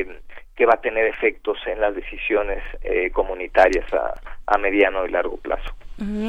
eh, 0.00 0.20
que 0.54 0.66
va 0.66 0.74
a 0.74 0.80
tener 0.80 1.06
efectos 1.06 1.56
en 1.66 1.80
las 1.80 1.94
decisiones 1.94 2.62
eh, 2.82 3.10
comunitarias 3.12 3.86
a, 3.92 4.12
a, 4.44 4.58
mediano 4.58 5.06
y 5.06 5.10
largo 5.10 5.36
plazo. 5.36 5.72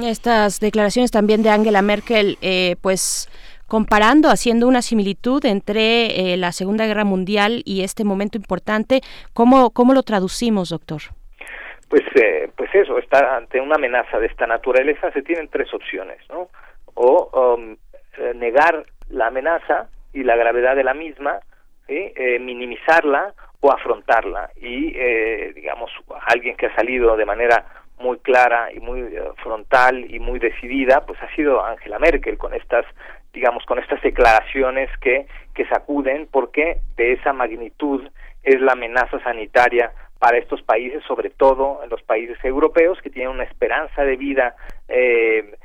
Estas 0.03 0.59
declaraciones 0.59 1.09
también 1.09 1.41
de 1.41 1.49
Angela 1.49 1.81
Merkel, 1.81 2.37
eh, 2.41 2.75
pues 2.81 3.27
comparando, 3.67 4.29
haciendo 4.29 4.67
una 4.67 4.83
similitud 4.83 5.43
entre 5.45 6.37
la 6.37 6.51
Segunda 6.51 6.85
Guerra 6.85 7.05
Mundial 7.05 7.63
y 7.65 7.81
este 7.81 8.03
momento 8.03 8.37
importante, 8.37 9.01
¿cómo, 9.33 9.71
cómo 9.71 9.93
lo 9.93 10.03
traducimos, 10.03 10.69
doctor? 10.69 11.01
Pues, 11.89 12.03
eh, 12.15 12.49
pues 12.55 12.69
eso, 12.73 12.99
está 12.99 13.35
ante 13.35 13.59
una 13.59 13.75
amenaza 13.75 14.19
de 14.19 14.27
esta 14.27 14.45
naturaleza, 14.45 15.11
se 15.11 15.23
tienen 15.23 15.49
tres 15.49 15.73
opciones, 15.73 16.19
¿no? 16.29 16.49
O 16.93 17.55
um, 17.57 17.75
eh, 18.17 18.33
negar 18.35 18.85
la 19.09 19.27
amenaza 19.27 19.89
y 20.13 20.23
la 20.23 20.35
gravedad 20.35 20.75
de 20.75 20.83
la 20.83 20.93
misma, 20.93 21.39
eh, 21.87 22.37
minimizarla 22.39 23.33
o 23.61 23.71
afrontarla. 23.71 24.51
Y, 24.55 24.93
digamos, 25.53 25.91
alguien 26.27 26.55
que 26.55 26.67
ha 26.67 26.75
salido 26.75 27.17
de 27.17 27.25
manera 27.25 27.65
muy 27.97 28.19
clara 28.19 28.71
y 28.71 28.79
muy 28.79 29.09
frontal 29.41 30.05
y 30.13 30.19
muy 30.19 30.39
decidida, 30.39 31.03
pues 31.05 31.19
ha 31.21 31.35
sido 31.35 31.65
Angela 31.65 31.99
Merkel 31.99 32.37
con 32.37 32.53
estas 32.53 32.85
digamos 33.33 33.63
con 33.65 33.77
estas 33.77 34.01
declaraciones 34.01 34.89
que 35.01 35.27
que 35.53 35.67
sacuden 35.67 36.27
porque 36.31 36.79
de 36.95 37.13
esa 37.13 37.33
magnitud 37.33 38.07
es 38.43 38.61
la 38.61 38.71
amenaza 38.71 39.19
sanitaria 39.19 39.91
para 40.19 40.37
estos 40.37 40.61
países, 40.61 41.01
sobre 41.07 41.29
todo 41.29 41.81
en 41.83 41.89
los 41.89 42.03
países 42.03 42.37
europeos 42.43 42.99
que 43.01 43.09
tienen 43.09 43.31
una 43.31 43.45
esperanza 43.45 44.03
de 44.03 44.17
vida 44.17 44.55
eh, 44.87 45.55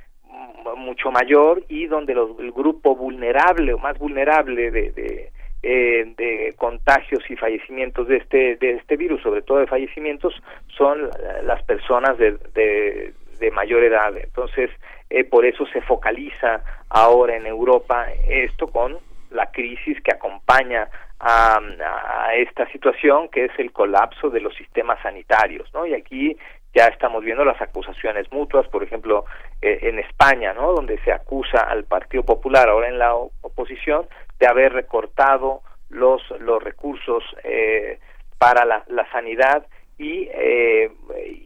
mucho 0.76 1.10
mayor 1.10 1.64
y 1.68 1.86
donde 1.86 2.12
el 2.12 2.52
grupo 2.52 2.97
vulnerable 2.97 3.74
o 3.74 3.78
más 3.78 3.98
vulnerable 3.98 4.70
de, 4.70 4.93
de, 4.93 5.32
eh, 5.62 6.14
de, 6.16 6.55
contagios 6.56 7.22
y 7.28 7.36
fallecimientos 7.36 8.09
de 8.09 8.16
este 8.16 8.56
de 8.56 8.72
este 8.72 8.97
virus, 8.97 9.22
sobre 9.22 9.43
todo 9.43 9.59
de 9.59 9.66
fallecimientos, 9.66 10.35
son 10.76 11.10
las 11.44 11.62
personas 11.64 12.16
de, 12.18 12.32
de, 12.55 13.12
de 13.39 13.51
mayor 13.51 13.82
edad. 13.85 14.16
Entonces, 14.16 14.70
eh, 15.10 15.24
por 15.24 15.44
eso 15.44 15.66
se 15.66 15.81
focaliza 15.82 16.62
ahora 16.89 17.36
en 17.36 17.47
Europa 17.47 18.06
esto 18.28 18.66
con 18.68 18.97
la 19.31 19.51
crisis 19.51 20.01
que 20.02 20.12
acompaña 20.12 20.89
a, 21.24 22.34
esta 22.34 22.70
situación 22.70 23.28
que 23.28 23.46
es 23.46 23.52
el 23.59 23.72
colapso 23.72 24.28
de 24.28 24.40
los 24.40 24.55
sistemas 24.55 25.01
sanitarios, 25.02 25.72
¿no? 25.72 25.86
Y 25.86 25.94
aquí 25.94 26.36
ya 26.74 26.86
estamos 26.86 27.24
viendo 27.24 27.44
las 27.44 27.60
acusaciones 27.62 28.30
mutuas, 28.32 28.66
por 28.68 28.82
ejemplo, 28.82 29.24
eh, 29.62 29.78
en 29.82 29.98
España, 29.98 30.52
¿no? 30.52 30.72
Donde 30.72 30.98
se 31.05 31.12
acusa 31.12 31.60
al 31.60 31.84
Partido 31.84 32.24
Popular, 32.24 32.68
ahora 32.68 32.88
en 32.88 32.98
la 32.98 33.14
oposición, 33.14 34.06
de 34.38 34.46
haber 34.46 34.72
recortado 34.72 35.62
los, 35.88 36.22
los 36.40 36.62
recursos 36.62 37.22
eh, 37.44 37.98
para 38.38 38.64
la, 38.64 38.84
la 38.88 39.10
sanidad 39.10 39.66
y, 39.96 40.28
eh, 40.32 40.90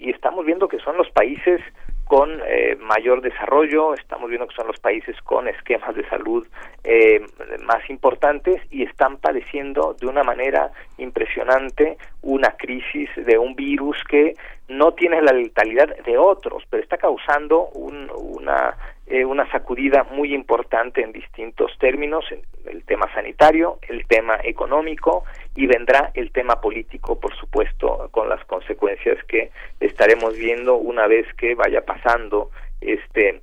y 0.01 0.11
estamos 0.11 0.45
viendo 0.45 0.69
que 0.69 0.79
son 0.79 0.97
los 0.97 1.11
países 1.11 1.61
con 2.09 2.41
eh, 2.47 2.77
mayor 2.81 3.21
desarrollo, 3.21 3.93
estamos 3.93 4.31
viendo 4.31 4.49
que 4.49 4.55
son 4.55 4.67
los 4.67 4.81
países 4.81 5.15
con 5.23 5.47
esquemas 5.47 5.95
de 5.95 6.09
salud 6.09 6.47
eh, 6.83 7.21
más 7.65 7.89
importantes 7.91 8.63
y 8.71 8.83
están 8.83 9.19
padeciendo 9.19 9.95
de 10.01 10.07
una 10.07 10.25
manera 10.25 10.73
impresionante 10.97 11.99
una 12.23 12.57
crisis 12.57 13.11
de 13.15 13.37
un 13.37 13.55
virus 13.55 14.03
que 14.09 14.35
no 14.69 14.93
tiene 14.93 15.21
la 15.21 15.33
letalidad 15.33 15.95
de 16.05 16.17
otros, 16.17 16.65
pero 16.71 16.83
está 16.83 16.97
causando 16.97 17.69
una 17.69 18.75
eh, 19.11 19.25
una 19.25 19.51
sacudida 19.51 20.05
muy 20.05 20.35
importante 20.35 21.03
en 21.03 21.13
distintos 21.13 21.73
términos, 21.79 22.25
el 22.67 22.85
tema 22.85 23.13
sanitario, 23.15 23.79
el 23.89 24.07
tema 24.07 24.39
económico 24.45 25.25
y 25.55 25.67
vendrá 25.67 26.11
el 26.15 26.31
tema 26.31 26.61
político, 26.61 27.19
por 27.19 27.35
supuesto, 27.35 28.09
con 28.11 28.29
las 28.29 28.45
consecuencias 28.45 29.17
que 29.25 29.51
estaremos 29.81 30.37
viendo 30.37 30.77
una 30.77 31.07
vez 31.07 31.27
que 31.39 31.55
vaya 31.55 31.85
pasando 31.85 32.51
este 32.81 33.41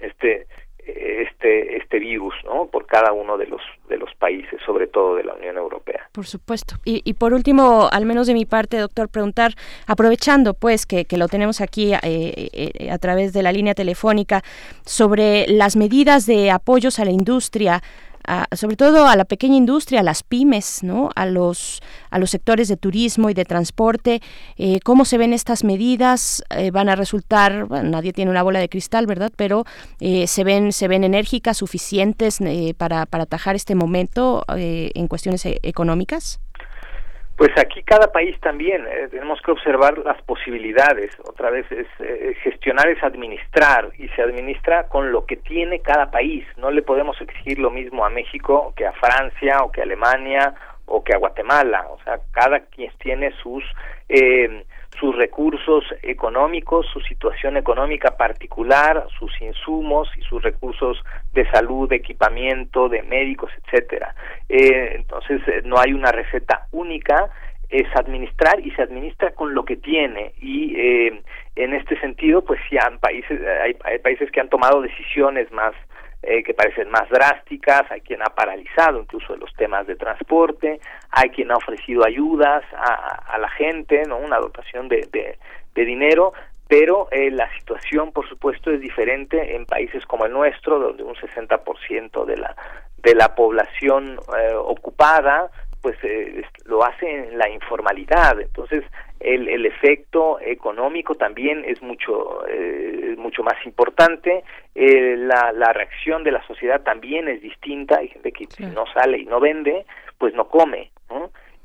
este 0.00 0.46
este 0.86 1.76
este 1.76 1.98
virus 1.98 2.34
no 2.44 2.66
por 2.66 2.86
cada 2.86 3.12
uno 3.12 3.36
de 3.36 3.46
los 3.46 3.60
de 3.88 3.96
los 3.96 4.14
países 4.14 4.60
sobre 4.64 4.86
todo 4.86 5.16
de 5.16 5.24
la 5.24 5.34
Unión 5.34 5.56
Europea. 5.56 6.08
Por 6.12 6.26
supuesto. 6.26 6.76
Y, 6.84 7.02
y 7.04 7.14
por 7.14 7.34
último 7.34 7.88
al 7.90 8.06
menos 8.06 8.26
de 8.26 8.34
mi 8.34 8.44
parte 8.44 8.78
doctor 8.78 9.08
preguntar 9.08 9.52
aprovechando 9.86 10.54
pues 10.54 10.86
que, 10.86 11.04
que 11.04 11.16
lo 11.16 11.28
tenemos 11.28 11.60
aquí 11.60 11.92
eh, 11.94 11.98
eh, 12.02 12.90
a 12.90 12.98
través 12.98 13.32
de 13.32 13.42
la 13.42 13.52
línea 13.52 13.74
telefónica 13.74 14.42
sobre 14.84 15.46
las 15.48 15.76
medidas 15.76 16.26
de 16.26 16.50
apoyos 16.50 16.98
a 16.98 17.04
la 17.04 17.10
industria 17.10 17.82
sobre 18.52 18.76
todo 18.76 19.06
a 19.06 19.16
la 19.16 19.24
pequeña 19.24 19.56
industria, 19.56 20.00
a 20.00 20.02
las 20.02 20.22
pymes, 20.22 20.82
¿no? 20.82 21.10
a, 21.14 21.26
los, 21.26 21.82
a 22.10 22.18
los 22.18 22.30
sectores 22.30 22.68
de 22.68 22.76
turismo 22.76 23.30
y 23.30 23.34
de 23.34 23.44
transporte. 23.44 24.22
Eh, 24.56 24.80
¿Cómo 24.80 25.04
se 25.04 25.18
ven 25.18 25.32
estas 25.32 25.64
medidas? 25.64 26.42
Eh, 26.50 26.70
¿Van 26.70 26.88
a 26.88 26.96
resultar, 26.96 27.68
nadie 27.84 28.12
tiene 28.12 28.30
una 28.30 28.42
bola 28.42 28.58
de 28.58 28.68
cristal, 28.68 29.06
¿verdad? 29.06 29.32
Pero 29.36 29.64
eh, 30.00 30.26
se, 30.26 30.44
ven, 30.44 30.72
se 30.72 30.88
ven 30.88 31.04
enérgicas, 31.04 31.58
suficientes 31.58 32.38
para, 32.76 33.06
para 33.06 33.24
atajar 33.24 33.56
este 33.56 33.74
momento 33.74 34.44
en 34.48 35.08
cuestiones 35.08 35.42
económicas? 35.62 36.40
Pues 37.36 37.50
aquí 37.58 37.82
cada 37.82 38.12
país 38.12 38.38
también 38.40 38.86
eh, 38.86 39.08
tenemos 39.10 39.40
que 39.42 39.50
observar 39.50 39.98
las 39.98 40.22
posibilidades. 40.22 41.10
Otra 41.28 41.50
vez 41.50 41.66
es 41.72 41.88
eh, 41.98 42.36
gestionar 42.42 42.88
es 42.88 43.02
administrar 43.02 43.90
y 43.98 44.08
se 44.08 44.22
administra 44.22 44.88
con 44.88 45.10
lo 45.10 45.26
que 45.26 45.36
tiene 45.36 45.80
cada 45.80 46.12
país. 46.12 46.46
No 46.56 46.70
le 46.70 46.82
podemos 46.82 47.20
exigir 47.20 47.58
lo 47.58 47.70
mismo 47.70 48.04
a 48.04 48.10
México 48.10 48.72
que 48.76 48.86
a 48.86 48.92
Francia 48.92 49.58
o 49.64 49.72
que 49.72 49.80
a 49.80 49.84
Alemania 49.84 50.54
o 50.86 51.02
que 51.02 51.12
a 51.12 51.18
Guatemala. 51.18 51.86
O 51.90 51.98
sea, 52.04 52.20
cada 52.30 52.60
quien 52.60 52.92
tiene 52.98 53.32
sus 53.42 53.64
eh, 54.08 54.64
sus 54.98 55.16
recursos 55.16 55.84
económicos, 56.02 56.86
su 56.92 57.00
situación 57.00 57.56
económica 57.56 58.16
particular, 58.16 59.06
sus 59.18 59.30
insumos 59.40 60.08
y 60.16 60.22
sus 60.22 60.42
recursos 60.42 61.02
de 61.32 61.48
salud, 61.50 61.88
de 61.88 61.96
equipamiento, 61.96 62.88
de 62.88 63.02
médicos, 63.02 63.50
etcétera. 63.64 64.14
Eh, 64.48 64.92
entonces 64.94 65.40
eh, 65.48 65.62
no 65.64 65.76
hay 65.78 65.92
una 65.92 66.12
receta 66.12 66.66
única, 66.72 67.30
es 67.68 67.86
administrar 67.96 68.60
y 68.60 68.70
se 68.72 68.82
administra 68.82 69.32
con 69.32 69.54
lo 69.54 69.64
que 69.64 69.76
tiene 69.76 70.32
y 70.40 70.74
eh, 70.76 71.22
en 71.56 71.74
este 71.74 71.98
sentido 71.98 72.44
pues 72.44 72.60
sí 72.68 72.76
han 72.78 72.98
países 72.98 73.40
hay, 73.62 73.76
hay 73.84 73.98
países 73.98 74.30
que 74.30 74.40
han 74.40 74.48
tomado 74.48 74.82
decisiones 74.82 75.50
más 75.50 75.74
eh, 76.26 76.42
que 76.42 76.54
parecen 76.54 76.90
más 76.90 77.08
drásticas, 77.08 77.90
hay 77.90 78.00
quien 78.00 78.22
ha 78.22 78.34
paralizado 78.34 79.00
incluso 79.00 79.36
los 79.36 79.52
temas 79.54 79.86
de 79.86 79.96
transporte, 79.96 80.80
hay 81.10 81.30
quien 81.30 81.50
ha 81.50 81.56
ofrecido 81.56 82.04
ayudas 82.04 82.64
a, 82.74 83.38
la 83.38 83.48
gente, 83.50 84.02
no 84.06 84.18
una 84.18 84.38
dotación 84.38 84.88
de, 84.88 85.08
de, 85.74 85.84
dinero, 85.84 86.32
pero 86.68 87.08
eh, 87.10 87.30
la 87.30 87.52
situación 87.58 88.12
por 88.12 88.28
supuesto 88.28 88.70
es 88.70 88.80
diferente 88.80 89.54
en 89.54 89.66
países 89.66 90.06
como 90.06 90.24
el 90.24 90.32
nuestro, 90.32 90.78
donde 90.78 91.02
un 91.02 91.14
60% 91.14 92.24
de 92.24 92.36
la 92.36 92.56
de 93.04 93.14
la 93.14 93.34
población 93.34 94.18
eh, 94.38 94.54
ocupada 94.54 95.50
pues 95.84 95.98
lo 96.64 96.82
hace 96.82 97.06
en 97.06 97.36
la 97.36 97.46
informalidad. 97.50 98.40
Entonces 98.40 98.82
el, 99.20 99.48
el 99.48 99.66
efecto 99.66 100.40
económico 100.40 101.14
también 101.14 101.62
es 101.66 101.82
mucho 101.82 102.42
eh, 102.48 103.14
mucho 103.18 103.42
más 103.42 103.56
importante. 103.66 104.44
Eh, 104.74 105.14
la, 105.18 105.52
la 105.52 105.74
reacción 105.74 106.24
de 106.24 106.32
la 106.32 106.42
sociedad 106.46 106.80
también 106.80 107.28
es 107.28 107.42
distinta. 107.42 107.98
Hay 107.98 108.08
gente 108.08 108.32
que 108.32 108.46
si 108.46 108.64
no 108.64 108.86
sale 108.94 109.18
y 109.18 109.26
no 109.26 109.40
vende 109.40 109.84
pues 110.16 110.32
no 110.32 110.48
come 110.48 110.90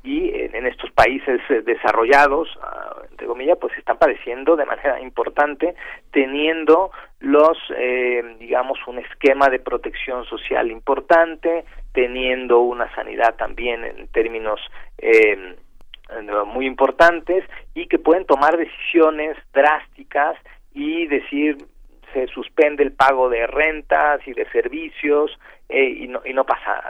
y 0.02 0.30
en, 0.34 0.66
estos 0.66 0.90
países 0.92 1.40
eh, 1.50 1.60
desarrollados 1.60 2.48
uh, 2.56 3.04
entre 3.10 3.26
comillas 3.26 3.58
pues 3.60 3.76
están 3.76 3.98
padeciendo 3.98 4.56
de 4.56 4.64
manera 4.64 4.98
importante 5.00 5.74
teniendo 6.10 6.90
los 7.20 7.58
digamos 8.38 8.78
un 8.86 8.98
esquema 8.98 9.48
de 9.50 9.58
protección 9.58 10.24
social 10.24 10.70
importante 10.70 11.64
teniendo 11.92 12.60
una 12.60 12.92
sanidad 12.94 13.34
también 13.36 13.84
en 13.84 14.08
términos 14.08 14.60
eh, 14.98 15.56
muy 16.46 16.66
importantes 16.66 17.44
y 17.74 17.86
que 17.86 17.98
pueden 17.98 18.26
tomar 18.26 18.56
decisiones 18.56 19.36
drásticas 19.52 20.36
y 20.74 21.06
decir 21.06 21.56
se 22.12 22.26
suspende 22.28 22.82
el 22.82 22.92
pago 22.92 23.28
de 23.28 23.46
rentas 23.46 24.20
y 24.26 24.32
de 24.32 24.44
servicios 24.50 25.30
eh, 25.70 25.96
y 26.00 26.08
no 26.08 26.20
y 26.24 26.32
no 26.32 26.44
pasa 26.44 26.82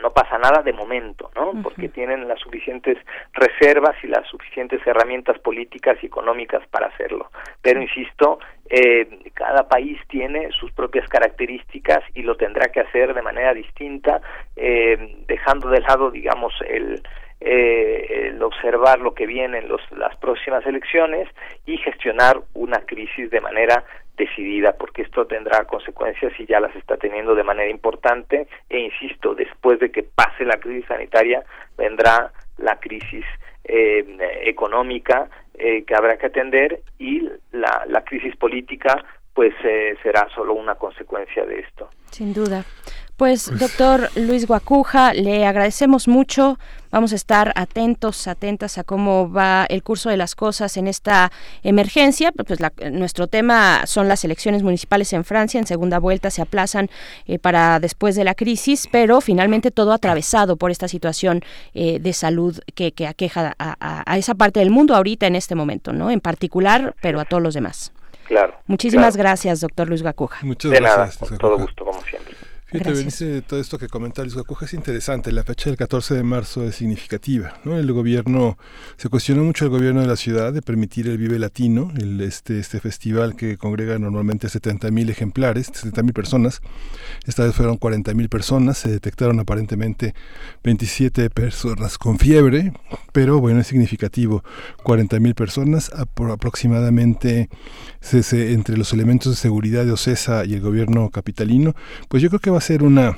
no 0.00 0.10
pasa 0.10 0.38
nada 0.38 0.62
de 0.62 0.72
momento 0.72 1.30
no 1.36 1.52
porque 1.62 1.88
tienen 1.88 2.26
las 2.26 2.40
suficientes 2.40 2.98
reservas 3.32 3.96
y 4.02 4.06
las 4.08 4.26
suficientes 4.28 4.80
herramientas 4.86 5.38
políticas 5.38 5.96
y 6.02 6.06
económicas 6.06 6.66
para 6.68 6.86
hacerlo. 6.86 7.30
Pero 7.60 7.80
insisto 7.80 8.38
eh, 8.68 9.06
cada 9.34 9.68
país 9.68 9.98
tiene 10.08 10.50
sus 10.52 10.72
propias 10.72 11.08
características 11.08 12.00
y 12.14 12.22
lo 12.22 12.36
tendrá 12.36 12.72
que 12.72 12.80
hacer 12.80 13.14
de 13.14 13.22
manera 13.22 13.52
distinta 13.52 14.20
eh, 14.56 15.16
dejando 15.26 15.68
de 15.68 15.80
lado 15.80 16.10
digamos 16.10 16.54
el 16.66 17.02
eh, 17.44 18.28
el 18.28 18.40
observar 18.40 19.00
lo 19.00 19.14
que 19.14 19.26
viene 19.26 19.58
en 19.58 19.68
los, 19.68 19.80
las 19.90 20.16
próximas 20.18 20.64
elecciones 20.64 21.28
y 21.66 21.76
gestionar 21.78 22.40
una 22.54 22.82
crisis 22.86 23.30
de 23.30 23.40
manera 23.40 23.84
decidida, 24.16 24.72
porque 24.72 25.02
esto 25.02 25.26
tendrá 25.26 25.64
consecuencias 25.64 26.32
y 26.38 26.46
ya 26.46 26.60
las 26.60 26.74
está 26.76 26.96
teniendo 26.96 27.34
de 27.34 27.44
manera 27.44 27.70
importante. 27.70 28.46
E 28.68 28.78
insisto, 28.78 29.34
después 29.34 29.80
de 29.80 29.90
que 29.90 30.02
pase 30.02 30.44
la 30.44 30.58
crisis 30.58 30.86
sanitaria, 30.86 31.42
vendrá 31.76 32.32
la 32.58 32.78
crisis 32.78 33.24
eh, 33.64 34.04
económica 34.44 35.28
eh, 35.54 35.84
que 35.84 35.94
habrá 35.94 36.16
que 36.16 36.26
atender 36.26 36.80
y 36.98 37.28
la, 37.52 37.84
la 37.86 38.04
crisis 38.04 38.34
política 38.36 39.04
pues 39.34 39.54
eh, 39.64 39.96
será 40.02 40.28
solo 40.34 40.54
una 40.54 40.74
consecuencia 40.74 41.44
de 41.44 41.60
esto. 41.60 41.88
Sin 42.10 42.34
duda. 42.34 42.64
Pues, 43.16 43.56
doctor 43.58 44.10
Luis 44.16 44.46
Guacuja, 44.46 45.14
le 45.14 45.46
agradecemos 45.46 46.08
mucho. 46.08 46.58
Vamos 46.90 47.12
a 47.12 47.16
estar 47.16 47.52
atentos, 47.54 48.26
atentas 48.26 48.78
a 48.78 48.84
cómo 48.84 49.30
va 49.30 49.64
el 49.68 49.82
curso 49.82 50.10
de 50.10 50.16
las 50.16 50.34
cosas 50.34 50.76
en 50.76 50.88
esta 50.88 51.30
emergencia. 51.62 52.32
Pues 52.32 52.58
nuestro 52.90 53.28
tema 53.28 53.86
son 53.86 54.08
las 54.08 54.24
elecciones 54.24 54.62
municipales 54.62 55.12
en 55.12 55.24
Francia. 55.24 55.60
En 55.60 55.66
segunda 55.66 55.98
vuelta 55.98 56.30
se 56.30 56.42
aplazan 56.42 56.90
eh, 57.26 57.38
para 57.38 57.80
después 57.80 58.16
de 58.16 58.24
la 58.24 58.34
crisis, 58.34 58.88
pero 58.90 59.20
finalmente 59.20 59.70
todo 59.70 59.92
atravesado 59.92 60.56
por 60.56 60.70
esta 60.70 60.88
situación 60.88 61.42
eh, 61.74 61.98
de 62.00 62.12
salud 62.12 62.58
que, 62.74 62.92
aqueja 63.06 63.54
a, 63.58 63.76
a, 64.10 64.18
esa 64.18 64.34
parte 64.34 64.60
del 64.60 64.70
mundo 64.70 64.94
ahorita 64.96 65.26
en 65.26 65.36
este 65.36 65.54
momento, 65.54 65.92
¿no? 65.92 66.10
En 66.10 66.20
particular, 66.20 66.94
pero 67.00 67.20
a 67.20 67.24
todos 67.24 67.42
los 67.42 67.54
demás. 67.54 67.92
Claro. 68.24 68.54
Muchísimas 68.66 69.16
gracias, 69.16 69.60
doctor 69.60 69.88
Luis 69.88 70.02
Guacuja. 70.02 70.44
Muchas 70.44 70.70
de 70.70 70.78
gracias. 70.78 71.20
Nada, 71.20 71.28
con 71.28 71.38
todo 71.38 71.58
gusto, 71.58 71.84
como 71.84 72.02
siempre. 72.02 72.34
Fíjate, 72.72 73.42
todo 73.42 73.60
esto 73.60 73.78
que 73.78 73.86
comenta 73.86 74.22
Luis 74.22 74.34
Gacuja 74.34 74.64
es 74.64 74.72
interesante. 74.72 75.30
La 75.30 75.44
fecha 75.44 75.68
del 75.68 75.76
14 75.76 76.14
de 76.14 76.22
marzo 76.22 76.64
es 76.64 76.76
significativa. 76.76 77.52
¿no? 77.64 77.76
El 77.76 77.92
gobierno, 77.92 78.56
se 78.96 79.10
cuestionó 79.10 79.44
mucho 79.44 79.66
el 79.66 79.70
gobierno 79.70 80.00
de 80.00 80.06
la 80.06 80.16
ciudad 80.16 80.54
de 80.54 80.62
permitir 80.62 81.06
el 81.06 81.18
Vive 81.18 81.38
Latino, 81.38 81.92
el, 81.98 82.18
este, 82.22 82.58
este 82.58 82.80
festival 82.80 83.36
que 83.36 83.58
congrega 83.58 83.98
normalmente 83.98 84.48
70 84.48 84.90
mil 84.90 85.10
ejemplares, 85.10 85.66
70 85.66 86.02
mil 86.02 86.14
personas. 86.14 86.62
Esta 87.26 87.44
vez 87.44 87.54
fueron 87.54 87.76
40 87.76 88.14
mil 88.14 88.30
personas. 88.30 88.78
Se 88.78 88.90
detectaron 88.90 89.38
aparentemente 89.38 90.14
27 90.64 91.28
personas 91.28 91.98
con 91.98 92.18
fiebre, 92.18 92.72
pero 93.12 93.38
bueno, 93.38 93.60
es 93.60 93.66
significativo. 93.66 94.42
40 94.82 95.20
mil 95.20 95.34
personas, 95.34 95.90
aproximadamente 95.94 97.50
se, 98.00 98.52
entre 98.52 98.78
los 98.78 98.94
elementos 98.94 99.32
de 99.32 99.36
seguridad 99.36 99.84
de 99.84 99.92
OCESA 99.92 100.46
y 100.46 100.54
el 100.54 100.60
gobierno 100.60 101.10
capitalino, 101.10 101.74
pues 102.08 102.22
yo 102.22 102.30
creo 102.30 102.40
que 102.40 102.50
va 102.50 102.61
ser 102.62 102.82
una 102.82 103.16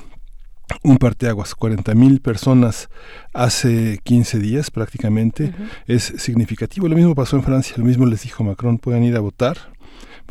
un 0.82 0.96
parteaguas, 0.96 1.54
40 1.54 1.94
mil 1.94 2.20
personas 2.20 2.88
hace 3.32 4.00
15 4.02 4.38
días 4.38 4.70
prácticamente, 4.70 5.52
es 5.86 6.14
significativo. 6.16 6.88
Lo 6.88 6.96
mismo 6.96 7.14
pasó 7.14 7.36
en 7.36 7.42
Francia, 7.42 7.74
lo 7.76 7.84
mismo 7.84 8.06
les 8.06 8.22
dijo 8.22 8.44
Macron, 8.44 8.78
pueden 8.78 9.04
ir 9.04 9.16
a 9.16 9.20
votar, 9.20 9.56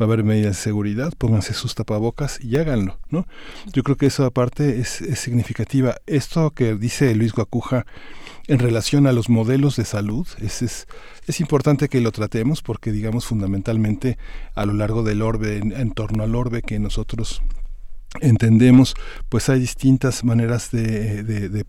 a 0.00 0.04
haber 0.04 0.24
medidas 0.24 0.56
de 0.56 0.62
seguridad, 0.62 1.12
pónganse 1.16 1.54
sus 1.54 1.74
tapabocas 1.74 2.42
y 2.42 2.56
háganlo, 2.56 2.98
¿no? 3.10 3.26
Yo 3.72 3.84
creo 3.84 3.96
que 3.96 4.06
eso 4.06 4.24
aparte 4.24 4.80
es, 4.80 5.00
es 5.00 5.20
significativa. 5.20 5.96
Esto 6.06 6.50
que 6.50 6.74
dice 6.74 7.14
Luis 7.14 7.32
Guacuja 7.32 7.86
en 8.46 8.58
relación 8.58 9.06
a 9.06 9.12
los 9.12 9.30
modelos 9.30 9.76
de 9.76 9.84
salud, 9.84 10.26
es, 10.40 10.62
es, 10.62 10.86
es 11.26 11.40
importante 11.40 11.88
que 11.88 12.00
lo 12.00 12.12
tratemos 12.12 12.60
porque 12.60 12.92
digamos 12.92 13.24
fundamentalmente 13.24 14.18
a 14.54 14.66
lo 14.66 14.72
largo 14.72 15.02
del 15.02 15.22
orbe, 15.22 15.58
en 15.58 15.92
torno 15.92 16.24
al 16.24 16.34
orbe 16.34 16.60
que 16.60 16.78
nosotros 16.78 17.40
entendemos, 18.20 18.94
pues 19.28 19.48
hay 19.48 19.60
distintas 19.60 20.24
maneras 20.24 20.70
de, 20.70 21.64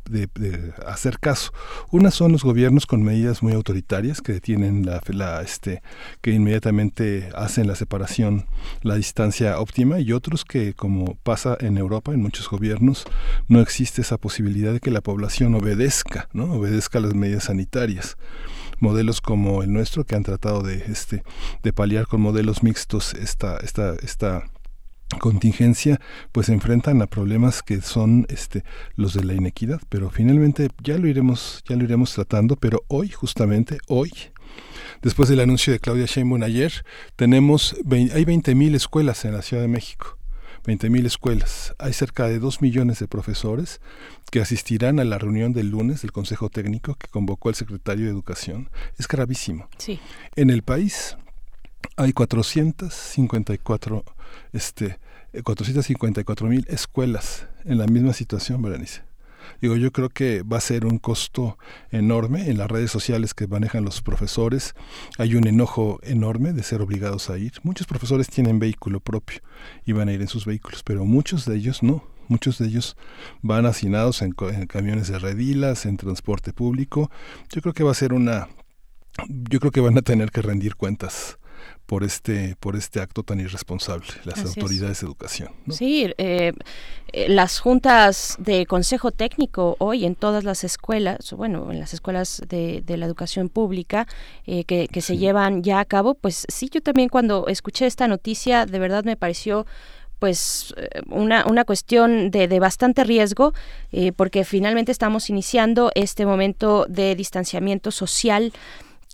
hacer 0.85 1.19
caso. 1.19 1.51
Unas 1.91 2.13
son 2.13 2.31
los 2.31 2.43
gobiernos 2.43 2.85
con 2.85 3.03
medidas 3.03 3.41
muy 3.41 3.53
autoritarias 3.53 4.21
que 4.21 4.39
tienen 4.39 4.85
la, 4.85 5.01
la, 5.07 5.41
este, 5.41 5.81
que 6.21 6.31
inmediatamente 6.31 7.29
hacen 7.35 7.67
la 7.67 7.75
separación, 7.75 8.45
la 8.81 8.95
distancia 8.95 9.59
óptima, 9.59 9.99
y 9.99 10.11
otros 10.11 10.45
que, 10.45 10.73
como 10.73 11.15
pasa 11.23 11.57
en 11.59 11.77
Europa, 11.77 12.13
en 12.13 12.21
muchos 12.21 12.49
gobiernos, 12.49 13.05
no 13.47 13.59
existe 13.59 14.01
esa 14.01 14.17
posibilidad 14.17 14.73
de 14.73 14.79
que 14.79 14.91
la 14.91 15.01
población 15.01 15.55
obedezca, 15.55 16.29
¿no? 16.33 16.53
obedezca 16.53 16.99
las 16.99 17.13
medidas 17.13 17.45
sanitarias 17.45 18.17
modelos 18.79 19.21
como 19.21 19.63
el 19.63 19.71
nuestro 19.71 20.03
que 20.03 20.15
han 20.15 20.23
tratado 20.23 20.61
de 20.61 20.83
este 20.89 21.23
de 21.63 21.71
paliar 21.71 22.07
con 22.07 22.19
modelos 22.19 22.61
mixtos 22.61 23.13
esta 23.13 23.57
esta 23.57 23.95
esta 24.03 24.43
contingencia 25.19 25.99
pues 26.31 26.47
se 26.47 26.53
enfrentan 26.53 27.01
a 27.01 27.07
problemas 27.07 27.61
que 27.61 27.81
son 27.81 28.25
este 28.29 28.63
los 28.95 29.13
de 29.13 29.23
la 29.23 29.33
inequidad 29.33 29.81
pero 29.89 30.09
finalmente 30.09 30.69
ya 30.83 30.97
lo 30.97 31.07
iremos 31.07 31.63
ya 31.67 31.75
lo 31.75 31.83
iremos 31.83 32.13
tratando 32.13 32.55
pero 32.55 32.83
hoy 32.87 33.09
justamente 33.09 33.77
hoy 33.87 34.11
después 35.01 35.29
del 35.29 35.39
anuncio 35.39 35.71
de 35.71 35.79
Claudia 35.79 36.05
Sheinbaum 36.05 36.43
ayer 36.43 36.83
tenemos 37.15 37.75
hay 37.89 38.25
20.000 38.25 38.75
escuelas 38.75 39.25
en 39.25 39.33
la 39.33 39.41
Ciudad 39.41 39.61
de 39.61 39.69
México 39.69 40.17
20.000 40.65 41.05
escuelas. 41.05 41.75
Hay 41.77 41.93
cerca 41.93 42.27
de 42.27 42.39
2 42.39 42.61
millones 42.61 42.99
de 42.99 43.07
profesores 43.07 43.81
que 44.31 44.41
asistirán 44.41 44.99
a 44.99 45.03
la 45.03 45.17
reunión 45.17 45.53
del 45.53 45.69
lunes 45.69 46.01
del 46.01 46.11
Consejo 46.11 46.49
Técnico 46.49 46.95
que 46.95 47.07
convocó 47.07 47.49
el 47.49 47.55
secretario 47.55 48.05
de 48.05 48.11
Educación. 48.11 48.69
Es 48.97 49.07
gravísimo. 49.07 49.69
Sí. 49.77 49.99
En 50.35 50.49
el 50.49 50.63
país 50.63 51.17
hay 51.97 52.13
454 52.13 54.03
este 54.53 54.99
454 55.43 56.47
mil 56.47 56.65
escuelas 56.69 57.47
en 57.65 57.77
la 57.77 57.87
misma 57.87 58.13
situación, 58.13 58.61
Berenice. 58.61 59.03
Digo, 59.61 59.75
yo 59.75 59.91
creo 59.91 60.09
que 60.09 60.41
va 60.41 60.57
a 60.57 60.61
ser 60.61 60.85
un 60.85 60.97
costo 60.97 61.57
enorme 61.91 62.49
en 62.49 62.57
las 62.57 62.69
redes 62.69 62.89
sociales 62.89 63.33
que 63.33 63.47
manejan 63.47 63.85
los 63.85 64.01
profesores. 64.01 64.73
Hay 65.17 65.35
un 65.35 65.47
enojo 65.47 65.99
enorme 66.03 66.53
de 66.53 66.63
ser 66.63 66.81
obligados 66.81 67.29
a 67.29 67.37
ir. 67.37 67.53
Muchos 67.63 67.85
profesores 67.85 68.27
tienen 68.27 68.59
vehículo 68.59 68.99
propio 68.99 69.41
y 69.85 69.91
van 69.91 70.09
a 70.09 70.13
ir 70.13 70.21
en 70.21 70.27
sus 70.27 70.45
vehículos, 70.45 70.83
pero 70.83 71.05
muchos 71.05 71.45
de 71.45 71.55
ellos 71.57 71.83
no. 71.83 72.03
Muchos 72.27 72.57
de 72.57 72.65
ellos 72.67 72.97
van 73.43 73.67
hacinados 73.67 74.23
en, 74.23 74.33
en 74.51 74.65
camiones 74.65 75.09
de 75.09 75.19
redilas, 75.19 75.85
en 75.85 75.97
transporte 75.97 76.53
público. 76.53 77.11
Yo 77.51 77.61
creo 77.61 77.73
que 77.73 77.83
va 77.83 77.91
a 77.91 77.95
ser 77.95 78.13
una... 78.13 78.49
Yo 79.27 79.59
creo 79.59 79.71
que 79.71 79.79
van 79.79 79.97
a 79.97 80.01
tener 80.01 80.31
que 80.31 80.41
rendir 80.41 80.75
cuentas 80.75 81.37
por 81.85 82.03
este 82.03 82.55
por 82.59 82.75
este 82.75 82.99
acto 82.99 83.23
tan 83.23 83.39
irresponsable 83.39 84.07
las 84.23 84.43
autoridades 84.43 85.01
de 85.01 85.05
educación 85.05 85.49
sí 85.69 86.11
eh, 86.17 86.53
eh, 87.13 87.29
las 87.29 87.59
juntas 87.59 88.35
de 88.39 88.65
consejo 88.65 89.11
técnico 89.11 89.75
hoy 89.79 90.05
en 90.05 90.15
todas 90.15 90.43
las 90.43 90.63
escuelas 90.63 91.33
bueno 91.33 91.71
en 91.71 91.79
las 91.79 91.93
escuelas 91.93 92.41
de, 92.47 92.83
la 92.87 93.05
educación 93.05 93.49
pública 93.49 94.07
eh, 94.45 94.63
que, 94.63 95.01
se 95.01 95.17
llevan 95.17 95.61
ya 95.61 95.79
a 95.79 95.85
cabo 95.85 96.15
pues 96.15 96.45
sí 96.49 96.69
yo 96.71 96.81
también 96.81 97.09
cuando 97.09 97.47
escuché 97.47 97.85
esta 97.85 98.07
noticia 98.07 98.65
de 98.65 98.79
verdad 98.79 99.03
me 99.03 99.15
pareció 99.15 99.65
pues 100.17 100.73
una, 101.07 101.45
una 101.45 101.65
cuestión 101.65 102.31
de, 102.31 102.47
de 102.47 102.59
bastante 102.59 103.03
riesgo 103.03 103.53
porque 104.15 104.45
finalmente 104.45 104.91
estamos 104.93 105.29
iniciando 105.29 105.91
este 105.93 106.25
momento 106.25 106.85
de 106.87 107.15
distanciamiento 107.15 107.91
social 107.91 108.53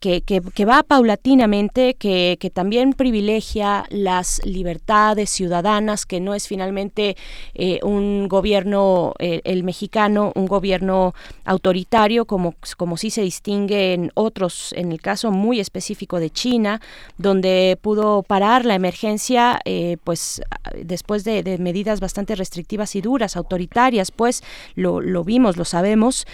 que, 0.01 0.21
que, 0.23 0.65
va 0.65 0.81
paulatinamente, 0.81 1.93
que, 1.93 2.37
que, 2.39 2.49
también 2.49 2.93
privilegia 2.93 3.85
las 3.89 4.41
libertades 4.43 5.29
ciudadanas, 5.29 6.07
que 6.07 6.19
no 6.19 6.33
es 6.33 6.47
finalmente 6.47 7.15
eh, 7.53 7.79
un 7.83 8.27
gobierno, 8.27 9.13
eh, 9.19 9.41
el 9.43 9.63
mexicano, 9.63 10.31
un 10.33 10.47
gobierno 10.47 11.13
autoritario, 11.45 12.25
como, 12.25 12.55
como 12.77 12.97
sí 12.97 13.11
se 13.11 13.21
distingue 13.21 13.93
en 13.93 14.11
otros, 14.15 14.73
en 14.75 14.91
el 14.91 14.99
caso 15.01 15.31
muy 15.31 15.59
específico 15.59 16.19
de 16.19 16.31
China, 16.31 16.81
donde 17.19 17.77
pudo 17.79 18.23
parar 18.23 18.65
la 18.65 18.73
emergencia, 18.73 19.59
eh, 19.65 19.97
pues 20.03 20.41
después 20.81 21.23
de, 21.23 21.43
de, 21.43 21.59
medidas 21.59 21.99
bastante 21.99 22.35
restrictivas 22.35 22.95
y 22.95 23.01
duras, 23.01 23.37
autoritarias, 23.37 24.09
pues 24.09 24.41
lo, 24.73 24.99
lo 24.99 25.23
vimos, 25.23 25.57
lo 25.57 25.65
sabemos. 25.65 26.25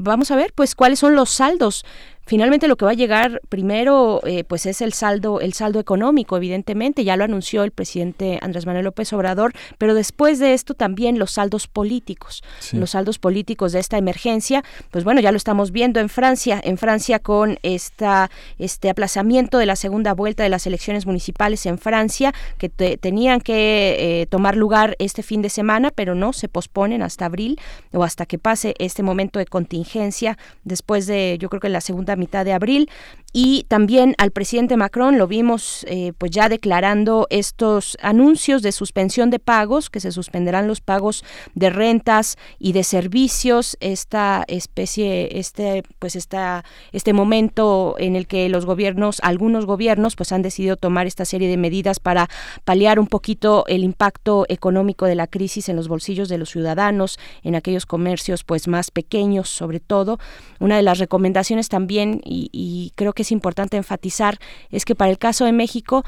vamos 0.00 0.32
a 0.32 0.36
ver, 0.36 0.52
pues, 0.52 0.74
cuáles 0.74 0.98
son 0.98 1.14
los 1.14 1.30
saldos 1.30 1.84
Finalmente 2.26 2.68
lo 2.68 2.76
que 2.76 2.86
va 2.86 2.92
a 2.92 2.94
llegar 2.94 3.42
primero 3.48 4.20
eh, 4.24 4.44
pues 4.44 4.64
es 4.66 4.80
el 4.80 4.92
saldo 4.94 5.40
el 5.40 5.52
saldo 5.52 5.78
económico 5.78 6.36
evidentemente 6.36 7.04
ya 7.04 7.16
lo 7.16 7.24
anunció 7.24 7.64
el 7.64 7.70
presidente 7.70 8.38
Andrés 8.40 8.64
Manuel 8.64 8.84
López 8.84 9.12
Obrador 9.12 9.52
pero 9.76 9.94
después 9.94 10.38
de 10.38 10.54
esto 10.54 10.74
también 10.74 11.18
los 11.18 11.32
saldos 11.32 11.66
políticos 11.66 12.42
los 12.72 12.90
saldos 12.90 13.18
políticos 13.18 13.72
de 13.72 13.80
esta 13.80 13.98
emergencia 13.98 14.64
pues 14.90 15.04
bueno 15.04 15.20
ya 15.20 15.32
lo 15.32 15.36
estamos 15.36 15.70
viendo 15.70 16.00
en 16.00 16.08
Francia 16.08 16.60
en 16.64 16.78
Francia 16.78 17.18
con 17.18 17.58
esta 17.62 18.30
este 18.58 18.88
aplazamiento 18.88 19.58
de 19.58 19.66
la 19.66 19.76
segunda 19.76 20.14
vuelta 20.14 20.42
de 20.42 20.48
las 20.48 20.66
elecciones 20.66 21.06
municipales 21.06 21.66
en 21.66 21.78
Francia 21.78 22.32
que 22.58 22.68
tenían 22.68 23.40
que 23.40 24.22
eh, 24.22 24.26
tomar 24.26 24.56
lugar 24.56 24.96
este 24.98 25.22
fin 25.22 25.42
de 25.42 25.50
semana 25.50 25.90
pero 25.94 26.14
no 26.14 26.32
se 26.32 26.48
posponen 26.48 27.02
hasta 27.02 27.26
abril 27.26 27.60
o 27.92 28.02
hasta 28.02 28.24
que 28.24 28.38
pase 28.38 28.74
este 28.78 29.02
momento 29.02 29.38
de 29.38 29.46
contingencia 29.46 30.38
después 30.64 31.06
de 31.06 31.36
yo 31.38 31.50
creo 31.50 31.60
que 31.60 31.68
la 31.68 31.80
segunda 31.80 32.13
mitad 32.16 32.44
de 32.44 32.52
abril. 32.52 32.88
Y 33.36 33.64
también 33.64 34.14
al 34.18 34.30
presidente 34.30 34.76
Macron 34.76 35.18
lo 35.18 35.26
vimos 35.26 35.84
eh, 35.88 36.12
pues 36.18 36.30
ya 36.30 36.48
declarando 36.48 37.26
estos 37.30 37.98
anuncios 38.00 38.62
de 38.62 38.70
suspensión 38.70 39.28
de 39.30 39.40
pagos 39.40 39.90
que 39.90 39.98
se 39.98 40.12
suspenderán 40.12 40.68
los 40.68 40.80
pagos 40.80 41.24
de 41.56 41.68
rentas 41.68 42.36
y 42.60 42.74
de 42.74 42.84
servicios 42.84 43.76
esta 43.80 44.44
especie 44.46 45.36
este 45.40 45.82
pues 45.98 46.14
esta 46.14 46.64
este 46.92 47.12
momento 47.12 47.96
en 47.98 48.14
el 48.14 48.28
que 48.28 48.48
los 48.48 48.66
gobiernos 48.66 49.18
algunos 49.20 49.66
gobiernos 49.66 50.14
pues 50.14 50.30
han 50.30 50.42
decidido 50.42 50.76
tomar 50.76 51.08
esta 51.08 51.24
serie 51.24 51.48
de 51.48 51.56
medidas 51.56 51.98
para 51.98 52.28
paliar 52.64 53.00
un 53.00 53.08
poquito 53.08 53.64
el 53.66 53.82
impacto 53.82 54.46
económico 54.48 55.06
de 55.06 55.16
la 55.16 55.26
crisis 55.26 55.68
en 55.68 55.74
los 55.74 55.88
bolsillos 55.88 56.28
de 56.28 56.38
los 56.38 56.50
ciudadanos 56.50 57.18
en 57.42 57.56
aquellos 57.56 57.84
comercios 57.84 58.44
pues 58.44 58.68
más 58.68 58.92
pequeños 58.92 59.48
sobre 59.48 59.80
todo. 59.80 60.18
Una 60.60 60.76
de 60.76 60.82
las 60.82 60.98
recomendaciones 60.98 61.68
también 61.68 62.03
y, 62.24 62.50
y 62.52 62.92
creo 62.94 63.12
que 63.12 63.22
es 63.22 63.32
importante 63.32 63.76
enfatizar 63.76 64.38
es 64.70 64.84
que 64.84 64.94
para 64.94 65.10
el 65.10 65.18
caso 65.18 65.44
de 65.44 65.52
México 65.52 66.04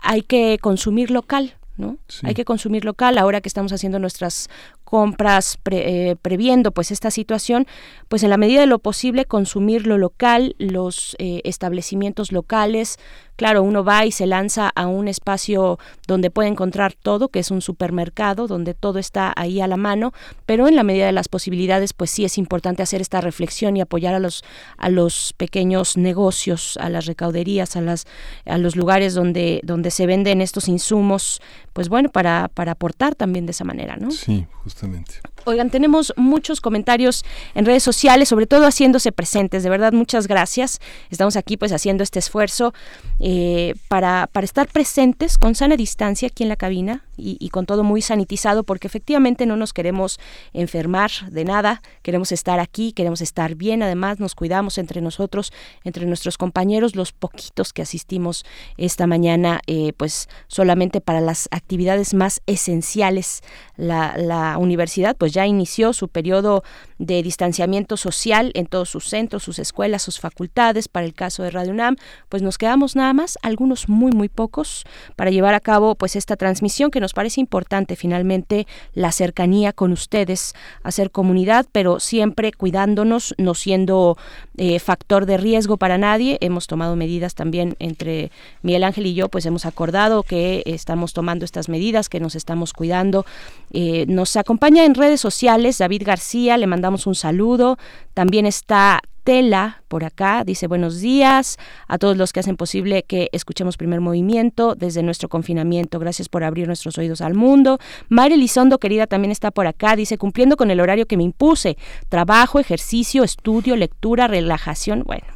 hay 0.00 0.22
que 0.22 0.58
consumir 0.60 1.10
local, 1.10 1.54
¿no? 1.76 1.96
Hay 2.22 2.34
que 2.34 2.44
consumir 2.44 2.84
local 2.84 3.18
ahora 3.18 3.40
que 3.40 3.48
estamos 3.48 3.72
haciendo 3.72 3.98
nuestras 3.98 4.48
compras 4.84 5.58
eh, 5.70 6.16
previendo 6.20 6.72
pues 6.72 6.90
esta 6.90 7.10
situación, 7.10 7.66
pues 8.08 8.22
en 8.22 8.30
la 8.30 8.36
medida 8.36 8.60
de 8.60 8.66
lo 8.66 8.78
posible 8.78 9.24
consumir 9.24 9.86
lo 9.86 9.98
local, 9.98 10.54
los 10.58 11.16
eh, 11.18 11.40
establecimientos 11.44 12.32
locales, 12.32 12.98
Claro, 13.40 13.62
uno 13.62 13.82
va 13.82 14.04
y 14.04 14.12
se 14.12 14.26
lanza 14.26 14.70
a 14.74 14.86
un 14.86 15.08
espacio 15.08 15.78
donde 16.06 16.30
puede 16.30 16.50
encontrar 16.50 16.92
todo, 16.92 17.30
que 17.30 17.38
es 17.38 17.50
un 17.50 17.62
supermercado, 17.62 18.46
donde 18.46 18.74
todo 18.74 18.98
está 18.98 19.32
ahí 19.34 19.62
a 19.62 19.66
la 19.66 19.78
mano, 19.78 20.12
pero 20.44 20.68
en 20.68 20.76
la 20.76 20.82
medida 20.82 21.06
de 21.06 21.12
las 21.12 21.28
posibilidades, 21.28 21.94
pues 21.94 22.10
sí 22.10 22.26
es 22.26 22.36
importante 22.36 22.82
hacer 22.82 23.00
esta 23.00 23.22
reflexión 23.22 23.78
y 23.78 23.80
apoyar 23.80 24.12
a 24.12 24.18
los 24.18 24.44
a 24.76 24.90
los 24.90 25.32
pequeños 25.38 25.96
negocios, 25.96 26.76
a 26.82 26.90
las 26.90 27.06
recauderías, 27.06 27.76
a 27.76 27.80
las 27.80 28.06
a 28.44 28.58
los 28.58 28.76
lugares 28.76 29.14
donde 29.14 29.62
donde 29.64 29.90
se 29.90 30.04
venden 30.04 30.42
estos 30.42 30.68
insumos, 30.68 31.40
pues 31.72 31.88
bueno, 31.88 32.10
para 32.10 32.50
para 32.52 32.72
aportar 32.72 33.14
también 33.14 33.46
de 33.46 33.52
esa 33.52 33.64
manera, 33.64 33.96
¿no? 33.96 34.10
Sí, 34.10 34.46
justamente. 34.64 35.14
Oigan, 35.44 35.70
tenemos 35.70 36.12
muchos 36.16 36.60
comentarios 36.60 37.24
en 37.54 37.64
redes 37.64 37.82
sociales, 37.82 38.28
sobre 38.28 38.46
todo 38.46 38.66
haciéndose 38.66 39.12
presentes. 39.12 39.62
De 39.62 39.70
verdad, 39.70 39.92
muchas 39.92 40.26
gracias. 40.26 40.80
Estamos 41.10 41.36
aquí 41.36 41.56
pues 41.56 41.72
haciendo 41.72 42.02
este 42.02 42.18
esfuerzo 42.18 42.74
eh, 43.18 43.74
para, 43.88 44.28
para 44.32 44.44
estar 44.44 44.68
presentes 44.68 45.38
con 45.38 45.54
sana 45.54 45.76
distancia 45.76 46.28
aquí 46.28 46.42
en 46.42 46.48
la 46.48 46.56
cabina 46.56 47.04
y, 47.20 47.48
con 47.50 47.66
todo 47.66 47.84
muy 47.84 48.02
sanitizado, 48.02 48.64
porque 48.64 48.86
efectivamente 48.86 49.46
no 49.46 49.56
nos 49.56 49.72
queremos 49.72 50.18
enfermar 50.52 51.10
de 51.30 51.44
nada, 51.44 51.82
queremos 52.02 52.32
estar 52.32 52.60
aquí, 52.60 52.92
queremos 52.92 53.20
estar 53.20 53.54
bien, 53.54 53.82
además 53.82 54.20
nos 54.20 54.34
cuidamos 54.34 54.78
entre 54.78 55.00
nosotros, 55.00 55.52
entre 55.84 56.06
nuestros 56.06 56.38
compañeros, 56.38 56.96
los 56.96 57.12
poquitos 57.12 57.72
que 57.72 57.82
asistimos 57.82 58.44
esta 58.76 59.06
mañana, 59.06 59.60
eh, 59.66 59.92
pues 59.96 60.28
solamente 60.48 61.00
para 61.00 61.20
las 61.20 61.48
actividades 61.50 62.14
más 62.14 62.40
esenciales. 62.46 63.42
La, 63.76 64.16
la 64.16 64.58
universidad 64.58 65.16
pues 65.16 65.32
ya 65.32 65.46
inició 65.46 65.92
su 65.92 66.08
periodo 66.08 66.62
de 66.98 67.22
distanciamiento 67.22 67.96
social 67.96 68.52
en 68.54 68.66
todos 68.66 68.90
sus 68.90 69.08
centros, 69.08 69.42
sus 69.42 69.58
escuelas, 69.58 70.02
sus 70.02 70.20
facultades. 70.20 70.88
Para 70.88 71.06
el 71.06 71.14
caso 71.14 71.42
de 71.42 71.50
Radio 71.50 71.72
UNAM, 71.72 71.96
pues 72.28 72.42
nos 72.42 72.58
quedamos 72.58 72.96
nada 72.96 73.12
más, 73.12 73.38
algunos 73.42 73.88
muy, 73.88 74.12
muy 74.12 74.28
pocos, 74.28 74.84
para 75.16 75.30
llevar 75.30 75.54
a 75.54 75.60
cabo 75.60 75.94
pues 75.94 76.16
esta 76.16 76.36
transmisión 76.36 76.90
que 76.90 77.00
nos 77.00 77.09
parece 77.12 77.40
importante 77.40 77.96
finalmente 77.96 78.66
la 78.94 79.12
cercanía 79.12 79.72
con 79.72 79.92
ustedes, 79.92 80.54
hacer 80.82 81.10
comunidad, 81.10 81.66
pero 81.72 82.00
siempre 82.00 82.52
cuidándonos, 82.52 83.34
no 83.38 83.54
siendo 83.54 84.16
eh, 84.56 84.78
factor 84.78 85.26
de 85.26 85.36
riesgo 85.36 85.76
para 85.76 85.98
nadie. 85.98 86.38
Hemos 86.40 86.66
tomado 86.66 86.96
medidas 86.96 87.34
también 87.34 87.76
entre 87.78 88.30
Miguel 88.62 88.84
Ángel 88.84 89.06
y 89.06 89.14
yo, 89.14 89.28
pues 89.28 89.46
hemos 89.46 89.66
acordado 89.66 90.22
que 90.22 90.62
estamos 90.66 91.12
tomando 91.12 91.44
estas 91.44 91.68
medidas, 91.68 92.08
que 92.08 92.20
nos 92.20 92.34
estamos 92.34 92.72
cuidando. 92.72 93.24
Eh, 93.72 94.06
nos 94.08 94.36
acompaña 94.36 94.84
en 94.84 94.94
redes 94.94 95.20
sociales 95.20 95.78
David 95.78 96.02
García, 96.04 96.56
le 96.56 96.66
mandamos 96.66 97.06
un 97.06 97.14
saludo. 97.14 97.78
También 98.14 98.46
está 98.46 99.00
Tela 99.24 99.82
por 99.88 100.04
acá, 100.04 100.44
dice 100.44 100.68
buenos 100.68 101.00
días 101.00 101.58
a 101.88 101.98
todos 101.98 102.16
los 102.16 102.32
que 102.32 102.40
hacen 102.40 102.56
posible 102.56 103.02
que 103.02 103.28
escuchemos 103.32 103.76
primer 103.76 104.00
movimiento 104.00 104.76
desde 104.76 105.02
nuestro 105.02 105.28
confinamiento. 105.28 105.98
Gracias 105.98 106.28
por 106.28 106.44
abrir 106.44 106.68
nuestros 106.68 106.96
oídos 106.96 107.20
al 107.20 107.34
mundo. 107.34 107.78
Mari 108.08 108.34
Elizondo, 108.34 108.78
querida, 108.78 109.06
también 109.06 109.32
está 109.32 109.50
por 109.50 109.66
acá, 109.66 109.96
dice 109.96 110.16
cumpliendo 110.16 110.56
con 110.56 110.70
el 110.70 110.80
horario 110.80 111.06
que 111.06 111.16
me 111.16 111.24
impuse. 111.24 111.76
Trabajo, 112.08 112.60
ejercicio, 112.60 113.24
estudio, 113.24 113.74
lectura, 113.74 114.28
relajación. 114.28 115.02
Bueno, 115.04 115.26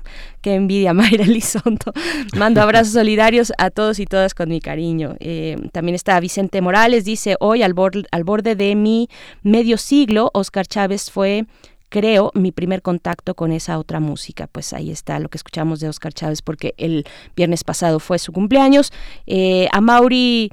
qué 0.41 0.55
envidia, 0.55 0.93
Mayra 0.95 1.25
Elizondo. 1.25 1.93
Mando 2.37 2.63
abrazos 2.63 2.93
solidarios 2.93 3.53
a 3.59 3.71
todos 3.71 3.99
y 3.99 4.07
todas 4.07 4.35
con 4.35 4.49
mi 4.49 4.61
cariño. 4.61 5.17
Eh, 5.19 5.57
también 5.73 5.95
está 5.97 6.21
Vicente 6.21 6.61
Morales, 6.61 7.05
dice 7.05 7.37
hoy 7.41 7.63
al, 7.63 7.75
al 8.11 8.25
borde 8.25 8.55
de 8.55 8.75
mi 8.77 9.09
medio 9.43 9.79
siglo, 9.79 10.31
Oscar 10.33 10.67
Chávez 10.67 11.11
fue 11.11 11.47
creo, 11.95 12.33
mi 12.35 12.51
primer 12.51 12.83
contacto 12.83 13.37
con 13.37 13.53
esa 13.53 13.79
otra 13.79 14.01
música. 14.01 14.49
Pues 14.49 14.73
ahí 14.73 14.91
está 14.91 15.21
lo 15.21 15.29
que 15.29 15.39
escuchamos 15.39 15.79
de 15.79 15.89
Oscar 15.89 16.13
Chávez, 16.13 16.43
porque 16.43 16.75
el 16.77 17.07
viernes 17.37 17.63
pasado 17.63 18.01
fue 18.01 18.19
su 18.19 18.33
cumpleaños. 18.33 18.93
Eh, 19.29 19.69
a 19.71 19.81
Mauri 19.81 20.51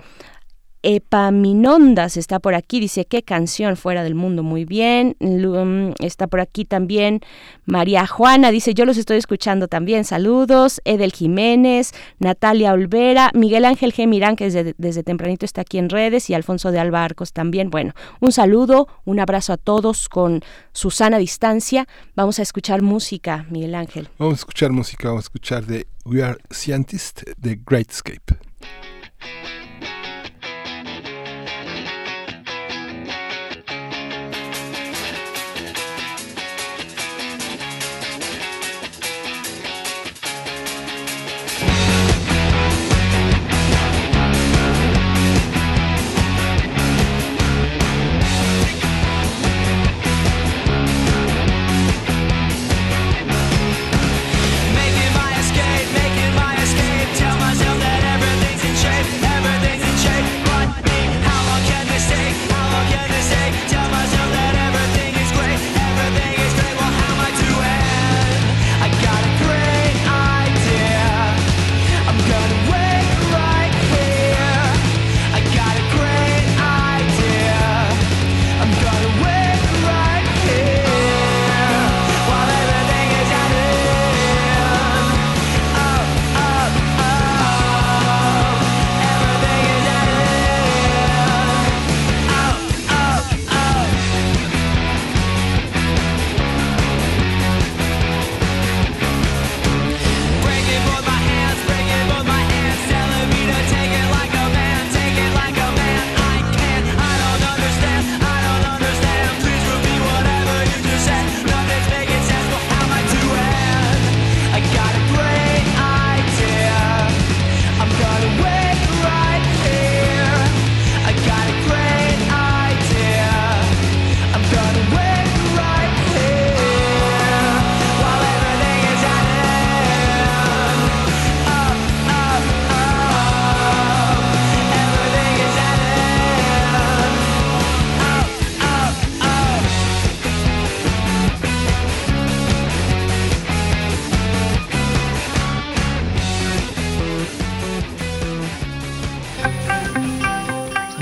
Epaminondas 0.84 2.18
está 2.18 2.40
por 2.40 2.56
aquí, 2.56 2.80
dice 2.80 3.06
qué 3.06 3.22
canción 3.24 3.78
fuera 3.78 4.04
del 4.04 4.16
mundo, 4.16 4.42
muy 4.42 4.66
bien. 4.66 5.16
Mm, 5.20 5.92
está 6.00 6.28
por 6.28 6.40
aquí 6.40 6.66
también 6.66 7.22
María 7.66 8.08
Juana, 8.08 8.52
dice 8.52 8.74
yo 8.74 8.86
los 8.86 8.98
estoy 8.98 9.18
escuchando 9.18 9.68
también, 9.68 10.04
saludos. 10.06 10.82
Edel 10.86 11.12
Jiménez, 11.12 11.92
Natalia 12.20 12.74
Olvera, 12.74 13.32
Miguel 13.34 13.66
Ángel 13.66 13.94
G. 13.94 14.08
Mirán, 14.08 14.36
que 14.36 14.46
desde, 14.46 14.74
desde 14.78 15.04
tempranito 15.04 15.46
está 15.46 15.62
aquí 15.62 15.78
en 15.78 15.90
redes, 15.90 16.30
y 16.30 16.34
Alfonso 16.34 16.72
de 16.72 16.80
Alba 16.80 17.04
Arcos 17.04 17.34
también. 17.34 17.70
Bueno, 17.70 17.94
un 18.20 18.32
saludo, 18.32 18.88
un 19.06 19.20
abrazo 19.20 19.54
a 19.54 19.58
todos 19.58 20.10
con 20.10 20.42
Susana 20.74 21.18
Distancia. 21.18 21.88
Vamos 22.16 22.40
a 22.40 22.42
escuchar 22.42 22.82
música, 22.82 23.46
Miguel 23.50 23.76
Ángel. 23.76 24.10
Vamos 24.18 24.34
a 24.34 24.38
escuchar 24.38 24.72
música, 24.72 25.10
vamos 25.10 25.26
a 25.26 25.28
escuchar 25.28 25.66
de 25.66 25.88
We 26.06 26.24
Are 26.24 26.40
Scientists 26.50 27.24
de 27.38 27.60
Greatscape. 27.64 28.38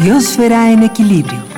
Biosfera 0.09 0.71
en 0.71 0.81
equilibrio. 0.81 1.48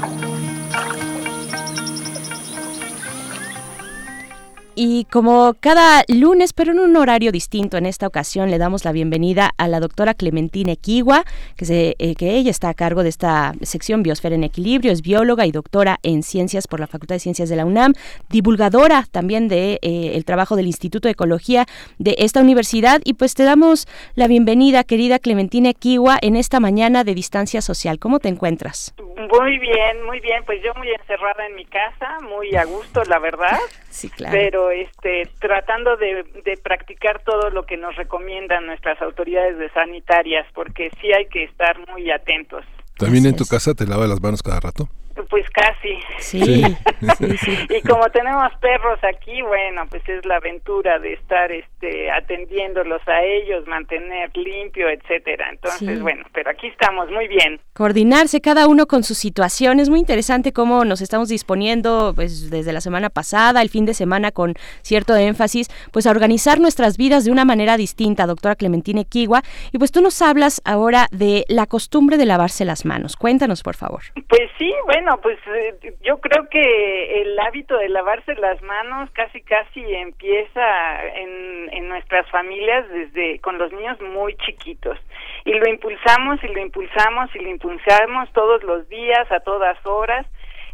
Como 5.11 5.55
cada 5.59 6.03
lunes, 6.07 6.53
pero 6.53 6.71
en 6.71 6.79
un 6.79 6.95
horario 6.95 7.33
distinto, 7.33 7.75
en 7.75 7.85
esta 7.85 8.07
ocasión 8.07 8.49
le 8.49 8.57
damos 8.57 8.85
la 8.85 8.93
bienvenida 8.93 9.51
a 9.57 9.67
la 9.67 9.81
doctora 9.81 10.13
Clementina 10.13 10.71
Equigua, 10.71 11.25
que, 11.57 11.65
se, 11.65 11.95
eh, 11.99 12.15
que 12.15 12.35
ella 12.35 12.49
está 12.49 12.69
a 12.69 12.73
cargo 12.73 13.03
de 13.03 13.09
esta 13.09 13.51
sección 13.61 14.03
Biosfera 14.03 14.35
en 14.35 14.45
Equilibrio, 14.45 14.89
es 14.89 15.01
bióloga 15.01 15.45
y 15.45 15.51
doctora 15.51 15.99
en 16.01 16.23
ciencias 16.23 16.65
por 16.65 16.79
la 16.79 16.88
Facultad 16.88 17.15
de 17.15 17.19
Ciencias 17.19 17.49
de 17.49 17.57
la 17.57 17.65
UNAM, 17.65 17.93
divulgadora 18.29 19.03
también 19.11 19.49
de 19.49 19.79
eh, 19.81 20.23
trabajo 20.25 20.55
del 20.55 20.67
Instituto 20.67 21.09
de 21.09 21.11
Ecología 21.11 21.65
de 21.99 22.15
esta 22.19 22.39
universidad 22.39 23.01
y 23.03 23.15
pues 23.15 23.35
te 23.35 23.43
damos 23.43 23.89
la 24.15 24.27
bienvenida, 24.27 24.85
querida 24.85 25.19
Clementina 25.19 25.71
Equigua, 25.71 26.19
en 26.21 26.38
esta 26.38 26.61
mañana 26.61 27.03
de 27.03 27.15
distancia 27.15 27.61
social. 27.61 27.99
¿Cómo 27.99 28.19
te 28.19 28.29
encuentras? 28.29 28.93
Muy 28.97 29.59
bien, 29.59 30.05
muy 30.05 30.21
bien, 30.21 30.43
pues 30.45 30.63
yo 30.63 30.73
muy 30.75 30.89
encerrada 30.89 31.45
en 31.47 31.55
mi 31.55 31.65
casa, 31.65 32.17
muy 32.21 32.55
a 32.55 32.63
gusto, 32.63 33.03
la 33.03 33.19
verdad. 33.19 33.59
Sí, 33.91 34.09
claro. 34.09 34.35
Pero 34.38 34.72
este, 34.72 35.30
tratando 35.39 35.97
de, 35.97 36.23
de 36.45 36.57
practicar 36.57 37.22
todo 37.23 37.49
lo 37.49 37.65
que 37.65 37.77
nos 37.77 37.95
recomiendan 37.95 38.65
nuestras 38.65 39.01
autoridades 39.01 39.57
de 39.57 39.69
sanitarias, 39.72 40.47
porque 40.53 40.89
sí 41.01 41.11
hay 41.11 41.27
que 41.27 41.43
estar 41.43 41.77
muy 41.89 42.09
atentos. 42.09 42.63
¿También 42.97 43.26
en 43.26 43.35
tu 43.35 43.45
casa 43.45 43.73
te 43.73 43.85
lavas 43.85 44.09
las 44.09 44.22
manos 44.22 44.41
cada 44.41 44.59
rato? 44.59 44.88
Pues 45.29 45.45
casi. 45.51 45.97
Sí, 46.19 46.63
sí, 47.17 47.38
sí. 47.38 47.57
y 47.69 47.81
como 47.88 48.09
tenemos 48.09 48.51
perros 48.61 48.99
aquí, 49.03 49.41
bueno, 49.41 49.83
pues 49.89 50.07
es 50.07 50.25
la 50.25 50.38
aventura 50.38 50.99
de 50.99 51.13
estar 51.13 51.51
este 51.51 52.09
atendiéndolos 52.11 53.01
a 53.07 53.23
ellos, 53.23 53.65
mantener 53.67 54.29
limpio, 54.35 54.89
etcétera. 54.89 55.49
Entonces, 55.51 55.97
Sí. 55.97 56.01
bueno, 56.01 56.23
pero 56.33 56.49
aquí 56.51 56.67
estamos 56.67 57.09
muy 57.11 57.27
bien. 57.27 57.59
coordinarse 57.73 58.41
cada 58.41 58.67
uno 58.67 58.85
con 58.85 59.03
su 59.03 59.15
situación. 59.15 59.79
Es 59.79 59.89
muy 59.89 59.99
interesante 59.99 60.53
cómo 60.53 60.85
nos 60.85 61.01
estamos 61.01 61.29
disponiendo 61.29 62.11
pues 62.15 62.49
desde 62.51 62.73
la 62.73 62.81
semana 62.81 63.09
pasada, 63.09 63.61
el 63.61 63.69
fin 63.69 63.85
de 63.85 63.93
semana 63.93 64.31
con 64.31 64.53
cierto 64.83 65.15
énfasis, 65.15 65.67
pues 65.91 66.05
a 66.05 66.11
organizar 66.11 66.59
nuestras 66.59 66.97
vidas 66.97 67.25
de 67.25 67.31
una 67.31 67.45
manera 67.45 67.77
distinta, 67.77 68.27
doctora 68.27 68.55
Clementina 68.55 69.01
Equigua. 69.01 69.41
Y 69.71 69.77
pues 69.79 69.91
tú 69.91 70.01
nos 70.01 70.21
hablas 70.21 70.61
ahora 70.65 71.07
de 71.11 71.45
la 71.47 71.65
costumbre 71.65 72.17
de 72.17 72.25
lavarse 72.25 72.65
las 72.65 72.85
manos. 72.85 73.15
Cuéntanos, 73.15 73.63
por 73.63 73.75
favor. 73.75 74.01
Pues 74.29 74.49
sí, 74.59 74.71
bueno, 74.85 75.00
pues 75.21 75.39
eh, 75.47 75.95
yo 76.01 76.19
creo 76.19 76.47
que 76.49 77.21
el 77.21 77.39
hábito 77.39 77.77
de 77.77 77.89
lavarse 77.89 78.35
las 78.35 78.61
manos 78.61 79.09
casi 79.11 79.41
casi 79.41 79.81
empieza 79.95 81.05
en, 81.15 81.69
en 81.73 81.89
nuestras 81.89 82.29
familias 82.29 82.87
desde 82.89 83.39
con 83.39 83.57
los 83.57 83.71
niños 83.71 83.99
muy 84.01 84.35
chiquitos 84.37 84.97
y 85.45 85.53
lo 85.53 85.67
impulsamos 85.67 86.43
y 86.43 86.47
lo 86.47 86.61
impulsamos 86.61 87.35
y 87.35 87.39
lo 87.39 87.49
impulsamos 87.49 88.31
todos 88.33 88.63
los 88.63 88.87
días 88.89 89.31
a 89.31 89.39
todas 89.39 89.77
horas 89.85 90.25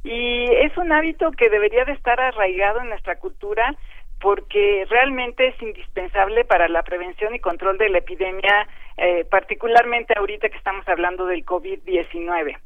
y 0.04 0.46
es 0.52 0.76
un 0.78 0.92
hábito 0.92 1.32
que 1.32 1.50
debería 1.50 1.86
de 1.86 1.94
estar 1.94 2.20
arraigado 2.20 2.82
en 2.82 2.90
nuestra 2.90 3.18
cultura 3.20 3.76
porque 4.20 4.86
realmente 4.90 5.48
es 5.48 5.62
indispensable 5.62 6.44
para 6.44 6.68
la 6.68 6.84
prevención 6.84 7.36
y 7.36 7.40
control 7.40 7.78
de 7.78 7.90
la 7.90 8.00
epidemia, 8.00 8.68
eh, 8.98 9.26
particularmente 9.30 10.16
ahorita 10.18 10.50
que 10.50 10.58
estamos 10.58 10.88
hablando 10.88 11.28
del 11.28 11.46
COVID-19. 11.46 12.58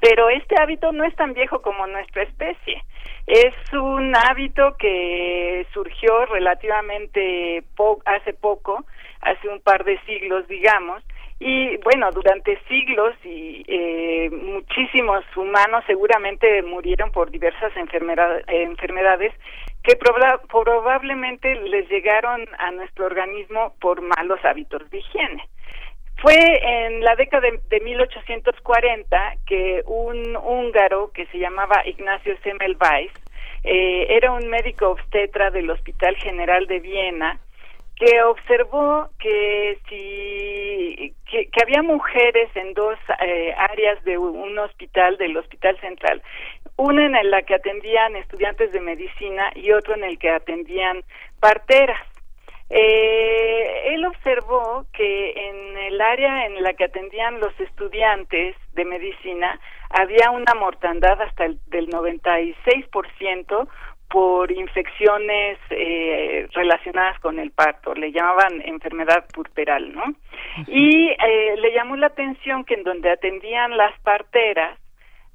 Pero 0.00 0.28
este 0.28 0.56
hábito 0.60 0.90
no 0.92 1.04
es 1.04 1.14
tan 1.14 1.32
viejo 1.32 1.62
como 1.62 1.86
nuestra 1.86 2.22
especie. 2.24 2.82
Es 3.26 3.54
un 3.72 4.14
hábito 4.16 4.76
que 4.76 5.66
surgió 5.72 6.26
relativamente 6.26 7.62
po- 7.76 8.00
hace 8.04 8.32
poco, 8.34 8.84
hace 9.20 9.48
un 9.48 9.60
par 9.60 9.84
de 9.84 9.98
siglos, 10.00 10.46
digamos, 10.48 11.02
y 11.38 11.76
bueno, 11.78 12.10
durante 12.12 12.58
siglos 12.66 13.14
y 13.22 13.62
eh, 13.68 14.30
muchísimos 14.30 15.22
humanos 15.36 15.84
seguramente 15.86 16.62
murieron 16.62 17.10
por 17.12 17.30
diversas 17.30 17.76
enfermera- 17.76 18.40
enfermedades 18.48 19.34
que 19.82 19.98
proba- 19.98 20.40
probablemente 20.48 21.54
les 21.56 21.88
llegaron 21.90 22.44
a 22.58 22.70
nuestro 22.70 23.06
organismo 23.06 23.74
por 23.80 24.00
malos 24.00 24.42
hábitos 24.44 24.88
de 24.90 24.98
higiene. 24.98 25.46
Fue 26.26 26.86
en 26.86 27.04
la 27.04 27.14
década 27.14 27.48
de, 27.48 27.60
de 27.68 27.78
1840 27.84 29.34
que 29.46 29.84
un 29.86 30.36
húngaro 30.36 31.12
que 31.12 31.24
se 31.26 31.38
llamaba 31.38 31.86
Ignacio 31.86 32.36
Semmelweis 32.42 33.12
eh, 33.62 34.06
era 34.10 34.32
un 34.32 34.48
médico 34.48 34.88
obstetra 34.88 35.52
del 35.52 35.70
Hospital 35.70 36.16
General 36.16 36.66
de 36.66 36.80
Viena 36.80 37.38
que 37.94 38.24
observó 38.24 39.08
que 39.20 39.78
si 39.88 41.14
que, 41.30 41.48
había 41.62 41.84
mujeres 41.84 42.50
en 42.56 42.74
dos 42.74 42.98
eh, 43.22 43.54
áreas 43.56 44.02
de 44.02 44.18
un 44.18 44.58
hospital 44.58 45.18
del 45.18 45.36
hospital 45.36 45.78
central. 45.78 46.20
Una 46.74 47.20
en 47.20 47.30
la 47.30 47.42
que 47.42 47.54
atendían 47.54 48.16
estudiantes 48.16 48.72
de 48.72 48.80
medicina 48.80 49.52
y 49.54 49.70
otro 49.70 49.94
en 49.94 50.02
el 50.02 50.18
que 50.18 50.30
atendían 50.30 51.04
parteras 51.38 52.00
eh, 52.68 53.94
él 53.94 54.04
observó 54.04 54.86
que 54.92 55.30
en 55.30 55.78
el 55.78 56.00
área 56.00 56.46
en 56.46 56.62
la 56.62 56.74
que 56.74 56.84
atendían 56.84 57.40
los 57.40 57.58
estudiantes 57.60 58.56
de 58.74 58.84
medicina 58.84 59.60
había 59.90 60.30
una 60.30 60.54
mortandad 60.54 61.20
hasta 61.22 61.44
el 61.44 61.60
del 61.66 61.88
96% 61.88 63.68
por 64.08 64.50
infecciones 64.52 65.58
eh, 65.70 66.48
relacionadas 66.52 67.18
con 67.20 67.38
el 67.38 67.50
parto, 67.50 67.94
le 67.94 68.12
llamaban 68.12 68.62
enfermedad 68.64 69.26
purperal, 69.32 69.92
¿no? 69.92 70.04
Y 70.68 71.08
eh, 71.10 71.56
le 71.56 71.72
llamó 71.72 71.96
la 71.96 72.08
atención 72.08 72.64
que 72.64 72.74
en 72.74 72.84
donde 72.84 73.10
atendían 73.10 73.76
las 73.76 73.98
parteras, 74.00 74.78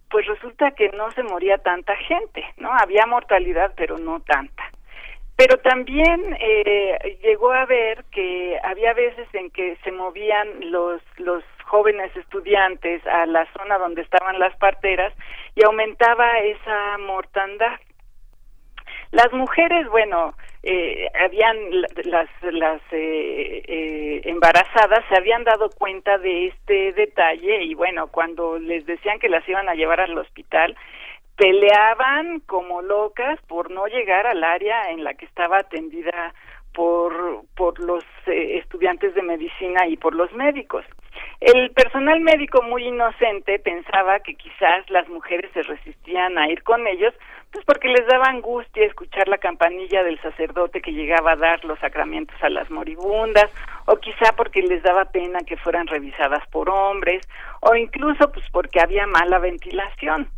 pues 0.10 0.26
resulta 0.26 0.72
que 0.72 0.90
no 0.90 1.12
se 1.12 1.24
moría 1.24 1.58
tanta 1.58 1.95
gente, 1.98 2.44
¿no? 2.58 2.72
Había 2.72 3.06
mortalidad, 3.06 3.74
pero 3.76 3.98
no 3.98 4.22
tanta. 4.22 4.64
Pero 5.41 5.57
también 5.57 6.38
eh, 6.39 7.18
llegó 7.23 7.51
a 7.51 7.65
ver 7.65 8.03
que 8.11 8.59
había 8.63 8.93
veces 8.93 9.27
en 9.34 9.49
que 9.49 9.76
se 9.84 9.91
movían 9.91 10.69
los, 10.69 11.01
los 11.18 11.43
jóvenes 11.63 12.15
estudiantes 12.15 13.01
a 13.07 13.26
la 13.26 13.51
zona 13.53 13.80
donde 13.80 14.03
estaban 14.03 14.38
las 14.38 14.55
parteras 14.57 15.11
y 15.55 15.63
aumentaba 15.65 16.38
esa 16.41 16.99
mortandad. 16.99 17.80
Las 19.09 19.34
mujeres, 19.34 19.88
bueno, 19.89 20.35
eh, 20.61 21.07
habían 21.19 21.57
la- 21.81 21.88
las 22.03 22.30
las 22.53 22.81
eh, 22.91 23.63
eh, 23.68 24.22
embarazadas 24.26 25.03
se 25.09 25.18
habían 25.18 25.43
dado 25.43 25.72
cuenta 25.72 26.19
de 26.19 26.49
este 26.49 26.93
detalle 26.93 27.63
y 27.63 27.73
bueno, 27.73 28.11
cuando 28.11 28.59
les 28.59 28.85
decían 28.85 29.18
que 29.18 29.27
las 29.27 29.47
iban 29.49 29.68
a 29.69 29.73
llevar 29.73 30.01
al 30.01 30.15
hospital, 30.19 30.77
peleaban 31.41 32.41
como 32.41 32.84
locas 32.84 33.39
por 33.47 33.72
no 33.72 33.88
llegar 33.88 34.27
al 34.27 34.43
área 34.43 34.91
en 34.91 35.03
la 35.03 35.15
que 35.15 35.26
estaba 35.26 35.57
atendida 35.57 36.35
por 36.72 37.13
por 37.57 37.80
los 37.80 38.03
eh, 38.27 38.59
estudiantes 38.59 39.15
de 39.15 39.23
medicina 39.23 39.88
y 39.88 39.97
por 39.97 40.13
los 40.13 40.31
médicos. 40.34 40.85
El 41.39 41.72
personal 41.72 42.19
médico 42.19 42.61
muy 42.61 42.84
inocente 42.84 43.57
pensaba 43.57 44.19
que 44.19 44.35
quizás 44.35 44.88
las 44.91 45.09
mujeres 45.09 45.49
se 45.55 45.63
resistían 45.63 46.38
a 46.38 46.47
ir 46.47 46.61
con 46.61 46.85
ellos, 46.85 47.15
pues 47.51 47.65
porque 47.65 47.88
les 47.88 48.05
daba 48.05 48.26
angustia 48.27 48.85
escuchar 48.85 49.27
la 49.27 49.39
campanilla 49.39 50.03
del 50.03 50.22
sacerdote 50.22 50.80
que 50.80 50.93
llegaba 50.93 51.31
a 51.31 51.38
dar 51.38 51.65
los 51.65 51.80
sacramentos 51.80 52.35
a 52.43 52.49
las 52.49 52.69
moribundas, 52.69 53.49
o 53.88 53.95
quizá 53.95 54.34
porque 54.38 54.61
les 54.61 54.84
daba 54.84 55.05
pena 55.05 55.39
que 55.39 55.57
fueran 55.57 55.88
revisadas 55.88 56.47
por 56.49 56.69
hombres, 56.69 57.27
o 57.61 57.76
incluso 57.76 58.31
pues 58.31 58.45
porque 58.51 58.80
había 58.80 59.07
mala 59.07 59.39
ventilación. 59.39 60.30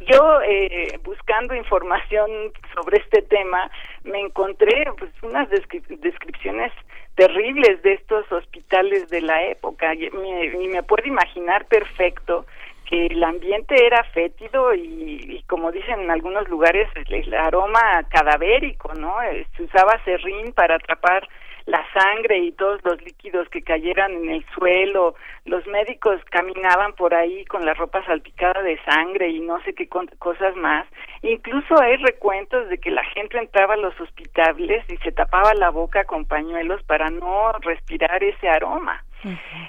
Yo, 0.00 0.40
eh, 0.42 0.98
buscando 1.04 1.54
información 1.54 2.30
sobre 2.74 2.98
este 2.98 3.22
tema, 3.22 3.70
me 4.04 4.20
encontré 4.20 4.84
pues 4.98 5.10
unas 5.22 5.48
descri- 5.48 5.86
descripciones 6.00 6.72
terribles 7.14 7.82
de 7.82 7.94
estos 7.94 8.30
hospitales 8.32 9.08
de 9.10 9.20
la 9.20 9.42
época 9.44 9.94
y 9.94 10.10
me, 10.10 10.44
y 10.46 10.68
me 10.68 10.82
puedo 10.82 11.06
imaginar 11.06 11.66
perfecto 11.66 12.46
que 12.86 13.06
el 13.06 13.22
ambiente 13.22 13.74
era 13.86 14.02
fétido 14.04 14.74
y, 14.74 15.44
como 15.46 15.70
dicen 15.70 16.00
en 16.00 16.10
algunos 16.10 16.48
lugares 16.48 16.88
el, 16.96 17.14
el 17.14 17.34
aroma 17.34 18.02
cadavérico, 18.10 18.92
¿no? 18.94 19.22
Eh, 19.22 19.46
Se 19.56 19.62
usaba 19.62 20.02
serrín 20.04 20.52
para 20.52 20.74
atrapar 20.76 21.28
la 21.66 21.84
sangre 21.92 22.38
y 22.38 22.52
todos 22.52 22.80
los 22.84 23.02
líquidos 23.02 23.48
que 23.48 23.62
cayeran 23.62 24.12
en 24.12 24.30
el 24.30 24.44
suelo. 24.54 25.14
Los 25.44 25.66
médicos 25.66 26.20
caminaban 26.30 26.94
por 26.94 27.14
ahí 27.14 27.44
con 27.46 27.64
la 27.64 27.74
ropa 27.74 28.04
salpicada 28.04 28.62
de 28.62 28.78
sangre 28.84 29.28
y 29.28 29.40
no 29.40 29.62
sé 29.62 29.74
qué 29.74 29.88
cosas 29.88 30.56
más. 30.56 30.86
Incluso 31.22 31.80
hay 31.80 31.96
recuentos 31.96 32.68
de 32.68 32.78
que 32.78 32.90
la 32.90 33.04
gente 33.04 33.38
entraba 33.38 33.74
a 33.74 33.78
los 33.78 33.98
hospitales 34.00 34.84
y 34.88 34.96
se 34.98 35.12
tapaba 35.12 35.54
la 35.54 35.70
boca 35.70 36.04
con 36.04 36.24
pañuelos 36.24 36.82
para 36.84 37.10
no 37.10 37.52
respirar 37.60 38.22
ese 38.22 38.48
aroma. 38.48 39.04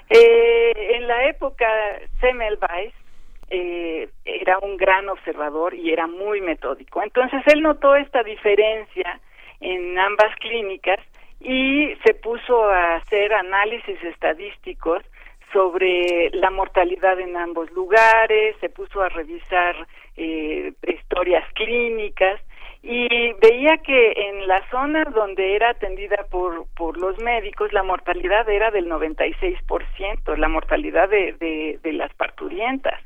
Eh, 0.10 0.96
en 0.96 1.08
la 1.08 1.26
época, 1.26 1.68
Semmelweis 2.22 2.94
eh, 3.50 4.10
era 4.24 4.60
un 4.60 4.78
gran 4.78 5.10
observador 5.10 5.74
y 5.74 5.92
era 5.92 6.08
muy 6.08 6.40
metódico. 6.40 7.04
Entonces 7.04 7.42
él 7.48 7.62
notó 7.62 7.96
esta 7.96 8.24
diferencia 8.24 9.20
en 9.60 10.00
ambas 10.00 10.34
clínicas 10.38 11.00
y 11.42 11.96
se 12.06 12.14
puso 12.14 12.64
a 12.70 12.96
hacer 12.96 13.34
análisis 13.34 14.02
estadísticos 14.04 15.04
sobre 15.52 16.30
la 16.34 16.50
mortalidad 16.50 17.20
en 17.20 17.36
ambos 17.36 17.70
lugares, 17.72 18.56
se 18.62 18.70
puso 18.70 19.02
a 19.02 19.10
revisar 19.10 19.76
eh, 20.18 20.72
historias 20.88 21.46
clínicas 21.54 22.40
y 22.84 23.34
veía 23.34 23.78
que 23.78 24.14
en 24.16 24.48
las 24.48 24.68
zonas 24.70 25.06
donde 25.14 25.56
era 25.56 25.72
atendida 25.72 26.26
por, 26.32 26.66
por 26.76 26.98
los 26.98 27.18
médicos 27.20 27.74
la 27.74 27.84
mortalidad 27.84 28.50
era 28.50 28.72
del 28.72 28.90
96%, 28.90 30.38
la 30.38 30.48
mortalidad 30.48 31.10
de, 31.10 31.34
de, 31.34 31.80
de 31.84 31.94
las 31.94 32.14
parturientas. 32.14 33.00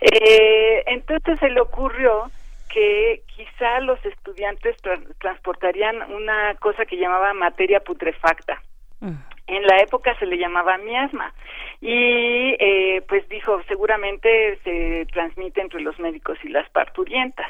Eh, 0.00 0.82
entonces 0.86 1.38
se 1.38 1.48
le 1.48 1.60
ocurrió 1.60 2.30
que 2.72 3.22
quizá 3.26 3.80
los 3.80 4.04
estudiantes 4.04 4.76
transportarían 5.18 6.10
una 6.12 6.54
cosa 6.54 6.86
que 6.86 6.96
llamaba 6.96 7.34
materia 7.34 7.80
putrefacta. 7.80 8.62
Mm. 9.00 9.14
En 9.48 9.66
la 9.66 9.76
época 9.78 10.16
se 10.18 10.26
le 10.26 10.38
llamaba 10.38 10.78
miasma 10.78 11.34
y 11.80 12.56
eh, 12.58 13.02
pues 13.08 13.28
dijo 13.28 13.60
seguramente 13.68 14.58
se 14.64 15.06
transmite 15.12 15.60
entre 15.60 15.80
los 15.80 15.98
médicos 15.98 16.38
y 16.44 16.48
las 16.48 16.68
parturientas. 16.70 17.48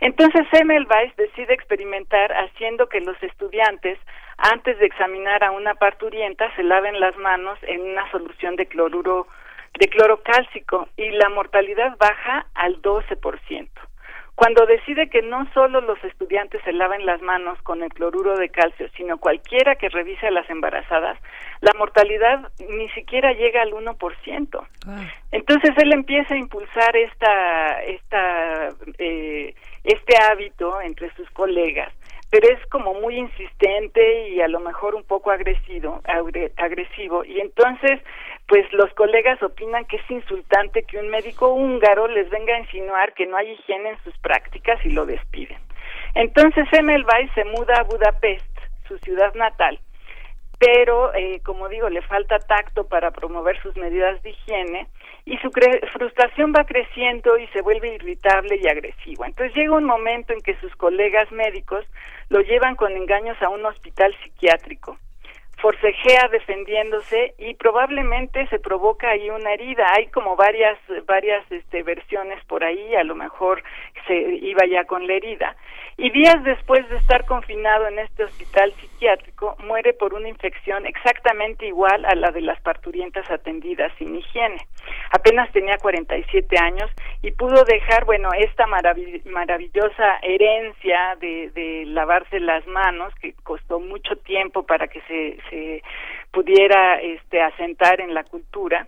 Entonces 0.00 0.46
Semmelweis 0.52 1.14
decide 1.16 1.54
experimentar 1.54 2.32
haciendo 2.32 2.88
que 2.88 3.00
los 3.00 3.20
estudiantes 3.22 3.98
antes 4.36 4.78
de 4.78 4.86
examinar 4.86 5.42
a 5.44 5.52
una 5.52 5.74
parturienta 5.76 6.54
se 6.56 6.62
laven 6.62 7.00
las 7.00 7.16
manos 7.16 7.58
en 7.62 7.80
una 7.80 8.10
solución 8.10 8.56
de 8.56 8.66
cloruro 8.66 9.26
de 9.78 9.86
cloro 9.88 10.22
cálcico 10.22 10.88
y 10.96 11.10
la 11.10 11.28
mortalidad 11.28 11.96
baja 11.98 12.46
al 12.54 12.82
12%. 12.82 13.68
Cuando 14.38 14.66
decide 14.66 15.10
que 15.10 15.20
no 15.20 15.52
solo 15.52 15.80
los 15.80 15.98
estudiantes 16.04 16.62
se 16.62 16.72
laven 16.72 17.04
las 17.04 17.20
manos 17.22 17.60
con 17.62 17.82
el 17.82 17.88
cloruro 17.88 18.36
de 18.36 18.50
calcio, 18.50 18.88
sino 18.96 19.18
cualquiera 19.18 19.74
que 19.74 19.88
revise 19.88 20.28
a 20.28 20.30
las 20.30 20.48
embarazadas, 20.48 21.18
la 21.60 21.72
mortalidad 21.76 22.48
ni 22.68 22.88
siquiera 22.90 23.32
llega 23.32 23.62
al 23.62 23.72
1%. 23.72 24.66
Entonces 25.32 25.70
él 25.78 25.92
empieza 25.92 26.34
a 26.34 26.38
impulsar 26.38 26.96
esta, 26.96 27.82
esta, 27.82 28.68
eh, 28.98 29.56
este 29.82 30.14
hábito 30.30 30.80
entre 30.82 31.12
sus 31.16 31.28
colegas 31.30 31.92
pero 32.30 32.46
es 32.46 32.66
como 32.66 32.92
muy 32.92 33.16
insistente 33.16 34.28
y 34.28 34.42
a 34.42 34.48
lo 34.48 34.60
mejor 34.60 34.94
un 34.94 35.02
poco 35.02 35.30
agresivo, 35.30 36.02
agresivo 36.56 37.24
y 37.24 37.40
entonces 37.40 38.00
pues 38.48 38.64
los 38.72 38.92
colegas 38.94 39.40
opinan 39.42 39.84
que 39.84 39.96
es 39.96 40.10
insultante 40.10 40.82
que 40.82 40.98
un 40.98 41.10
médico 41.10 41.52
húngaro 41.52 42.08
les 42.08 42.30
venga 42.30 42.54
a 42.54 42.60
insinuar 42.60 43.12
que 43.12 43.26
no 43.26 43.36
hay 43.36 43.50
higiene 43.50 43.90
en 43.90 44.02
sus 44.02 44.16
prácticas 44.18 44.84
y 44.86 44.90
lo 44.90 45.04
despiden. 45.04 45.58
Entonces 46.14 46.66
Semmelweis 46.70 47.30
se 47.34 47.44
muda 47.44 47.74
a 47.76 47.82
Budapest, 47.82 48.58
su 48.88 48.96
ciudad 48.98 49.34
natal, 49.34 49.78
pero 50.58 51.14
eh, 51.14 51.40
como 51.44 51.68
digo, 51.68 51.90
le 51.90 52.00
falta 52.00 52.38
tacto 52.38 52.88
para 52.88 53.10
promover 53.10 53.60
sus 53.62 53.76
medidas 53.76 54.20
de 54.22 54.30
higiene 54.30 54.88
y 55.26 55.36
su 55.38 55.50
frustración 55.92 56.54
va 56.56 56.64
creciendo 56.64 57.36
y 57.36 57.46
se 57.48 57.60
vuelve 57.60 57.94
irritable 57.96 58.58
y 58.62 58.66
agresivo. 58.66 59.26
Entonces 59.26 59.54
llega 59.54 59.76
un 59.76 59.84
momento 59.84 60.32
en 60.32 60.40
que 60.40 60.56
sus 60.56 60.74
colegas 60.76 61.30
médicos 61.30 61.84
lo 62.30 62.40
llevan 62.40 62.76
con 62.76 62.92
engaños 62.92 63.36
a 63.42 63.50
un 63.50 63.66
hospital 63.66 64.16
psiquiátrico. 64.22 64.96
Forcejea 65.60 66.28
defendiéndose 66.30 67.34
y 67.38 67.54
probablemente 67.54 68.46
se 68.48 68.58
provoca 68.58 69.10
ahí 69.10 69.28
una 69.30 69.52
herida. 69.52 69.86
Hay 69.96 70.06
como 70.08 70.36
varias 70.36 70.78
varias 71.06 71.44
este, 71.50 71.82
versiones 71.82 72.44
por 72.44 72.64
ahí, 72.64 72.94
a 72.94 73.04
lo 73.04 73.14
mejor 73.14 73.62
se 74.06 74.16
iba 74.16 74.64
ya 74.66 74.84
con 74.84 75.06
la 75.06 75.14
herida 75.14 75.56
y 76.00 76.10
días 76.10 76.42
después 76.44 76.88
de 76.88 76.96
estar 76.96 77.26
confinado 77.26 77.88
en 77.88 77.98
este 77.98 78.22
hospital 78.22 78.72
psiquiátrico 78.74 79.56
muere 79.64 79.92
por 79.92 80.14
una 80.14 80.28
infección 80.28 80.86
exactamente 80.86 81.66
igual 81.66 82.04
a 82.04 82.14
la 82.14 82.30
de 82.30 82.40
las 82.40 82.60
parturientas 82.60 83.28
atendidas 83.28 83.92
sin 83.98 84.14
higiene. 84.14 84.64
Apenas 85.10 85.50
tenía 85.50 85.76
47 85.76 86.56
años 86.56 86.88
y 87.20 87.32
pudo 87.32 87.64
dejar, 87.64 88.04
bueno, 88.04 88.28
esta 88.32 88.66
maravillosa 88.68 90.18
herencia 90.22 91.16
de, 91.20 91.50
de, 91.50 91.84
lavarse 91.86 92.38
las 92.38 92.64
manos 92.68 93.12
que 93.20 93.34
costó 93.42 93.80
mucho 93.80 94.16
tiempo 94.18 94.62
para 94.62 94.86
que 94.86 95.00
se, 95.08 95.40
se 95.50 95.82
pudiera 96.30 97.00
este, 97.00 97.40
asentar 97.40 98.00
en 98.00 98.14
la 98.14 98.24
cultura 98.24 98.86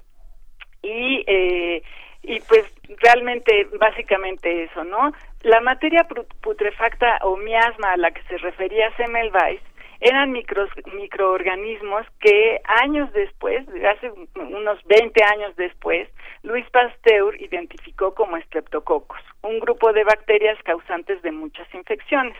y 0.83 1.25
eh, 1.27 1.83
y 2.23 2.41
pues 2.41 2.65
realmente 2.99 3.67
básicamente 3.79 4.65
eso, 4.65 4.85
¿no? 4.85 5.13
La 5.43 5.61
materia 5.61 6.07
putrefacta 6.43 7.19
o 7.23 7.37
miasma 7.37 7.93
a 7.93 7.97
la 7.97 8.11
que 8.11 8.23
se 8.25 8.37
refería 8.39 8.95
Semmelweis 8.97 9.61
eran 10.01 10.33
microorganismos 10.33 12.07
que 12.21 12.61
años 12.83 13.13
después, 13.13 13.67
hace 13.85 14.11
unos 14.35 14.83
20 14.85 15.23
años 15.25 15.55
después, 15.57 16.09
Luis 16.43 16.65
Pasteur 16.71 17.39
identificó 17.39 18.15
como 18.15 18.39
estreptococos, 18.39 19.21
un 19.43 19.61
grupo 19.61 19.93
de 19.93 20.05
bacterias 20.05 20.59
causantes 20.63 21.21
de 21.21 21.33
muchas 21.33 21.73
infecciones. 21.75 22.37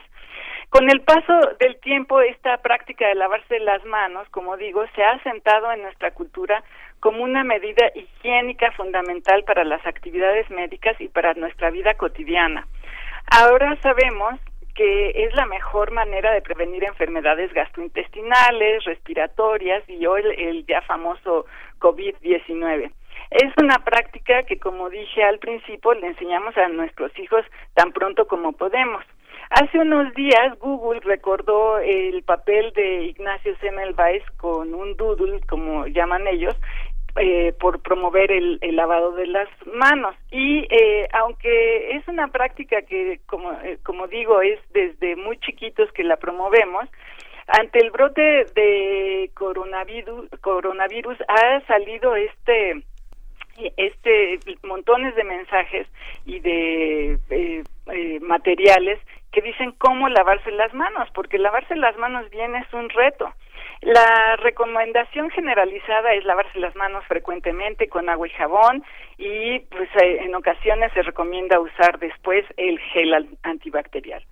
Con 0.71 0.89
el 0.89 1.01
paso 1.01 1.33
del 1.59 1.81
tiempo, 1.81 2.21
esta 2.21 2.57
práctica 2.59 3.09
de 3.09 3.17
lavarse 3.17 3.59
las 3.59 3.85
manos, 3.85 4.29
como 4.31 4.57
digo, 4.57 4.85
se 4.95 5.03
ha 5.03 5.13
asentado 5.13 5.73
en 5.73 5.83
nuestra 5.83 6.13
cultura 6.13 6.63
como 7.01 7.25
una 7.25 7.43
medida 7.43 7.91
higiénica 7.93 8.71
fundamental 8.73 9.43
para 9.43 9.65
las 9.65 9.85
actividades 9.85 10.49
médicas 10.49 10.95
y 11.01 11.09
para 11.09 11.35
nuestra 11.35 11.71
vida 11.71 11.95
cotidiana. 11.95 12.69
Ahora 13.33 13.77
sabemos 13.83 14.39
que 14.77 15.25
es 15.25 15.35
la 15.35 15.47
mejor 15.47 15.91
manera 15.91 16.33
de 16.33 16.41
prevenir 16.41 16.85
enfermedades 16.85 17.53
gastrointestinales, 17.53 18.85
respiratorias 18.85 19.83
y 19.89 20.07
hoy 20.07 20.23
el, 20.39 20.65
ya 20.67 20.83
famoso 20.83 21.47
COVID-19. 21.81 22.93
Es 23.31 23.53
una 23.61 23.81
práctica 23.85 24.45
que, 24.45 24.59
como 24.59 24.89
dije 24.89 25.25
al 25.25 25.41
principio, 25.41 25.95
le 25.95 26.07
enseñamos 26.07 26.57
a 26.57 26.69
nuestros 26.69 27.17
hijos 27.19 27.45
tan 27.75 27.93
pronto 27.93 28.29
como 28.29 28.53
podemos. 28.53 29.05
Hace 29.51 29.81
unos 29.81 30.15
días 30.15 30.57
Google 30.61 31.01
recordó 31.01 31.79
el 31.79 32.23
papel 32.23 32.73
de 32.73 33.07
Ignacio 33.07 33.57
Semmelweis 33.59 34.23
con 34.37 34.73
un 34.73 34.97
doodle, 34.97 35.41
como 35.49 35.89
llaman 35.89 36.29
ellos, 36.29 36.55
eh, 37.17 37.53
por 37.59 37.83
promover 37.83 38.31
el, 38.31 38.61
lavado 38.77 39.11
de 39.13 39.27
las 39.27 39.49
manos. 39.67 40.15
Y 40.31 40.69
eh, 40.71 41.09
aunque 41.13 41.97
es 41.97 42.07
una 42.07 42.29
práctica 42.29 42.83
que 42.83 43.21
como 43.27 43.51
eh, 43.51 43.79
digo 44.09 44.41
es 44.41 44.61
desde 44.73 45.17
muy 45.17 45.37
chiquitos 45.39 45.91
que 45.93 46.05
la 46.05 46.17
promovemos 46.17 46.89
ante 47.49 47.81
el 47.81 47.91
brote 47.91 48.47
de 48.55 49.33
coronavirus 49.35 50.31
coronavirus 50.41 51.19
ha 51.27 51.61
salido 51.67 52.15
este 52.15 52.85
este 53.77 54.39
montones 54.63 55.17
de 55.17 55.25
mensajes 55.25 55.89
y 56.25 56.39
de 56.39 57.19
materiales 58.21 59.01
que 59.33 59.43
dicen 59.43 59.73
cómo 59.79 60.09
lavarse 60.09 60.51
las 60.53 60.73
manos 60.75 61.09
porque 61.15 61.39
lavarse 61.39 61.77
las 61.77 61.97
manos 61.97 62.29
bien 62.31 62.55
es 62.57 62.73
un 62.73 62.89
reto 62.89 63.33
la 63.83 64.37
recomendación 64.37 65.31
generalizada 65.31 66.13
es 66.13 66.25
lavarse 66.25 66.59
las 66.59 66.77
manos 66.77 67.03
frecuentemente 67.07 67.89
con 67.89 68.11
agua 68.11 68.27
y 68.27 68.31
jabón 68.31 68.85
y 69.17 69.61
pues 69.61 69.89
eh, 70.03 70.19
en 70.21 70.35
ocasiones 70.35 70.93
se 70.93 71.03
recomienda 71.03 71.59
usar 71.59 71.99
después 71.99 72.45
el 72.59 72.79
gel 72.79 73.15
antibacterial. 73.43 74.23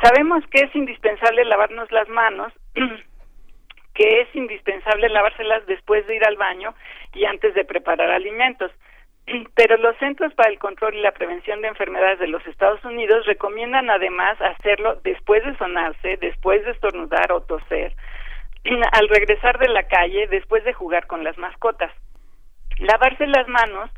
Sabemos 0.00 0.44
que 0.52 0.60
es 0.60 0.74
indispensable 0.76 1.44
lavarnos 1.44 1.90
las 1.90 2.08
manos 2.08 2.52
que 3.94 4.20
es 4.20 4.34
indispensable 4.34 5.08
lavárselas 5.08 5.66
después 5.66 6.06
de 6.06 6.16
ir 6.16 6.24
al 6.24 6.36
baño 6.36 6.72
y 7.12 7.24
antes 7.24 7.54
de 7.54 7.64
preparar 7.64 8.08
alimentos. 8.10 8.70
Pero 9.54 9.76
los 9.76 9.96
Centros 9.98 10.32
para 10.34 10.50
el 10.50 10.58
Control 10.58 10.94
y 10.94 11.00
la 11.00 11.12
Prevención 11.12 11.60
de 11.62 11.68
Enfermedades 11.68 12.18
de 12.18 12.28
los 12.28 12.46
Estados 12.46 12.84
Unidos 12.84 13.26
recomiendan 13.26 13.90
además 13.90 14.40
hacerlo 14.40 14.96
después 15.04 15.44
de 15.44 15.56
sonarse, 15.56 16.16
después 16.18 16.64
de 16.64 16.72
estornudar 16.72 17.32
o 17.32 17.42
toser, 17.42 17.94
al 18.92 19.08
regresar 19.08 19.58
de 19.58 19.68
la 19.68 19.84
calle 19.84 20.26
después 20.28 20.64
de 20.64 20.72
jugar 20.72 21.06
con 21.06 21.24
las 21.24 21.38
mascotas. 21.38 21.92
Lavarse 22.78 23.26
las 23.26 23.46
manos, 23.48 23.90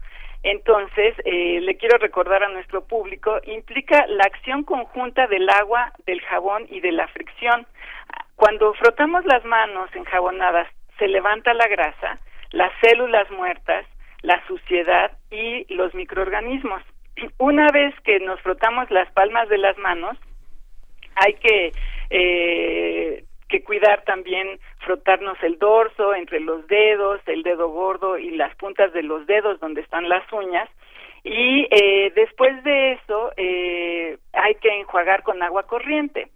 entonces, 0.43 1.15
eh, 1.25 1.61
le 1.63 1.77
quiero 1.79 1.97
recordar 1.97 2.43
a 2.43 2.51
nuestro 2.51 2.85
público, 2.85 3.41
implica 3.45 4.07
la 4.09 4.25
acción 4.25 4.63
conjunta 4.63 5.27
del 5.27 5.49
agua, 5.49 5.93
del 6.05 6.21
jabón 6.21 6.67
y 6.69 6.81
de 6.81 6.93
la 6.93 7.09
fricción. 7.09 7.67
Cuando 8.37 8.75
frotamos 8.75 9.25
las 9.25 9.43
manos 9.47 9.89
enjabonadas, 9.95 10.69
se 10.99 11.09
levanta 11.09 11.55
la 11.55 11.67
grasa, 11.67 12.19
las 12.51 12.71
células 12.83 13.31
muertas, 13.31 13.87
la 14.25 14.45
suciedad 14.47 15.13
y 15.31 15.73
los 15.73 15.95
microorganismos. 15.95 16.83
Una 17.39 17.71
vez 17.71 17.95
que 18.01 18.19
nos 18.21 18.41
frotamos 18.41 18.91
las 18.91 19.11
palmas 19.13 19.49
de 19.49 19.59
las 19.59 19.79
manos, 19.79 20.17
hay 21.15 21.35
que 21.35 21.73
eh, 22.11 23.25
que 23.49 23.63
cuidar 23.63 24.03
también 24.05 24.59
frotarnos 24.81 25.41
el 25.43 25.59
dorso 25.59 26.15
entre 26.15 26.41
los 26.41 26.67
dedos, 26.67 27.21
el 27.27 27.43
dedo 27.43 27.69
gordo 27.69 28.19
y 28.19 28.31
las 28.31 28.55
puntas 28.57 28.93
de 28.93 29.03
los 29.03 29.27
dedos 29.27 29.61
donde 29.61 29.83
están 29.83 30.09
las 30.09 30.25
uñas. 30.33 30.69
Y 31.23 31.69
eh, 31.71 32.13
después 32.17 32.65
de 32.65 32.93
eso 32.93 33.31
eh, 33.37 34.19
hay 34.33 34.55
que 34.57 34.71
enjuagar 34.81 35.23
con 35.23 35.43
agua 35.43 35.65
corriente, 35.65 36.29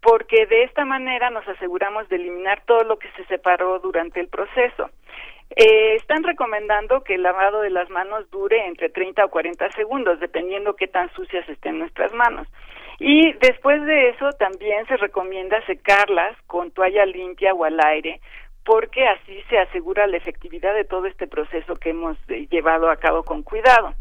porque 0.00 0.46
de 0.46 0.64
esta 0.64 0.84
manera 0.84 1.30
nos 1.30 1.48
aseguramos 1.48 2.08
de 2.08 2.16
eliminar 2.16 2.62
todo 2.66 2.84
lo 2.84 2.98
que 2.98 3.10
se 3.16 3.24
separó 3.24 3.78
durante 3.80 4.20
el 4.20 4.28
proceso. 4.28 4.90
Eh, 5.56 5.96
están 5.96 6.22
recomendando 6.22 7.02
que 7.02 7.14
el 7.14 7.22
lavado 7.22 7.60
de 7.60 7.70
las 7.70 7.90
manos 7.90 8.30
dure 8.30 8.66
entre 8.66 8.88
30 8.88 9.24
o 9.24 9.30
40 9.30 9.70
segundos, 9.72 10.20
dependiendo 10.20 10.76
qué 10.76 10.86
tan 10.86 11.12
sucias 11.12 11.48
estén 11.48 11.78
nuestras 11.78 12.12
manos. 12.12 12.46
Y 12.98 13.32
después 13.34 13.82
de 13.84 14.10
eso 14.10 14.30
también 14.32 14.86
se 14.86 14.96
recomienda 14.96 15.64
secarlas 15.66 16.36
con 16.46 16.70
toalla 16.70 17.06
limpia 17.06 17.54
o 17.54 17.64
al 17.64 17.80
aire 17.80 18.20
porque 18.64 19.06
así 19.06 19.42
se 19.48 19.58
asegura 19.58 20.06
la 20.06 20.18
efectividad 20.18 20.74
de 20.74 20.84
todo 20.84 21.06
este 21.06 21.26
proceso 21.26 21.74
que 21.76 21.90
hemos 21.90 22.16
eh, 22.28 22.46
llevado 22.50 22.90
a 22.90 22.96
cabo 22.96 23.24
con 23.24 23.42
cuidado. 23.42 23.94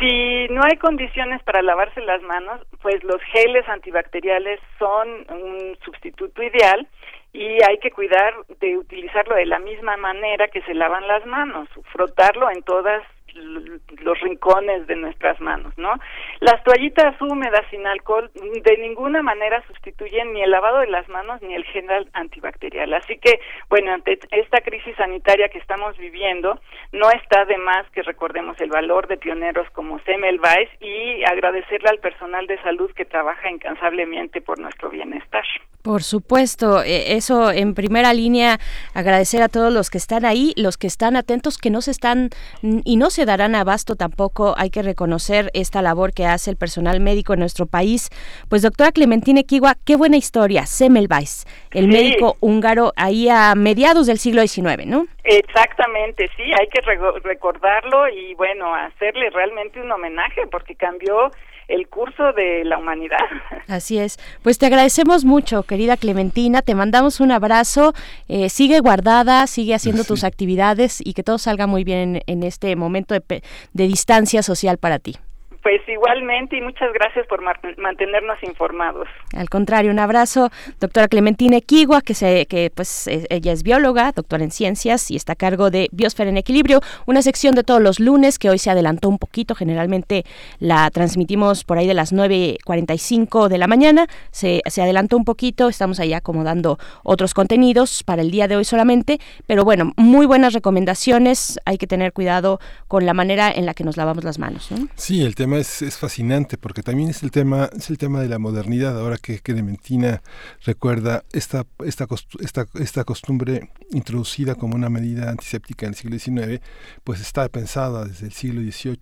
Si 0.00 0.48
no 0.48 0.62
hay 0.64 0.78
condiciones 0.78 1.42
para 1.42 1.62
lavarse 1.62 2.00
las 2.00 2.22
manos, 2.22 2.60
pues 2.80 3.04
los 3.04 3.20
geles 3.22 3.68
antibacteriales 3.68 4.58
son 4.78 5.08
un 5.28 5.76
sustituto 5.84 6.42
ideal 6.42 6.88
y 7.32 7.62
hay 7.62 7.78
que 7.78 7.90
cuidar 7.90 8.34
de 8.60 8.76
utilizarlo 8.76 9.34
de 9.34 9.46
la 9.46 9.58
misma 9.58 9.96
manera 9.96 10.48
que 10.48 10.62
se 10.62 10.74
lavan 10.74 11.06
las 11.08 11.24
manos, 11.26 11.68
frotarlo 11.92 12.50
en 12.50 12.62
todas 12.62 13.02
los 13.34 14.20
rincones 14.20 14.86
de 14.86 14.96
nuestras 14.96 15.40
manos, 15.40 15.72
¿no? 15.76 15.92
Las 16.40 16.62
toallitas 16.64 17.20
húmedas 17.20 17.62
sin 17.70 17.86
alcohol 17.86 18.30
de 18.34 18.78
ninguna 18.78 19.22
manera 19.22 19.62
sustituyen 19.66 20.32
ni 20.32 20.42
el 20.42 20.50
lavado 20.50 20.78
de 20.78 20.88
las 20.88 21.08
manos 21.08 21.40
ni 21.42 21.54
el 21.54 21.64
gel 21.64 21.82
antibacterial. 22.12 22.92
Así 22.94 23.18
que, 23.18 23.40
bueno, 23.68 23.92
ante 23.92 24.18
esta 24.30 24.60
crisis 24.60 24.96
sanitaria 24.96 25.48
que 25.48 25.58
estamos 25.58 25.96
viviendo, 25.98 26.60
no 26.92 27.10
está 27.10 27.44
de 27.44 27.58
más 27.58 27.88
que 27.90 28.02
recordemos 28.02 28.60
el 28.60 28.70
valor 28.70 29.08
de 29.08 29.16
pioneros 29.16 29.68
como 29.70 29.98
Semmelweis 30.00 30.70
y 30.80 31.24
agradecerle 31.24 31.88
al 31.88 31.98
personal 31.98 32.46
de 32.46 32.60
salud 32.62 32.90
que 32.92 33.04
trabaja 33.04 33.50
incansablemente 33.50 34.40
por 34.40 34.58
nuestro 34.58 34.90
bienestar. 34.90 35.44
Por 35.82 36.04
supuesto, 36.04 36.82
e, 36.84 37.16
eso 37.16 37.50
en 37.50 37.74
primera 37.74 38.14
línea, 38.14 38.60
agradecer 38.94 39.42
a 39.42 39.48
todos 39.48 39.72
los 39.72 39.90
que 39.90 39.98
están 39.98 40.24
ahí, 40.24 40.52
los 40.56 40.76
que 40.76 40.86
están 40.86 41.16
atentos, 41.16 41.58
que 41.58 41.70
no 41.70 41.80
se 41.80 41.90
están 41.90 42.30
y 42.62 42.96
no 42.96 43.10
se 43.10 43.21
darán 43.26 43.54
abasto 43.54 43.96
tampoco. 43.96 44.54
Hay 44.56 44.70
que 44.70 44.82
reconocer 44.82 45.50
esta 45.54 45.82
labor 45.82 46.12
que 46.12 46.26
hace 46.26 46.50
el 46.50 46.56
personal 46.56 47.00
médico 47.00 47.34
en 47.34 47.40
nuestro 47.40 47.66
país. 47.66 48.10
Pues 48.48 48.62
doctora 48.62 48.92
Clementine 48.92 49.44
Kiwa, 49.44 49.76
qué 49.84 49.96
buena 49.96 50.16
historia, 50.16 50.66
Semmelweis, 50.66 51.46
el 51.72 51.88
médico 51.88 52.36
húngaro 52.40 52.92
ahí 52.96 53.28
a 53.28 53.54
mediados 53.54 54.06
del 54.06 54.18
siglo 54.18 54.46
XIX, 54.46 54.86
¿no? 54.86 55.06
Exactamente, 55.24 56.28
sí, 56.36 56.42
hay 56.58 56.68
que 56.68 56.80
recordarlo 57.22 58.08
y 58.08 58.34
bueno, 58.34 58.74
hacerle 58.74 59.30
realmente 59.30 59.80
un 59.80 59.90
homenaje 59.92 60.46
porque 60.48 60.74
cambió 60.74 61.30
el 61.72 61.88
curso 61.88 62.32
de 62.32 62.64
la 62.64 62.78
humanidad. 62.78 63.18
Así 63.68 63.98
es. 63.98 64.18
Pues 64.42 64.58
te 64.58 64.66
agradecemos 64.66 65.24
mucho, 65.24 65.62
querida 65.62 65.96
Clementina. 65.96 66.62
Te 66.62 66.74
mandamos 66.74 67.20
un 67.20 67.32
abrazo. 67.32 67.94
Eh, 68.28 68.50
sigue 68.50 68.80
guardada, 68.80 69.46
sigue 69.46 69.74
haciendo 69.74 70.04
tus 70.04 70.22
actividades 70.24 71.00
y 71.02 71.14
que 71.14 71.22
todo 71.22 71.38
salga 71.38 71.66
muy 71.66 71.84
bien 71.84 72.22
en, 72.26 72.42
este 72.42 72.76
momento 72.76 73.14
de, 73.14 73.42
de 73.72 73.86
distancia 73.86 74.42
social 74.42 74.78
para 74.78 74.98
ti. 74.98 75.16
Pues 75.62 75.80
igualmente 75.86 76.56
y 76.56 76.60
muchas 76.60 76.92
gracias 76.92 77.26
por 77.28 77.40
mantenernos 77.40 78.42
informados. 78.42 79.06
Al 79.32 79.48
contrario, 79.48 79.92
un 79.92 80.00
abrazo, 80.00 80.50
doctora 80.80 81.06
Clementina 81.06 81.56
Equigua, 81.56 82.00
que, 82.00 82.14
se, 82.14 82.46
que 82.46 82.72
pues 82.74 83.06
e, 83.06 83.26
ella 83.30 83.52
es 83.52 83.62
bióloga, 83.62 84.10
doctora 84.10 84.42
en 84.42 84.50
ciencias 84.50 85.10
y 85.12 85.16
está 85.16 85.34
a 85.34 85.36
cargo 85.36 85.70
de 85.70 85.88
Biosfera 85.92 86.30
en 86.30 86.36
Equilibrio, 86.36 86.80
una 87.06 87.22
sección 87.22 87.54
de 87.54 87.62
todos 87.62 87.80
los 87.80 88.00
lunes 88.00 88.40
que 88.40 88.50
hoy 88.50 88.58
se 88.58 88.70
adelantó 88.70 89.08
un 89.08 89.18
poquito, 89.18 89.54
generalmente 89.54 90.24
la 90.58 90.90
transmitimos 90.90 91.62
por 91.62 91.78
ahí 91.78 91.86
de 91.86 91.94
las 91.94 92.12
9.45 92.12 93.46
de 93.46 93.58
la 93.58 93.68
mañana, 93.68 94.08
se, 94.32 94.62
se 94.66 94.82
adelantó 94.82 95.16
un 95.16 95.24
poquito, 95.24 95.68
estamos 95.68 96.00
ahí 96.00 96.12
acomodando 96.12 96.78
otros 97.04 97.34
contenidos 97.34 98.02
para 98.02 98.22
el 98.22 98.32
día 98.32 98.48
de 98.48 98.56
hoy 98.56 98.64
solamente, 98.64 99.20
pero 99.46 99.64
bueno, 99.64 99.92
muy 99.96 100.26
buenas 100.26 100.54
recomendaciones, 100.54 101.60
hay 101.64 101.78
que 101.78 101.86
tener 101.86 102.12
cuidado 102.12 102.58
con 102.88 103.06
la 103.06 103.14
manera 103.14 103.52
en 103.52 103.64
la 103.64 103.74
que 103.74 103.84
nos 103.84 103.96
lavamos 103.96 104.24
las 104.24 104.40
manos. 104.40 104.70
Sí, 104.96 105.22
el 105.22 105.36
tema 105.36 105.51
es, 105.56 105.96
fascinante 105.96 106.58
porque 106.58 106.82
también 106.82 107.10
es 107.10 107.22
el 107.22 107.30
tema 107.30 107.70
es 107.76 107.90
el 107.90 107.98
tema 107.98 108.20
de 108.20 108.28
la 108.28 108.38
modernidad 108.38 108.98
ahora 108.98 109.16
que 109.16 109.40
Clementina 109.40 110.22
recuerda 110.64 111.24
esta 111.32 111.66
esta 111.84 112.06
esta, 112.40 112.66
esta 112.74 113.04
costumbre 113.04 113.70
introducida 113.90 114.54
como 114.54 114.74
una 114.74 114.88
medida 114.88 115.30
antiséptica 115.30 115.86
en 115.86 115.90
el 115.90 115.96
siglo 115.96 116.18
XIX 116.18 116.60
pues 117.04 117.20
está 117.20 117.48
pensada 117.48 118.04
desde 118.04 118.26
el 118.26 118.32
siglo 118.32 118.60
XVIII 118.60 118.96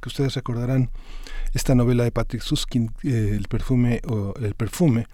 que 0.00 0.08
ustedes 0.08 0.34
recordarán 0.34 0.90
esta 1.54 1.74
novela 1.74 2.04
de 2.04 2.12
Patrick 2.12 2.42
Susskind 2.42 2.90
eh, 3.02 3.34
el 3.36 3.48
perfume 3.48 4.00
o 4.06 4.34
el 4.40 4.54
perfume 4.54 5.06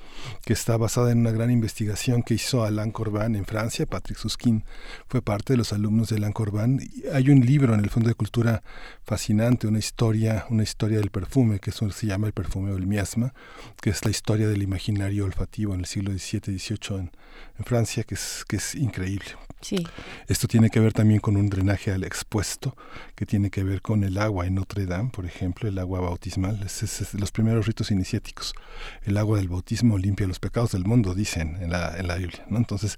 que 0.45 0.53
está 0.53 0.77
basada 0.77 1.11
en 1.11 1.19
una 1.19 1.33
gran 1.33 1.51
investigación 1.51 2.23
que 2.23 2.35
hizo 2.35 2.65
Alain 2.65 2.93
Corbin 2.93 3.35
en 3.35 3.45
Francia. 3.45 3.87
Patrick 3.87 4.19
Susskind 4.19 4.63
fue 5.09 5.21
parte 5.21 5.53
de 5.53 5.57
los 5.57 5.73
alumnos 5.73 6.09
de 6.11 6.17
Alain 6.17 6.33
Corbin 6.33 6.81
hay 7.13 7.31
un 7.31 7.45
libro 7.45 7.75
en 7.75 7.81
el 7.81 7.91
Fondo 7.91 8.09
de 8.09 8.15
Cultura 8.15 8.63
fascinante 9.05 9.67
una 9.67 9.79
historia 9.79 10.47
una 10.51 10.58
historia 10.63 10.99
del 10.99 11.11
perfume, 11.11 11.59
que 11.61 11.71
eso 11.71 11.91
se 11.91 12.07
llama 12.07 12.27
el 12.27 12.33
perfume 12.33 12.73
o 12.73 12.77
el 12.77 12.87
miasma, 12.87 13.35
que 13.81 13.91
es 13.91 14.05
la 14.05 14.11
historia 14.11 14.49
del 14.49 14.63
imaginario 14.63 15.25
olfativo 15.25 15.75
en 15.75 15.81
el 15.81 15.87
siglo 15.87 16.13
XVII, 16.13 16.59
XVIII 16.59 16.99
en, 16.99 17.11
en 17.59 17.65
Francia, 17.65 18.05
que 18.05 18.15
es, 18.15 18.45
que 18.47 18.57
es 18.57 18.75
increíble. 18.75 19.31
Sí. 19.61 19.85
Esto 20.29 20.47
tiene 20.47 20.71
que 20.71 20.79
ver 20.79 20.93
también 20.93 21.19
con 21.19 21.37
un 21.37 21.49
drenaje 21.49 21.91
al 21.91 22.05
expuesto, 22.05 22.77
que 23.17 23.27
tiene 23.27 23.51
que 23.51 23.65
ver 23.65 23.83
con 23.83 24.05
el 24.05 24.17
agua 24.19 24.47
en 24.47 24.55
Notre 24.55 24.87
Dame, 24.87 25.11
por 25.11 25.27
ejemplo, 25.27 25.69
el 25.69 25.79
agua 25.79 26.01
bautismal, 26.01 26.63
es, 26.63 27.15
los 27.15 27.33
primeros 27.33 27.67
ritos 27.67 27.91
iniciáticos. 27.91 28.55
El 29.03 29.17
agua 29.17 29.39
del 29.39 29.49
bautismo 29.49 29.99
limpia 29.99 30.29
los 30.29 30.39
pecados 30.39 30.73
del 30.73 30.85
mundo, 30.85 31.15
dicen 31.15 31.57
en 31.61 31.71
la, 31.71 31.97
en 31.99 32.07
la 32.07 32.15
Biblia. 32.15 32.45
¿no? 32.49 32.59
Entonces, 32.59 32.97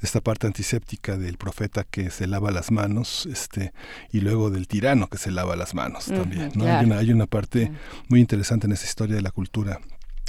esta 0.00 0.22
parte 0.22 0.46
antiséptica 0.46 1.18
del 1.18 1.36
profeta 1.36 1.84
que 1.84 2.10
se 2.10 2.26
lava 2.26 2.50
las 2.50 2.70
manos, 2.70 3.26
este, 3.26 3.74
y 4.10 4.20
luego 4.20 4.50
del 4.50 4.66
tirano 4.66 5.08
que 5.08 5.18
se 5.18 5.30
lava 5.30 5.56
las 5.56 5.74
manos 5.74 6.06
también. 6.06 6.52
¿no? 6.54 6.64
hay, 6.64 6.86
una, 6.86 6.98
hay 6.98 7.12
una 7.12 7.26
parte 7.26 7.70
muy 8.08 8.20
interesante 8.20 8.66
en 8.66 8.72
esa 8.72 8.86
historia 8.86 9.16
de 9.16 9.22
la 9.22 9.30
cultura 9.30 9.80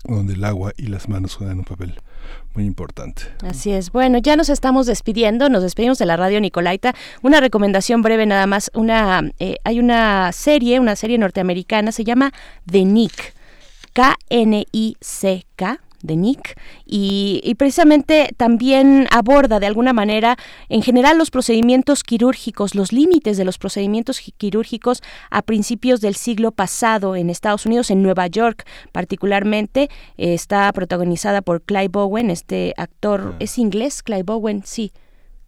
donde 0.04 0.34
el 0.34 0.44
agua 0.44 0.74
y 0.78 0.88
las 0.88 1.10
manos 1.10 1.36
juegan 1.36 1.60
un 1.60 1.66
papel 1.66 2.02
muy 2.56 2.66
importante. 2.66 3.24
Así 3.44 3.72
es. 3.72 3.92
Bueno, 3.92 4.18
ya 4.18 4.36
nos 4.36 4.50
estamos 4.50 4.86
despidiendo, 4.86 5.50
nos 5.50 5.64
despedimos 5.64 5.98
de 5.98 6.06
la 6.06 6.18
radio 6.18 6.42
Nicolaita. 6.42 6.94
Una 7.22 7.40
recomendación 7.40 8.02
breve 8.02 8.26
nada 8.26 8.48
más. 8.48 8.72
Una, 8.74 9.32
eh, 9.40 9.58
hay 9.64 9.80
una 9.80 10.32
serie, 10.32 10.80
una 10.80 10.96
serie 10.96 11.18
norteamericana, 11.18 11.92
se 11.92 12.04
llama 12.04 12.32
The 12.70 12.86
Nick. 12.86 13.34
K-N-I-C-K 13.94 15.80
de 16.02 16.16
Nick 16.16 16.58
y, 16.86 17.54
precisamente 17.58 18.34
también 18.38 19.08
aborda 19.12 19.60
de 19.60 19.68
alguna 19.68 19.94
manera 19.94 20.38
en 20.70 20.82
general 20.82 21.18
los 21.18 21.32
procedimientos 21.32 22.04
quirúrgicos, 22.04 22.76
los 22.76 22.92
límites 22.92 23.38
de 23.38 23.46
los 23.46 23.58
procedimientos 23.58 24.22
quirúrgicos 24.38 25.02
a 25.30 25.42
principios 25.42 26.02
del 26.02 26.16
siglo 26.16 26.52
pasado 26.52 27.16
en 27.16 27.30
Estados 27.30 27.66
Unidos, 27.66 27.92
en 27.92 28.02
Nueva 28.02 28.28
York 28.28 28.66
particularmente. 28.92 29.90
está 30.18 30.72
protagonizada 30.74 31.42
por 31.42 31.62
Clive 31.62 31.90
Bowen, 31.90 32.30
este 32.30 32.74
actor, 32.78 33.34
ah. 33.34 33.36
¿es 33.40 33.58
inglés? 33.58 34.04
Clive 34.04 34.24
Bowen, 34.24 34.64
sí 34.66 34.92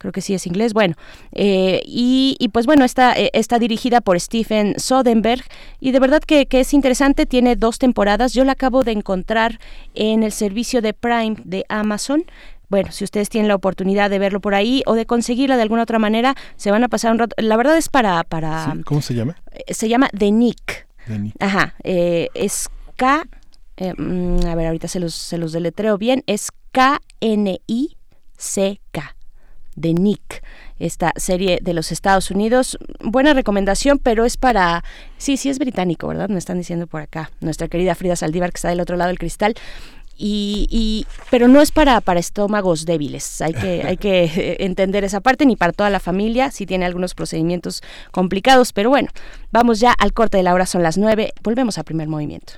creo 0.02 0.12
que 0.12 0.20
sí 0.20 0.34
es 0.34 0.46
inglés, 0.46 0.74
bueno, 0.74 0.96
eh, 1.32 1.80
y, 1.86 2.36
pues 2.52 2.66
bueno, 2.66 2.84
está, 2.84 3.14
eh, 3.14 3.30
está 3.32 3.58
dirigida 3.58 4.00
por 4.00 4.20
Stephen 4.20 4.74
Soderbergh 4.78 5.44
y 5.80 5.92
de 5.92 6.00
verdad 6.00 6.20
que, 6.20 6.46
es 6.50 6.74
interesante, 6.74 7.24
tiene 7.24 7.56
dos 7.56 7.78
temporadas, 7.78 8.34
yo 8.34 8.44
la 8.44 8.52
acabo 8.52 8.82
de 8.82 8.92
encontrar 8.92 9.58
en 9.94 10.22
el 10.24 10.32
servicio 10.32 10.82
de 10.82 10.92
Prime 10.92 11.36
de 11.44 11.64
Amazon, 11.68 12.24
bueno, 12.68 12.90
si 12.90 13.04
ustedes 13.04 13.28
tienen 13.28 13.48
la 13.48 13.54
oportunidad 13.54 14.10
de 14.10 14.18
verlo 14.18 14.40
por 14.40 14.54
ahí 14.54 14.82
o 14.86 14.94
de 14.94 15.06
conseguirla 15.06 15.56
de 15.56 15.62
alguna 15.62 15.82
otra 15.82 15.98
manera, 15.98 16.34
se 16.56 16.70
van 16.70 16.82
a 16.82 16.88
pasar 16.88 17.12
un 17.12 17.18
rato. 17.18 17.36
La 17.36 17.58
verdad 17.58 17.76
es 17.76 17.90
para... 17.90 18.24
para 18.24 18.74
¿Cómo 18.86 19.02
se 19.02 19.14
llama? 19.14 19.36
Eh, 19.50 19.74
se 19.74 19.90
llama 19.90 20.08
The 20.16 20.32
Nick. 20.32 20.86
Ajá, 21.38 21.74
es 21.84 22.70
K... 22.96 23.26
Mm, 23.98 24.46
a 24.46 24.54
ver, 24.54 24.66
ahorita 24.68 24.88
se 24.88 25.00
los, 25.00 25.12
se 25.14 25.36
los 25.36 25.52
deletreo 25.52 25.98
bien. 25.98 26.22
Es 26.26 26.50
K-N-I-C-K 26.72 28.02
de 29.76 29.94
Nick, 29.94 30.42
esta 30.78 31.12
serie 31.16 31.58
de 31.62 31.74
los 31.74 31.92
Estados 31.92 32.30
Unidos. 32.30 32.78
Buena 33.00 33.34
recomendación, 33.34 33.98
pero 33.98 34.24
es 34.24 34.36
para... 34.36 34.84
Sí, 35.18 35.36
sí 35.36 35.48
es 35.48 35.58
británico, 35.58 36.08
¿verdad? 36.08 36.28
Me 36.28 36.38
están 36.38 36.58
diciendo 36.58 36.86
por 36.86 37.02
acá. 37.02 37.30
Nuestra 37.40 37.68
querida 37.68 37.94
Frida 37.94 38.16
Saldívar, 38.16 38.50
que 38.50 38.56
está 38.56 38.68
del 38.68 38.80
otro 38.80 38.96
lado 38.96 39.08
del 39.08 39.18
cristal. 39.18 39.54
Y, 40.24 41.06
pero 41.30 41.48
no 41.48 41.60
es 41.60 41.72
para, 41.72 42.00
para 42.00 42.20
estómagos 42.20 42.84
débiles. 42.84 43.40
Hay 43.40 43.54
que, 43.54 43.82
hay 43.82 43.96
que 43.96 44.56
entender 44.60 45.02
esa 45.04 45.20
parte, 45.20 45.46
ni 45.46 45.56
para 45.56 45.72
toda 45.72 45.90
la 45.90 46.00
familia. 46.00 46.50
Sí 46.50 46.66
tiene 46.66 46.84
algunos 46.84 47.14
procedimientos 47.14 47.82
complicados, 48.12 48.72
pero 48.72 48.90
bueno, 48.90 49.08
vamos 49.50 49.80
ya 49.80 49.92
al 49.92 50.12
corte 50.12 50.36
de 50.36 50.44
la 50.44 50.54
hora, 50.54 50.66
son 50.66 50.82
las 50.82 50.96
nueve. 50.96 51.32
Volvemos 51.42 51.78
al 51.78 51.84
primer 51.84 52.08
movimiento. 52.08 52.54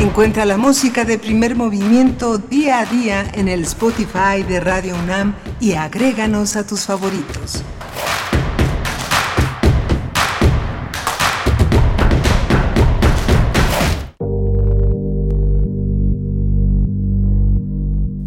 Encuentra 0.00 0.46
la 0.46 0.56
música 0.56 1.04
de 1.04 1.18
primer 1.18 1.56
movimiento 1.56 2.38
día 2.38 2.80
a 2.80 2.86
día 2.86 3.30
en 3.34 3.48
el 3.48 3.64
Spotify 3.64 4.42
de 4.48 4.58
Radio 4.58 4.94
UNAM 4.94 5.34
y 5.60 5.72
agréganos 5.72 6.56
a 6.56 6.66
tus 6.66 6.86
favoritos. 6.86 7.62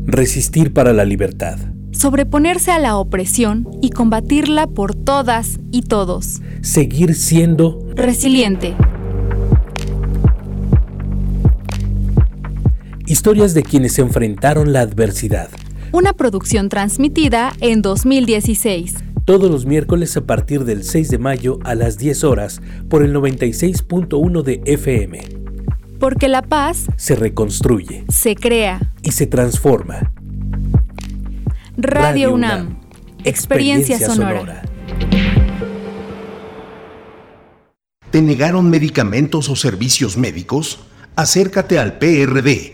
Resistir 0.05 0.73
para 0.73 0.93
la 0.93 1.05
libertad. 1.05 1.57
Sobreponerse 1.91 2.69
a 2.69 2.77
la 2.77 2.97
opresión 2.97 3.67
y 3.81 3.89
combatirla 3.89 4.67
por 4.67 4.93
todas 4.93 5.59
y 5.71 5.81
todos. 5.81 6.43
Seguir 6.61 7.15
siendo 7.15 7.79
resiliente 7.95 8.75
Historias 13.05 13.53
de 13.53 13.63
quienes 13.63 13.99
enfrentaron 13.99 14.71
la 14.71 14.79
adversidad. 14.79 15.49
Una 15.91 16.13
producción 16.13 16.69
transmitida 16.69 17.53
en 17.59 17.81
2016. 17.81 18.95
Todos 19.25 19.51
los 19.51 19.65
miércoles 19.65 20.15
a 20.15 20.21
partir 20.21 20.63
del 20.63 20.85
6 20.85 21.09
de 21.09 21.17
mayo 21.17 21.59
a 21.65 21.75
las 21.75 21.97
10 21.97 22.23
horas 22.23 22.61
por 22.89 23.03
el 23.03 23.13
96.1 23.13 24.41
de 24.43 24.61
FM. 24.65 25.19
Porque 25.99 26.29
la 26.29 26.43
paz 26.43 26.85
se 26.95 27.15
reconstruye, 27.15 28.05
se 28.07 28.35
crea 28.35 28.93
y 29.01 29.11
se 29.11 29.27
transforma. 29.27 30.13
Radio, 31.75 32.33
UNAM. 32.33 32.79
Experiencia, 33.25 33.99
sonora. 33.99 34.61
¿Te 38.11 38.21
negaron 38.21 38.69
medicamentos 38.69 39.49
o 39.49 39.57
servicios 39.57 40.17
médicos? 40.17 40.79
Acércate 41.15 41.79
al 41.79 41.97
PRD, 41.97 42.73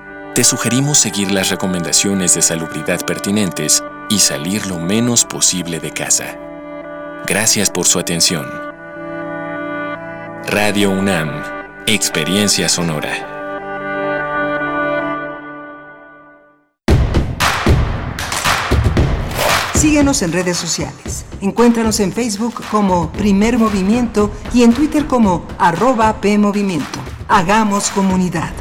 Te 0.33 0.45
sugerimos 0.45 0.97
seguir 0.97 1.29
las 1.29 1.49
recomendaciones 1.49 2.35
de 2.35 2.41
salubridad 2.41 3.05
pertinentes 3.05 3.83
y 4.07 4.19
salir 4.19 4.65
lo 4.65 4.79
menos 4.79 5.25
posible 5.25 5.81
de 5.81 5.91
casa. 5.91 6.37
Gracias 7.27 7.69
por 7.69 7.85
su 7.85 7.99
atención. 7.99 8.45
Radio 10.47 10.89
UNAM, 10.89 11.29
Experiencia 11.85 12.69
Sonora. 12.69 13.27
Síguenos 19.75 20.21
en 20.21 20.31
redes 20.31 20.55
sociales. 20.55 21.25
Encuéntranos 21.41 21.99
en 21.99 22.13
Facebook 22.13 22.63
como 22.71 23.11
Primer 23.11 23.57
Movimiento 23.57 24.31
y 24.53 24.63
en 24.63 24.73
Twitter 24.73 25.07
como 25.07 25.45
arroba 25.59 26.21
PMovimiento. 26.21 26.99
Hagamos 27.27 27.89
comunidad. 27.89 28.53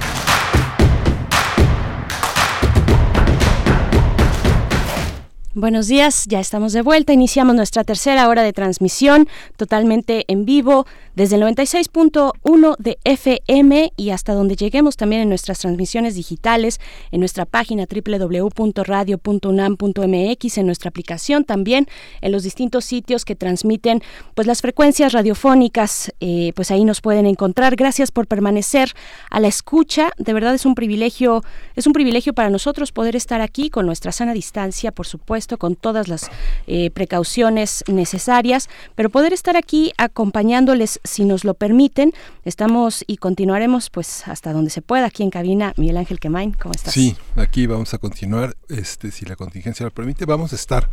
Buenos 5.61 5.89
días, 5.89 6.24
ya 6.27 6.41
estamos 6.41 6.73
de 6.73 6.81
vuelta. 6.81 7.12
Iniciamos 7.12 7.55
nuestra 7.55 7.85
tercera 7.85 8.27
hora 8.31 8.43
de 8.43 8.55
transmisión 8.55 9.28
totalmente 9.59 10.24
en 10.28 10.47
vivo 10.47 10.87
desde 11.15 11.37
el 11.37 11.43
96.1 11.43 12.77
de 12.78 12.99
FM 13.05 13.93
y 13.95 14.09
hasta 14.09 14.32
donde 14.32 14.57
lleguemos 14.57 14.97
también 14.97 15.20
en 15.20 15.28
nuestras 15.28 15.59
transmisiones 15.59 16.15
digitales, 16.15 16.81
en 17.11 17.20
nuestra 17.20 17.45
página 17.45 17.85
www.radio.unam.mx, 17.85 20.59
en 20.59 20.65
nuestra 20.65 20.89
aplicación 20.89 21.45
también, 21.45 21.89
en 22.23 22.32
los 22.32 22.43
distintos 22.43 22.87
sitios 22.87 23.27
que 23.27 23.37
transmiten 23.37 24.01
pues 24.35 24.47
las 24.47 24.62
frecuencias 24.62 25.12
radiofónicas, 25.12 26.11
eh, 26.20 26.55
pues 26.57 26.70
ahí 26.70 26.87
nos 26.87 27.03
pueden 27.03 27.27
encontrar. 27.27 27.77
Gracias 27.77 28.11
por 28.11 28.27
permanecer 28.27 28.95
a 29.28 29.41
la 29.41 29.49
escucha. 29.49 30.12
De 30.16 30.32
verdad 30.32 30.55
es 30.55 30.65
un 30.65 30.74
privilegio, 30.74 31.45
es 31.77 31.87
un 31.87 31.93
privilegio 31.93 32.32
para 32.32 32.49
nosotros 32.49 32.93
poder 32.93 33.15
estar 33.15 33.43
aquí 33.43 33.69
con 33.69 33.85
nuestra 33.85 34.11
sana 34.11 34.32
distancia, 34.32 34.91
por 34.91 35.07
supuesto, 35.07 35.49
con 35.59 35.77
todas 35.77 36.09
las 36.09 36.31
eh, 36.66 36.90
precauciones 36.90 37.85
necesarias, 37.89 38.68
pero 38.94 39.10
poder 39.10 39.32
estar 39.32 39.56
aquí 39.56 39.93
acompañándoles 39.98 41.01
si 41.05 41.24
nos 41.24 41.44
lo 41.44 41.55
permiten. 41.55 42.12
Estamos 42.44 43.05
y 43.06 43.16
continuaremos 43.16 43.90
pues 43.90 44.27
hasta 44.28 44.52
donde 44.52 44.70
se 44.70 44.82
pueda 44.82 45.06
aquí 45.06 45.22
en 45.22 45.31
cabina. 45.31 45.72
Miguel 45.77 45.97
Ángel 45.97 46.20
Quemain, 46.20 46.52
¿cómo 46.52 46.72
estás? 46.74 46.94
Sí, 46.94 47.16
aquí 47.36 47.66
vamos 47.66 47.94
a 47.94 47.98
continuar, 47.98 48.56
este, 48.68 49.10
si 49.10 49.24
la 49.24 49.36
contingencia 49.36 49.85
lo 49.85 49.93
permite, 49.93 50.24
vamos 50.24 50.52
a 50.52 50.56
estar 50.56 50.89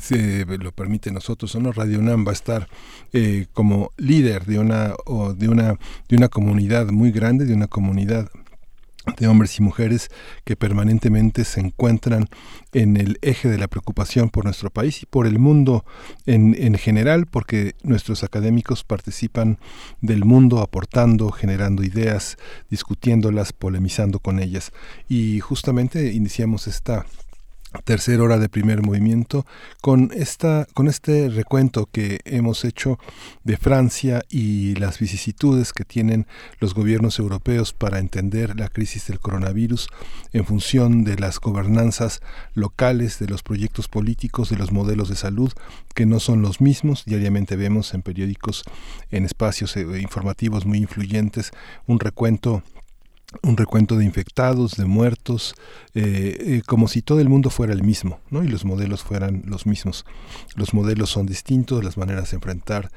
si 0.00 0.44
lo 0.44 0.72
permite 0.72 1.10
nosotros 1.10 1.54
o 1.54 1.60
no 1.60 1.72
Radio 1.72 1.98
UNAM 1.98 2.26
va 2.26 2.30
a 2.30 2.34
estar 2.34 2.68
eh, 3.12 3.46
como 3.52 3.92
líder 3.96 4.44
de 4.44 4.58
una 4.58 4.94
o 5.06 5.32
de 5.32 5.48
una 5.48 5.78
de 6.08 6.16
una 6.16 6.28
comunidad 6.28 6.88
muy 6.88 7.10
grande 7.10 7.44
de 7.44 7.54
una 7.54 7.68
comunidad 7.68 8.28
de 9.16 9.28
hombres 9.28 9.58
y 9.58 9.62
mujeres 9.62 10.10
que 10.44 10.56
permanentemente 10.56 11.44
se 11.44 11.60
encuentran 11.60 12.26
en 12.72 12.96
el 12.96 13.18
eje 13.22 13.48
de 13.48 13.58
la 13.58 13.68
preocupación 13.68 14.30
por 14.30 14.44
nuestro 14.44 14.70
país 14.70 15.02
y 15.02 15.06
por 15.06 15.26
el 15.26 15.38
mundo 15.38 15.84
en, 16.26 16.54
en, 16.58 16.74
general, 16.74 17.26
porque 17.26 17.74
nuestros 17.82 18.24
académicos 18.24 18.84
participan 18.84 19.58
del 20.00 20.24
mundo 20.24 20.60
aportando, 20.60 21.30
generando 21.30 21.82
ideas, 21.82 22.36
discutiéndolas, 22.70 23.52
polemizando 23.52 24.18
con 24.18 24.38
ellas. 24.40 24.72
Y 25.08 25.40
justamente 25.40 26.12
iniciamos 26.12 26.66
esta 26.66 27.06
tercera 27.84 28.22
hora 28.22 28.38
de 28.38 28.48
primer 28.48 28.82
movimiento 28.82 29.46
con 29.80 30.10
esta 30.14 30.66
con 30.74 30.88
este 30.88 31.28
recuento 31.28 31.88
que 31.90 32.20
hemos 32.24 32.64
hecho 32.64 32.98
de 33.44 33.56
Francia 33.56 34.22
y 34.28 34.74
las 34.76 34.98
vicisitudes 34.98 35.72
que 35.72 35.84
tienen 35.84 36.26
los 36.60 36.74
gobiernos 36.74 37.18
europeos 37.18 37.72
para 37.72 37.98
entender 37.98 38.58
la 38.58 38.68
crisis 38.68 39.06
del 39.08 39.20
coronavirus 39.20 39.88
en 40.32 40.44
función 40.44 41.04
de 41.04 41.16
las 41.16 41.40
gobernanzas 41.40 42.20
locales 42.54 43.18
de 43.18 43.28
los 43.28 43.42
proyectos 43.42 43.88
políticos 43.88 44.50
de 44.50 44.56
los 44.56 44.72
modelos 44.72 45.08
de 45.08 45.16
salud 45.16 45.52
que 45.94 46.06
no 46.06 46.20
son 46.20 46.42
los 46.42 46.60
mismos. 46.60 47.04
Diariamente 47.04 47.56
vemos 47.56 47.94
en 47.94 48.02
periódicos 48.02 48.64
en 49.10 49.24
espacios 49.24 49.76
eh, 49.76 49.86
informativos 50.00 50.66
muy 50.66 50.78
influyentes 50.78 51.50
un 51.86 52.00
recuento 52.00 52.62
un 53.42 53.56
recuento 53.56 53.96
de 53.96 54.04
infectados, 54.04 54.76
de 54.76 54.86
muertos, 54.86 55.54
eh, 55.94 56.36
eh, 56.40 56.62
como 56.66 56.88
si 56.88 57.02
todo 57.02 57.20
el 57.20 57.28
mundo 57.28 57.50
fuera 57.50 57.72
el 57.72 57.82
mismo, 57.82 58.20
¿no? 58.30 58.42
Y 58.42 58.48
los 58.48 58.64
modelos 58.64 59.02
fueran 59.02 59.42
los 59.46 59.66
mismos. 59.66 60.06
Los 60.56 60.72
modelos 60.72 61.10
son 61.10 61.26
distintos, 61.26 61.84
las 61.84 61.98
maneras 61.98 62.30
de 62.30 62.36
enfrentar 62.36 62.90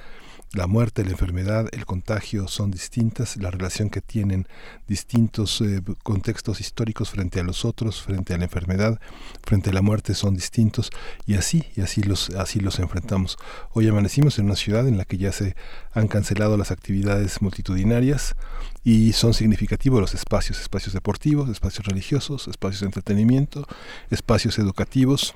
la 0.53 0.67
muerte, 0.67 1.05
la 1.05 1.11
enfermedad, 1.11 1.69
el 1.71 1.85
contagio 1.85 2.47
son 2.49 2.71
distintas, 2.71 3.37
la 3.37 3.51
relación 3.51 3.89
que 3.89 4.01
tienen 4.01 4.47
distintos 4.85 5.61
eh, 5.61 5.81
contextos 6.03 6.59
históricos 6.59 7.09
frente 7.09 7.39
a 7.39 7.43
los 7.43 7.63
otros, 7.63 8.01
frente 8.01 8.33
a 8.33 8.37
la 8.37 8.43
enfermedad, 8.43 8.99
frente 9.43 9.69
a 9.69 9.73
la 9.73 9.81
muerte 9.81 10.13
son 10.13 10.35
distintos 10.35 10.89
y 11.25 11.35
así 11.35 11.63
y 11.77 11.81
así 11.81 12.03
los 12.03 12.31
así 12.31 12.59
los 12.59 12.79
enfrentamos. 12.79 13.37
Hoy 13.71 13.87
amanecimos 13.87 14.39
en 14.39 14.45
una 14.45 14.57
ciudad 14.57 14.87
en 14.87 14.97
la 14.97 15.05
que 15.05 15.17
ya 15.17 15.31
se 15.31 15.55
han 15.93 16.09
cancelado 16.09 16.57
las 16.57 16.71
actividades 16.71 17.41
multitudinarias 17.41 18.35
y 18.83 19.13
son 19.13 19.33
significativos 19.33 20.01
los 20.01 20.13
espacios, 20.13 20.59
espacios 20.59 20.93
deportivos, 20.93 21.49
espacios 21.49 21.85
religiosos, 21.85 22.49
espacios 22.49 22.81
de 22.81 22.87
entretenimiento, 22.87 23.65
espacios 24.09 24.59
educativos, 24.59 25.33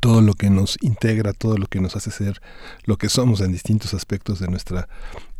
todo 0.00 0.20
lo 0.20 0.34
que 0.34 0.50
nos 0.50 0.76
integra, 0.80 1.32
todo 1.32 1.58
lo 1.58 1.66
que 1.66 1.80
nos 1.80 1.96
hace 1.96 2.10
ser 2.10 2.40
lo 2.84 2.96
que 2.96 3.08
somos 3.08 3.40
en 3.40 3.52
distintos 3.52 3.94
aspectos 3.94 4.38
de 4.40 4.48
nuestra 4.48 4.88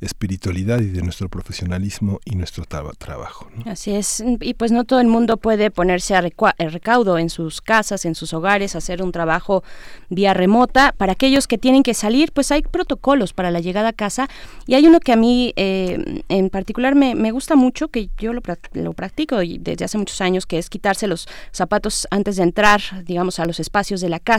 espiritualidad 0.00 0.80
y 0.80 0.90
de 0.90 1.02
nuestro 1.02 1.30
profesionalismo 1.30 2.20
y 2.24 2.34
nuestro 2.34 2.64
trabajo. 2.64 3.48
Así 3.64 3.94
es, 3.94 4.22
y 4.40 4.54
pues 4.54 4.70
no 4.70 4.84
todo 4.84 5.00
el 5.00 5.06
mundo 5.06 5.38
puede 5.38 5.70
ponerse 5.70 6.14
a 6.14 6.20
recaudo 6.20 7.16
en 7.16 7.30
sus 7.30 7.62
casas, 7.62 8.04
en 8.04 8.14
sus 8.14 8.34
hogares, 8.34 8.76
hacer 8.76 9.02
un 9.02 9.12
trabajo 9.12 9.64
vía 10.10 10.34
remota. 10.34 10.92
Para 10.96 11.12
aquellos 11.12 11.46
que 11.46 11.56
tienen 11.56 11.82
que 11.82 11.94
salir, 11.94 12.32
pues 12.32 12.52
hay 12.52 12.62
protocolos 12.62 13.32
para 13.32 13.50
la 13.50 13.60
llegada 13.60 13.90
a 13.90 13.92
casa 13.94 14.28
y 14.66 14.74
hay 14.74 14.86
uno 14.86 15.00
que 15.00 15.12
a 15.12 15.16
mí 15.16 15.54
eh, 15.56 16.22
en 16.28 16.50
particular 16.50 16.94
me, 16.94 17.30
gusta 17.30 17.56
mucho, 17.56 17.88
que 17.88 18.10
yo 18.18 18.34
lo, 18.34 18.42
lo 18.74 18.92
practico 18.92 19.38
desde 19.38 19.86
hace 19.86 19.96
muchos 19.96 20.20
años, 20.20 20.44
que 20.44 20.58
es 20.58 20.68
quitarse 20.68 21.06
los 21.06 21.26
zapatos 21.50 22.06
antes 22.10 22.36
de 22.36 22.42
entrar, 22.42 22.82
digamos, 23.06 23.38
a 23.38 23.46
los 23.46 23.58
espacios 23.58 24.02
de 24.02 24.10
la 24.10 24.20
casa 24.20 24.33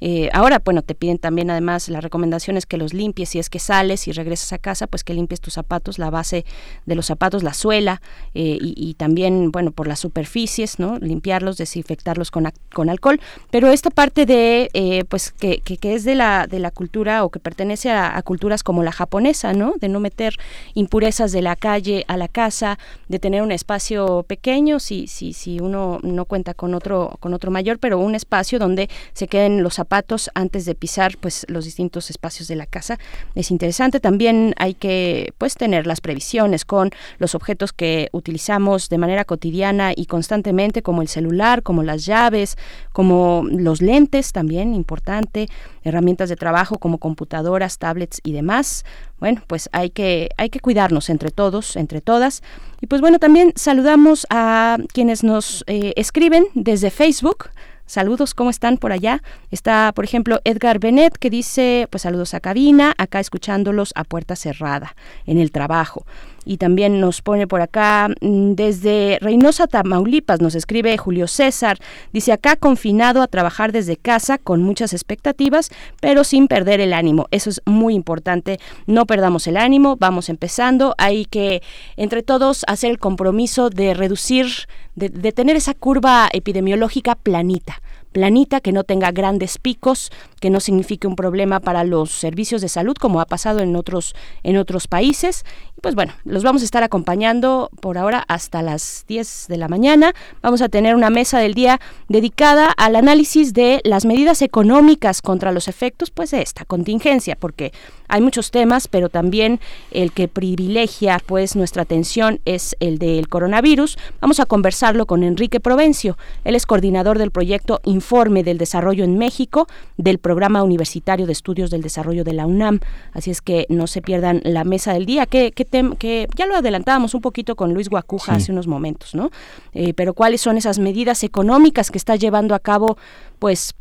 eh, 0.00 0.30
ahora, 0.32 0.62
bueno, 0.64 0.82
te 0.82 0.94
piden 0.94 1.18
también 1.18 1.50
además 1.50 1.88
la 1.88 2.00
recomendación 2.00 2.56
es 2.56 2.66
que 2.66 2.76
los 2.76 2.94
limpies 2.94 3.30
si 3.30 3.38
es 3.38 3.50
que 3.50 3.58
sales 3.58 4.06
y 4.06 4.12
regresas 4.12 4.52
a 4.52 4.58
casa, 4.58 4.86
pues 4.86 5.02
que 5.04 5.14
limpies 5.14 5.40
tus 5.40 5.54
zapatos, 5.54 5.98
la 5.98 6.10
base 6.10 6.44
de 6.86 6.94
los 6.94 7.06
zapatos, 7.06 7.42
la 7.42 7.52
suela 7.52 8.00
eh, 8.34 8.58
y, 8.60 8.94
también, 8.94 9.50
bueno, 9.50 9.70
por 9.72 9.86
las 9.86 9.98
superficies, 10.00 10.78
¿no? 10.78 10.98
Limpiarlos, 10.98 11.56
desinfectarlos 11.56 12.30
con, 12.30 12.48
con 12.72 12.88
alcohol. 12.88 13.20
Pero 13.50 13.70
esta 13.70 13.90
parte 13.90 14.26
de, 14.26 14.70
eh, 14.72 15.04
pues, 15.08 15.32
que, 15.32 15.60
que, 15.60 15.94
es 15.94 16.04
de 16.04 16.14
la, 16.14 16.46
de 16.46 16.58
la 16.58 16.70
cultura 16.70 17.24
o 17.24 17.30
que 17.30 17.40
pertenece 17.40 17.90
a, 17.90 18.20
culturas 18.22 18.62
como 18.62 18.82
la 18.82 18.92
japonesa, 18.92 19.52
¿no? 19.52 19.74
De 19.80 19.88
no 19.88 20.00
meter 20.00 20.34
impurezas 20.74 21.32
de 21.32 21.42
la 21.42 21.56
calle 21.56 22.04
a 22.08 22.16
la 22.16 22.28
casa, 22.28 22.78
de 23.08 23.18
tener 23.18 23.42
un 23.42 23.52
espacio 23.52 24.24
pequeño, 24.28 24.80
si, 24.80 25.06
si, 25.06 25.32
si 25.32 25.60
uno 25.60 25.98
no 26.02 26.24
cuenta 26.24 26.54
con 26.54 26.74
otro, 26.74 27.16
con 27.20 27.34
otro 27.34 27.50
mayor, 27.50 27.78
pero 27.78 27.98
un 27.98 28.14
espacio 28.14 28.58
donde 28.58 28.88
se 29.18 29.26
queden 29.26 29.64
los 29.64 29.74
zapatos 29.74 30.30
antes 30.34 30.64
de 30.64 30.76
pisar 30.76 31.16
pues 31.18 31.44
los 31.48 31.64
distintos 31.64 32.08
espacios 32.08 32.46
de 32.46 32.54
la 32.54 32.66
casa. 32.66 33.00
Es 33.34 33.50
interesante. 33.50 33.98
También 33.98 34.54
hay 34.58 34.74
que 34.74 35.32
pues 35.38 35.54
tener 35.54 35.88
las 35.88 36.00
previsiones 36.00 36.64
con 36.64 36.90
los 37.18 37.34
objetos 37.34 37.72
que 37.72 38.10
utilizamos 38.12 38.88
de 38.88 38.96
manera 38.96 39.24
cotidiana 39.24 39.92
y 39.94 40.06
constantemente, 40.06 40.82
como 40.82 41.02
el 41.02 41.08
celular, 41.08 41.64
como 41.64 41.82
las 41.82 42.06
llaves, 42.06 42.56
como 42.92 43.42
los 43.50 43.82
lentes, 43.82 44.30
también 44.30 44.72
importante, 44.72 45.48
herramientas 45.82 46.28
de 46.28 46.36
trabajo 46.36 46.78
como 46.78 46.98
computadoras, 46.98 47.78
tablets 47.78 48.20
y 48.22 48.32
demás. 48.32 48.84
Bueno, 49.18 49.42
pues 49.48 49.68
hay 49.72 49.90
que, 49.90 50.28
hay 50.36 50.48
que 50.48 50.60
cuidarnos 50.60 51.10
entre 51.10 51.32
todos, 51.32 51.74
entre 51.74 52.00
todas. 52.00 52.44
Y 52.80 52.86
pues 52.86 53.00
bueno, 53.00 53.18
también 53.18 53.52
saludamos 53.56 54.28
a 54.30 54.78
quienes 54.92 55.24
nos 55.24 55.64
eh, 55.66 55.92
escriben 55.96 56.46
desde 56.54 56.90
Facebook. 56.90 57.50
Saludos, 57.88 58.34
¿cómo 58.34 58.50
están 58.50 58.76
por 58.76 58.92
allá? 58.92 59.22
Está, 59.50 59.92
por 59.94 60.04
ejemplo, 60.04 60.40
Edgar 60.44 60.78
Benet 60.78 61.16
que 61.16 61.30
dice, 61.30 61.88
pues 61.90 62.02
saludos 62.02 62.34
a 62.34 62.40
cabina, 62.40 62.94
acá 62.98 63.18
escuchándolos 63.18 63.92
a 63.94 64.04
puerta 64.04 64.36
cerrada, 64.36 64.94
en 65.24 65.38
el 65.38 65.50
trabajo. 65.50 66.04
Y 66.48 66.56
también 66.56 66.98
nos 66.98 67.20
pone 67.20 67.46
por 67.46 67.60
acá, 67.60 68.08
mm, 68.22 68.54
desde 68.54 69.18
Reynosa, 69.20 69.66
Tamaulipas, 69.66 70.40
nos 70.40 70.54
escribe 70.54 70.96
Julio 70.96 71.28
César, 71.28 71.76
dice 72.10 72.32
acá 72.32 72.56
confinado 72.56 73.20
a 73.20 73.26
trabajar 73.26 73.70
desde 73.70 73.98
casa 73.98 74.38
con 74.38 74.62
muchas 74.62 74.94
expectativas, 74.94 75.70
pero 76.00 76.24
sin 76.24 76.48
perder 76.48 76.80
el 76.80 76.94
ánimo. 76.94 77.26
Eso 77.32 77.50
es 77.50 77.60
muy 77.66 77.94
importante, 77.94 78.58
no 78.86 79.04
perdamos 79.04 79.46
el 79.46 79.58
ánimo, 79.58 79.96
vamos 79.96 80.30
empezando, 80.30 80.94
hay 80.96 81.26
que 81.26 81.62
entre 81.98 82.22
todos 82.22 82.64
hacer 82.66 82.92
el 82.92 82.98
compromiso 82.98 83.68
de 83.68 83.92
reducir, 83.92 84.46
de, 84.94 85.32
tener 85.32 85.54
esa 85.54 85.74
curva 85.74 86.30
epidemiológica 86.32 87.14
planita 87.14 87.82
planita, 88.18 88.60
que 88.60 88.72
no 88.72 88.82
tenga 88.82 89.12
grandes 89.12 89.58
picos, 89.58 90.10
que 90.40 90.50
no 90.50 90.58
signifique 90.58 91.06
un 91.06 91.14
problema 91.14 91.60
para 91.60 91.84
los 91.84 92.10
servicios 92.10 92.60
de 92.62 92.68
salud 92.68 92.96
como 92.98 93.20
ha 93.20 93.26
pasado 93.26 93.60
en 93.60 93.76
otros 93.76 94.16
en 94.42 94.56
otros 94.56 94.88
países 94.88 95.44
pues 95.80 95.94
bueno, 95.94 96.12
los 96.24 96.42
vamos 96.42 96.62
a 96.62 96.64
estar 96.64 96.82
acompañando 96.82 97.70
por 97.80 97.98
ahora 97.98 98.24
hasta 98.28 98.62
las 98.62 99.04
10 99.06 99.46
de 99.48 99.56
la 99.56 99.68
mañana. 99.68 100.12
Vamos 100.42 100.60
a 100.60 100.68
tener 100.68 100.94
una 100.94 101.10
mesa 101.10 101.38
del 101.38 101.54
día 101.54 101.80
dedicada 102.08 102.72
al 102.76 102.96
análisis 102.96 103.52
de 103.52 103.80
las 103.84 104.04
medidas 104.04 104.42
económicas 104.42 105.22
contra 105.22 105.52
los 105.52 105.68
efectos 105.68 106.10
pues 106.10 106.32
de 106.32 106.42
esta 106.42 106.64
contingencia, 106.64 107.36
porque 107.36 107.72
hay 108.08 108.20
muchos 108.20 108.50
temas, 108.50 108.88
pero 108.88 109.08
también 109.08 109.60
el 109.90 110.12
que 110.12 110.28
privilegia 110.28 111.20
pues 111.24 111.54
nuestra 111.54 111.82
atención 111.82 112.40
es 112.44 112.74
el 112.80 112.98
del 112.98 113.28
coronavirus. 113.28 113.98
Vamos 114.20 114.40
a 114.40 114.46
conversarlo 114.46 115.06
con 115.06 115.22
Enrique 115.22 115.60
Provencio. 115.60 116.16
Él 116.44 116.54
es 116.54 116.66
coordinador 116.66 117.18
del 117.18 117.30
proyecto 117.30 117.80
del 118.08 118.56
Desarrollo 118.56 119.04
en 119.04 119.18
México 119.18 119.66
del 119.98 120.18
Programa 120.18 120.62
Universitario 120.62 121.26
de 121.26 121.32
Estudios 121.32 121.70
del 121.70 121.82
Desarrollo 121.82 122.24
de 122.24 122.32
la 122.32 122.46
UNAM. 122.46 122.80
Así 123.12 123.30
es 123.30 123.42
que 123.42 123.66
no 123.68 123.86
se 123.86 124.00
pierdan 124.00 124.40
la 124.44 124.64
mesa 124.64 124.94
del 124.94 125.04
día. 125.04 125.26
¿Qué, 125.26 125.52
qué 125.52 125.66
que 125.98 126.26
ya 126.34 126.46
lo 126.46 126.56
adelantábamos 126.56 127.14
un 127.14 127.20
poquito 127.20 127.54
con 127.54 127.74
Luis 127.74 127.90
Guacuja 127.90 128.34
hace 128.34 128.50
unos 128.50 128.66
momentos, 128.66 129.14
¿no? 129.14 129.30
Eh, 129.74 129.92
pero 129.92 130.14
cuáles 130.14 130.40
son 130.40 130.56
esas 130.56 130.78
medidas 130.78 131.22
económicas 131.22 131.90
que 131.90 131.98
está 131.98 132.16
llevando 132.16 132.54
a 132.54 132.60
cabo, 132.60 132.96
pues, 133.38 133.74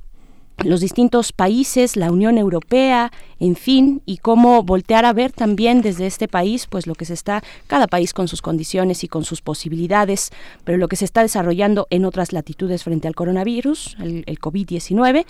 los 0.64 0.82
distintos 0.82 1.32
países, 1.34 1.96
la 1.96 2.12
Unión 2.12 2.38
Europea, 2.38 3.12
en 3.40 3.56
fin, 3.56 4.02
y 4.06 4.18
cómo 4.18 4.64
voltear 4.64 5.06
a 5.06 5.14
ver 5.14 5.32
también 5.32 5.82
desde 5.82 6.08
este 6.08 6.28
país, 6.28 6.68
pues 6.68 6.88
lo 6.88 6.96
que 6.96 7.06
se 7.06 7.14
está, 7.14 7.44
cada 7.68 7.88
país 7.88 8.14
con 8.14 8.28
sus 8.28 8.42
condiciones 8.42 9.04
y 9.04 9.08
con 9.08 9.24
sus 9.24 9.42
posibilidades, 9.42 10.32
pero 10.64 10.78
lo 10.78 10.88
que 10.88 10.96
se 10.96 11.06
está 11.06 11.22
desarrollando 11.22 11.88
en 11.90 12.06
otras 12.06 12.34
latitudes 12.34 12.84
frente 12.84 13.08
al 13.08 13.16
coronavirus, 13.16 13.98
el, 14.00 14.24
el 14.26 14.40
COVID-19 14.40 15.26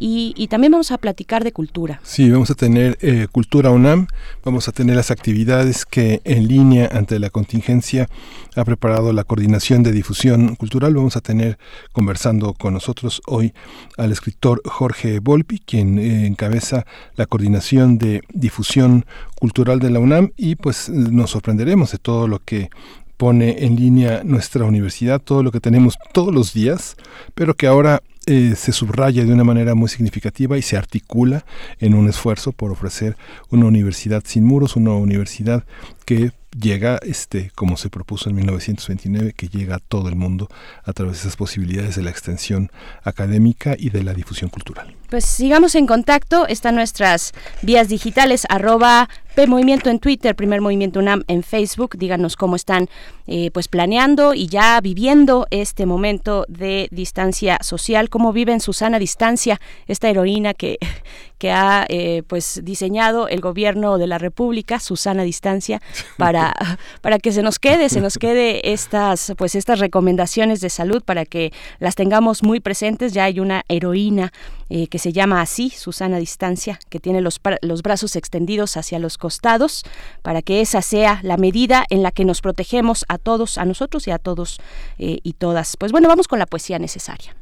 y, 0.00 0.46
también 0.46 0.70
vamos 0.70 0.92
a 0.92 0.98
platicar 0.98 1.42
de 1.42 1.52
cultura. 1.52 2.00
Sí, 2.04 2.30
vamos 2.30 2.50
a 2.50 2.54
tener 2.54 2.96
eh, 3.00 3.26
Cultura 3.32 3.70
UNAM, 3.70 4.06
vamos 4.44 4.68
a 4.68 4.72
tener 4.72 4.94
las 4.94 5.10
actividades 5.10 5.84
que 5.84 6.20
en 6.24 6.46
línea 6.46 6.88
ante 6.92 7.18
la 7.18 7.30
contingencia 7.30 8.08
ha 8.54 8.64
preparado 8.64 9.12
la 9.12 9.24
Coordinación 9.24 9.82
de 9.82 9.90
Difusión 9.90 10.54
Cultural. 10.54 10.94
Vamos 10.94 11.16
a 11.16 11.20
tener 11.20 11.58
conversando 11.92 12.54
con 12.54 12.74
nosotros 12.74 13.20
hoy 13.26 13.52
al 13.96 14.12
escritor 14.12 14.62
Jorge 14.64 15.18
Volpi, 15.18 15.58
quien 15.58 15.98
eh, 15.98 16.26
encabeza 16.26 16.86
la 17.16 17.26
Coordinación 17.26 17.98
de 17.98 18.22
Difusión 18.32 19.04
Cultural 19.34 19.80
de 19.80 19.90
la 19.90 19.98
UNAM 19.98 20.30
y 20.36 20.54
pues 20.54 20.88
nos 20.88 21.30
sorprenderemos 21.30 21.90
de 21.90 21.98
todo 21.98 22.28
lo 22.28 22.38
que 22.38 22.70
pone 23.16 23.64
en 23.64 23.74
línea 23.74 24.22
nuestra 24.24 24.64
universidad, 24.64 25.20
todo 25.20 25.42
lo 25.42 25.50
que 25.50 25.60
tenemos 25.60 25.98
todos 26.12 26.32
los 26.32 26.54
días, 26.54 26.96
pero 27.34 27.54
que 27.54 27.66
ahora 27.66 28.00
eh, 28.30 28.56
se 28.56 28.72
subraya 28.72 29.24
de 29.24 29.32
una 29.32 29.42
manera 29.42 29.74
muy 29.74 29.88
significativa 29.88 30.58
y 30.58 30.62
se 30.62 30.76
articula 30.76 31.46
en 31.80 31.94
un 31.94 32.10
esfuerzo 32.10 32.52
por 32.52 32.70
ofrecer 32.70 33.16
una 33.48 33.64
universidad 33.64 34.22
sin 34.26 34.44
muros, 34.44 34.76
una 34.76 34.92
universidad 34.92 35.64
que 36.04 36.32
llega, 36.54 36.98
este, 37.00 37.50
como 37.54 37.78
se 37.78 37.88
propuso 37.88 38.28
en 38.28 38.36
1929, 38.36 39.32
que 39.32 39.48
llega 39.48 39.76
a 39.76 39.78
todo 39.78 40.10
el 40.10 40.16
mundo 40.16 40.50
a 40.84 40.92
través 40.92 41.14
de 41.14 41.20
esas 41.20 41.36
posibilidades 41.36 41.96
de 41.96 42.02
la 42.02 42.10
extensión 42.10 42.70
académica 43.02 43.76
y 43.78 43.88
de 43.88 44.04
la 44.04 44.12
difusión 44.12 44.50
cultural. 44.50 44.94
Pues 45.08 45.24
sigamos 45.24 45.74
en 45.74 45.86
contacto, 45.86 46.46
están 46.46 46.74
nuestras 46.74 47.32
vías 47.62 47.88
digitales, 47.88 48.46
arroba 48.50 49.08
Movimiento 49.46 49.88
en 49.88 50.00
Twitter, 50.00 50.34
Primer 50.34 50.60
Movimiento 50.60 50.98
UNAM 50.98 51.22
en 51.28 51.44
Facebook. 51.44 51.96
Díganos 51.96 52.34
cómo 52.34 52.56
están 52.56 52.88
eh, 53.28 53.50
pues 53.52 53.68
planeando 53.68 54.34
y 54.34 54.48
ya 54.48 54.80
viviendo 54.80 55.46
este 55.50 55.86
momento 55.86 56.44
de 56.48 56.88
distancia 56.90 57.58
social, 57.60 58.10
cómo 58.10 58.32
viven 58.32 58.58
Susana 58.58 58.98
Distancia, 58.98 59.60
esta 59.86 60.08
heroína 60.08 60.54
que, 60.54 60.78
que 61.38 61.52
ha 61.52 61.86
eh, 61.88 62.24
pues 62.26 62.62
diseñado 62.64 63.28
el 63.28 63.40
gobierno 63.40 63.96
de 63.98 64.08
la 64.08 64.18
República, 64.18 64.80
Susana 64.80 65.22
Distancia, 65.22 65.80
para, 66.16 66.52
para 67.00 67.20
que 67.20 67.30
se 67.30 67.42
nos 67.42 67.60
quede, 67.60 67.90
se 67.90 68.00
nos 68.00 68.18
quede 68.18 68.72
estas 68.72 69.34
pues 69.36 69.54
estas 69.54 69.78
recomendaciones 69.78 70.60
de 70.60 70.70
salud 70.70 71.02
para 71.04 71.24
que 71.24 71.52
las 71.78 71.94
tengamos 71.94 72.42
muy 72.42 72.58
presentes. 72.58 73.12
Ya 73.12 73.24
hay 73.24 73.38
una 73.38 73.62
heroína 73.68 74.32
eh, 74.70 74.88
que 74.88 74.98
se 74.98 75.12
llama 75.12 75.40
así, 75.40 75.70
Susana 75.70 76.18
Distancia, 76.18 76.78
que 76.90 77.00
tiene 77.00 77.20
los, 77.20 77.40
los 77.62 77.82
brazos 77.82 78.16
extendidos 78.16 78.76
hacia 78.76 78.98
los 78.98 79.18
costados, 79.18 79.84
para 80.22 80.42
que 80.42 80.60
esa 80.60 80.82
sea 80.82 81.20
la 81.22 81.36
medida 81.36 81.84
en 81.90 82.02
la 82.02 82.10
que 82.10 82.24
nos 82.24 82.40
protegemos 82.40 83.04
a 83.08 83.18
todos, 83.18 83.58
a 83.58 83.64
nosotros 83.64 84.06
y 84.06 84.10
a 84.10 84.18
todos 84.18 84.60
eh, 84.98 85.20
y 85.22 85.34
todas. 85.34 85.76
Pues 85.76 85.92
bueno, 85.92 86.08
vamos 86.08 86.28
con 86.28 86.38
la 86.38 86.46
poesía 86.46 86.78
necesaria. 86.78 87.34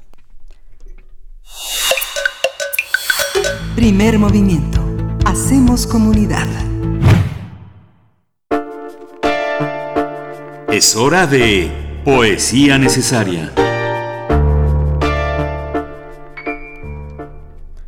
Primer 3.75 4.19
movimiento. 4.19 4.83
Hacemos 5.25 5.87
comunidad. 5.87 6.47
Es 10.69 10.97
hora 10.97 11.27
de 11.27 12.03
poesía 12.05 12.79
necesaria. 12.79 13.53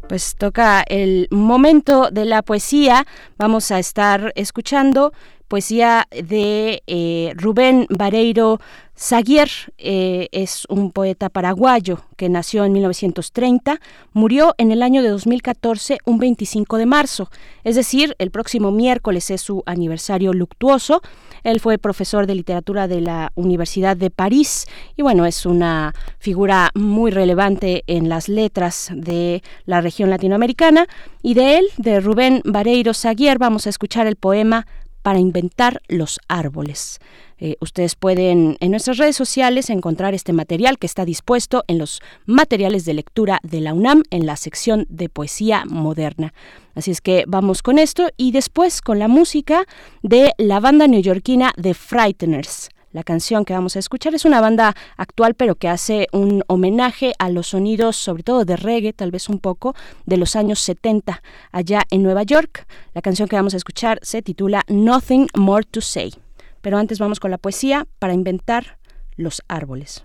Pues 0.09 0.37
toca 0.37 0.83
el 0.89 1.29
momento 1.31 2.11
de 2.11 2.25
la 2.25 2.43
poesía. 2.43 3.07
Vamos 3.37 3.71
a 3.71 3.79
estar 3.79 4.33
escuchando 4.37 5.13
poesía 5.49 6.07
de 6.11 6.83
eh, 6.87 7.33
Rubén 7.37 7.87
Vareiro 7.91 8.61
Zaguier 8.99 9.49
eh, 9.79 10.29
es 10.33 10.65
un 10.69 10.91
poeta 10.91 11.29
paraguayo 11.29 12.01
que 12.17 12.29
nació 12.29 12.65
en 12.65 12.73
1930, 12.73 13.81
murió 14.13 14.55
en 14.59 14.73
el 14.73 14.83
año 14.83 15.03
de 15.03 15.09
2014, 15.09 15.99
un 16.05 16.19
25 16.19 16.79
de 16.79 16.87
marzo, 16.87 17.31
es 17.63 17.77
decir, 17.77 18.17
el 18.19 18.33
próximo 18.33 18.73
miércoles 18.73 19.31
es 19.31 19.41
su 19.41 19.63
aniversario 19.67 20.33
luctuoso. 20.33 21.01
Él 21.45 21.61
fue 21.61 21.79
profesor 21.79 22.27
de 22.27 22.35
literatura 22.35 22.89
de 22.89 23.01
la 23.01 23.31
Universidad 23.37 23.97
de 23.97 24.11
París 24.11 24.67
y 24.97 25.03
bueno, 25.03 25.27
es 25.27 25.47
una 25.47 25.95
figura 26.19 26.71
muy 26.75 27.13
relevante 27.13 27.85
en 27.87 28.09
las 28.09 28.29
letras 28.29 28.91
de 28.93 29.43
la 29.65 29.81
región 29.81 30.11
latinoamericana. 30.11 30.87
Y 31.23 31.35
de 31.35 31.59
él, 31.59 31.67
de 31.77 32.01
Rubén 32.01 32.43
Vareiro 32.45 32.95
Zaguier, 32.95 33.39
vamos 33.39 33.67
a 33.67 33.71
escuchar 33.71 34.07
el 34.09 34.17
poema 34.17 34.67
Para 35.03 35.19
inventar 35.19 35.81
los 35.89 36.19
árboles. 36.29 36.99
Eh, 37.39 37.57
ustedes 37.61 37.95
pueden 37.95 38.57
en 38.61 38.71
nuestras 38.73 38.99
redes 38.99 39.17
sociales 39.17 39.71
encontrar 39.71 40.13
este 40.13 40.33
material 40.33 40.79
que 40.79 40.87
está 40.87 41.05
dispuesto 41.05 41.65
en 41.69 41.79
los 41.79 42.01
materiales 42.27 42.85
de 42.85 42.95
lectura 42.95 43.39
de 43.43 43.61
la 43.61 43.75
UNAM 43.75 44.03
en 44.11 44.27
la 44.27 44.37
sección 44.37 44.87
de 44.89 45.09
poesía 45.09 45.65
moderna. 45.65 46.35
Así 46.75 46.91
es 46.91 47.01
que 47.01 47.25
vamos 47.29 47.63
con 47.63 47.79
esto 47.79 48.09
y 48.17 48.33
después 48.33 48.83
con 48.83 48.99
la 48.99 49.09
música 49.09 49.65
de 50.03 50.33
la 50.37 50.61
banda 50.61 50.89
neoyorquina 50.89 51.53
The 51.61 51.75
Frighteners. 51.75 52.71
La 52.91 53.05
canción 53.05 53.45
que 53.45 53.53
vamos 53.53 53.77
a 53.77 53.81
escuchar 53.81 54.15
es 54.15 54.25
una 54.25 54.41
banda 54.41 54.75
actual, 54.97 55.35
pero 55.35 55.57
que 55.57 55.69
hace 55.69 56.07
un 56.11 56.43
homenaje 56.47 57.13
a 57.19 57.29
los 57.29 57.49
sonidos, 57.49 57.97
sobre 57.97 58.23
todo 58.23 58.47
de 58.47 58.57
reggae, 58.57 58.95
tal 58.95 59.11
vez 59.11 59.29
un 59.29 59.41
poco, 59.41 59.75
de 60.07 60.17
los 60.17 60.37
años 60.37 60.61
70 60.61 61.23
allá 61.53 61.83
en 61.91 62.03
Nueva 62.03 62.23
York. 62.23 62.67
La 62.95 63.03
canción 63.03 63.29
que 63.29 63.37
vamos 63.37 63.53
a 63.53 63.59
escuchar 63.59 63.99
se 64.03 64.23
titula 64.23 64.65
Nothing 64.69 65.29
More 65.35 65.67
to 65.71 65.83
Say. 65.83 66.15
Pero 66.63 66.79
antes 66.79 66.99
vamos 66.99 67.21
con 67.21 67.31
la 67.31 67.39
poesía 67.39 67.87
para 67.99 68.15
inventar 68.15 68.79
los 69.17 69.43
árboles. 69.49 70.05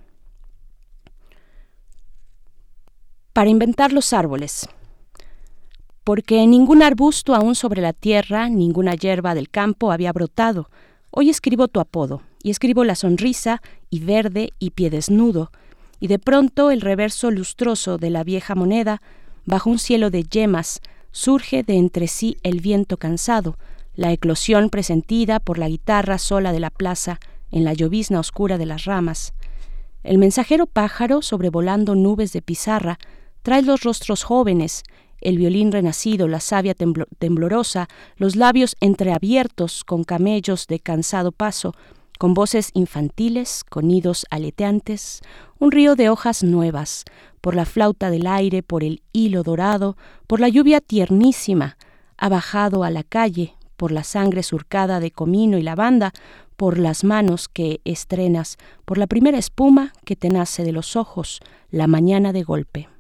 Para 3.31 3.49
inventar 3.49 3.93
los 3.93 4.11
árboles. 4.11 4.67
Porque 6.03 6.45
ningún 6.47 6.83
arbusto 6.83 7.33
aún 7.33 7.55
sobre 7.55 7.81
la 7.81 7.93
tierra, 7.93 8.49
ninguna 8.49 8.95
hierba 8.95 9.35
del 9.35 9.49
campo 9.49 9.93
había 9.93 10.11
brotado. 10.11 10.69
Hoy 11.11 11.29
escribo 11.29 11.69
tu 11.69 11.79
apodo, 11.79 12.21
y 12.43 12.51
escribo 12.51 12.83
la 12.83 12.95
sonrisa, 12.95 13.61
y 13.89 14.01
verde, 14.01 14.51
y 14.59 14.71
pie 14.71 14.89
desnudo, 14.89 15.51
y 15.99 16.07
de 16.07 16.19
pronto 16.19 16.69
el 16.69 16.81
reverso 16.81 17.31
lustroso 17.31 17.97
de 17.97 18.09
la 18.09 18.23
vieja 18.23 18.53
moneda, 18.53 19.01
bajo 19.45 19.69
un 19.69 19.79
cielo 19.79 20.09
de 20.09 20.23
yemas, 20.23 20.81
surge 21.11 21.63
de 21.63 21.75
entre 21.75 22.07
sí 22.07 22.37
el 22.43 22.59
viento 22.59 22.97
cansado, 22.97 23.57
la 23.95 24.11
eclosión 24.11 24.69
presentida 24.69 25.39
por 25.39 25.57
la 25.57 25.69
guitarra 25.69 26.17
sola 26.17 26.51
de 26.51 26.59
la 26.59 26.69
plaza 26.69 27.19
en 27.51 27.63
la 27.63 27.73
llovizna 27.73 28.19
oscura 28.19 28.57
de 28.57 28.65
las 28.65 28.85
ramas. 28.85 29.33
El 30.03 30.17
mensajero 30.17 30.65
pájaro, 30.65 31.21
sobrevolando 31.21 31.95
nubes 31.95 32.33
de 32.33 32.41
pizarra, 32.41 32.99
trae 33.41 33.61
los 33.61 33.83
rostros 33.83 34.23
jóvenes, 34.23 34.83
el 35.21 35.37
violín 35.37 35.71
renacido, 35.71 36.27
la 36.27 36.41
savia 36.41 36.75
temblorosa, 37.19 37.87
los 38.17 38.35
labios 38.35 38.75
entreabiertos 38.81 39.85
con 39.85 40.03
camellos 40.03 40.67
de 40.67 40.79
cansado 40.79 41.31
paso, 41.31 41.73
con 42.23 42.33
voces 42.33 42.71
infantiles, 42.73 43.65
con 43.69 43.89
nidos 43.89 44.25
aleteantes, 44.29 45.19
un 45.59 45.73
río 45.73 45.97
de 45.97 46.07
hojas 46.07 46.41
nuevas, 46.41 47.03
por 47.41 47.53
la 47.53 47.65
flauta 47.65 48.09
del 48.11 48.27
aire, 48.27 48.63
por 48.63 48.85
el 48.85 49.01
hilo 49.11 49.43
dorado, 49.43 49.97
por 50.25 50.39
la 50.39 50.47
lluvia 50.47 50.79
tiernísima, 50.79 51.75
ha 52.15 52.29
bajado 52.29 52.85
a 52.85 52.91
la 52.91 53.03
calle, 53.03 53.57
por 53.75 53.91
la 53.91 54.05
sangre 54.05 54.41
surcada 54.41 55.01
de 55.01 55.11
comino 55.11 55.57
y 55.57 55.63
lavanda, 55.63 56.13
por 56.55 56.77
las 56.77 57.03
manos 57.03 57.49
que 57.49 57.81
estrenas, 57.83 58.55
por 58.85 58.97
la 58.97 59.07
primera 59.07 59.37
espuma 59.37 59.91
que 60.05 60.15
te 60.15 60.29
nace 60.29 60.63
de 60.63 60.71
los 60.71 60.95
ojos, 60.95 61.41
la 61.71 61.87
mañana 61.87 62.31
de 62.31 62.43
golpe. 62.43 62.92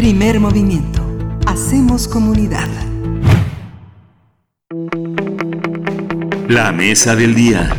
Primer 0.00 0.40
movimiento. 0.40 1.06
Hacemos 1.44 2.08
comunidad. 2.08 2.70
La 6.48 6.72
mesa 6.72 7.14
del 7.14 7.34
día. 7.34 7.76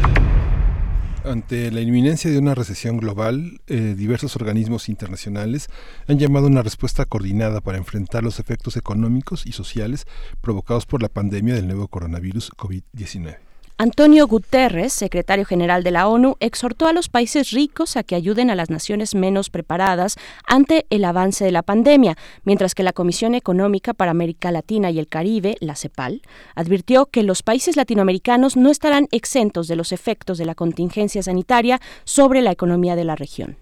Ante 1.25 1.71
la 1.71 1.81
inminencia 1.81 2.29
de 2.29 2.37
una 2.37 2.53
recesión 2.53 2.97
global, 2.97 3.59
eh, 3.65 3.95
diversos 3.97 4.35
organismos 4.35 4.87
internacionales 4.87 5.67
han 6.07 6.19
llamado 6.19 6.45
a 6.45 6.49
una 6.51 6.61
respuesta 6.61 7.05
coordinada 7.05 7.59
para 7.59 7.79
enfrentar 7.79 8.21
los 8.21 8.39
efectos 8.39 8.77
económicos 8.77 9.47
y 9.47 9.53
sociales 9.53 10.05
provocados 10.41 10.85
por 10.85 11.01
la 11.01 11.09
pandemia 11.09 11.55
del 11.55 11.65
nuevo 11.65 11.87
coronavirus 11.87 12.51
COVID-19. 12.51 13.50
Antonio 13.83 14.27
Guterres, 14.27 14.93
secretario 14.93 15.43
general 15.43 15.81
de 15.81 15.89
la 15.89 16.07
ONU, 16.07 16.35
exhortó 16.39 16.85
a 16.85 16.93
los 16.93 17.09
países 17.09 17.49
ricos 17.49 17.97
a 17.97 18.03
que 18.03 18.13
ayuden 18.13 18.51
a 18.51 18.55
las 18.55 18.69
naciones 18.69 19.15
menos 19.15 19.49
preparadas 19.49 20.17
ante 20.45 20.85
el 20.91 21.03
avance 21.03 21.43
de 21.43 21.51
la 21.51 21.63
pandemia, 21.63 22.15
mientras 22.43 22.75
que 22.75 22.83
la 22.83 22.93
Comisión 22.93 23.33
Económica 23.33 23.95
para 23.95 24.11
América 24.11 24.51
Latina 24.51 24.91
y 24.91 24.99
el 24.99 25.07
Caribe, 25.07 25.57
la 25.61 25.75
CEPAL, 25.75 26.21
advirtió 26.53 27.07
que 27.07 27.23
los 27.23 27.41
países 27.41 27.75
latinoamericanos 27.75 28.55
no 28.55 28.69
estarán 28.69 29.07
exentos 29.09 29.67
de 29.67 29.77
los 29.77 29.91
efectos 29.93 30.37
de 30.37 30.45
la 30.45 30.53
contingencia 30.53 31.23
sanitaria 31.23 31.81
sobre 32.03 32.43
la 32.43 32.51
economía 32.51 32.95
de 32.95 33.05
la 33.05 33.15
región. 33.15 33.57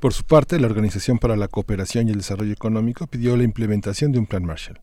Por 0.00 0.12
su 0.12 0.24
parte, 0.24 0.60
la 0.60 0.66
Organización 0.66 1.18
para 1.18 1.34
la 1.34 1.48
Cooperación 1.48 2.08
y 2.08 2.10
el 2.10 2.18
Desarrollo 2.18 2.52
Económico 2.52 3.06
pidió 3.06 3.38
la 3.38 3.44
implementación 3.44 4.12
de 4.12 4.18
un 4.18 4.26
plan 4.26 4.44
Marshall. 4.44 4.82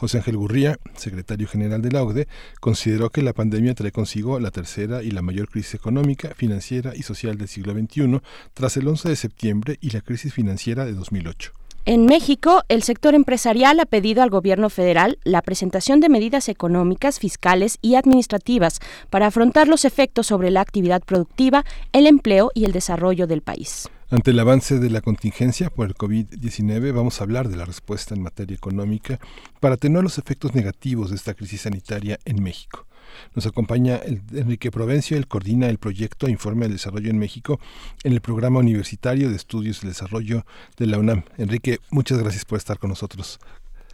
José 0.00 0.16
Ángel 0.16 0.38
Gurría, 0.38 0.78
secretario 0.96 1.46
general 1.46 1.82
de 1.82 1.90
la 1.90 2.02
OCDE, 2.02 2.26
consideró 2.58 3.10
que 3.10 3.20
la 3.20 3.34
pandemia 3.34 3.74
trae 3.74 3.92
consigo 3.92 4.40
la 4.40 4.50
tercera 4.50 5.02
y 5.02 5.10
la 5.10 5.20
mayor 5.20 5.50
crisis 5.50 5.74
económica, 5.74 6.30
financiera 6.34 6.96
y 6.96 7.02
social 7.02 7.36
del 7.36 7.48
siglo 7.48 7.74
XXI 7.74 8.22
tras 8.54 8.78
el 8.78 8.88
11 8.88 9.10
de 9.10 9.16
septiembre 9.16 9.76
y 9.82 9.90
la 9.90 10.00
crisis 10.00 10.32
financiera 10.32 10.86
de 10.86 10.94
2008. 10.94 11.52
En 11.84 12.06
México, 12.06 12.62
el 12.70 12.82
sector 12.82 13.14
empresarial 13.14 13.78
ha 13.78 13.84
pedido 13.84 14.22
al 14.22 14.30
gobierno 14.30 14.70
federal 14.70 15.18
la 15.22 15.42
presentación 15.42 16.00
de 16.00 16.08
medidas 16.08 16.48
económicas, 16.48 17.18
fiscales 17.18 17.76
y 17.82 17.96
administrativas 17.96 18.80
para 19.10 19.26
afrontar 19.26 19.68
los 19.68 19.84
efectos 19.84 20.26
sobre 20.26 20.50
la 20.50 20.62
actividad 20.62 21.02
productiva, 21.02 21.66
el 21.92 22.06
empleo 22.06 22.52
y 22.54 22.64
el 22.64 22.72
desarrollo 22.72 23.26
del 23.26 23.42
país. 23.42 23.90
Ante 24.12 24.32
el 24.32 24.40
avance 24.40 24.80
de 24.80 24.90
la 24.90 25.02
contingencia 25.02 25.70
por 25.70 25.86
el 25.86 25.94
COVID-19, 25.94 26.92
vamos 26.92 27.20
a 27.20 27.24
hablar 27.24 27.48
de 27.48 27.56
la 27.56 27.64
respuesta 27.64 28.12
en 28.12 28.22
materia 28.22 28.56
económica 28.56 29.20
para 29.60 29.76
atenuar 29.76 30.02
los 30.02 30.18
efectos 30.18 30.52
negativos 30.52 31.10
de 31.10 31.16
esta 31.16 31.34
crisis 31.34 31.60
sanitaria 31.60 32.18
en 32.24 32.42
México. 32.42 32.86
Nos 33.36 33.46
acompaña 33.46 34.00
Enrique 34.32 34.72
Provencio, 34.72 35.16
él 35.16 35.28
coordina 35.28 35.68
el 35.68 35.78
proyecto 35.78 36.28
Informe 36.28 36.62
del 36.62 36.72
Desarrollo 36.72 37.08
en 37.08 37.20
México 37.20 37.60
en 38.02 38.12
el 38.12 38.20
Programa 38.20 38.58
Universitario 38.58 39.30
de 39.30 39.36
Estudios 39.36 39.80
del 39.80 39.90
Desarrollo 39.90 40.44
de 40.76 40.86
la 40.86 40.98
UNAM. 40.98 41.22
Enrique, 41.38 41.78
muchas 41.92 42.18
gracias 42.18 42.44
por 42.44 42.58
estar 42.58 42.80
con 42.80 42.90
nosotros. 42.90 43.38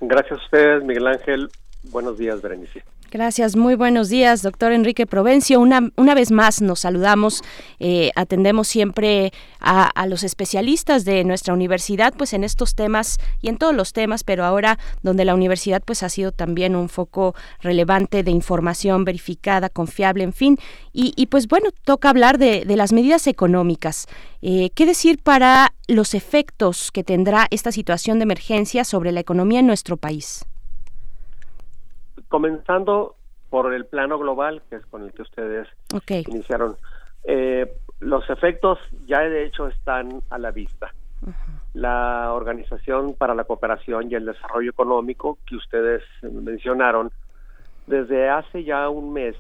Gracias 0.01 0.41
a 0.41 0.43
ustedes, 0.43 0.83
Miguel 0.83 1.09
Ángel. 1.09 1.51
Buenos 1.91 2.17
días, 2.17 2.41
Berenice. 2.41 2.83
Gracias, 3.13 3.55
muy 3.55 3.77
buenos 3.77 4.09
días, 4.09 4.43
doctor 4.43 4.73
Enrique 4.73 5.07
Provencio. 5.07 5.61
Una, 5.61 5.91
una 5.97 6.13
vez 6.13 6.33
más 6.33 6.61
nos 6.61 6.81
saludamos, 6.81 7.43
eh, 7.79 8.11
atendemos 8.17 8.67
siempre 8.67 9.33
a, 9.61 9.85
a, 9.85 10.07
los 10.09 10.25
especialistas 10.25 11.05
de 11.05 11.23
nuestra 11.23 11.55
universidad, 11.55 12.13
pues 12.15 12.33
en 12.33 12.43
estos 12.43 12.75
temas 12.75 13.19
y 13.41 13.49
en 13.49 13.59
todos 13.59 13.77
los 13.77 13.93
temas, 13.93 14.25
pero 14.25 14.45
ahora 14.45 14.81
donde 15.03 15.25
la 15.25 15.37
universidad 15.37 15.83
pues 15.85 16.03
ha 16.03 16.09
sido 16.09 16.33
también 16.33 16.75
un 16.75 16.89
foco 16.89 17.37
relevante 17.61 18.25
de 18.25 18.33
información 18.33 19.05
verificada, 19.05 19.69
confiable, 19.69 20.25
en 20.25 20.33
fin. 20.33 20.59
Y, 20.93 21.13
y 21.15 21.27
pues 21.27 21.47
bueno, 21.47 21.71
toca 21.85 22.11
hablar 22.11 22.39
de, 22.39 22.65
de 22.65 22.77
las 22.77 22.93
medidas 22.93 23.29
económicas. 23.29 24.09
Eh, 24.43 24.71
¿Qué 24.75 24.85
decir 24.85 25.19
para 25.23 25.73
los 25.87 26.15
efectos 26.15 26.91
que 26.91 27.05
tendrá 27.05 27.47
esta 27.53 27.71
situación 27.71 28.19
de 28.19 28.25
emergencia 28.25 28.83
sobre 28.83 29.13
la 29.13 29.21
economía 29.21 29.61
en 29.61 29.69
nuestro 29.69 29.97
país? 29.97 30.45
Comenzando 32.37 33.17
por 33.49 33.73
el 33.73 33.87
plano 33.87 34.19
global, 34.19 34.61
que 34.69 34.77
es 34.77 34.85
con 34.85 35.03
el 35.05 35.13
que 35.15 35.23
ustedes 35.23 35.67
okay. 35.95 36.23
iniciaron, 36.29 36.77
eh, 37.25 37.73
los 38.01 38.29
efectos 38.29 38.79
ya 39.07 39.21
de 39.21 39.47
hecho 39.47 39.69
están 39.69 40.21
a 40.29 40.37
la 40.37 40.51
vista. 40.51 40.93
Uh 41.23 41.31
-huh. 41.31 41.61
La 41.73 42.35
Organización 42.35 43.15
para 43.15 43.35
la 43.35 43.45
Cooperación 43.45 44.11
y 44.11 44.17
el 44.17 44.27
Desarrollo 44.27 44.69
Económico, 44.69 45.39
que 45.47 45.57
ustedes 45.57 46.03
mencionaron, 46.21 47.11
desde 47.87 48.29
hace 48.29 48.65
ya 48.65 48.91
un 48.91 49.15
mes 49.15 49.35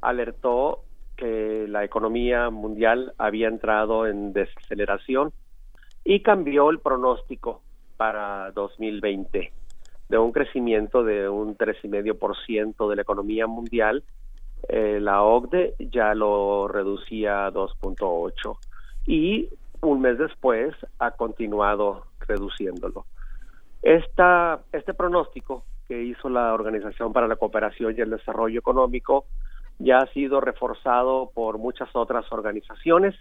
alertó 0.00 0.80
que 1.16 1.66
la 1.68 1.84
economía 1.84 2.50
mundial 2.50 3.12
había 3.16 3.46
entrado 3.46 4.08
en 4.08 4.32
desaceleración 4.32 5.32
y 6.04 6.20
cambió 6.24 6.68
el 6.70 6.80
pronóstico 6.80 7.62
para 7.96 8.50
2020 8.50 9.52
de 10.14 10.18
un 10.18 10.30
crecimiento 10.30 11.02
de 11.02 11.28
un 11.28 11.58
3,5% 11.58 12.88
de 12.88 12.94
la 12.94 13.02
economía 13.02 13.48
mundial, 13.48 14.04
eh, 14.68 15.00
la 15.00 15.24
OCDE 15.24 15.74
ya 15.90 16.14
lo 16.14 16.68
reducía 16.68 17.46
a 17.46 17.52
2.8 17.52 18.56
y 19.08 19.48
un 19.80 20.00
mes 20.00 20.16
después 20.16 20.72
ha 21.00 21.10
continuado 21.10 22.04
reduciéndolo. 22.20 23.06
Esta, 23.82 24.60
este 24.70 24.94
pronóstico 24.94 25.64
que 25.88 26.00
hizo 26.04 26.28
la 26.28 26.54
Organización 26.54 27.12
para 27.12 27.26
la 27.26 27.34
Cooperación 27.34 27.96
y 27.98 28.00
el 28.00 28.10
Desarrollo 28.10 28.60
Económico 28.60 29.24
ya 29.80 29.98
ha 29.98 30.06
sido 30.12 30.40
reforzado 30.40 31.32
por 31.34 31.58
muchas 31.58 31.88
otras 31.92 32.30
organizaciones. 32.30 33.16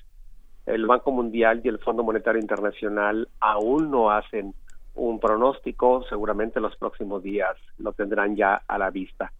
El 0.68 0.86
Banco 0.86 1.12
Mundial 1.12 1.60
y 1.64 1.70
el 1.70 1.80
Fondo 1.80 2.04
Monetario 2.04 2.40
Internacional 2.40 3.30
aún 3.40 3.90
no 3.90 4.12
hacen 4.12 4.54
un 4.96 5.20
pronóstico, 5.20 6.04
seguramente 6.10 6.60
los 6.60 6.76
próximos 6.78 7.24
días 7.24 7.56
lo 7.78 7.94
tendrán 7.94 8.36
ya 8.36 8.62
a 8.68 8.78
la 8.78 8.90
vista. 8.90 9.32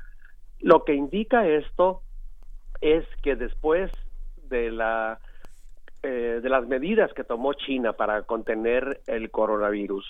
Lo 0.60 0.84
que 0.84 0.94
indica 0.94 1.48
esto 1.48 2.02
es 2.82 3.06
que 3.22 3.36
después 3.36 3.92
de 4.50 4.72
la 4.72 5.20
eh, 6.06 6.42
de 6.44 6.50
las 6.50 6.68
medidas 6.68 7.14
que 7.14 7.24
tomó 7.24 7.54
China 7.54 7.94
para 7.94 8.24
contener 8.24 9.00
el 9.08 9.32
coronavirus, 9.32 10.06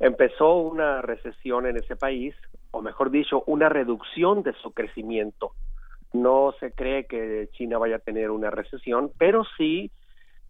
empezó 0.00 0.56
una 0.56 1.00
recesión 1.00 1.64
en 1.66 1.76
ese 1.76 1.94
país, 1.94 2.34
o 2.72 2.82
mejor 2.82 3.12
dicho, 3.12 3.44
una 3.46 3.68
reducción 3.68 4.42
de 4.42 4.52
su 4.54 4.72
crecimiento. 4.72 5.52
No 6.12 6.54
se 6.58 6.72
cree 6.72 7.06
que 7.06 7.48
China 7.52 7.78
vaya 7.78 7.96
a 7.96 8.00
tener 8.00 8.32
una 8.32 8.50
recesión, 8.50 9.12
pero 9.16 9.44
sí 9.56 9.92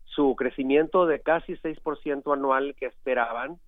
su 0.06 0.34
crecimiento 0.36 1.04
de 1.04 1.20
casi 1.20 1.52
6% 1.56 2.32
anual 2.32 2.74
que 2.74 2.86
esperaban, 2.86 3.58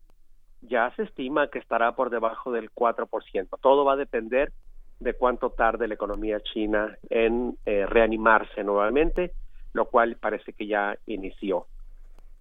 ya 0.69 0.93
se 0.97 1.03
estima 1.03 1.49
que 1.49 1.59
estará 1.59 1.95
por 1.95 2.11
debajo 2.11 2.53
del 2.53 2.71
4%. 2.71 3.49
Todo 3.61 3.85
va 3.85 3.95
a 3.95 3.97
depender 3.97 4.53
de 5.01 5.15
cuánto 5.15 5.51
tarde 5.51 5.89
la 5.89 5.95
economía 5.95 6.41
china 6.41 6.97
en 7.11 7.57
eh, 7.67 7.87
reanimarse 7.87 8.65
nuevamente, 8.65 9.33
lo 9.73 9.87
cual 9.87 10.17
parece 10.17 10.53
que 10.53 10.67
ya 10.67 10.97
inició. 11.07 11.67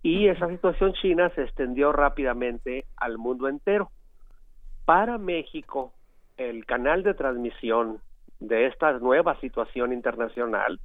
Y 0.02 0.28
esa 0.28 0.48
situación 0.48 0.94
china 0.94 1.30
se 1.36 1.44
extendió 1.44 1.92
rápidamente 1.92 2.86
al 2.98 3.18
mundo 3.18 3.48
entero. 3.48 3.90
Para 4.86 5.18
México, 5.18 5.94
el 6.38 6.66
canal 6.66 7.04
de 7.04 7.14
transmisión 7.14 8.00
de 8.40 8.68
esta 8.68 8.92
nueva 9.00 9.40
situación 9.40 9.94
internacional 9.94 10.80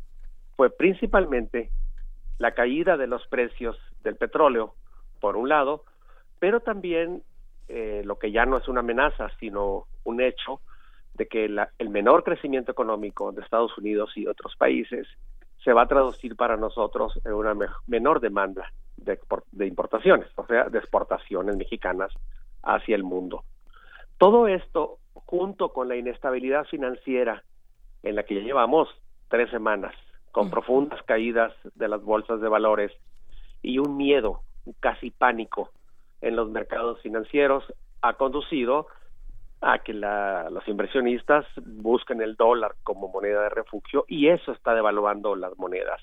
fue 0.56 0.70
principalmente 0.70 1.70
la 2.38 2.52
caída 2.52 2.96
de 2.96 3.08
los 3.08 3.26
precios 3.26 3.76
del 4.02 4.16
petróleo, 4.16 4.74
por 5.20 5.36
un 5.36 5.48
lado, 5.48 5.84
pero 6.38 6.60
también 6.60 7.22
eh, 7.68 8.02
lo 8.04 8.18
que 8.18 8.32
ya 8.32 8.46
no 8.46 8.56
es 8.56 8.68
una 8.68 8.80
amenaza, 8.80 9.30
sino 9.38 9.86
un 10.04 10.20
hecho 10.20 10.60
de 11.14 11.26
que 11.26 11.48
la, 11.48 11.70
el 11.78 11.90
menor 11.90 12.24
crecimiento 12.24 12.72
económico 12.72 13.32
de 13.32 13.42
Estados 13.42 13.76
Unidos 13.76 14.12
y 14.16 14.26
otros 14.26 14.56
países 14.56 15.06
se 15.64 15.72
va 15.72 15.82
a 15.82 15.88
traducir 15.88 16.36
para 16.36 16.56
nosotros 16.56 17.20
en 17.24 17.32
una 17.32 17.54
me 17.54 17.66
menor 17.86 18.20
demanda 18.20 18.72
de, 18.96 19.18
de 19.52 19.66
importaciones, 19.66 20.28
o 20.36 20.46
sea, 20.46 20.68
de 20.68 20.78
exportaciones 20.78 21.56
mexicanas 21.56 22.12
hacia 22.62 22.96
el 22.96 23.02
mundo. 23.02 23.44
Todo 24.16 24.48
esto, 24.48 24.98
junto 25.12 25.72
con 25.72 25.88
la 25.88 25.96
inestabilidad 25.96 26.64
financiera 26.64 27.42
en 28.02 28.16
la 28.16 28.22
que 28.22 28.36
ya 28.36 28.40
llevamos 28.42 28.88
tres 29.28 29.50
semanas, 29.50 29.94
con 30.30 30.50
profundas 30.50 31.02
caídas 31.02 31.52
de 31.74 31.88
las 31.88 32.02
bolsas 32.02 32.40
de 32.40 32.48
valores 32.48 32.92
y 33.62 33.78
un 33.78 33.96
miedo 33.96 34.42
casi 34.80 35.10
pánico 35.10 35.70
en 36.20 36.36
los 36.36 36.50
mercados 36.50 37.00
financieros 37.02 37.64
ha 38.02 38.14
conducido 38.14 38.86
a 39.60 39.78
que 39.80 39.92
la, 39.92 40.50
los 40.50 40.66
inversionistas 40.68 41.44
busquen 41.56 42.22
el 42.22 42.36
dólar 42.36 42.76
como 42.84 43.08
moneda 43.08 43.42
de 43.42 43.48
refugio 43.48 44.04
y 44.06 44.28
eso 44.28 44.52
está 44.52 44.74
devaluando 44.74 45.34
las 45.34 45.56
monedas. 45.58 46.00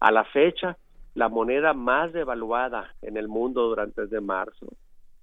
A 0.00 0.10
la 0.10 0.24
fecha, 0.24 0.76
la 1.14 1.28
moneda 1.28 1.72
más 1.74 2.12
devaluada 2.12 2.94
en 3.02 3.16
el 3.16 3.28
mundo 3.28 3.62
durante 3.62 4.02
el 4.02 4.10
de 4.10 4.20
marzo 4.20 4.66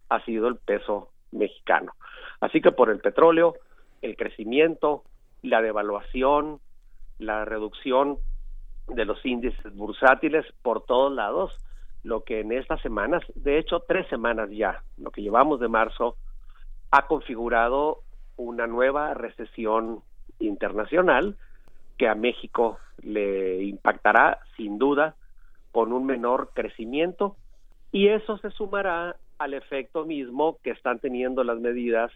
ha 0.10 0.24
sido 0.26 0.48
el 0.48 0.58
peso 0.58 1.10
mexicano. 1.32 1.94
Así 2.40 2.62
que 2.62 2.72
por 2.72 2.90
el 2.90 3.00
petróleo, 3.00 3.56
el 4.02 4.16
crecimiento, 4.16 5.04
la 5.42 5.62
devaluación, 5.62 6.60
la 7.20 7.46
reducción 7.46 8.18
de 8.88 9.06
los 9.06 9.24
índices 9.26 9.76
bursátiles 9.76 10.46
por 10.62 10.84
todos 10.84 11.12
lados, 11.12 11.56
lo 12.04 12.24
que 12.24 12.42
en 12.42 12.52
estas 12.52 12.82
semanas, 12.82 13.24
de 13.36 13.58
hecho 13.58 13.82
tres 13.88 14.08
semanas 14.08 14.50
ya, 14.52 14.84
lo 14.98 15.12
que 15.12 15.22
llevamos 15.22 15.60
de 15.60 15.70
marzo, 15.70 16.18
ha 16.92 17.08
configurado 17.08 18.02
una 18.38 18.68
nueva 18.68 19.14
recesión 19.14 20.02
internacional 20.40 21.38
que 21.98 22.08
a 22.08 22.16
México 22.16 22.78
le 23.02 23.64
impactará 23.64 24.40
sin 24.58 24.78
duda 24.78 25.16
con 25.72 25.94
un 25.94 26.06
menor 26.06 26.52
crecimiento. 26.54 27.36
Y 27.92 28.08
eso 28.08 28.38
se 28.40 28.52
sumará 28.52 29.16
al 29.38 29.54
efecto 29.54 30.06
mismo 30.06 30.58
que 30.64 30.72
están 30.72 31.00
teniendo 31.00 31.44
las 31.44 31.60
medidas 31.60 32.12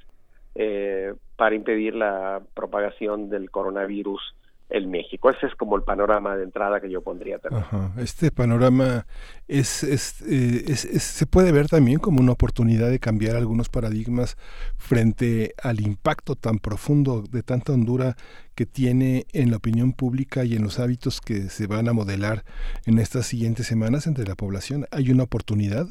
eh, 0.55 1.13
para 1.35 1.55
impedir 1.55 1.95
la 1.95 2.41
propagación 2.53 3.29
del 3.29 3.51
coronavirus 3.51 4.35
en 4.69 4.89
México. 4.89 5.29
Ese 5.29 5.47
es 5.47 5.55
como 5.55 5.75
el 5.75 5.83
panorama 5.83 6.35
de 6.35 6.43
entrada 6.43 6.79
que 6.81 6.89
yo 6.89 7.01
pondría 7.01 7.39
también. 7.39 7.63
Este 7.97 8.31
panorama 8.31 9.05
es, 9.47 9.83
eh, 9.83 10.63
es, 10.67 10.85
es, 10.85 11.03
se 11.03 11.25
puede 11.25 11.51
ver 11.51 11.67
también 11.67 11.99
como 11.99 12.19
una 12.19 12.33
oportunidad 12.33 12.89
de 12.89 12.99
cambiar 12.99 13.35
algunos 13.35 13.69
paradigmas 13.69 14.37
frente 14.77 15.53
al 15.61 15.81
impacto 15.81 16.35
tan 16.35 16.59
profundo 16.59 17.23
de 17.29 17.43
tanta 17.43 17.73
hondura 17.73 18.15
que 18.55 18.65
tiene 18.65 19.25
en 19.33 19.51
la 19.51 19.57
opinión 19.57 19.93
pública 19.93 20.43
y 20.43 20.55
en 20.55 20.63
los 20.63 20.79
hábitos 20.79 21.21
que 21.21 21.49
se 21.49 21.67
van 21.67 21.87
a 21.87 21.93
modelar 21.93 22.43
en 22.85 22.97
estas 22.97 23.27
siguientes 23.27 23.67
semanas 23.67 24.07
entre 24.07 24.25
la 24.25 24.35
población. 24.35 24.85
¿Hay 24.91 25.11
una 25.11 25.23
oportunidad 25.23 25.87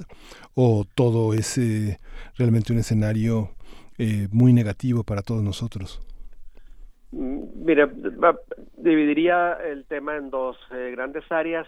o 0.54 0.84
todo 0.94 1.32
es 1.32 1.56
eh, 1.58 2.00
realmente 2.36 2.72
un 2.72 2.80
escenario 2.80 3.54
eh, 3.98 4.28
muy 4.32 4.52
negativo 4.52 5.04
para 5.04 5.22
todos 5.22 5.42
nosotros? 5.42 6.00
Mire, 7.16 7.88
dividiría 8.76 9.54
el 9.54 9.86
tema 9.86 10.16
en 10.16 10.28
dos 10.28 10.58
eh, 10.70 10.90
grandes 10.90 11.24
áreas. 11.32 11.66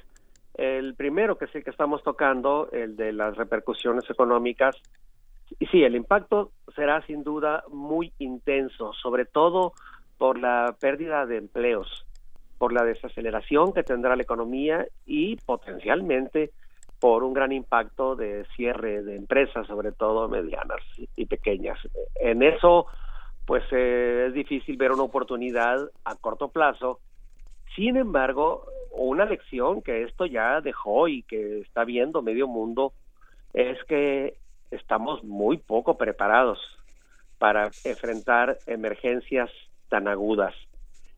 El 0.55 0.95
primero, 0.95 1.39
que 1.39 1.47
sí 1.47 1.63
que 1.63 1.71
estamos 1.71 2.03
tocando, 2.03 2.69
el 2.71 2.97
de 2.97 3.13
las 3.13 3.35
repercusiones 3.35 4.09
económicas. 4.11 4.77
Y 5.59 5.67
sí, 5.67 5.83
el 5.85 5.97
impacto 5.97 6.53
será 6.77 7.01
sin 7.07 7.25
duda 7.25 7.65
muy 7.71 8.13
intenso, 8.19 8.93
sobre 8.93 9.25
todo 9.25 9.73
por 10.19 10.39
la 10.39 10.77
pérdida 10.79 11.25
de 11.25 11.39
empleos, 11.39 12.05
por 12.59 12.75
la 12.75 12.85
desaceleración 12.85 13.73
que 13.73 13.83
tendrá 13.83 14.17
la 14.17 14.25
economía 14.25 14.87
y 15.07 15.37
potencialmente 15.37 16.51
por 17.01 17.23
un 17.23 17.33
gran 17.33 17.53
impacto 17.53 18.17
de 18.17 18.45
cierre 18.55 19.03
de 19.03 19.17
empresas, 19.17 19.67
sobre 19.67 19.93
todo 19.93 20.29
medianas 20.29 20.83
y 21.17 21.25
pequeñas. 21.25 21.79
En 22.17 22.43
eso 22.43 22.87
pues 23.49 23.65
eh, 23.71 24.27
es 24.29 24.35
difícil 24.35 24.77
ver 24.77 24.93
una 24.93 25.05
oportunidad 25.05 25.91
a 26.05 26.17
corto 26.17 26.49
plazo. 26.49 27.01
Sin 27.75 27.97
embargo, 27.97 28.67
una 28.91 29.25
lección 29.25 29.81
que 29.81 30.03
esto 30.03 30.27
ya 30.27 30.61
dejó 30.61 31.09
y 31.09 31.23
que 31.23 31.61
está 31.61 31.85
viendo 31.85 32.21
medio 32.21 32.47
mundo 32.47 32.93
es 33.55 33.83
que 33.85 34.37
estamos 34.71 35.25
muy 35.25 35.57
poco 35.57 35.97
preparados 35.97 36.59
para 37.39 37.71
enfrentar 37.85 38.59
emergencias 38.67 39.49
tan 39.89 40.09
agudas. 40.09 40.55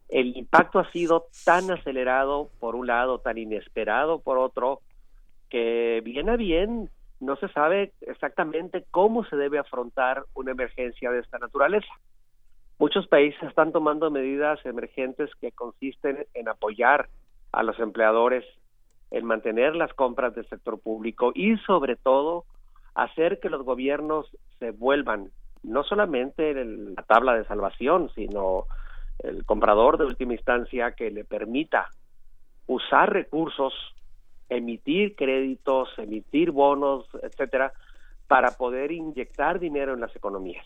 El 0.09 0.36
impacto 0.36 0.78
ha 0.78 0.89
sido 0.92 1.26
tan 1.44 1.68
acelerado 1.73 2.49
por 2.60 2.76
un 2.76 2.86
lado, 2.86 3.18
tan 3.18 3.39
inesperado 3.39 4.20
por 4.20 4.39
otro, 4.39 4.83
que 5.49 6.00
bien 6.05 6.28
a 6.28 6.36
bien 6.36 6.91
no 7.18 7.34
se 7.34 7.49
sabe 7.49 7.92
exactamente 8.02 8.84
cómo 8.92 9.25
se 9.25 9.34
debe 9.34 9.59
afrontar 9.59 10.26
una 10.34 10.52
emergencia 10.52 11.10
de 11.10 11.18
esta 11.18 11.39
naturaleza. 11.39 11.92
Muchos 12.81 13.07
países 13.09 13.42
están 13.42 13.73
tomando 13.73 14.10
medidas 14.10 14.59
emergentes 14.65 15.28
que 15.39 15.52
consisten 15.52 16.26
en 16.33 16.49
apoyar 16.49 17.10
a 17.52 17.62
los 17.62 17.78
empleadores, 17.78 18.42
en 19.10 19.26
mantener 19.26 19.76
las 19.76 19.92
compras 19.92 20.34
del 20.34 20.49
sector 20.49 20.81
público 20.81 21.31
y 21.34 21.59
sobre 21.59 21.97
todo 21.97 22.47
hacer 22.94 23.39
que 23.39 23.50
los 23.50 23.67
gobiernos 23.67 24.34
se 24.59 24.70
vuelvan 24.70 25.31
no 25.62 25.84
solamente 25.84 26.52
en 26.52 26.94
la 26.94 27.02
tabla 27.02 27.34
de 27.34 27.44
salvación, 27.44 28.10
sino 28.15 28.65
el 29.18 29.44
comprador 29.44 29.99
de 29.99 30.07
última 30.07 30.33
instancia 30.33 30.92
que 30.92 31.10
le 31.10 31.26
permita 31.26 31.86
usar 32.67 33.12
recursos, 33.12 33.75
emitir 34.49 35.17
créditos, 35.17 35.91
emitir 35.99 36.50
bonos, 36.50 37.07
etcétera, 37.23 37.75
para 38.26 38.52
poder 38.52 38.91
inyectar 38.91 39.60
dinero 39.60 39.92
en 39.92 40.00
las 40.00 40.17
economías. 40.17 40.65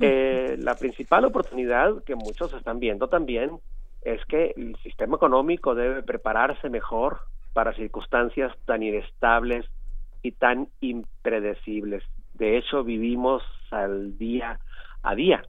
Eh, 0.00 0.56
la 0.58 0.76
principal 0.76 1.24
oportunidad 1.24 2.04
que 2.04 2.14
muchos 2.14 2.52
están 2.54 2.78
viendo 2.78 3.08
también 3.08 3.58
es 4.02 4.24
que 4.26 4.54
el 4.56 4.76
sistema 4.82 5.16
económico 5.16 5.74
debe 5.74 6.02
prepararse 6.02 6.70
mejor 6.70 7.20
para 7.52 7.74
circunstancias 7.74 8.56
tan 8.64 8.82
inestables 8.82 9.66
y 10.22 10.32
tan 10.32 10.68
impredecibles. 10.80 12.04
De 12.34 12.56
hecho, 12.56 12.84
vivimos 12.84 13.42
al 13.70 14.16
día 14.16 14.60
a 15.02 15.14
día. 15.14 15.42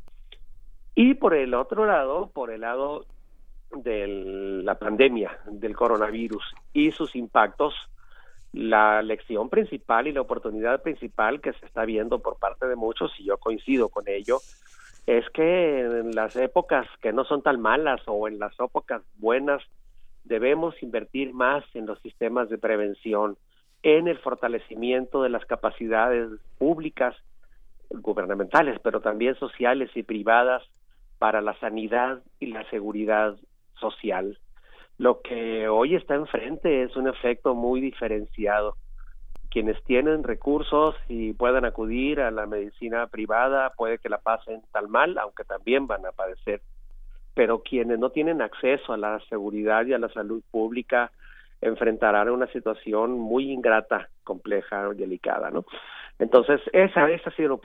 Y 0.95 1.13
por 1.13 1.33
el 1.33 1.53
otro 1.53 1.85
lado, 1.85 2.31
por 2.33 2.51
el 2.51 2.61
lado 2.61 3.05
de 3.71 4.61
la 4.63 4.79
pandemia 4.79 5.37
del 5.45 5.75
coronavirus 5.75 6.43
y 6.73 6.91
sus 6.91 7.15
impactos, 7.15 7.75
la 8.53 9.01
lección 9.01 9.49
principal 9.49 10.07
y 10.07 10.11
la 10.11 10.21
oportunidad 10.21 10.81
principal 10.81 11.41
que 11.41 11.53
se 11.53 11.65
está 11.65 11.85
viendo 11.85 12.19
por 12.19 12.37
parte 12.39 12.67
de 12.67 12.75
muchos, 12.75 13.11
y 13.19 13.25
yo 13.25 13.37
coincido 13.37 13.89
con 13.89 14.07
ello, 14.07 14.39
es 15.05 15.29
que 15.31 15.81
en 15.81 16.15
las 16.15 16.35
épocas 16.35 16.87
que 17.01 17.13
no 17.13 17.25
son 17.25 17.41
tan 17.41 17.61
malas 17.61 18.01
o 18.05 18.27
en 18.27 18.39
las 18.39 18.53
épocas 18.59 19.01
buenas 19.17 19.61
debemos 20.23 20.81
invertir 20.83 21.33
más 21.33 21.63
en 21.73 21.85
los 21.85 21.99
sistemas 22.01 22.49
de 22.49 22.57
prevención, 22.57 23.37
en 23.81 24.07
el 24.07 24.19
fortalecimiento 24.19 25.23
de 25.23 25.29
las 25.29 25.45
capacidades 25.45 26.29
públicas, 26.57 27.15
gubernamentales, 27.89 28.79
pero 28.83 29.01
también 29.01 29.35
sociales 29.35 29.89
y 29.95 30.03
privadas 30.03 30.63
para 31.17 31.41
la 31.41 31.57
sanidad 31.59 32.21
y 32.39 32.47
la 32.47 32.69
seguridad 32.69 33.35
social. 33.79 34.37
Lo 34.99 35.21
que 35.21 35.69
hoy 35.69 35.95
está 35.95 36.15
enfrente 36.15 36.83
es 36.83 36.95
un 36.97 37.07
efecto 37.07 37.55
muy 37.55 37.79
diferenciado. 37.79 38.75
Quienes 39.49 39.81
tienen 39.85 40.23
recursos 40.23 40.93
y 41.07 41.31
puedan 41.31 41.63
acudir 41.63 42.19
a 42.19 42.31
la 42.31 42.45
medicina 42.45 43.07
privada 43.07 43.71
puede 43.77 43.97
que 43.99 44.09
la 44.09 44.17
pasen 44.17 44.61
tal 44.73 44.89
mal, 44.89 45.17
aunque 45.17 45.45
también 45.45 45.87
van 45.87 46.05
a 46.05 46.11
padecer. 46.11 46.61
Pero 47.33 47.63
quienes 47.63 47.97
no 47.97 48.09
tienen 48.09 48.41
acceso 48.41 48.91
a 48.91 48.97
la 48.97 49.21
seguridad 49.29 49.85
y 49.85 49.93
a 49.93 49.99
la 49.99 50.09
salud 50.09 50.43
pública 50.51 51.11
enfrentarán 51.61 52.29
una 52.29 52.47
situación 52.47 53.17
muy 53.17 53.53
ingrata, 53.53 54.09
compleja 54.25 54.89
y 54.93 54.97
delicada, 54.97 55.49
¿no? 55.49 55.63
Entonces, 56.19 56.59
esa, 56.73 57.09
esa, 57.09 57.29
ha 57.29 57.35
sido, 57.35 57.61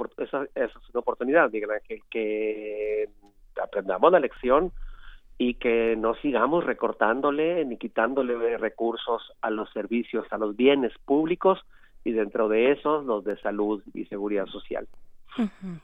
es 0.54 0.70
una 0.72 1.00
oportunidad, 1.00 1.50
Miguel 1.50 1.70
que 2.08 3.08
aprendamos 3.60 4.12
la 4.12 4.20
lección 4.20 4.70
y 5.38 5.54
que 5.54 5.96
no 5.96 6.14
sigamos 6.16 6.64
recortándole 6.64 7.64
ni 7.64 7.76
quitándole 7.76 8.56
recursos 8.58 9.32
a 9.40 9.50
los 9.50 9.70
servicios, 9.72 10.26
a 10.30 10.38
los 10.38 10.56
bienes 10.56 10.92
públicos 11.04 11.60
y 12.04 12.12
dentro 12.12 12.48
de 12.48 12.72
esos 12.72 13.04
los 13.04 13.24
de 13.24 13.36
salud 13.38 13.82
y 13.94 14.04
seguridad 14.06 14.46
social. 14.46 14.86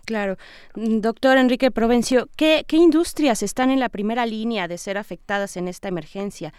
Claro. 0.07 0.37
Doctor 0.75 1.37
Enrique 1.37 1.73
Provencio, 1.73 2.27
¿qué, 2.37 2.65
¿qué 2.69 2.77
industrias 2.77 3.43
están 3.43 3.71
en 3.71 3.81
la 3.81 3.89
primera 3.89 4.25
línea 4.25 4.69
de 4.69 4.79
ser 4.79 4.97
afectadas 4.97 5.57
en 5.57 5.67
esta 5.67 5.89
emergencia? 5.89 6.53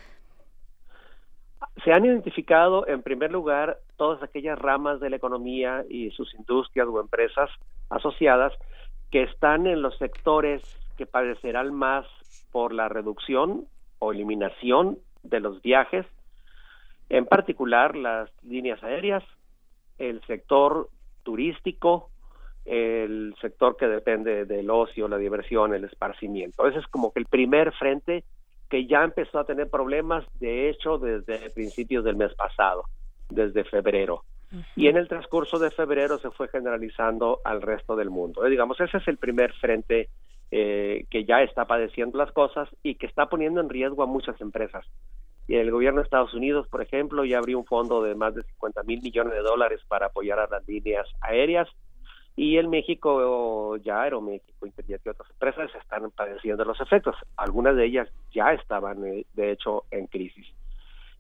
Se 1.86 1.94
han 1.94 2.04
identificado, 2.04 2.86
en 2.88 3.02
primer 3.02 3.32
lugar, 3.32 3.78
todas 3.96 4.22
aquellas 4.22 4.60
ramas 4.60 5.00
de 5.00 5.10
la 5.10 5.16
economía 5.16 5.86
y 5.90 6.12
sus 6.12 6.34
industrias 6.34 6.88
o 6.88 7.00
empresas 7.00 7.50
asociadas 7.90 8.52
que 9.10 9.24
están 9.24 9.68
en 9.68 9.82
los 9.82 9.98
sectores 9.98 10.62
que 10.98 11.06
padecerán 11.06 11.74
más 11.74 12.06
por 12.52 12.74
la 12.74 12.90
reducción 12.90 13.66
o 14.00 14.12
eliminación 14.12 14.98
de 15.24 15.40
los 15.40 15.62
viajes, 15.62 16.06
en 17.10 17.26
particular 17.26 17.96
las 17.96 18.30
líneas 18.44 18.82
aéreas, 18.84 19.24
el 19.98 20.22
sector 20.26 20.90
turístico, 21.24 22.10
el 22.66 23.36
sector 23.42 23.76
que 23.78 23.88
depende 23.88 24.46
del 24.46 24.70
ocio, 24.70 25.08
la 25.08 25.18
diversión, 25.18 25.74
el 25.74 25.84
esparcimiento. 25.84 26.68
Ese 26.68 26.80
es 26.80 26.88
como 26.88 27.12
que 27.12 27.20
el 27.20 27.26
primer 27.26 27.74
frente 27.74 28.24
que 28.70 28.88
ya 28.88 29.04
empezó 29.04 29.40
a 29.40 29.46
tener 29.46 29.70
problemas, 29.70 30.26
de 30.40 30.70
hecho, 30.70 30.98
desde 30.98 31.50
principios 31.50 32.06
del 32.06 32.16
mes 32.16 32.34
pasado, 32.36 32.86
desde 33.30 33.66
febrero. 33.66 34.24
Y 34.76 34.88
en 34.88 34.98
el 34.98 35.08
transcurso 35.08 35.60
de 35.60 35.72
febrero 35.72 36.18
se 36.20 36.30
fue 36.32 36.50
generalizando 36.50 37.40
al 37.44 37.62
resto 37.62 37.96
del 37.96 38.10
mundo. 38.10 38.44
digamos, 38.46 38.80
ese 38.82 38.98
es 38.98 39.08
el 39.08 39.18
primer 39.18 39.54
frente 39.54 40.10
eh, 40.54 41.06
que 41.10 41.24
ya 41.24 41.42
está 41.44 41.66
padeciendo 41.66 42.18
las 42.18 42.32
cosas 42.34 42.68
y 42.84 42.96
que 42.96 43.06
está 43.06 43.28
poniendo 43.28 43.62
en 43.62 43.70
riesgo 43.70 44.04
a 44.04 44.06
muchas 44.08 44.40
empresas. 44.42 44.86
Y 45.48 45.56
el 45.56 45.72
gobierno 45.72 46.02
de 46.02 46.04
Estados 46.04 46.34
Unidos, 46.34 46.68
por 46.68 46.82
ejemplo, 46.82 47.24
ya 47.24 47.38
abrió 47.38 47.58
un 47.58 47.66
fondo 47.66 48.04
de 48.04 48.16
más 48.16 48.36
de 48.36 48.44
50 48.44 48.84
mil 48.84 49.02
millones 49.02 49.34
de 49.34 49.42
dólares 49.42 49.80
para 49.88 50.08
apoyar 50.08 50.40
a 50.40 50.48
las 50.48 50.68
líneas 50.68 51.08
aéreas. 51.22 51.70
Y 52.36 52.58
en 52.58 52.70
México, 52.70 53.78
ya 53.78 54.02
Aeroméxico, 54.02 54.66
Interjet 54.66 55.02
y 55.06 55.10
otras 55.10 55.30
empresas 55.30 55.70
están 55.76 56.12
padeciendo 56.12 56.64
los 56.66 56.80
efectos. 56.80 57.16
Algunas 57.38 57.76
de 57.76 57.86
ellas 57.86 58.10
ya 58.34 58.54
estaban, 58.54 59.06
eh, 59.06 59.26
de 59.34 59.52
hecho, 59.52 59.86
en 59.92 60.08
crisis. 60.08 60.48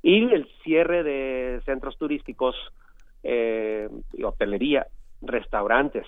y 0.03 0.33
el 0.33 0.47
cierre 0.63 1.03
de 1.03 1.61
centros 1.63 1.97
turísticos 1.97 2.55
eh, 3.23 3.87
hotelería, 4.23 4.87
restaurantes, 5.21 6.07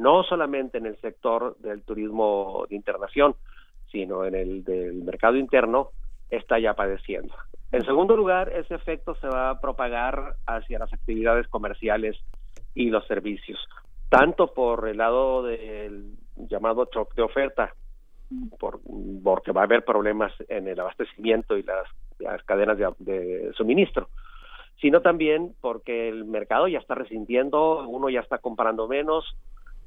no 0.00 0.22
solamente 0.24 0.78
en 0.78 0.86
el 0.86 0.96
sector 1.00 1.56
del 1.58 1.82
turismo 1.82 2.64
de 2.68 2.76
internación, 2.76 3.34
sino 3.90 4.24
en 4.24 4.34
el 4.34 4.64
del 4.64 5.02
mercado 5.04 5.36
interno, 5.36 5.90
está 6.30 6.58
ya 6.58 6.74
padeciendo. 6.74 7.34
En 7.72 7.84
segundo 7.84 8.16
lugar, 8.16 8.50
ese 8.50 8.74
efecto 8.74 9.14
se 9.16 9.28
va 9.28 9.50
a 9.50 9.60
propagar 9.60 10.34
hacia 10.46 10.78
las 10.78 10.92
actividades 10.92 11.46
comerciales 11.48 12.16
y 12.74 12.90
los 12.90 13.06
servicios, 13.06 13.58
tanto 14.08 14.52
por 14.52 14.88
el 14.88 14.98
lado 14.98 15.42
del 15.42 16.14
llamado 16.36 16.88
shock 16.92 17.14
de 17.14 17.22
oferta, 17.22 17.74
por, 18.58 18.80
porque 19.22 19.52
va 19.52 19.62
a 19.62 19.64
haber 19.64 19.84
problemas 19.84 20.32
en 20.48 20.68
el 20.68 20.80
abastecimiento 20.80 21.56
y 21.56 21.62
las, 21.62 21.86
cadenas 22.44 22.78
de, 22.98 23.52
suministro, 23.54 24.08
sino 24.80 25.00
también 25.00 25.54
porque 25.60 26.08
el 26.08 26.24
mercado 26.24 26.68
ya 26.68 26.78
está 26.78 26.94
resintiendo, 26.94 27.88
uno 27.88 28.08
ya 28.10 28.20
está 28.20 28.38
comprando 28.38 28.86
menos 28.86 29.36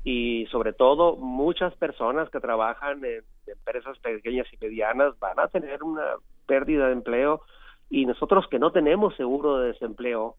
y 0.06 0.46
sobre 0.52 0.72
todo 0.72 1.16
muchas 1.16 1.74
personas 1.76 2.30
que 2.30 2.40
trabajan 2.40 3.04
en 3.04 3.24
empresas 3.48 3.98
pequeñas 4.00 4.46
y 4.54 4.58
medianas 4.64 5.18
van 5.20 5.40
a 5.40 5.48
tener 5.48 5.82
una 5.82 6.04
pérdida 6.46 6.86
de 6.86 6.94
empleo 6.94 7.42
y 7.90 8.06
nosotros 8.06 8.46
que 8.50 8.60
no 8.60 8.72
tenemos 8.72 9.16
seguro 9.16 9.58
de 9.58 9.70
desempleo 9.70 10.36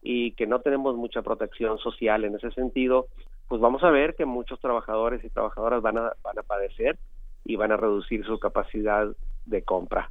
y 0.00 0.32
que 0.32 0.46
no 0.46 0.60
tenemos 0.60 0.96
mucha 0.96 1.20
protección 1.20 1.78
social 1.78 2.24
en 2.24 2.36
ese 2.36 2.50
sentido, 2.52 3.06
pues 3.48 3.60
vamos 3.60 3.84
a 3.84 3.90
ver 3.90 4.14
que 4.14 4.24
muchos 4.24 4.58
trabajadores 4.60 5.22
y 5.22 5.28
trabajadoras 5.28 5.82
van 5.82 5.98
a, 5.98 6.12
van 6.22 6.38
a 6.38 6.42
padecer 6.42 6.98
y 7.44 7.56
van 7.56 7.70
a 7.70 7.76
reducir 7.76 8.24
su 8.24 8.38
capacidad 8.38 9.08
de 9.44 9.62
compra. 9.62 10.10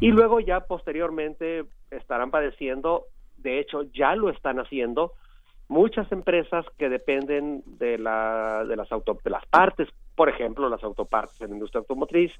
Y 0.00 0.10
luego 0.10 0.40
ya 0.40 0.60
posteriormente 0.60 1.66
estarán 1.90 2.30
padeciendo, 2.30 3.04
de 3.36 3.60
hecho 3.60 3.82
ya 3.92 4.16
lo 4.16 4.30
están 4.30 4.58
haciendo, 4.58 5.12
muchas 5.68 6.10
empresas 6.12 6.64
que 6.78 6.88
dependen 6.88 7.62
de, 7.78 7.98
la, 7.98 8.64
de, 8.66 8.76
las, 8.76 8.90
auto, 8.90 9.18
de 9.22 9.30
las 9.30 9.46
partes, 9.46 9.88
por 10.16 10.28
ejemplo, 10.28 10.68
las 10.68 10.82
autopartes 10.82 11.40
en 11.40 11.50
la 11.50 11.54
industria 11.54 11.80
automotriz, 11.80 12.32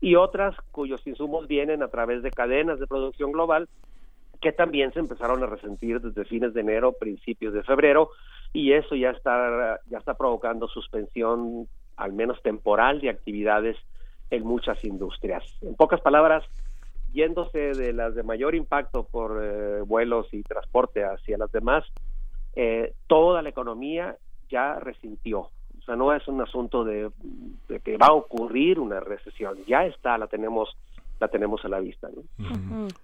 y 0.00 0.16
otras 0.16 0.56
cuyos 0.72 1.06
insumos 1.06 1.46
vienen 1.46 1.82
a 1.82 1.88
través 1.88 2.22
de 2.22 2.30
cadenas 2.30 2.80
de 2.80 2.86
producción 2.86 3.30
global 3.30 3.68
que 4.40 4.52
también 4.52 4.92
se 4.92 4.98
empezaron 4.98 5.42
a 5.44 5.46
resentir 5.46 6.00
desde 6.00 6.24
fines 6.24 6.52
de 6.52 6.62
enero, 6.62 6.92
principios 6.92 7.54
de 7.54 7.62
febrero, 7.62 8.10
y 8.52 8.72
eso 8.72 8.96
ya 8.96 9.10
está, 9.10 9.80
ya 9.88 9.98
está 9.98 10.14
provocando 10.14 10.66
suspensión, 10.66 11.68
al 11.96 12.12
menos 12.12 12.42
temporal, 12.42 13.00
de 13.00 13.10
actividades 13.10 13.76
en 14.30 14.44
muchas 14.44 14.84
industrias. 14.84 15.44
En 15.62 15.76
pocas 15.76 16.00
palabras, 16.00 16.44
yéndose 17.12 17.72
de 17.74 17.92
las 17.92 18.16
de 18.16 18.24
mayor 18.24 18.56
impacto 18.56 19.04
por 19.04 19.40
eh, 19.40 19.82
vuelos 19.82 20.26
y 20.32 20.42
transporte 20.42 21.04
hacia 21.04 21.38
las 21.38 21.52
demás, 21.52 21.84
eh, 22.54 22.94
toda 23.06 23.42
la 23.42 23.48
economía 23.48 24.16
ya 24.50 24.78
resintió. 24.78 25.40
O 25.40 25.84
sea, 25.84 25.96
no 25.96 26.12
es 26.12 26.26
un 26.28 26.40
asunto 26.40 26.84
de, 26.84 27.10
de, 27.68 27.80
que 27.80 27.96
va 27.96 28.06
a 28.06 28.12
ocurrir 28.12 28.78
una 28.78 29.00
recesión, 29.00 29.56
ya 29.66 29.84
está, 29.84 30.16
la 30.16 30.28
tenemos 30.28 30.76
la 31.22 31.28
tenemos 31.28 31.64
a 31.64 31.68
la 31.68 31.78
vista. 31.78 32.08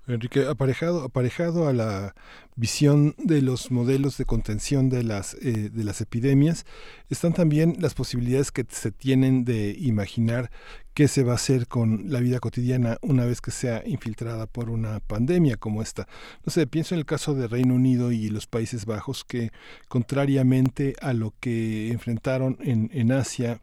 Enrique, 0.08 0.44
aparejado, 0.44 1.04
aparejado 1.04 1.68
a 1.68 1.72
la 1.72 2.16
visión 2.56 3.14
de 3.16 3.42
los 3.42 3.70
modelos 3.70 4.18
de 4.18 4.24
contención 4.24 4.88
de 4.88 5.04
las, 5.04 5.34
eh, 5.34 5.70
de 5.70 5.84
las 5.84 6.00
epidemias, 6.00 6.66
están 7.10 7.32
también 7.32 7.76
las 7.78 7.94
posibilidades 7.94 8.50
que 8.50 8.66
se 8.68 8.90
tienen 8.90 9.44
de 9.44 9.76
imaginar 9.78 10.50
qué 10.94 11.06
se 11.06 11.22
va 11.22 11.32
a 11.32 11.34
hacer 11.36 11.68
con 11.68 12.10
la 12.10 12.18
vida 12.18 12.40
cotidiana 12.40 12.98
una 13.02 13.24
vez 13.24 13.40
que 13.40 13.52
sea 13.52 13.84
infiltrada 13.86 14.48
por 14.48 14.68
una 14.68 14.98
pandemia 14.98 15.56
como 15.56 15.80
esta. 15.80 16.08
No 16.44 16.50
sé, 16.50 16.66
pienso 16.66 16.96
en 16.96 16.98
el 16.98 17.06
caso 17.06 17.36
de 17.36 17.46
Reino 17.46 17.74
Unido 17.76 18.10
y 18.10 18.30
los 18.30 18.48
Países 18.48 18.84
Bajos 18.84 19.24
que, 19.24 19.52
contrariamente 19.86 20.96
a 21.00 21.12
lo 21.12 21.34
que 21.38 21.92
enfrentaron 21.92 22.58
en, 22.62 22.90
en 22.92 23.12
Asia, 23.12 23.60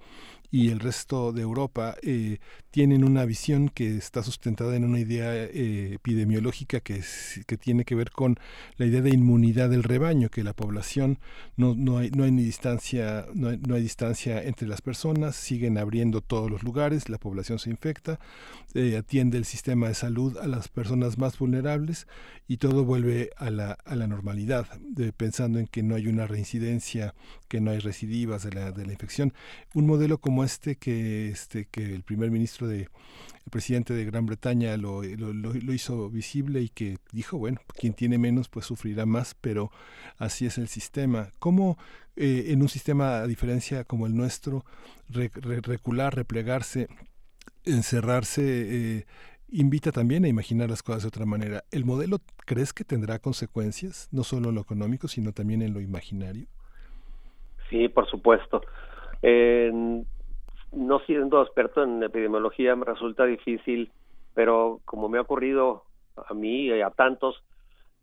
y 0.55 0.71
el 0.71 0.79
resto 0.79 1.33
de 1.33 1.41
Europa 1.41 1.95
eh, 2.01 2.37
tienen 2.75 3.05
una 3.05 3.23
visión 3.23 3.69
que 3.69 3.95
está 3.95 4.21
sustentada 4.21 4.75
en 4.75 4.83
una 4.83 4.99
idea 4.99 5.33
eh, 5.33 5.93
epidemiológica 5.93 6.81
que, 6.81 7.01
tiene 7.57 7.85
que 7.85 7.95
ver 7.95 8.11
con 8.11 8.37
la 8.75 8.85
idea 8.85 8.99
de 8.99 9.11
inmunidad 9.11 9.69
del 9.69 9.81
rebaño, 9.81 10.27
que 10.27 10.43
la 10.43 10.51
población 10.51 11.19
no, 11.55 11.73
no, 11.73 11.99
hay, 11.99 12.11
no 12.11 12.25
hay 12.25 12.33
ni 12.33 12.43
distancia, 12.43 13.27
no 13.33 13.47
hay, 13.47 13.59
no 13.65 13.75
hay, 13.75 13.81
distancia 13.81 14.43
entre 14.43 14.67
las 14.67 14.81
personas, 14.81 15.37
siguen 15.37 15.77
abriendo 15.77 16.19
todos 16.19 16.51
los 16.51 16.63
lugares, 16.63 17.07
la 17.07 17.17
población 17.17 17.59
se 17.59 17.69
infecta, 17.69 18.19
eh, 18.73 18.97
atiende 18.97 19.37
el 19.37 19.45
sistema 19.45 19.87
de 19.87 19.93
salud 19.93 20.37
a 20.37 20.45
las 20.45 20.67
personas 20.67 21.17
más 21.17 21.39
vulnerables 21.39 22.07
y 22.45 22.57
todo 22.57 22.83
vuelve 22.83 23.29
a 23.37 23.51
la, 23.51 23.71
a 23.85 23.95
la 23.95 24.07
normalidad, 24.07 24.67
pensando 25.15 25.59
en 25.59 25.67
que 25.67 25.81
no 25.81 25.95
hay 25.95 26.07
una 26.07 26.27
reincidencia, 26.27 27.15
que 27.47 27.61
no 27.61 27.71
hay 27.71 27.79
recidivas 27.79 28.43
de 28.43 28.51
la, 28.51 28.73
de 28.73 28.85
la 28.85 28.91
infección. 28.91 29.33
Un 29.73 29.87
modelo 29.87 30.17
como 30.17 30.43
este 30.43 30.75
que, 30.75 31.29
este, 31.29 31.65
que 31.65 31.95
el 31.95 32.03
primer 32.03 32.31
ministro 32.31 32.64
de 32.65 32.87
el 33.45 33.51
presidente 33.51 33.93
de 33.93 34.05
Gran 34.05 34.25
Bretaña 34.25 34.75
lo, 34.75 35.03
hizo 35.03 36.09
visible 36.09 36.61
y 36.61 36.69
que 36.69 36.97
dijo, 37.11 37.37
bueno, 37.37 37.59
quien 37.79 37.93
tiene 37.93 38.17
menos 38.17 38.49
pues 38.49 38.65
sufrirá 38.65 39.05
más, 39.05 39.35
pero 39.39 39.69
así 40.17 40.47
es 40.47 40.57
el 40.57 40.67
sistema. 40.67 41.29
¿Cómo 41.37 41.77
eh, 42.15 42.45
en 42.47 42.63
un 42.63 42.69
sistema 42.69 43.19
a 43.19 43.27
diferencia 43.27 43.83
como 43.83 44.07
el 44.07 44.15
nuestro, 44.15 44.65
recular, 45.09 46.15
replegarse, 46.15 46.87
encerrarse, 47.65 48.41
eh, 48.97 49.05
invita 49.49 49.91
también 49.91 50.25
a 50.25 50.27
imaginar 50.27 50.71
las 50.71 50.81
cosas 50.81 51.03
de 51.03 51.09
otra 51.09 51.27
manera? 51.27 51.63
¿El 51.71 51.85
modelo 51.85 52.17
crees 52.47 52.73
que 52.73 52.83
tendrá 52.83 53.19
consecuencias, 53.19 54.09
no 54.11 54.23
solo 54.23 54.49
en 54.49 54.55
lo 54.55 54.61
económico, 54.61 55.07
sino 55.07 55.33
también 55.33 55.61
en 55.61 55.71
lo 55.71 55.81
imaginario? 55.81 56.47
Sí, 57.69 57.89
por 57.89 58.09
supuesto 58.09 58.61
no 60.75 60.99
siendo 60.99 61.41
experto 61.41 61.83
en 61.83 62.03
epidemiología 62.03 62.75
me 62.75 62.85
resulta 62.85 63.25
difícil, 63.25 63.91
pero 64.33 64.81
como 64.85 65.09
me 65.09 65.17
ha 65.17 65.21
ocurrido 65.21 65.83
a 66.27 66.33
mí 66.33 66.67
y 66.67 66.81
a 66.81 66.89
tantos, 66.89 67.41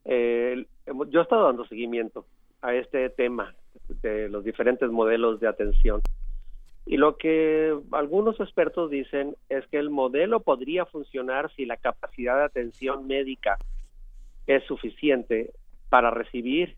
eh, 0.04 0.66
yo 1.08 1.20
he 1.20 1.22
estado 1.22 1.44
dando 1.44 1.66
seguimiento 1.66 2.24
a 2.62 2.74
este 2.74 3.10
tema 3.10 3.54
de 4.02 4.28
los 4.28 4.44
diferentes 4.44 4.90
modelos 4.90 5.40
de 5.40 5.48
atención. 5.48 6.00
Y 6.86 6.96
lo 6.96 7.16
que 7.16 7.78
algunos 7.92 8.40
expertos 8.40 8.90
dicen 8.90 9.36
es 9.48 9.66
que 9.68 9.78
el 9.78 9.90
modelo 9.90 10.40
podría 10.40 10.84
funcionar 10.86 11.52
si 11.54 11.64
la 11.64 11.76
capacidad 11.76 12.38
de 12.38 12.44
atención 12.44 13.06
médica 13.06 13.56
es 14.46 14.64
suficiente 14.64 15.52
para 15.88 16.10
recibir 16.10 16.76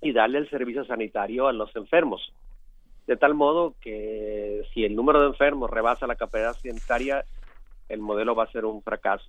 y 0.00 0.12
darle 0.12 0.38
el 0.38 0.50
servicio 0.50 0.84
sanitario 0.84 1.48
a 1.48 1.52
los 1.52 1.74
enfermos 1.74 2.32
de 3.06 3.16
tal 3.16 3.34
modo 3.34 3.74
que 3.80 4.62
si 4.72 4.84
el 4.84 4.96
número 4.96 5.20
de 5.20 5.28
enfermos 5.28 5.70
rebasa 5.70 6.06
la 6.06 6.16
capacidad 6.16 6.54
sanitaria, 6.54 7.24
el 7.88 8.00
modelo 8.00 8.34
va 8.34 8.44
a 8.44 8.52
ser 8.52 8.64
un 8.64 8.82
fracaso. 8.82 9.28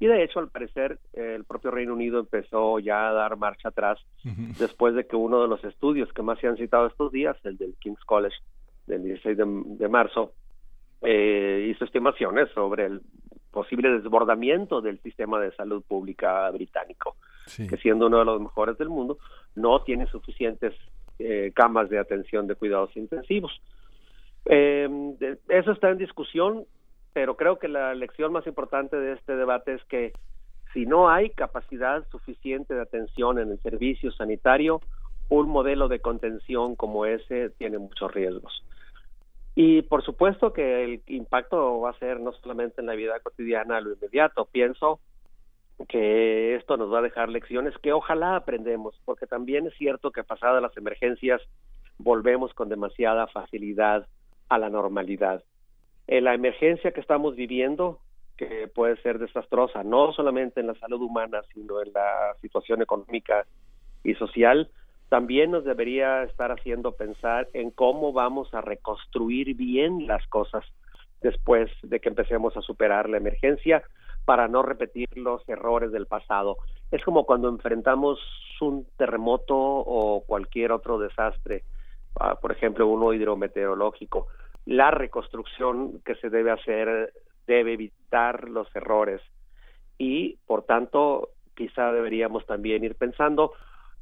Y 0.00 0.06
de 0.06 0.24
hecho, 0.24 0.40
al 0.40 0.48
parecer, 0.48 0.98
el 1.12 1.44
propio 1.44 1.70
Reino 1.70 1.94
Unido 1.94 2.18
empezó 2.20 2.78
ya 2.80 3.08
a 3.08 3.12
dar 3.12 3.36
marcha 3.36 3.68
atrás 3.68 3.98
después 4.58 4.94
de 4.94 5.06
que 5.06 5.16
uno 5.16 5.40
de 5.40 5.48
los 5.48 5.62
estudios 5.64 6.12
que 6.12 6.22
más 6.22 6.38
se 6.40 6.48
han 6.48 6.56
citado 6.56 6.86
estos 6.86 7.12
días, 7.12 7.36
el 7.44 7.56
del 7.56 7.74
King's 7.78 8.04
College 8.04 8.36
del 8.86 9.04
16 9.04 9.38
de, 9.78 9.88
marzo, 9.88 10.32
eh, 11.00 11.68
hizo 11.70 11.84
estimaciones 11.84 12.50
sobre 12.52 12.86
el 12.86 13.02
posible 13.50 13.88
desbordamiento 13.88 14.80
del 14.80 15.00
sistema 15.00 15.40
de 15.40 15.52
salud 15.52 15.82
pública 15.86 16.50
británico, 16.50 17.16
que 17.56 17.76
siendo 17.76 18.08
uno 18.08 18.18
de 18.18 18.24
los 18.24 18.40
mejores 18.40 18.76
del 18.76 18.88
mundo, 18.88 19.18
no 19.54 19.80
tiene 19.82 20.06
suficientes 20.08 20.74
eh, 21.18 21.52
camas 21.54 21.88
de 21.88 21.98
atención 21.98 22.46
de 22.46 22.54
cuidados 22.54 22.96
intensivos. 22.96 23.52
Eh, 24.46 24.88
eso 25.48 25.72
está 25.72 25.90
en 25.90 25.98
discusión, 25.98 26.64
pero 27.12 27.36
creo 27.36 27.58
que 27.58 27.68
la 27.68 27.94
lección 27.94 28.32
más 28.32 28.46
importante 28.46 28.96
de 28.96 29.12
este 29.12 29.36
debate 29.36 29.74
es 29.74 29.84
que 29.84 30.12
si 30.72 30.86
no 30.86 31.08
hay 31.08 31.30
capacidad 31.30 32.06
suficiente 32.10 32.74
de 32.74 32.82
atención 32.82 33.38
en 33.38 33.52
el 33.52 33.60
servicio 33.60 34.10
sanitario, 34.12 34.80
un 35.28 35.48
modelo 35.48 35.88
de 35.88 36.00
contención 36.00 36.74
como 36.74 37.06
ese 37.06 37.50
tiene 37.50 37.78
muchos 37.78 38.12
riesgos. 38.12 38.64
Y 39.54 39.82
por 39.82 40.04
supuesto 40.04 40.52
que 40.52 40.84
el 40.84 41.02
impacto 41.06 41.80
va 41.80 41.90
a 41.90 41.98
ser 41.98 42.18
no 42.18 42.32
solamente 42.32 42.80
en 42.80 42.88
la 42.88 42.94
vida 42.94 43.20
cotidiana, 43.20 43.80
lo 43.80 43.92
inmediato. 43.92 44.46
Pienso 44.46 44.98
que 45.88 46.54
esto 46.54 46.76
nos 46.76 46.92
va 46.92 46.98
a 46.98 47.02
dejar 47.02 47.28
lecciones 47.28 47.76
que 47.78 47.92
ojalá 47.92 48.36
aprendemos, 48.36 49.00
porque 49.04 49.26
también 49.26 49.66
es 49.66 49.74
cierto 49.74 50.10
que 50.10 50.24
pasadas 50.24 50.62
las 50.62 50.76
emergencias 50.76 51.42
volvemos 51.98 52.54
con 52.54 52.68
demasiada 52.68 53.26
facilidad 53.26 54.06
a 54.48 54.58
la 54.58 54.70
normalidad. 54.70 55.42
En 56.06 56.24
la 56.24 56.34
emergencia 56.34 56.92
que 56.92 57.00
estamos 57.00 57.34
viviendo, 57.34 57.98
que 58.36 58.68
puede 58.68 58.96
ser 59.02 59.18
desastrosa, 59.18 59.82
no 59.82 60.12
solamente 60.12 60.60
en 60.60 60.68
la 60.68 60.74
salud 60.74 61.00
humana, 61.00 61.42
sino 61.52 61.80
en 61.80 61.92
la 61.92 62.34
situación 62.40 62.82
económica 62.82 63.46
y 64.02 64.14
social, 64.14 64.70
también 65.08 65.50
nos 65.50 65.64
debería 65.64 66.24
estar 66.24 66.50
haciendo 66.50 66.92
pensar 66.92 67.48
en 67.52 67.70
cómo 67.70 68.12
vamos 68.12 68.52
a 68.54 68.60
reconstruir 68.60 69.54
bien 69.54 70.06
las 70.06 70.26
cosas 70.28 70.64
después 71.20 71.70
de 71.82 72.00
que 72.00 72.08
empecemos 72.08 72.56
a 72.56 72.62
superar 72.62 73.08
la 73.08 73.16
emergencia, 73.16 73.82
para 74.24 74.48
no 74.48 74.62
repetir 74.62 75.08
los 75.16 75.46
errores 75.48 75.92
del 75.92 76.06
pasado. 76.06 76.56
Es 76.90 77.02
como 77.04 77.24
cuando 77.24 77.48
enfrentamos 77.48 78.18
un 78.60 78.86
terremoto 78.96 79.56
o 79.56 80.24
cualquier 80.26 80.72
otro 80.72 80.98
desastre, 80.98 81.64
ah, 82.18 82.36
por 82.36 82.52
ejemplo, 82.52 82.86
uno 82.86 83.12
hidrometeorológico. 83.12 84.28
La 84.66 84.90
reconstrucción 84.90 86.00
que 86.04 86.14
se 86.16 86.30
debe 86.30 86.50
hacer 86.50 87.12
debe 87.46 87.74
evitar 87.74 88.48
los 88.48 88.74
errores 88.74 89.20
y, 89.98 90.38
por 90.46 90.62
tanto, 90.62 91.30
quizá 91.54 91.92
deberíamos 91.92 92.46
también 92.46 92.84
ir 92.84 92.94
pensando 92.96 93.52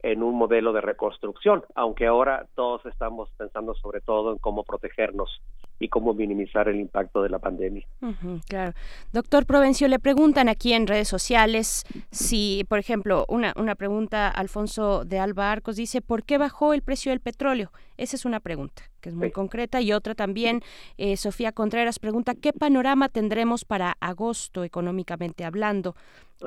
en 0.03 0.23
un 0.23 0.35
modelo 0.37 0.73
de 0.73 0.81
reconstrucción, 0.81 1.65
aunque 1.75 2.07
ahora 2.07 2.47
todos 2.55 2.85
estamos 2.87 3.31
pensando 3.37 3.75
sobre 3.75 4.01
todo 4.01 4.33
en 4.33 4.39
cómo 4.39 4.65
protegernos 4.65 5.41
y 5.83 5.89
cómo 5.89 6.15
minimizar 6.15 6.69
el 6.69 6.81
impacto 6.81 7.23
de 7.23 7.29
la 7.29 7.39
pandemia. 7.39 7.87
claro. 8.49 8.73
Doctor 9.13 9.47
Provencio, 9.47 9.89
le 9.89 9.99
preguntan 9.99 10.49
aquí 10.49 10.73
en 10.73 10.87
redes 10.87 11.09
sociales 11.09 11.85
si, 12.11 12.65
por 12.69 12.79
ejemplo, 12.79 13.25
una, 13.29 13.53
una 13.57 13.75
pregunta, 13.75 14.29
Alfonso 14.29 15.05
de 15.05 15.19
Alba 15.19 15.51
Arcos 15.51 15.77
dice, 15.77 16.01
¿por 16.01 16.25
qué 16.25 16.39
bajó 16.39 16.75
el 16.75 16.83
precio 16.83 17.11
del 17.11 17.21
petróleo? 17.21 17.71
Esa 17.97 18.17
es 18.17 18.25
una 18.25 18.41
pregunta 18.41 18.83
que 19.03 19.11
es 19.11 19.15
muy 19.15 19.31
concreta. 19.31 19.81
Y 19.83 19.93
otra 19.93 20.15
también, 20.15 20.61
eh, 20.97 21.17
Sofía 21.17 21.53
Contreras 21.53 21.99
pregunta, 21.99 22.35
¿qué 22.35 22.53
panorama 22.53 23.09
tendremos 23.09 23.65
para 23.65 23.97
agosto 24.01 24.65
económicamente 24.65 25.45
hablando? 25.45 25.95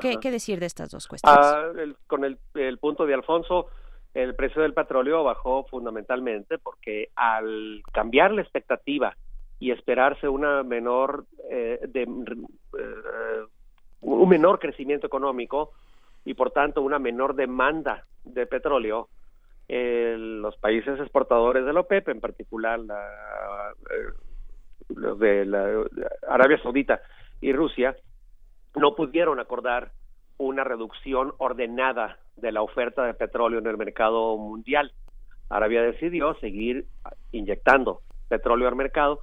¿Qué, 0.02 0.18
decir 0.32 0.60
de 0.60 0.66
estas 0.66 0.90
dos 0.90 1.08
cuestiones? 1.08 1.40
Ah, 1.42 1.72
con 2.08 2.26
el, 2.26 2.38
el 2.56 2.78
punto 2.80 3.06
de 3.06 3.14
Alfonso, 3.14 3.68
el 4.14 4.36
precio 4.36 4.62
del 4.62 4.74
petróleo 4.74 5.24
bajó 5.24 5.66
fundamentalmente 5.66 6.58
porque 6.58 7.10
al 7.16 7.82
cambiar 7.94 8.32
la 8.32 8.42
expectativa 8.42 9.16
y 9.60 9.72
esperarse 9.72 10.28
una 10.28 10.64
menor 10.64 11.26
eh, 11.50 11.80
de, 11.88 12.04
eh, 12.04 13.44
un 14.02 14.30
menor 14.30 14.60
crecimiento 14.60 15.08
económico 15.08 15.72
y 16.26 16.34
por 16.34 16.52
tanto 16.52 16.82
una 16.82 17.00
menor 17.00 17.36
demanda 17.36 18.06
de 18.24 18.46
petróleo 18.46 19.10
eh, 19.68 20.16
los 20.18 20.58
países 20.58 21.00
exportadores 21.00 21.66
de 21.66 21.74
la 21.74 21.80
OPEP 21.82 22.10
en 22.10 22.22
particular 22.22 22.80
la, 22.80 23.74
los 24.90 25.18
de 25.20 25.46
la 25.46 25.84
Arabia 26.28 26.62
Saudita 26.62 27.02
y 27.42 27.54
Rusia 27.54 27.96
no 28.76 28.96
pudieron 28.96 29.40
acordar 29.40 29.92
una 30.38 30.64
reducción 30.64 31.34
ordenada 31.38 32.20
de 32.36 32.52
la 32.52 32.62
oferta 32.62 33.06
de 33.06 33.14
petróleo 33.14 33.60
en 33.60 33.68
el 33.68 33.78
mercado 33.78 34.38
mundial. 34.38 34.92
Arabia 35.50 35.82
decidió 35.82 36.36
seguir 36.40 36.86
inyectando 37.32 38.02
petróleo 38.28 38.68
al 38.68 38.76
mercado 38.76 39.22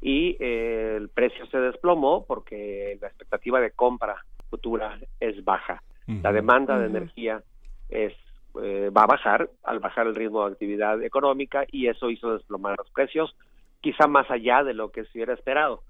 y 0.00 0.36
eh, 0.40 0.96
el 0.96 1.08
precio 1.10 1.46
se 1.46 1.58
desplomó 1.58 2.24
porque 2.26 2.98
la 3.00 3.08
expectativa 3.08 3.60
de 3.60 3.72
compra 3.72 4.24
futura 4.48 4.98
es 5.20 5.44
baja. 5.44 5.82
La 6.22 6.32
demanda 6.32 6.76
de 6.76 6.86
energía 6.86 7.40
es 7.88 8.12
eh, 8.60 8.90
va 8.90 9.04
a 9.04 9.06
bajar 9.06 9.48
al 9.62 9.78
bajar 9.78 10.08
el 10.08 10.14
ritmo 10.16 10.44
de 10.44 10.52
actividad 10.52 11.00
económica 11.04 11.64
y 11.70 11.86
eso 11.86 12.10
hizo 12.10 12.32
desplomar 12.32 12.76
los 12.78 12.90
precios 12.90 13.36
quizá 13.80 14.08
más 14.08 14.28
allá 14.28 14.64
de 14.64 14.74
lo 14.74 14.90
que 14.90 15.04
se 15.04 15.10
hubiera 15.14 15.34
esperado. 15.34 15.82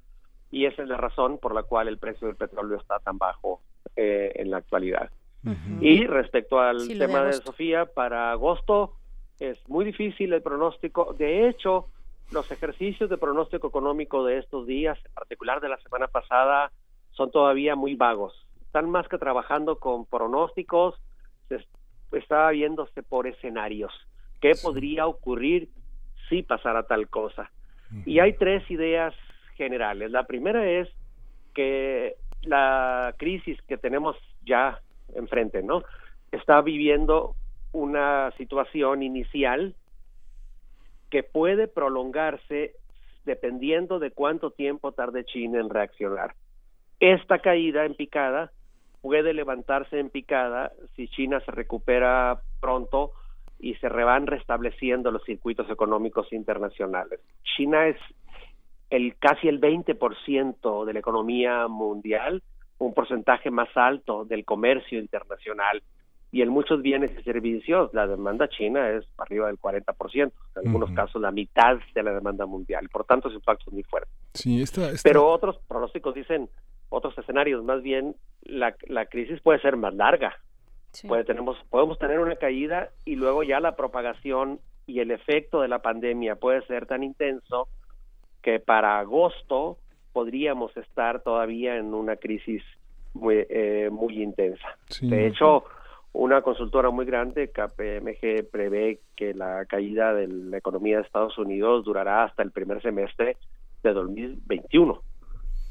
Y 0.51 0.67
esa 0.67 0.83
es 0.83 0.89
la 0.89 0.99
razón 0.99 1.39
por 1.39 1.55
la 1.55 1.63
cual 1.63 1.89
el 1.89 1.97
precio 1.97 2.27
del 2.27 2.37
petróleo 2.37 2.79
está 2.79 2.99
tan 2.99 3.17
bajo 3.17 3.63
eh, 3.97 4.33
en 4.35 4.51
la 4.51 4.59
actualidad. 4.59 5.11
Y 5.81 6.05
respecto 6.07 6.61
al 6.61 6.87
tema 6.87 7.25
de 7.25 7.33
Sofía, 7.33 7.87
para 7.87 8.31
agosto 8.31 8.93
es 9.39 9.59
muy 9.69 9.87
difícil 9.87 10.35
el 10.35 10.43
pronóstico. 10.43 11.15
De 11.15 11.49
hecho, 11.49 11.87
los 12.31 12.51
ejercicios 12.51 13.11
de 13.11 13.19
pronóstico 13.19 13.69
económico 13.69 14.25
de 14.25 14.39
estos 14.39 14.67
días, 14.67 14.99
en 15.05 15.13
particular 15.13 15.61
de 15.61 15.69
la 15.69 15.79
semana 15.79 16.09
pasada, 16.09 16.71
son 17.13 17.31
todavía 17.31 17.75
muy 17.75 17.95
vagos. 17.97 18.47
Están 18.67 18.89
más 18.89 19.09
que 19.09 19.19
trabajando 19.19 19.79
con 19.79 20.07
pronósticos, 20.07 20.95
se 21.49 21.65
está 22.13 22.51
viéndose 22.51 23.03
por 23.03 23.27
escenarios. 23.27 23.93
¿Qué 24.41 24.53
podría 24.63 25.07
ocurrir 25.07 25.69
si 26.29 26.43
pasara 26.43 26.85
tal 26.85 27.09
cosa? 27.09 27.51
Y 28.07 28.21
hay 28.21 28.35
tres 28.35 28.69
ideas 28.71 29.13
generales. 29.57 30.13
La 30.13 30.25
primera 30.25 30.71
es 30.71 30.89
que 31.55 32.15
la 32.43 33.15
crisis 33.19 33.61
que 33.63 33.77
tenemos 33.77 34.17
ya 34.47 34.81
enfrente, 35.15 35.63
¿no? 35.63 35.83
Está 36.31 36.61
viviendo 36.61 37.35
una 37.73 38.31
situación 38.39 39.03
inicial 39.03 39.75
que 41.11 41.23
puede 41.23 41.69
prolongarse 41.69 42.75
dependiendo 43.25 43.99
de 43.99 44.13
cuánto 44.13 44.51
tiempo 44.51 44.93
tarde 44.93 45.25
China 45.25 45.61
en 45.61 45.69
reaccionar. 45.69 46.35
Esta 47.01 47.39
caída 47.41 47.85
en 47.85 47.95
picada 47.95 48.53
puede 49.03 49.35
levantarse 49.35 49.99
en 49.99 50.11
picada 50.11 50.73
si 50.95 51.09
China 51.09 51.41
se 51.41 51.51
recupera 51.51 52.41
pronto 52.61 53.13
y 53.59 53.75
se 53.75 53.89
van 53.89 54.27
restableciendo 54.27 55.11
los 55.11 55.25
circuitos 55.25 55.69
económicos 55.71 56.33
internacionales. 56.33 57.21
China 57.57 57.89
es 57.89 57.97
el 58.89 59.17
casi 59.19 59.49
el 59.49 59.61
20% 59.61 60.85
de 60.85 60.93
la 60.93 60.99
economía 60.99 61.69
mundial, 61.69 62.43
un 62.79 62.95
porcentaje 62.95 63.51
más 63.51 63.69
alto 63.75 64.25
del 64.25 64.45
comercio 64.45 64.99
internacional 64.99 65.83
y 66.33 66.43
en 66.43 66.49
muchos 66.49 66.83
bienes 66.83 67.11
y 67.19 67.23
servicios 67.23 67.93
la 67.93 68.07
demanda 68.07 68.49
china 68.49 68.89
es 68.91 69.05
arriba 69.19 69.49
del 69.49 69.59
40%, 69.59 70.15
en 70.23 70.33
algunos 70.67 70.91
casos 70.93 71.21
la 71.21 71.33
mitad 71.33 71.79
de 71.95 72.03
la 72.03 72.13
demanda 72.13 72.47
mundial, 72.47 72.89
por 72.89 73.05
tanto 73.05 73.29
su 73.29 73.37
impacto 73.37 73.65
es 73.67 73.73
muy 73.73 73.83
fuerte. 73.83 74.11
Sí, 74.35 74.63
Pero 75.03 75.29
otros 75.29 75.59
pronósticos 75.67 76.15
dicen, 76.15 76.49
otros 76.89 77.17
escenarios, 77.19 77.65
más 77.65 77.83
bien 77.83 78.15
la, 78.43 78.75
la 78.89 79.07
crisis 79.07 79.41
puede 79.41 79.61
ser 79.61 79.77
más 79.77 79.95
larga. 79.95 80.35
Puede, 81.07 81.25
tenemos, 81.25 81.57
podemos 81.71 81.99
tener 81.99 82.19
una 82.19 82.35
caída 82.35 82.91
y 83.05 83.15
luego 83.15 83.45
ya 83.45 83.61
la 83.61 83.77
propagación 83.77 84.59
y 84.87 84.99
el 84.99 85.13
efecto 85.13 85.61
de 85.61 85.69
la 85.69 85.81
pandemia 85.81 86.35
puede 86.35 86.67
ser 86.67 86.87
tan 86.87 87.05
intenso 87.05 87.69
que 88.43 88.59
para 88.59 88.99
agosto 88.99 89.79
podríamos 90.13 90.77
estar 90.77 91.23
todavía 91.23 91.77
en 91.77 91.95
una 91.95 92.17
crisis 92.17 92.63
muy, 93.15 93.47
eh, 93.49 93.89
muy 93.91 94.21
intensa. 94.21 94.67
De 95.01 95.29
hecho, 95.29 95.65
una 96.13 96.43
consultora 96.43 96.91
muy 96.91 97.05
grande, 97.07 97.51
KPMG, 97.51 98.51
prevé 98.51 99.01
que 99.17 99.33
la 99.33 99.65
caída 99.67 100.13
de 100.13 100.27
la 100.27 100.59
economía 100.59 100.97
de 100.97 101.03
Estados 101.03 101.39
Unidos 101.39 101.85
durará 101.85 102.25
hasta 102.25 102.43
el 102.43 102.51
primer 102.51 102.83
semestre 102.83 103.37
de 103.83 103.93
2021. 103.93 105.03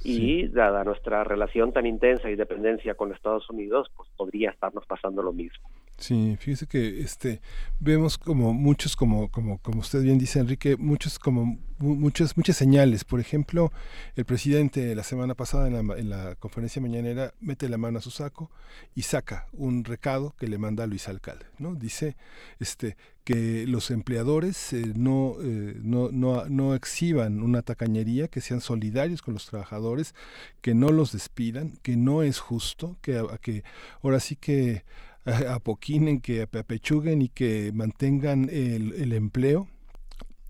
Y 0.02 0.48
dada 0.48 0.86
nuestra 0.86 1.26
relación 1.26 1.74
tan 1.74 1.86
intensa 1.86 2.30
y 2.30 2.36
dependencia 2.36 2.94
con 2.94 3.12
Estados 3.12 3.50
Unidos, 3.50 3.92
pues 3.98 4.08
podría 4.16 4.52
estarnos 4.52 4.86
pasando 4.86 5.22
lo 5.22 5.34
mismo. 5.34 5.68
Sí, 6.00 6.38
fíjese 6.40 6.66
que 6.66 7.02
este 7.02 7.42
vemos 7.82 8.18
como 8.18 8.54
muchos 8.54 8.96
como 8.96 9.30
como 9.30 9.58
como 9.58 9.82
usted 9.82 10.02
bien 10.02 10.18
dice 10.18 10.40
Enrique, 10.40 10.78
muchos 10.78 11.20
como 11.20 11.60
muchas 11.78 12.38
muchas 12.38 12.56
señales. 12.56 13.04
Por 13.04 13.20
ejemplo, 13.20 13.74
el 14.16 14.24
presidente 14.24 14.96
la 14.96 15.04
semana 15.04 15.36
pasada 15.36 15.68
en 15.68 15.74
la, 15.74 15.98
en 15.98 16.10
la 16.10 16.36
conferencia 16.36 16.82
mañanera 16.82 17.34
mete 17.42 17.68
la 17.68 17.78
mano 17.78 18.00
a 18.00 18.02
su 18.02 18.12
saco 18.12 18.50
y 18.96 19.02
saca 19.02 19.48
un 19.52 19.84
recado 19.84 20.36
que 20.40 20.48
le 20.48 20.58
manda 20.58 20.86
a 20.86 20.88
Luis 20.88 21.10
Alcalde, 21.10 21.46
¿no? 21.58 21.76
Dice 21.76 22.16
este 22.60 22.96
que 23.26 23.68
los 23.68 23.92
empleadores 23.92 24.74
eh, 24.74 24.94
no, 24.96 25.36
eh, 25.42 25.76
no, 25.84 26.10
no, 26.12 26.46
no 26.46 26.74
exhiban 26.76 27.44
una 27.44 27.62
tacañería, 27.62 28.28
que 28.30 28.42
sean 28.42 28.62
solidarios 28.62 29.22
con 29.22 29.34
los 29.34 29.46
trabajadores, 29.46 30.16
que 30.62 30.74
no 30.74 30.90
los 30.90 31.12
despidan, 31.12 31.78
que 31.84 31.96
no 31.98 32.24
es 32.24 32.40
justo, 32.40 32.98
que, 33.02 33.24
que 33.42 33.64
ahora 34.02 34.20
sí 34.20 34.36
que 34.36 34.84
apoquinen, 35.26 36.22
que 36.22 36.44
apechuguen 36.44 37.22
y 37.22 37.30
que 37.30 37.72
mantengan 37.74 38.50
el, 38.50 39.14
empleo. 39.14 39.68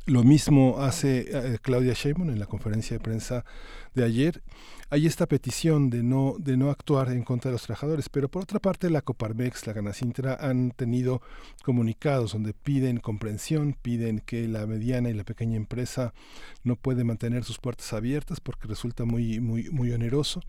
Lo 0.06 0.24
mismo 0.24 0.80
hace 0.80 1.26
eh, 1.32 1.58
Claudia 1.62 1.94
Sheinbaum 1.94 2.30
en 2.30 2.40
la 2.40 2.48
conferencia 2.48 2.98
de 2.98 3.04
prensa 3.04 3.46
de 3.94 4.04
ayer 4.04 4.42
hay 4.92 5.06
esta 5.06 5.28
petición 5.28 5.90
de 5.90 6.02
no, 6.02 6.36
de 6.40 6.58
no 6.58 6.72
actuar 6.72 7.10
en 7.12 7.24
contra 7.24 7.50
de 7.50 7.54
los 7.54 7.64
trabajadores, 7.64 8.10
pero 8.10 8.28
por 8.28 8.44
otra 8.44 8.60
parte 8.60 8.90
la 8.90 9.02
Coparmex, 9.02 9.68
la 9.68 9.74
Ganacintra 9.74 10.38
han 10.40 10.72
tenido 10.72 11.22
comunicados 11.64 12.34
donde 12.34 12.54
piden 12.54 12.98
comprensión, 12.98 13.76
piden 13.80 14.20
que 14.26 14.48
la 14.48 14.66
mediana 14.66 15.10
y 15.10 15.14
la 15.14 15.24
pequeña 15.24 15.58
empresa 15.58 16.14
no 16.64 16.76
puede 16.76 17.04
mantener 17.04 17.44
sus 17.44 17.60
puertas 17.60 17.94
abiertas 17.94 18.40
porque 18.40 18.68
resulta 18.68 19.06
muy, 19.06 19.40
muy, 19.40 19.70
muy 19.70 19.92
oneroso. 19.92 20.42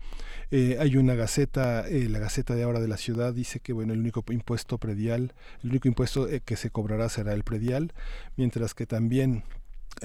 Eh, 0.49 0.77
hay 0.79 0.97
una 0.97 1.13
gaceta, 1.13 1.87
eh, 1.87 2.09
la 2.09 2.19
Gaceta 2.19 2.55
de 2.55 2.63
ahora 2.63 2.79
de 2.79 2.87
la 2.87 2.97
ciudad 2.97 3.33
dice 3.33 3.59
que 3.59 3.73
bueno, 3.73 3.93
el 3.93 3.99
único 3.99 4.23
impuesto 4.31 4.77
predial, 4.79 5.33
el 5.63 5.69
único 5.69 5.87
impuesto 5.87 6.27
eh, 6.27 6.41
que 6.43 6.55
se 6.55 6.71
cobrará 6.71 7.09
será 7.09 7.33
el 7.33 7.43
predial, 7.43 7.93
mientras 8.37 8.73
que 8.73 8.87
también 8.87 9.43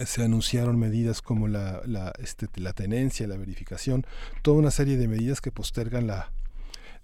se 0.04 0.22
anunciaron 0.22 0.78
medidas 0.78 1.22
como 1.22 1.48
la, 1.48 1.80
la, 1.86 2.12
este, 2.18 2.46
la 2.60 2.72
tenencia, 2.72 3.26
la 3.26 3.36
verificación, 3.36 4.04
toda 4.42 4.58
una 4.58 4.70
serie 4.70 4.96
de 4.96 5.08
medidas 5.08 5.40
que 5.40 5.50
postergan 5.50 6.06
la, 6.06 6.30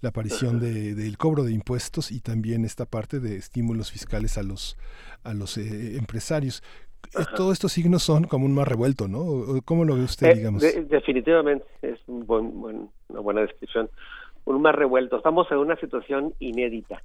la 0.03 0.09
aparición 0.09 0.59
de, 0.59 0.93
del 0.93 1.17
cobro 1.17 1.43
de 1.43 1.53
impuestos 1.53 2.11
y 2.11 2.19
también 2.19 2.65
esta 2.65 2.85
parte 2.85 3.21
de 3.21 3.37
estímulos 3.37 3.89
fiscales 3.91 4.37
a 4.37 4.43
los, 4.43 4.77
a 5.23 5.33
los 5.33 5.57
eh, 5.57 5.97
empresarios. 5.97 6.61
Eh, 7.17 7.23
todos 7.35 7.53
estos 7.53 7.71
signos 7.71 8.03
son 8.03 8.25
como 8.25 8.45
un 8.45 8.53
mar 8.53 8.67
revuelto, 8.67 9.07
¿no? 9.07 9.61
¿Cómo 9.63 9.85
lo 9.85 9.95
ve 9.95 10.03
usted, 10.03 10.27
eh, 10.27 10.35
digamos? 10.35 10.61
definitivamente, 10.61 11.65
es 11.81 11.99
un 12.07 12.25
buen, 12.25 12.89
una 13.07 13.19
buena 13.21 13.41
descripción. 13.41 13.89
un 14.43 14.61
mar 14.61 14.77
revuelto. 14.77 15.17
Estamos 15.17 15.49
en 15.51 15.57
una 15.59 15.77
situación 15.77 16.33
inédita. 16.39 17.01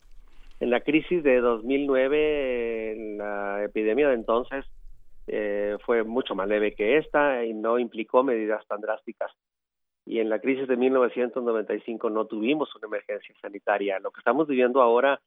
En 0.58 0.70
la 0.70 0.80
crisis 0.80 1.22
de 1.22 1.40
2009, 1.40 2.92
en 2.92 3.18
la 3.18 3.62
epidemia 3.62 4.08
de 4.08 4.14
entonces, 4.14 4.64
eh, 5.28 5.76
fue 5.84 6.02
mucho 6.02 6.34
más 6.34 6.48
leve 6.48 6.74
que 6.74 6.96
esta 6.96 7.44
y 7.44 7.54
no 7.54 7.78
implicó 7.78 8.22
medidas 8.22 8.66
tan 8.66 8.80
drásticas. 8.80 9.30
Y 10.04 10.20
en 10.20 10.30
la 10.30 10.40
crisis 10.40 10.66
de 10.66 10.76
1995 10.76 12.10
no 12.10 12.26
tuvimos 12.26 12.74
una 12.76 12.86
emergencia 12.86 13.34
sanitaria. 13.40 13.98
Lo 14.00 14.10
que 14.10 14.20
estamos 14.20 14.48
viviendo 14.48 14.80
ahora 14.80 15.20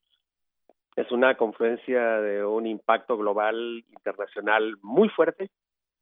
es 0.95 1.11
una 1.11 1.38
confluencia 1.38 2.19
de 2.19 2.43
un 2.43 2.65
impacto 2.65 3.17
global 3.17 3.83
internacional 3.89 4.77
muy 4.81 5.09
fuerte, 5.09 5.49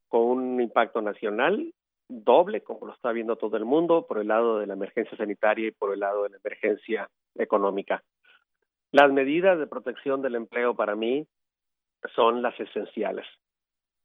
con 0.08 0.22
un 0.22 0.62
impacto 0.62 1.02
nacional 1.02 1.74
doble, 2.10 2.62
como 2.62 2.88
lo 2.88 2.94
está 2.94 3.12
viendo 3.12 3.36
todo 3.36 3.56
el 3.58 3.66
mundo, 3.66 4.08
por 4.08 4.18
el 4.18 4.28
lado 4.28 4.60
de 4.60 4.66
la 4.66 4.74
emergencia 4.74 5.16
sanitaria 5.16 5.68
y 5.68 5.72
por 5.72 5.94
el 5.94 6.00
lado 6.00 6.24
de 6.24 6.30
la 6.30 6.38
emergencia 6.38 7.10
económica. 7.36 8.04
Las 8.92 9.12
medidas 9.12 9.60
de 9.60 9.68
protección 9.68 10.22
del 10.22 10.36
empleo 10.36 10.76
para 10.76 10.96
mí 10.96 11.28
son 12.16 12.42
las 12.42 12.60
esenciales. 12.60 13.28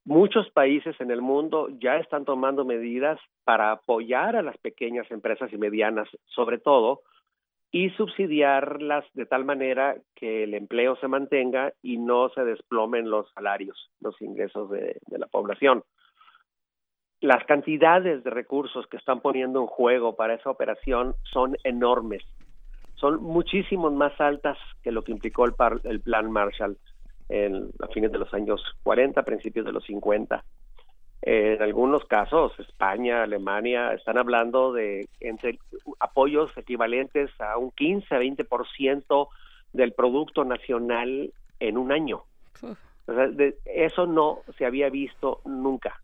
Muchos 0.07 0.51
países 0.51 1.01
en 1.01 1.11
el 1.11 1.23
mundo 1.23 1.69
ya 1.81 1.97
están 1.97 2.27
tomando 2.27 2.67
medidas 2.67 3.19
para 3.45 3.73
apoyar 3.73 4.37
a 4.37 4.43
las 4.43 4.59
pequeñas 4.59 5.11
empresas 5.11 5.51
y 5.51 5.57
medianas, 5.57 6.09
sobre 6.27 6.59
todo, 6.59 7.01
y 7.71 7.89
subsidiarlas 7.91 9.07
de 9.15 9.25
tal 9.25 9.47
manera 9.47 9.97
que 10.15 10.45
el 10.45 10.53
empleo 10.53 10.97
se 10.97 11.09
mantenga 11.09 11.73
y 11.83 11.97
no 11.97 12.29
se 12.29 12.45
desplomen 12.45 13.09
los 13.09 13.33
salarios, 13.33 13.91
los 14.01 14.21
ingresos 14.21 14.71
de, 14.71 15.01
la 15.09 15.27
población. 15.27 15.83
Las 17.21 17.43
cantidades 17.47 18.23
de 18.23 18.31
recursos 18.31 18.87
que 18.89 18.99
están 18.99 19.21
poniendo 19.21 19.61
en 19.61 19.67
juego 19.67 20.17
para 20.17 20.35
esa 20.35 20.51
operación 20.51 21.15
son 21.33 21.57
enormes 21.65 22.23
son 22.97 23.23
muchísimos 23.23 23.93
más 23.93 24.19
altas 24.21 24.57
que 24.83 24.93
lo 24.93 25.03
que 25.03 25.13
implicó 25.13 25.45
el, 25.45 25.55
el 25.85 26.01
plan 26.01 26.31
Marshall 26.31 26.79
en, 27.29 27.71
a 27.81 27.89
fines 27.89 28.13
de 28.13 28.19
los 28.19 28.33
años 28.35 28.63
40, 28.83 29.23
principios 29.23 29.67
de 29.67 29.73
los 29.73 29.85
50. 29.85 30.45
En 31.23 31.63
algunos 31.63 32.05
casos, 32.05 32.53
España, 32.59 33.23
Alemania, 33.23 33.95
están 33.95 34.19
hablando 34.19 34.75
de 34.75 35.09
entre 35.21 35.59
apoyos 35.99 36.51
equivalentes 36.57 37.31
a 37.41 37.57
un 37.57 37.71
15 37.71 38.15
a 38.15 38.21
20% 38.21 39.29
del 39.73 39.93
Producto 39.93 40.45
Nacional 40.45 41.33
en 41.61 41.79
un 41.79 41.93
año. 41.93 42.25
eso 43.65 44.07
no 44.07 44.41
se 44.59 44.67
había 44.67 44.91
visto 44.91 45.41
nunca 45.45 46.01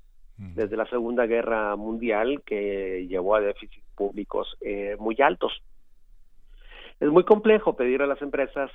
desde 0.55 0.77
la 0.77 0.87
Segunda 0.87 1.27
Guerra 1.27 1.77
Mundial, 1.77 2.43
que 2.47 3.07
llevó 3.07 3.35
a 3.35 3.41
déficits 3.41 3.85
públicos 3.95 4.57
eh, 4.63 4.97
muy 4.99 5.17
altos. 5.21 5.53
Es 6.99 7.11
muy 7.11 7.25
complejo 7.25 7.77
pedir 7.77 8.01
a 8.01 8.07
las 8.07 8.23
empresas 8.23 8.71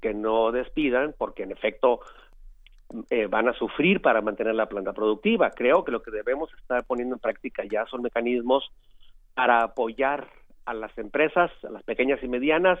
que 0.00 0.14
no 0.14 0.52
despidan 0.52 1.14
porque 1.16 1.42
en 1.42 1.52
efecto 1.52 2.00
eh, 3.10 3.26
van 3.26 3.48
a 3.48 3.52
sufrir 3.54 4.00
para 4.00 4.20
mantener 4.20 4.54
la 4.54 4.68
planta 4.68 4.92
productiva. 4.92 5.50
Creo 5.50 5.84
que 5.84 5.92
lo 5.92 6.02
que 6.02 6.10
debemos 6.10 6.52
estar 6.54 6.84
poniendo 6.84 7.16
en 7.16 7.20
práctica 7.20 7.64
ya 7.70 7.84
son 7.86 8.02
mecanismos 8.02 8.70
para 9.34 9.62
apoyar 9.62 10.28
a 10.64 10.74
las 10.74 10.96
empresas, 10.98 11.50
a 11.64 11.70
las 11.70 11.82
pequeñas 11.82 12.22
y 12.22 12.28
medianas, 12.28 12.78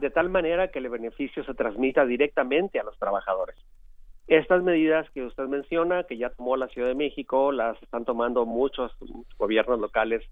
de 0.00 0.10
tal 0.10 0.28
manera 0.28 0.68
que 0.68 0.78
el 0.78 0.90
beneficio 0.90 1.42
se 1.44 1.54
transmita 1.54 2.04
directamente 2.04 2.78
a 2.78 2.82
los 2.82 2.98
trabajadores. 2.98 3.56
Estas 4.26 4.62
medidas 4.62 5.08
que 5.10 5.24
usted 5.24 5.44
menciona, 5.44 6.04
que 6.04 6.18
ya 6.18 6.30
tomó 6.30 6.56
la 6.56 6.68
Ciudad 6.68 6.88
de 6.88 6.94
México, 6.94 7.50
las 7.50 7.82
están 7.82 8.04
tomando 8.04 8.44
muchos 8.44 8.92
gobiernos 9.38 9.80
locales 9.80 10.22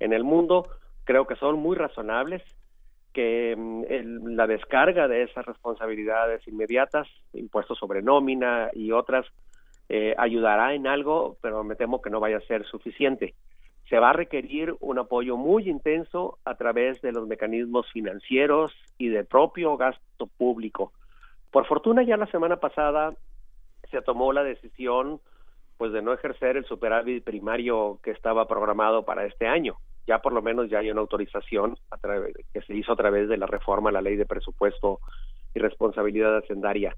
en 0.00 0.12
el 0.12 0.24
mundo, 0.24 0.68
creo 1.04 1.26
que 1.26 1.36
son 1.36 1.58
muy 1.58 1.76
razonables, 1.76 2.42
que 3.12 3.54
mm, 3.56 4.34
la 4.34 4.46
descarga 4.46 5.08
de 5.08 5.22
esas 5.22 5.44
responsabilidades 5.46 6.46
inmediatas, 6.46 7.08
impuestos 7.32 7.78
sobre 7.78 8.02
nómina 8.02 8.70
y 8.72 8.92
otras, 8.92 9.26
eh, 9.88 10.14
ayudará 10.18 10.74
en 10.74 10.86
algo, 10.86 11.36
pero 11.40 11.64
me 11.64 11.76
temo 11.76 12.02
que 12.02 12.10
no 12.10 12.20
vaya 12.20 12.38
a 12.38 12.42
ser 12.42 12.64
suficiente. 12.66 13.34
Se 13.88 13.98
va 13.98 14.10
a 14.10 14.12
requerir 14.12 14.74
un 14.80 14.98
apoyo 14.98 15.36
muy 15.36 15.68
intenso 15.68 16.38
a 16.44 16.56
través 16.56 17.00
de 17.00 17.12
los 17.12 17.26
mecanismos 17.26 17.90
financieros 17.90 18.72
y 18.98 19.08
del 19.08 19.24
propio 19.24 19.78
gasto 19.78 20.26
público. 20.26 20.92
Por 21.50 21.66
fortuna 21.66 22.02
ya 22.02 22.18
la 22.18 22.26
semana 22.26 22.56
pasada 22.56 23.14
se 23.90 24.02
tomó 24.02 24.32
la 24.34 24.44
decisión 24.44 25.20
pues 25.78 25.92
de 25.92 26.02
no 26.02 26.12
ejercer 26.12 26.56
el 26.56 26.66
superávit 26.66 27.24
primario 27.24 27.98
que 28.02 28.10
estaba 28.10 28.46
programado 28.46 29.04
para 29.04 29.24
este 29.24 29.46
año 29.46 29.78
ya 30.08 30.20
por 30.20 30.32
lo 30.32 30.40
menos 30.40 30.70
ya 30.70 30.78
hay 30.78 30.90
una 30.90 31.02
autorización 31.02 31.76
que 32.54 32.62
se 32.62 32.74
hizo 32.74 32.92
a 32.92 32.96
través 32.96 33.28
de 33.28 33.36
la 33.36 33.46
reforma 33.46 33.90
a 33.90 33.92
la 33.92 34.00
ley 34.00 34.16
de 34.16 34.24
presupuesto 34.24 35.00
y 35.54 35.60
responsabilidad 35.60 36.38
hacendaria. 36.38 36.96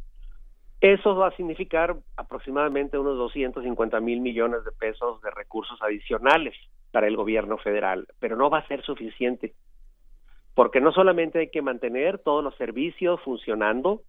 Eso 0.81 1.17
va 1.17 1.29
a 1.29 1.37
significar 1.37 1.97
aproximadamente 2.17 2.97
unos 2.97 3.19
250 3.19 4.01
mil 4.01 4.21
millones 4.21 4.65
de 4.65 4.71
pesos 4.71 5.21
de 5.23 5.31
recursos 5.33 5.77
adicionales 5.83 6.55
para 6.93 7.09
el 7.09 7.17
gobierno 7.17 7.59
federal, 7.59 8.07
pero 8.21 8.37
no 8.37 8.49
va 8.49 8.59
a 8.59 8.69
ser 8.69 8.83
suficiente, 8.83 9.55
porque 10.55 10.81
no 10.81 10.93
solamente 10.93 11.41
hay 11.41 11.51
que 11.51 11.63
mantener 11.63 12.19
todos 12.21 12.45
los 12.45 12.55
servicios 12.57 13.21
funcionando, 13.23 14.03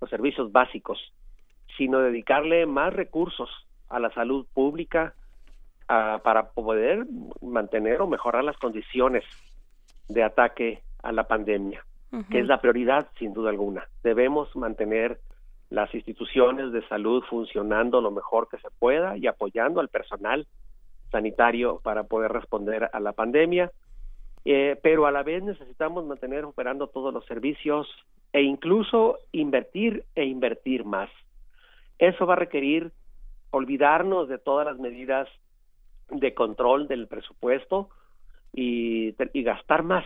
los 0.00 0.08
servicios 0.08 0.50
básicos, 0.50 0.98
sino 1.76 1.98
dedicarle 2.00 2.64
más 2.64 2.94
recursos 2.94 3.50
a 3.90 4.00
la 4.00 4.10
salud 4.14 4.46
pública, 4.54 5.14
para 5.86 6.50
poder 6.50 7.06
mantener 7.40 8.00
o 8.00 8.08
mejorar 8.08 8.42
las 8.44 8.56
condiciones 8.58 9.24
de 10.08 10.22
ataque 10.24 10.82
a 11.02 11.12
la 11.12 11.24
pandemia, 11.24 11.84
que 12.30 12.40
es 12.40 12.46
la 12.46 12.60
prioridad 12.60 13.08
sin 13.18 13.32
duda 13.32 13.50
alguna. 13.50 13.86
Debemos 14.02 14.54
mantener 14.56 15.20
las 15.70 15.92
instituciones 15.94 16.72
de 16.72 16.86
salud 16.88 17.22
funcionando 17.28 18.00
lo 18.00 18.10
mejor 18.10 18.48
que 18.48 18.58
se 18.58 18.68
pueda 18.78 19.16
y 19.16 19.26
apoyando 19.26 19.80
al 19.80 19.88
personal 19.88 20.46
sanitario 21.10 21.80
para 21.82 22.04
poder 22.04 22.32
responder 22.32 22.88
a 22.92 23.00
la 23.00 23.12
pandemia, 23.12 23.70
eh, 24.44 24.78
pero 24.82 25.06
a 25.06 25.10
la 25.10 25.22
vez 25.22 25.42
necesitamos 25.42 26.04
mantener 26.04 26.44
operando 26.44 26.88
todos 26.88 27.12
los 27.12 27.24
servicios 27.26 27.88
e 28.32 28.42
incluso 28.42 29.18
invertir 29.32 30.04
e 30.14 30.24
invertir 30.24 30.84
más. 30.84 31.10
Eso 31.98 32.26
va 32.26 32.34
a 32.34 32.36
requerir 32.36 32.92
olvidarnos 33.50 34.28
de 34.28 34.38
todas 34.38 34.66
las 34.66 34.78
medidas 34.78 35.28
de 36.10 36.34
control 36.34 36.88
del 36.88 37.06
presupuesto 37.08 37.88
y, 38.52 39.14
gastar 39.42 39.82
más. 39.82 40.04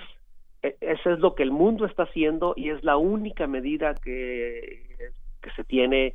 E, 0.62 0.76
eso 0.80 1.10
es 1.10 1.18
lo 1.20 1.34
que 1.34 1.42
el 1.42 1.52
mundo 1.52 1.86
está 1.86 2.04
haciendo 2.04 2.54
y 2.56 2.70
es 2.70 2.82
la 2.84 2.96
única 2.96 3.46
medida 3.46 3.94
que, 3.94 5.12
que 5.40 5.50
se 5.52 5.64
tiene 5.64 6.14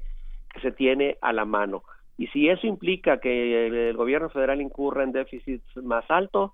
que 0.54 0.62
se 0.62 0.72
tiene 0.72 1.18
a 1.22 1.34
la 1.34 1.44
mano. 1.46 1.84
Y 2.18 2.28
si 2.28 2.48
eso 2.48 2.66
implica 2.66 3.20
que 3.20 3.68
el, 3.90 3.98
gobierno 3.98 4.30
federal 4.30 4.62
incurra 4.62 5.04
en 5.04 5.12
déficits 5.12 5.66
más 5.78 6.06
altos, 6.10 6.52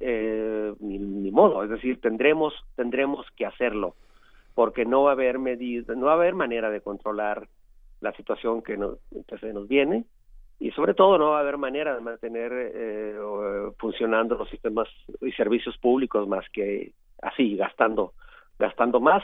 eh, 0.00 0.74
ni, 0.80 1.30
modo, 1.30 1.64
es 1.64 1.70
decir, 1.70 2.00
tendremos 2.00 2.54
tendremos 2.76 3.26
que 3.36 3.46
hacerlo, 3.46 3.96
porque 4.54 4.84
no 4.84 5.04
va 5.04 5.10
a 5.10 5.14
haber 5.14 5.38
medidas, 5.38 5.96
no 5.96 6.06
va 6.06 6.12
a 6.12 6.16
haber 6.16 6.34
manera 6.34 6.70
de 6.70 6.82
controlar 6.82 7.48
la 8.00 8.12
situación 8.12 8.62
que, 8.62 8.76
nos, 8.76 8.98
que 9.26 9.38
se 9.38 9.52
nos 9.54 9.68
viene 9.68 10.04
y 10.64 10.70
sobre 10.70 10.94
todo 10.94 11.18
no 11.18 11.32
va 11.32 11.36
a 11.36 11.40
haber 11.40 11.58
manera 11.58 11.94
de 11.94 12.00
mantener 12.00 12.50
eh, 12.54 13.14
funcionando 13.76 14.34
los 14.34 14.48
sistemas 14.48 14.88
y 15.20 15.30
servicios 15.32 15.76
públicos 15.76 16.26
más 16.26 16.48
que 16.48 16.92
así 17.20 17.54
gastando 17.54 18.14
gastando 18.58 18.98
más. 18.98 19.22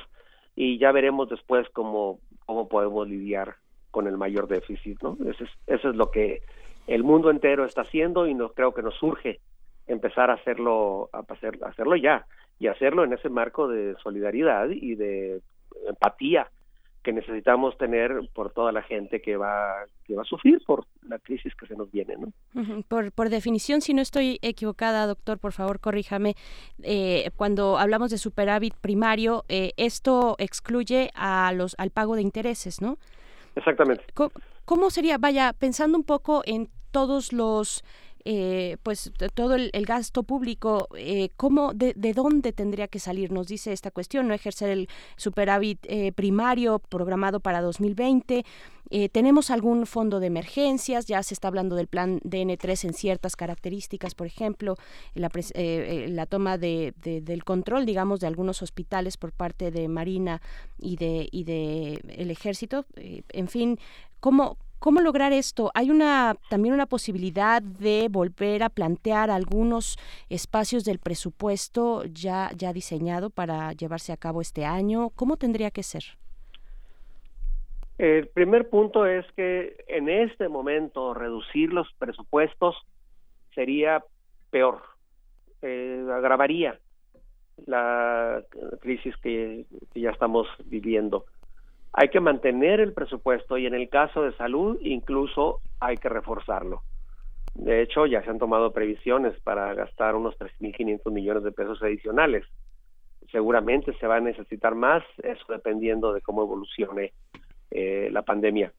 Y 0.55 0.77
ya 0.77 0.93
veremos 0.93 1.31
después 1.31 1.67
cómo 1.71 2.19
cómo 2.45 2.69
podemos 2.69 3.09
lidiar 3.09 3.55
con 3.91 4.07
el 4.07 4.19
mayor 4.19 4.49
déficit 4.49 5.03
no 5.03 5.17
eso 5.25 5.45
es, 5.45 5.51
eso 5.67 5.89
es 5.89 5.97
lo 5.97 6.11
que 6.11 6.43
el 6.87 7.05
mundo 7.05 7.31
entero 7.31 7.65
está 7.65 7.83
haciendo 7.83 8.27
y 8.27 8.35
no 8.35 8.51
creo 8.51 8.75
que 8.75 8.83
nos 8.83 8.97
surge 8.97 9.41
empezar 9.87 10.31
a 10.31 10.35
hacerlo 10.35 11.09
a 11.15 11.21
hacer, 11.21 11.59
hacerlo 11.65 11.97
ya 11.97 12.27
y 12.59 12.67
hacerlo 12.67 13.03
en 13.03 13.15
ese 13.15 13.31
marco 13.31 13.67
de 13.67 13.97
solidaridad 14.03 14.69
y 14.69 14.95
de 14.95 15.41
empatía 15.89 16.51
que 17.03 17.13
necesitamos 17.13 17.79
tener 17.79 18.29
por 18.35 18.53
toda 18.53 18.73
la 18.73 18.83
gente 18.83 19.23
que 19.23 19.37
va 19.37 19.85
que 20.05 20.15
va 20.15 20.23
a 20.23 20.27
sufrir 20.27 20.61
por 20.67 20.85
la 21.09 21.19
crisis 21.19 21.55
que 21.55 21.67
se 21.67 21.75
nos 21.75 21.91
viene, 21.91 22.17
¿no? 22.17 22.83
por, 22.89 23.13
por 23.13 23.31
definición, 23.31 23.81
si 23.81 23.95
no 23.95 24.03
estoy 24.03 24.39
equivocada, 24.43 25.07
doctor, 25.07 25.39
por 25.39 25.53
favor, 25.53 25.81
corríjame. 25.81 26.35
Eh, 26.83 27.31
cuando 27.37 27.79
hablamos 27.79 28.11
de 28.11 28.19
superávit 28.19 28.75
primario, 28.75 29.45
eh, 29.49 29.73
esto 29.77 30.37
excluye 30.39 31.11
a 31.15 31.53
los 31.55 31.75
al 31.79 31.91
pago 31.91 32.17
de 32.17 32.23
intereses, 32.23 32.83
¿no? 32.83 32.99
Exactamente. 33.55 34.05
¿Cómo, 34.65 34.91
sería? 34.91 35.19
Vaya, 35.19 35.53
pensando 35.53 35.97
un 35.97 36.05
poco 36.05 36.43
en 36.45 36.69
todos 36.91 37.33
los 37.33 37.85
eh, 38.25 38.77
pues 38.83 39.13
todo 39.35 39.55
el, 39.55 39.71
gasto 39.87 40.23
público, 40.23 40.89
eh, 40.97 41.31
¿cómo, 41.37 41.73
de, 41.75 41.95
de, 41.97 42.13
dónde 42.13 42.53
tendría 42.53 42.89
que 42.89 42.99
salir? 42.99 43.33
Nos 43.33 43.47
dice 43.47 43.73
esta 43.73 43.91
cuestión, 43.91 44.29
no 44.29 44.35
ejercer 44.35 44.71
el 44.71 44.89
superávit 45.17 45.79
eh, 45.89 46.13
primario 46.13 46.79
programado 46.79 47.41
para 47.41 47.61
2020. 47.61 48.45
Eh, 48.93 49.09
¿Tenemos 49.09 49.51
algún 49.51 49.87
fondo 49.87 50.19
de 50.19 50.27
emergencias? 50.27 51.07
Ya 51.07 51.23
se 51.23 51.35
está 51.35 51.47
hablando 51.47 51.77
del 51.77 51.87
plan 51.87 52.21
DN3 52.21 52.87
en 52.87 52.93
ciertas 52.93 53.37
características, 53.37 54.17
por 54.17 54.27
ejemplo, 54.27 54.75
la, 55.15 55.29
eh, 55.29 55.53
eh, 55.55 56.07
la 56.09 56.27
toma 56.27 56.59
de, 56.59 56.93
del 56.97 57.45
control, 57.45 57.87
digamos, 57.87 58.19
de 58.19 58.27
algunos 58.27 58.63
hospitales 58.63 59.17
por 59.17 59.33
parte 59.33 59.71
de 59.71 59.87
Marina 59.87 60.43
y 60.77 60.97
de, 60.97 61.29
y 61.31 61.45
de 61.45 62.01
el 62.09 62.31
Ejército. 62.33 62.85
en 62.97 63.49
fin, 63.49 63.79
¿cómo, 64.19 64.57
¿Cómo 64.81 65.03
lograr 65.03 65.35
esto? 65.35 65.71
¿Hay 65.75 65.91
una 65.91 66.35
también 66.49 66.73
una 66.73 66.87
posibilidad 66.87 67.61
de 67.61 68.09
volver 68.11 68.63
a 68.63 68.71
plantear 68.71 69.31
algunos 69.31 69.99
espacios 70.31 70.87
del 70.87 70.99
presupuesto 70.99 72.05
ya, 72.07 72.51
ya 72.57 72.73
diseñado 72.73 73.29
para 73.29 73.73
llevarse 73.75 74.11
a 74.11 74.17
cabo 74.17 74.41
este 74.41 74.65
año? 74.65 75.11
¿Cómo 75.11 75.37
tendría 75.37 75.71
que 75.71 75.83
ser? 75.83 76.03
El 77.99 78.29
primer 78.29 78.71
punto 78.71 79.05
es 79.05 79.27
que 79.37 79.85
en 79.87 80.09
este 80.09 80.49
momento 80.49 81.13
reducir 81.13 81.75
los 81.75 81.87
presupuestos 81.99 82.75
sería 83.55 84.03
peor, 84.49 84.81
eh, 85.61 86.07
agravaría 86.11 86.81
la 87.67 88.43
crisis 88.81 89.15
que, 89.19 89.67
ya 89.95 90.09
estamos 90.09 90.47
viviendo. 90.65 91.27
Hay 91.93 92.09
que 92.09 92.21
mantener 92.21 92.81
el 92.81 92.93
presupuesto 92.93 93.59
y 93.59 93.67
en 93.67 93.75
el 93.75 93.89
caso 93.89 94.23
de 94.23 94.33
salud 94.37 94.79
incluso 94.83 95.61
hay 95.81 95.97
que 95.97 96.09
reforzarlo. 96.09 96.83
De 97.55 97.83
hecho, 97.83 98.07
ya 98.07 98.23
se 98.23 98.31
han 98.31 98.39
tomado 98.39 98.73
previsiones 98.73 99.39
para 99.41 99.75
gastar 99.75 100.15
unos 100.15 100.39
3.500 100.39 101.11
millones 101.11 101.43
de 101.43 101.53
pesos 101.53 101.83
adicionales. 101.83 102.45
Seguramente 103.33 103.93
se 103.99 104.07
va 104.07 104.17
a 104.17 104.21
necesitar 104.21 104.75
más, 104.75 105.03
eso 105.23 105.45
dependiendo 105.49 106.13
de 106.13 106.21
cómo 106.21 106.43
evolucione 106.43 107.13
eh, 107.71 108.09
la 108.13 108.23
pandemia. 108.23 108.73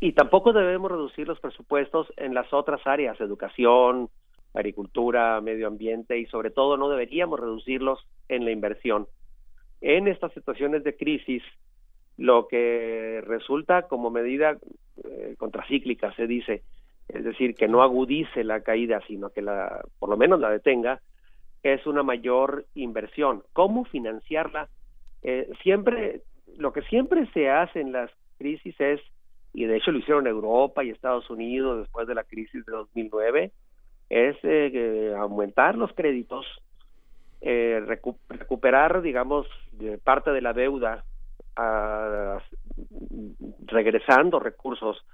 Y 0.00 0.12
tampoco 0.12 0.52
debemos 0.52 0.90
reducir 0.90 1.26
los 1.26 1.40
presupuestos 1.40 2.12
en 2.16 2.34
las 2.34 2.52
otras 2.52 2.84
áreas, 2.84 3.20
educación, 3.20 4.08
agricultura, 4.54 5.40
medio 5.40 5.66
ambiente 5.66 6.18
y 6.18 6.26
sobre 6.26 6.50
todo 6.50 6.76
no 6.76 6.88
deberíamos 6.88 7.38
reducirlos 7.38 8.06
en 8.28 8.44
la 8.44 8.50
inversión. 8.50 9.06
En 9.80 10.08
estas 10.08 10.32
situaciones 10.32 10.84
de 10.84 10.96
crisis, 10.96 11.42
lo 12.18 12.48
que 12.48 13.22
resulta 13.26 13.82
como 13.82 14.10
medida 14.10 14.58
eh, 15.04 15.34
contracíclica, 15.38 16.12
se 16.14 16.26
dice, 16.26 16.62
es 17.08 17.24
decir, 17.24 17.54
que 17.54 17.68
no 17.68 17.82
agudice 17.82 18.44
la 18.44 18.60
caída, 18.60 19.00
sino 19.06 19.30
que 19.30 19.40
la, 19.40 19.82
por 19.98 20.10
lo 20.10 20.16
menos 20.16 20.40
la 20.40 20.50
detenga, 20.50 21.00
es 21.62 21.86
una 21.86 22.02
mayor 22.02 22.66
inversión. 22.74 23.42
¿Cómo 23.52 23.84
financiarla? 23.84 24.68
Eh, 25.22 25.48
siempre 25.62 26.22
lo 26.56 26.72
que 26.72 26.82
siempre 26.82 27.26
se 27.32 27.50
hace 27.50 27.80
en 27.80 27.92
las 27.92 28.10
crisis 28.36 28.74
es, 28.80 29.00
y 29.52 29.64
de 29.64 29.76
hecho 29.76 29.92
lo 29.92 29.98
hicieron 29.98 30.26
Europa 30.26 30.82
y 30.82 30.90
Estados 30.90 31.28
Unidos 31.30 31.80
después 31.80 32.06
de 32.06 32.14
la 32.14 32.24
crisis 32.24 32.64
de 32.66 32.72
2009, 32.72 33.52
es 34.10 34.36
eh, 34.42 35.14
aumentar 35.16 35.76
los 35.76 35.92
créditos, 35.92 36.46
eh, 37.40 37.80
recuperar, 37.86 39.02
digamos, 39.02 39.46
parte 40.02 40.32
de 40.32 40.40
la 40.40 40.52
deuda, 40.52 41.04
regresando 43.66 44.38
recursos 44.40 45.04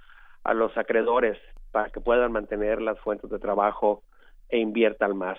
a 0.43 0.55
los 0.55 0.77
acreedores 0.77 1.39
para 1.73 1.91
que 1.91 2.01
puedan 2.01 2.33
mantener 2.33 2.81
las 2.81 2.99
fuentes 3.01 3.31
de 3.31 3.39
trabajo 3.39 4.03
e 4.49 4.59
inviertan 4.59 5.17
más. 5.17 5.39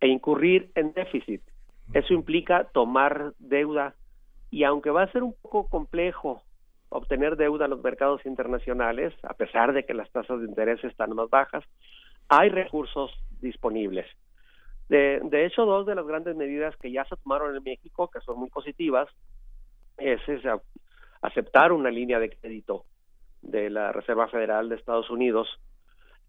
E 0.00 0.08
incurrir 0.08 0.70
en 0.74 0.92
déficit. 0.92 1.42
Eso 1.94 2.14
implica 2.14 2.64
tomar 2.72 3.32
deuda 3.38 3.94
y 4.50 4.64
aunque 4.64 4.90
va 4.90 5.02
a 5.02 5.12
ser 5.12 5.22
un 5.22 5.34
poco 5.40 5.68
complejo 5.68 6.42
obtener 6.90 7.36
deuda 7.36 7.64
en 7.64 7.70
los 7.70 7.82
mercados 7.82 8.24
internacionales, 8.26 9.14
a 9.22 9.32
pesar 9.34 9.72
de 9.72 9.84
que 9.84 9.94
las 9.94 10.10
tasas 10.12 10.40
de 10.40 10.46
interés 10.46 10.84
están 10.84 11.14
más 11.14 11.30
bajas, 11.30 11.64
hay 12.28 12.50
recursos 12.50 13.10
disponibles. 13.40 14.06
De, 14.90 15.20
de 15.24 15.46
hecho, 15.46 15.64
dos 15.64 15.86
de 15.86 15.94
las 15.94 16.06
grandes 16.06 16.36
medidas 16.36 16.76
que 16.76 16.92
ya 16.92 17.04
se 17.06 17.16
tomaron 17.16 17.56
en 17.56 17.62
México, 17.62 18.10
que 18.10 18.20
son 18.20 18.38
muy 18.38 18.50
positivas, 18.50 19.08
es, 20.02 20.20
aceptar 21.20 21.72
una 21.72 21.90
línea 21.90 22.18
de 22.18 22.30
crédito 22.30 22.84
de 23.40 23.70
la 23.70 23.92
Reserva 23.92 24.28
Federal 24.28 24.68
de 24.68 24.76
Estados 24.76 25.10
Unidos 25.10 25.48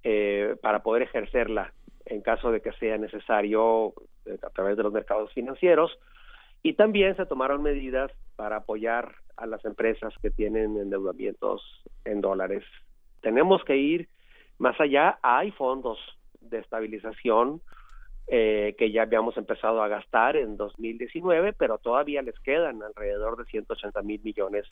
eh, 0.04 0.56
para 0.62 0.84
poder 0.84 1.04
ejercerla 1.04 1.74
en 2.06 2.22
caso 2.22 2.52
de 2.52 2.62
que 2.62 2.72
sea 2.74 2.98
necesario 2.98 3.94
eh, 4.26 4.38
a 4.42 4.50
través 4.50 4.78
de 4.78 4.84
los 4.84 4.94
mercados 4.94 5.32
financieros 5.34 5.98
y 6.62 6.74
también 6.74 7.16
se 7.16 7.26
tomaron 7.26 7.62
medidas 7.62 8.12
para 8.36 8.58
apoyar 8.58 9.16
a 9.36 9.46
las 9.46 9.64
empresas 9.66 10.14
que 10.22 10.32
tienen 10.32 10.78
endeudamientos 10.78 11.62
en 12.06 12.22
dólares. 12.22 12.64
Tenemos 13.22 13.64
que 13.64 13.78
ir 13.78 14.08
más 14.58 14.80
allá. 14.80 15.20
Hay 15.22 15.52
fondos 15.52 16.00
de 16.40 16.60
estabilización 16.60 17.62
eh, 18.28 18.76
que 18.78 18.92
ya 18.92 19.04
habíamos 19.04 19.38
empezado 19.38 19.82
a 19.82 19.88
gastar 19.88 20.38
en 20.38 20.58
2019, 20.58 21.54
pero 21.54 21.78
todavía 21.78 22.22
les 22.22 22.40
quedan 22.40 22.82
alrededor 22.82 23.38
de 23.38 23.46
180 23.46 24.02
mil 24.02 24.22
millones 24.24 24.66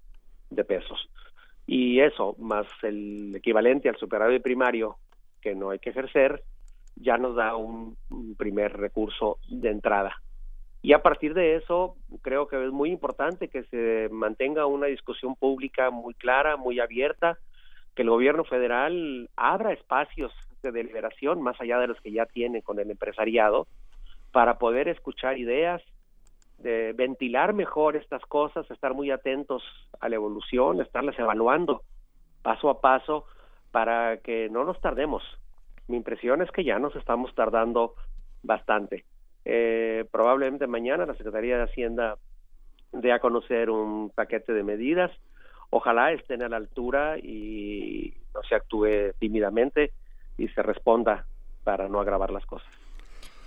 de 0.49 0.63
pesos. 0.63 1.09
Y 1.67 1.99
eso, 1.99 2.35
más 2.39 2.65
el 2.81 3.35
equivalente 3.35 3.89
al 3.89 3.97
superávit 3.97 4.41
primario 4.41 4.97
que 5.41 5.55
no 5.55 5.71
hay 5.71 5.79
que 5.79 5.89
ejercer, 5.89 6.43
ya 6.95 7.17
nos 7.17 7.35
da 7.35 7.55
un 7.55 7.95
primer 8.37 8.77
recurso 8.77 9.37
de 9.49 9.69
entrada. 9.69 10.21
Y 10.83 10.93
a 10.93 11.03
partir 11.03 11.33
de 11.33 11.55
eso, 11.55 11.95
creo 12.21 12.47
que 12.47 12.63
es 12.63 12.71
muy 12.71 12.89
importante 12.89 13.49
que 13.49 13.63
se 13.65 14.09
mantenga 14.11 14.65
una 14.65 14.87
discusión 14.87 15.35
pública 15.35 15.91
muy 15.91 16.15
clara, 16.15 16.57
muy 16.57 16.79
abierta, 16.79 17.37
que 17.95 18.01
el 18.01 18.09
gobierno 18.09 18.43
federal 18.43 19.29
abra 19.35 19.73
espacios 19.73 20.33
de 20.61 20.71
deliberación 20.71 21.41
más 21.41 21.59
allá 21.59 21.79
de 21.79 21.87
los 21.87 21.99
que 22.01 22.11
ya 22.11 22.25
tiene 22.25 22.61
con 22.61 22.79
el 22.79 22.91
empresariado 22.91 23.67
para 24.31 24.57
poder 24.57 24.87
escuchar 24.87 25.37
ideas, 25.37 25.81
de 26.59 26.93
ventilar 26.93 27.53
mejor 27.53 27.95
estas 27.95 28.21
cosas, 28.23 28.69
estar 28.69 28.93
muy 28.93 29.11
atentos 29.11 29.63
a 29.99 30.09
la 30.09 30.15
evolución, 30.15 30.79
estarlas 30.81 31.17
evaluando 31.17 31.81
paso 32.41 32.69
a 32.69 32.81
paso 32.81 33.25
para 33.71 34.17
que 34.17 34.49
no 34.49 34.63
nos 34.63 34.79
tardemos. 34.81 35.23
Mi 35.87 35.97
impresión 35.97 36.41
es 36.41 36.51
que 36.51 36.63
ya 36.63 36.79
nos 36.79 36.95
estamos 36.95 37.33
tardando 37.35 37.95
bastante. 38.43 39.05
Eh, 39.45 40.05
probablemente 40.11 40.67
mañana 40.67 41.05
la 41.05 41.15
Secretaría 41.15 41.57
de 41.57 41.63
Hacienda 41.63 42.17
dé 42.91 43.11
a 43.11 43.19
conocer 43.19 43.69
un 43.69 44.09
paquete 44.09 44.53
de 44.53 44.63
medidas. 44.63 45.11
Ojalá 45.69 46.11
estén 46.11 46.43
a 46.43 46.49
la 46.49 46.57
altura 46.57 47.17
y 47.17 48.13
no 48.33 48.41
se 48.43 48.55
actúe 48.55 49.13
tímidamente 49.19 49.91
y 50.37 50.47
se 50.49 50.61
responda 50.61 51.25
para 51.63 51.87
no 51.87 51.99
agravar 51.99 52.31
las 52.31 52.45
cosas. 52.45 52.80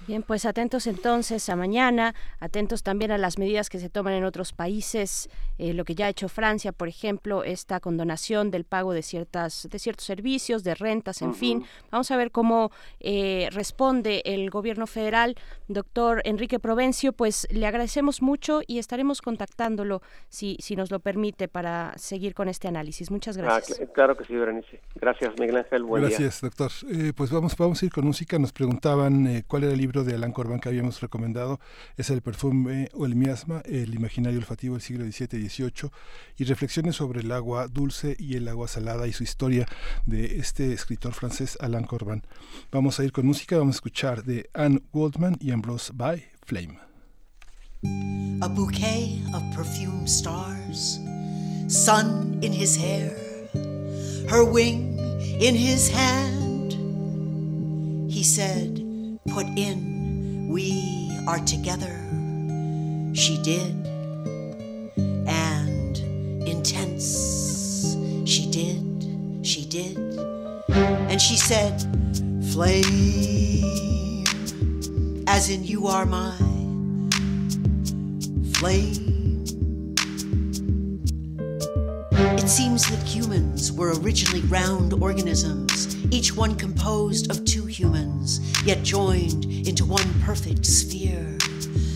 Bien, 0.06 0.22
pues 0.22 0.44
atentos 0.44 0.86
entonces 0.86 1.48
a 1.48 1.56
mañana, 1.56 2.14
atentos 2.38 2.82
también 2.82 3.10
a 3.10 3.16
las 3.16 3.38
medidas 3.38 3.70
que 3.70 3.78
se 3.78 3.88
toman 3.88 4.12
en 4.12 4.24
otros 4.24 4.52
países, 4.52 5.30
eh, 5.56 5.72
lo 5.72 5.84
que 5.84 5.94
ya 5.94 6.06
ha 6.06 6.08
hecho 6.10 6.28
Francia, 6.28 6.72
por 6.72 6.88
ejemplo, 6.88 7.42
esta 7.42 7.80
condonación 7.80 8.50
del 8.50 8.64
pago 8.64 8.92
de 8.92 9.02
ciertas 9.02 9.66
de 9.70 9.78
ciertos 9.78 10.04
servicios, 10.04 10.62
de 10.62 10.74
rentas, 10.74 11.22
en 11.22 11.34
fin. 11.34 11.64
Vamos 11.90 12.10
a 12.10 12.16
ver 12.18 12.32
cómo 12.32 12.70
eh, 13.00 13.48
responde 13.52 14.20
el 14.26 14.50
gobierno 14.50 14.86
federal. 14.86 15.36
Doctor 15.68 16.20
Enrique 16.24 16.58
Provencio, 16.58 17.12
pues 17.14 17.46
le 17.50 17.66
agradecemos 17.66 18.20
mucho 18.20 18.60
y 18.66 18.78
estaremos 18.78 19.22
contactándolo 19.22 20.02
si, 20.28 20.58
si 20.60 20.76
nos 20.76 20.90
lo 20.90 21.00
permite 21.00 21.48
para 21.48 21.94
seguir 21.96 22.34
con 22.34 22.48
este 22.48 22.68
análisis. 22.68 23.10
Muchas 23.10 23.38
ah, 23.38 23.42
gracias. 23.42 23.80
claro 23.94 24.16
que 24.16 24.24
sí, 24.24 24.34
Berenice. 24.34 24.80
Gracias, 24.96 25.32
Miguel 25.38 25.56
Ángel. 25.56 25.82
Buen 25.84 26.02
gracias, 26.02 26.42
doctor. 26.42 26.72
Eh, 26.90 27.12
pues 27.16 27.30
vamos, 27.30 27.56
vamos 27.56 27.82
a 27.82 27.86
ir 27.86 27.92
con 27.92 28.04
música. 28.04 28.38
Nos 28.38 28.52
preguntaban 28.52 29.44
cuál 29.46 29.64
era 29.64 29.72
el 29.72 29.78
libro 29.78 29.93
de 30.02 30.14
Alan 30.14 30.32
Corban 30.32 30.58
que 30.58 30.68
habíamos 30.68 31.00
recomendado 31.00 31.60
es 31.96 32.10
El 32.10 32.22
perfume 32.22 32.88
o 32.94 33.06
el 33.06 33.14
miasma, 33.14 33.62
el 33.66 33.94
imaginario 33.94 34.40
olfativo 34.40 34.74
del 34.74 34.82
siglo 34.82 35.04
XVII 35.04 35.38
y 35.40 35.48
XVIII, 35.48 35.90
y 36.38 36.44
reflexiones 36.44 36.96
sobre 36.96 37.20
el 37.20 37.30
agua 37.30 37.68
dulce 37.68 38.16
y 38.18 38.34
el 38.34 38.48
agua 38.48 38.66
salada 38.66 39.06
y 39.06 39.12
su 39.12 39.22
historia 39.22 39.66
de 40.06 40.38
este 40.38 40.72
escritor 40.72 41.12
francés 41.12 41.56
Alan 41.60 41.84
Corban. 41.84 42.22
Vamos 42.72 42.98
a 42.98 43.04
ir 43.04 43.12
con 43.12 43.26
música, 43.26 43.58
vamos 43.58 43.76
a 43.76 43.78
escuchar 43.78 44.24
de 44.24 44.50
Anne 44.54 44.82
Waldman 44.92 45.36
y 45.38 45.52
Ambrose 45.52 45.92
by 45.94 46.24
Flame. 46.44 46.78
A 48.40 48.48
bouquet 48.48 49.20
of 49.34 49.42
perfume 49.54 50.06
stars, 50.06 50.98
sun 51.68 52.38
in 52.42 52.52
his 52.52 52.76
hair, 52.76 53.14
her 54.28 54.42
wing 54.42 54.98
in 55.40 55.54
his 55.54 55.90
hand. 55.90 56.72
He 58.10 58.22
said, 58.22 58.83
put 59.28 59.46
in, 59.56 60.48
we 60.48 61.18
are 61.26 61.38
together. 61.40 62.00
She 63.14 63.40
did. 63.42 63.74
And 65.26 65.98
intense, 66.46 67.96
she 68.24 68.50
did, 68.50 69.46
she 69.46 69.64
did. 69.64 69.96
And 70.68 71.20
she 71.20 71.36
said, 71.36 71.80
Flame, 72.52 72.84
as 75.26 75.50
in 75.50 75.64
you 75.64 75.86
are 75.86 76.04
my 76.04 76.36
flame. 78.54 79.13
It 82.16 82.48
seems 82.48 82.88
that 82.90 83.02
humans 83.02 83.72
were 83.72 83.92
originally 84.00 84.42
round 84.42 84.92
organisms, 84.92 85.96
each 86.12 86.36
one 86.36 86.54
composed 86.54 87.30
of 87.30 87.44
two 87.44 87.66
humans, 87.66 88.40
yet 88.64 88.82
joined 88.82 89.44
into 89.66 89.84
one 89.84 90.08
perfect 90.20 90.64
sphere. 90.64 91.36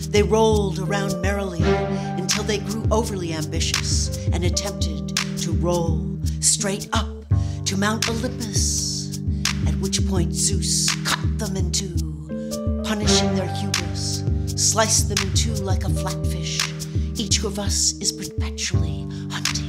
They 0.09 0.23
rolled 0.23 0.79
around 0.79 1.21
merrily 1.21 1.61
until 1.63 2.43
they 2.43 2.57
grew 2.57 2.83
overly 2.91 3.33
ambitious 3.33 4.27
and 4.33 4.43
attempted 4.43 5.15
to 5.37 5.51
roll 5.51 6.17
straight 6.41 6.89
up 6.93 7.07
to 7.65 7.77
Mount 7.77 8.09
Olympus, 8.09 9.19
at 9.67 9.75
which 9.75 10.05
point 10.07 10.33
Zeus 10.33 10.89
cut 11.05 11.37
them 11.37 11.55
in 11.55 11.71
two, 11.71 11.95
punishing 12.83 13.35
their 13.35 13.47
hubris, 13.55 14.23
sliced 14.55 15.09
them 15.09 15.27
in 15.27 15.33
two 15.35 15.53
like 15.63 15.83
a 15.83 15.89
flatfish. 15.89 16.59
Each 17.19 17.43
of 17.43 17.59
us 17.59 17.93
is 18.01 18.11
perpetually 18.11 19.05
hunting, 19.29 19.68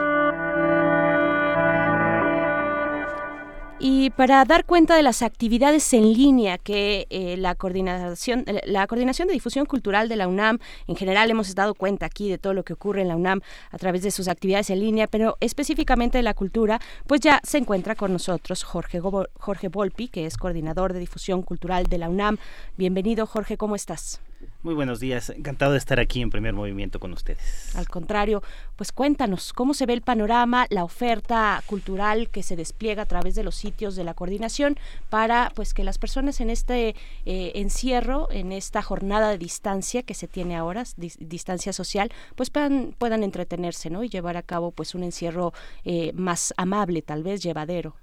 Y 3.83 4.11
para 4.11 4.45
dar 4.45 4.65
cuenta 4.65 4.95
de 4.95 5.01
las 5.01 5.23
actividades 5.23 5.91
en 5.93 6.13
línea 6.13 6.59
que 6.59 7.07
eh, 7.09 7.35
la 7.35 7.55
coordinación 7.55 8.43
eh, 8.45 8.61
la 8.65 8.85
coordinación 8.85 9.27
de 9.27 9.33
difusión 9.33 9.65
cultural 9.65 10.07
de 10.07 10.17
la 10.17 10.27
UNAM 10.27 10.59
en 10.85 10.95
general 10.95 11.31
hemos 11.31 11.55
dado 11.55 11.73
cuenta 11.73 12.05
aquí 12.05 12.29
de 12.29 12.37
todo 12.37 12.53
lo 12.53 12.63
que 12.63 12.73
ocurre 12.73 13.01
en 13.01 13.07
la 13.07 13.15
UNAM 13.15 13.41
a 13.71 13.77
través 13.79 14.03
de 14.03 14.11
sus 14.11 14.27
actividades 14.27 14.69
en 14.69 14.81
línea, 14.81 15.07
pero 15.07 15.35
específicamente 15.39 16.19
de 16.19 16.21
la 16.21 16.35
cultura, 16.35 16.79
pues 17.07 17.21
ya 17.21 17.41
se 17.43 17.57
encuentra 17.57 17.95
con 17.95 18.13
nosotros 18.13 18.63
Jorge 18.63 19.01
Jorge 19.01 19.67
Volpi, 19.69 20.09
que 20.09 20.27
es 20.27 20.37
coordinador 20.37 20.93
de 20.93 20.99
difusión 20.99 21.41
cultural 21.41 21.87
de 21.87 21.97
la 21.97 22.07
UNAM. 22.07 22.37
Bienvenido, 22.77 23.25
Jorge, 23.25 23.57
¿cómo 23.57 23.75
estás? 23.75 24.21
Muy 24.63 24.75
buenos 24.75 24.99
días, 24.99 25.31
encantado 25.31 25.71
de 25.71 25.79
estar 25.79 25.99
aquí 25.99 26.21
en 26.21 26.29
primer 26.29 26.53
movimiento 26.53 26.99
con 26.99 27.13
ustedes. 27.13 27.75
Al 27.75 27.89
contrario, 27.89 28.43
pues 28.75 28.91
cuéntanos 28.91 29.53
cómo 29.53 29.73
se 29.73 29.87
ve 29.87 29.93
el 29.93 30.03
panorama, 30.03 30.67
la 30.69 30.83
oferta 30.83 31.63
cultural 31.65 32.29
que 32.29 32.43
se 32.43 32.55
despliega 32.55 33.01
a 33.01 33.05
través 33.07 33.33
de 33.33 33.43
los 33.43 33.55
sitios 33.55 33.95
de 33.95 34.03
la 34.03 34.13
coordinación 34.13 34.77
para 35.09 35.51
pues 35.55 35.73
que 35.73 35.83
las 35.83 35.97
personas 35.97 36.41
en 36.41 36.51
este 36.51 36.95
eh, 37.25 37.51
encierro, 37.55 38.27
en 38.29 38.51
esta 38.51 38.83
jornada 38.83 39.31
de 39.31 39.39
distancia 39.39 40.03
que 40.03 40.13
se 40.13 40.27
tiene 40.27 40.55
ahora, 40.55 40.83
dis- 40.83 41.17
distancia 41.17 41.73
social, 41.73 42.11
pues 42.35 42.51
puedan, 42.51 42.93
puedan 42.95 43.23
entretenerse, 43.23 43.89
¿no? 43.89 44.03
Y 44.03 44.09
llevar 44.09 44.37
a 44.37 44.43
cabo 44.43 44.69
pues 44.69 44.93
un 44.93 45.01
encierro 45.03 45.53
eh, 45.85 46.11
más 46.13 46.53
amable, 46.55 47.01
tal 47.01 47.23
vez 47.23 47.41
llevadero. 47.41 47.95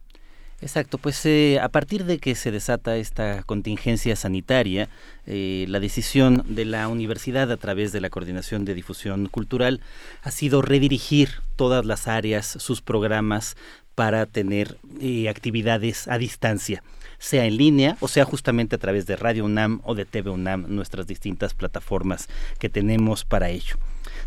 Exacto, 0.60 0.98
pues 0.98 1.24
eh, 1.24 1.60
a 1.62 1.68
partir 1.68 2.04
de 2.04 2.18
que 2.18 2.34
se 2.34 2.50
desata 2.50 2.96
esta 2.96 3.44
contingencia 3.44 4.16
sanitaria, 4.16 4.88
eh, 5.24 5.66
la 5.68 5.78
decisión 5.78 6.44
de 6.48 6.64
la 6.64 6.88
universidad 6.88 7.52
a 7.52 7.56
través 7.56 7.92
de 7.92 8.00
la 8.00 8.10
Coordinación 8.10 8.64
de 8.64 8.74
Difusión 8.74 9.26
Cultural 9.26 9.80
ha 10.22 10.32
sido 10.32 10.60
redirigir 10.60 11.30
todas 11.54 11.84
las 11.86 12.08
áreas, 12.08 12.44
sus 12.44 12.82
programas 12.82 13.56
para 13.94 14.26
tener 14.26 14.78
eh, 15.00 15.28
actividades 15.28 16.08
a 16.08 16.18
distancia, 16.18 16.82
sea 17.18 17.44
en 17.44 17.56
línea 17.56 17.96
o 18.00 18.08
sea 18.08 18.24
justamente 18.24 18.74
a 18.74 18.78
través 18.80 19.06
de 19.06 19.14
Radio 19.14 19.44
UNAM 19.44 19.80
o 19.84 19.94
de 19.94 20.06
TV 20.06 20.30
UNAM, 20.30 20.66
nuestras 20.68 21.06
distintas 21.06 21.54
plataformas 21.54 22.28
que 22.58 22.68
tenemos 22.68 23.24
para 23.24 23.48
ello. 23.48 23.76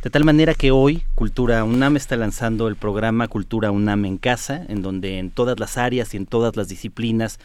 De 0.01 0.09
tal 0.09 0.23
manera 0.23 0.55
que 0.55 0.71
hoy 0.71 1.03
Cultura 1.13 1.63
UNAM 1.63 1.95
está 1.95 2.17
lanzando 2.17 2.67
el 2.67 2.75
programa 2.75 3.27
Cultura 3.27 3.69
UNAM 3.69 4.05
en 4.05 4.17
casa, 4.17 4.65
en 4.67 4.81
donde 4.81 5.19
en 5.19 5.29
todas 5.29 5.59
las 5.59 5.77
áreas 5.77 6.15
y 6.15 6.17
en 6.17 6.25
todas 6.25 6.55
las 6.55 6.67
disciplinas, 6.67 7.39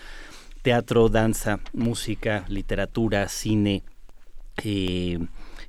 teatro, 0.63 1.11
danza, 1.11 1.61
música, 1.75 2.47
literatura, 2.49 3.29
cine, 3.29 3.83
eh, 4.65 5.19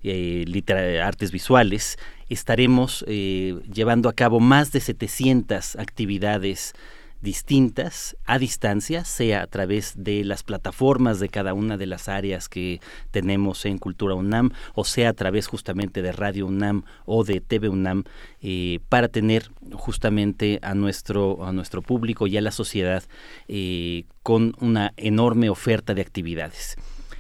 eh, 0.02 1.02
artes 1.04 1.34
visuales, 1.34 2.00
estaremos 2.30 3.04
eh, 3.06 3.60
llevando 3.74 4.08
a 4.08 4.14
cabo 4.14 4.40
más 4.40 4.72
de 4.72 4.80
700 4.80 5.76
actividades 5.76 6.74
distintas 7.22 8.18
a 8.26 8.40
distancia, 8.40 9.06
sea 9.06 9.42
a 9.42 9.48
través 9.48 9.94
de 9.96 10.24
las 10.24 10.44
plataformas 10.44 11.20
de 11.20 11.30
cada 11.30 11.54
una 11.54 11.78
de 11.78 11.86
las 11.86 12.08
áreas 12.10 12.50
que 12.50 12.80
tenemos 13.12 13.66
en 13.66 13.78
Cultura 13.78 14.16
UNAM, 14.16 14.52
o 14.74 14.86
sea 14.86 15.10
a 15.10 15.14
través 15.14 15.48
justamente 15.48 16.02
de 16.02 16.12
Radio 16.12 16.46
UNAM 16.48 16.84
o 17.06 17.24
de 17.24 17.42
TV 17.42 17.70
UNAM, 17.70 18.04
eh, 18.42 18.80
para 18.90 19.08
tener 19.08 19.52
justamente 19.74 20.60
a 20.62 20.76
nuestro, 20.76 21.46
a 21.46 21.52
nuestro 21.52 21.82
público 21.82 22.28
y 22.28 22.38
a 22.38 22.42
la 22.42 22.52
sociedad 22.52 23.04
eh, 23.48 24.06
con 24.24 24.54
una 24.60 24.94
enorme 24.98 25.50
oferta 25.50 25.94
de 25.94 26.02
actividades. 26.02 26.76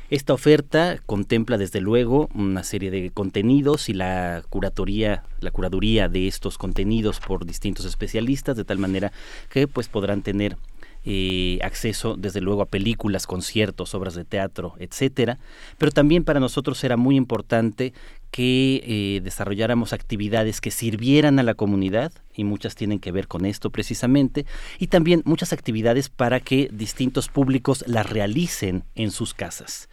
Esta 0.09 0.33
oferta 0.33 1.01
contempla 1.05 1.57
desde 1.57 1.81
luego 1.81 2.29
una 2.33 2.63
serie 2.63 2.91
de 2.91 3.11
contenidos 3.11 3.89
y 3.89 3.93
la 3.93 4.41
curatoría, 4.47 5.25
la 5.41 5.51
curaduría 5.51 6.07
de 6.07 6.27
estos 6.27 6.57
contenidos 6.57 7.19
por 7.19 7.45
distintos 7.45 7.85
especialistas, 7.85 8.55
de 8.55 8.63
tal 8.63 8.77
manera 8.77 9.11
que 9.49 9.67
pues 9.67 9.89
podrán 9.89 10.21
tener 10.21 10.55
eh, 11.03 11.59
acceso 11.61 12.15
desde 12.17 12.39
luego 12.39 12.61
a 12.61 12.67
películas, 12.67 13.27
conciertos, 13.27 13.93
obras 13.95 14.15
de 14.15 14.23
teatro, 14.23 14.75
etcétera. 14.79 15.39
Pero 15.77 15.91
también 15.91 16.23
para 16.23 16.39
nosotros 16.39 16.81
era 16.85 16.95
muy 16.95 17.17
importante 17.17 17.93
que 18.31 18.83
eh, 18.85 19.21
desarrolláramos 19.23 19.93
actividades 19.93 20.61
que 20.61 20.71
sirvieran 20.71 21.39
a 21.39 21.43
la 21.43 21.53
comunidad 21.53 22.11
y 22.35 22.43
muchas 22.43 22.75
tienen 22.75 22.99
que 22.99 23.11
ver 23.11 23.27
con 23.27 23.45
esto 23.45 23.71
precisamente 23.71 24.45
y 24.79 24.87
también 24.87 25.23
muchas 25.25 25.53
actividades 25.53 26.09
para 26.09 26.39
que 26.39 26.69
distintos 26.71 27.29
públicos 27.29 27.83
las 27.87 28.09
realicen 28.09 28.83
en 28.95 29.11
sus 29.11 29.33
casas. 29.33 29.89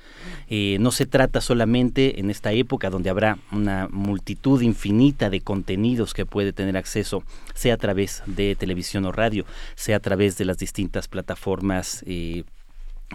Eh, 0.48 0.76
no 0.80 0.90
se 0.90 1.06
trata 1.06 1.40
solamente 1.40 2.20
en 2.20 2.30
esta 2.30 2.52
época 2.52 2.90
donde 2.90 3.10
habrá 3.10 3.38
una 3.50 3.88
multitud 3.90 4.60
infinita 4.60 5.30
de 5.30 5.40
contenidos 5.40 6.12
que 6.12 6.26
puede 6.26 6.52
tener 6.52 6.76
acceso, 6.76 7.22
sea 7.54 7.74
a 7.74 7.78
través 7.78 8.22
de 8.26 8.56
televisión 8.56 9.04
o 9.06 9.12
radio, 9.12 9.46
sea 9.74 9.96
a 9.96 10.00
través 10.00 10.36
de 10.36 10.44
las 10.44 10.58
distintas 10.58 11.08
plataformas 11.08 12.04
eh, 12.06 12.44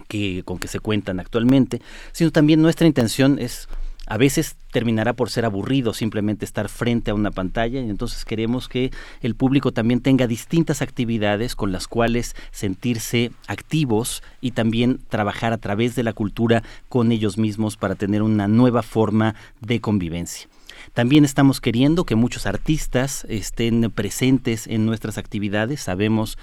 que, 0.08 0.42
con 0.44 0.58
que 0.58 0.68
se 0.68 0.80
cuentan 0.80 1.20
actualmente, 1.20 1.80
sino 2.12 2.30
también 2.30 2.62
nuestra 2.62 2.86
intención 2.86 3.38
es 3.38 3.68
a 4.10 4.16
veces 4.16 4.56
terminará 4.72 5.12
por 5.12 5.30
ser 5.30 5.44
aburrido 5.44 5.94
simplemente 5.94 6.44
estar 6.44 6.68
frente 6.68 7.12
a 7.12 7.14
una 7.14 7.30
pantalla 7.30 7.80
y 7.80 7.88
entonces 7.88 8.24
queremos 8.24 8.68
que 8.68 8.90
el 9.22 9.36
público 9.36 9.70
también 9.70 10.00
tenga 10.00 10.26
distintas 10.26 10.82
actividades 10.82 11.54
con 11.54 11.70
las 11.70 11.86
cuales 11.86 12.34
sentirse 12.50 13.30
activos 13.46 14.24
y 14.40 14.50
también 14.50 14.98
trabajar 15.08 15.52
a 15.52 15.58
través 15.58 15.94
de 15.94 16.02
la 16.02 16.12
cultura 16.12 16.64
con 16.88 17.12
ellos 17.12 17.38
mismos 17.38 17.76
para 17.76 17.94
tener 17.94 18.22
una 18.22 18.48
nueva 18.48 18.82
forma 18.82 19.36
de 19.60 19.80
convivencia. 19.80 20.48
También 20.92 21.24
estamos 21.24 21.60
queriendo 21.60 22.04
que 22.04 22.16
muchos 22.16 22.46
artistas 22.46 23.24
estén 23.28 23.92
presentes 23.92 24.66
en 24.66 24.86
nuestras 24.86 25.18
actividades. 25.18 25.82
Sabemos 25.82 26.36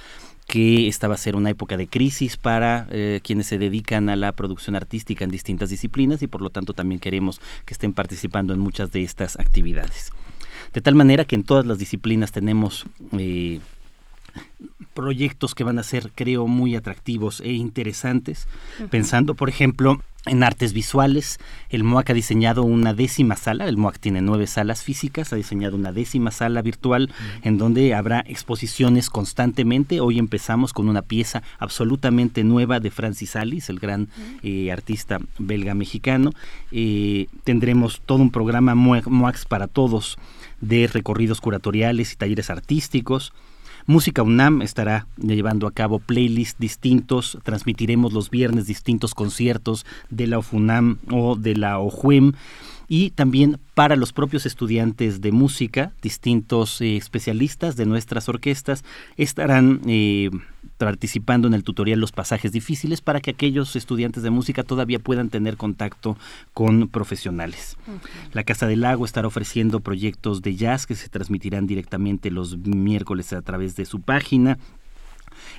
que 0.47 0.87
esta 0.87 1.07
va 1.07 1.15
a 1.15 1.17
ser 1.17 1.35
una 1.35 1.49
época 1.49 1.75
de 1.75 1.87
crisis 1.87 2.37
para 2.37 2.87
eh, 2.89 3.19
quienes 3.21 3.47
se 3.47 3.57
dedican 3.57 4.09
a 4.09 4.15
la 4.15 4.31
producción 4.31 4.75
artística 4.75 5.25
en 5.25 5.29
distintas 5.29 5.69
disciplinas 5.69 6.21
y 6.21 6.27
por 6.27 6.41
lo 6.41 6.49
tanto 6.49 6.73
también 6.73 6.99
queremos 6.99 7.41
que 7.65 7.73
estén 7.73 7.93
participando 7.93 8.53
en 8.53 8.59
muchas 8.59 8.91
de 8.91 9.03
estas 9.03 9.37
actividades. 9.37 10.11
De 10.73 10.81
tal 10.81 10.95
manera 10.95 11.25
que 11.25 11.35
en 11.35 11.43
todas 11.43 11.65
las 11.65 11.77
disciplinas 11.77 12.31
tenemos 12.31 12.85
eh, 13.17 13.59
proyectos 14.93 15.53
que 15.53 15.63
van 15.63 15.79
a 15.79 15.83
ser, 15.83 16.11
creo, 16.15 16.47
muy 16.47 16.75
atractivos 16.75 17.41
e 17.41 17.51
interesantes, 17.53 18.47
pensando, 18.89 19.35
por 19.35 19.49
ejemplo, 19.49 20.01
en 20.27 20.43
artes 20.43 20.73
visuales, 20.73 21.39
el 21.69 21.83
MOAC 21.83 22.11
ha 22.11 22.13
diseñado 22.13 22.63
una 22.63 22.93
décima 22.93 23.35
sala, 23.35 23.67
el 23.67 23.77
MOAC 23.77 23.99
tiene 23.99 24.21
nueve 24.21 24.47
salas 24.47 24.83
físicas, 24.83 25.33
ha 25.33 25.35
diseñado 25.35 25.75
una 25.75 25.91
décima 25.91 26.31
sala 26.31 26.61
virtual 26.61 27.09
en 27.43 27.57
donde 27.57 27.93
habrá 27.93 28.23
exposiciones 28.27 29.09
constantemente. 29.09 29.99
Hoy 29.99 30.19
empezamos 30.19 30.73
con 30.73 30.89
una 30.89 31.01
pieza 31.01 31.43
absolutamente 31.59 32.43
nueva 32.43 32.79
de 32.79 32.91
Francis 32.91 33.35
Alice, 33.35 33.71
el 33.71 33.79
gran 33.79 34.09
eh, 34.43 34.71
artista 34.71 35.19
belga-mexicano. 35.37 36.31
Eh, 36.71 37.27
tendremos 37.43 38.01
todo 38.05 38.19
un 38.19 38.31
programa 38.31 38.75
MOAC 38.75 39.45
para 39.47 39.67
todos 39.67 40.17
de 40.61 40.87
recorridos 40.87 41.41
curatoriales 41.41 42.13
y 42.13 42.15
talleres 42.15 42.49
artísticos. 42.49 43.33
Música 43.89 44.21
UNAM 44.21 44.61
estará 44.63 45.07
llevando 45.15 45.65
a 45.65 45.71
cabo 45.71 45.99
playlists 45.99 46.59
distintos, 46.59 47.37
transmitiremos 47.43 48.11
los 48.11 48.29
viernes 48.29 48.67
distintos 48.67 49.13
conciertos 49.13 49.85
de 50.09 50.27
la 50.27 50.39
OFUNAM 50.39 50.97
o 51.09 51.37
de 51.37 51.55
la 51.55 51.79
OJUEM 51.79 52.33
y 52.89 53.11
también 53.11 53.59
para 53.75 53.95
los 53.95 54.11
propios 54.11 54.45
estudiantes 54.45 55.21
de 55.21 55.31
música, 55.31 55.93
distintos 56.01 56.81
eh, 56.81 56.97
especialistas 56.97 57.77
de 57.77 57.85
nuestras 57.85 58.27
orquestas 58.27 58.83
estarán 59.15 59.79
eh, 59.87 60.31
participando 60.77 61.47
en 61.47 61.53
el 61.53 61.63
tutorial 61.63 61.99
Los 61.99 62.11
pasajes 62.11 62.51
difíciles 62.51 63.01
para 63.01 63.19
que 63.19 63.31
aquellos 63.31 63.75
estudiantes 63.75 64.23
de 64.23 64.29
música 64.29 64.63
todavía 64.63 64.99
puedan 64.99 65.29
tener 65.29 65.57
contacto 65.57 66.17
con 66.53 66.87
profesionales. 66.87 67.77
La 68.33 68.43
Casa 68.43 68.67
del 68.67 68.81
Lago 68.81 69.05
estará 69.05 69.27
ofreciendo 69.27 69.79
proyectos 69.79 70.41
de 70.41 70.55
jazz 70.55 70.85
que 70.85 70.95
se 70.95 71.09
transmitirán 71.09 71.67
directamente 71.67 72.31
los 72.31 72.57
miércoles 72.57 73.33
a 73.33 73.41
través 73.41 73.75
de 73.75 73.85
su 73.85 74.01
página. 74.01 74.57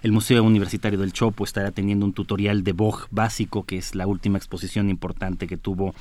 El 0.02 0.12
Museo 0.12 0.44
Universitario 0.44 0.98
del 0.98 1.12
Chopo 1.12 1.44
estará 1.44 1.72
teniendo 1.72 2.06
un 2.06 2.12
tutorial 2.12 2.62
de 2.62 2.72
Bog 2.72 3.08
básico, 3.10 3.64
que 3.64 3.78
es 3.78 3.94
la 3.94 4.06
última 4.06 4.38
exposición 4.38 4.90
importante 4.90 5.46
que 5.46 5.56
tuvo 5.56 5.94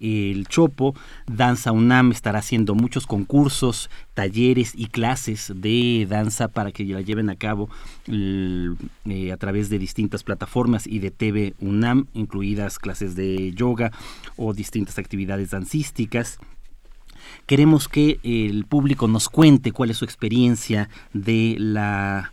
el 0.00 0.46
Chopo. 0.48 0.94
Danza 1.26 1.72
UNAM 1.72 2.12
estará 2.12 2.40
haciendo 2.40 2.74
muchos 2.74 3.06
concursos, 3.06 3.90
talleres 4.14 4.72
y 4.74 4.86
clases 4.86 5.52
de 5.54 6.06
danza 6.08 6.48
para 6.48 6.72
que 6.72 6.84
la 6.84 7.00
lleven 7.00 7.30
a 7.30 7.36
cabo 7.36 7.68
eh, 8.08 9.32
a 9.32 9.36
través 9.36 9.70
de 9.70 9.78
distintas 9.78 10.24
plataformas 10.24 10.86
y 10.86 10.98
de 10.98 11.10
TV 11.10 11.54
UNAM, 11.60 12.06
incluidas 12.14 12.78
clases 12.78 13.14
de 13.14 13.52
yoga 13.52 13.92
o 14.36 14.52
distintas 14.52 14.98
actividades 14.98 15.50
dancísticas. 15.50 16.38
Queremos 17.46 17.88
que 17.88 18.18
el 18.22 18.64
público 18.64 19.08
nos 19.08 19.28
cuente 19.28 19.72
cuál 19.72 19.90
es 19.90 19.98
su 19.98 20.04
experiencia 20.04 20.88
de 21.12 21.56
la 21.58 22.32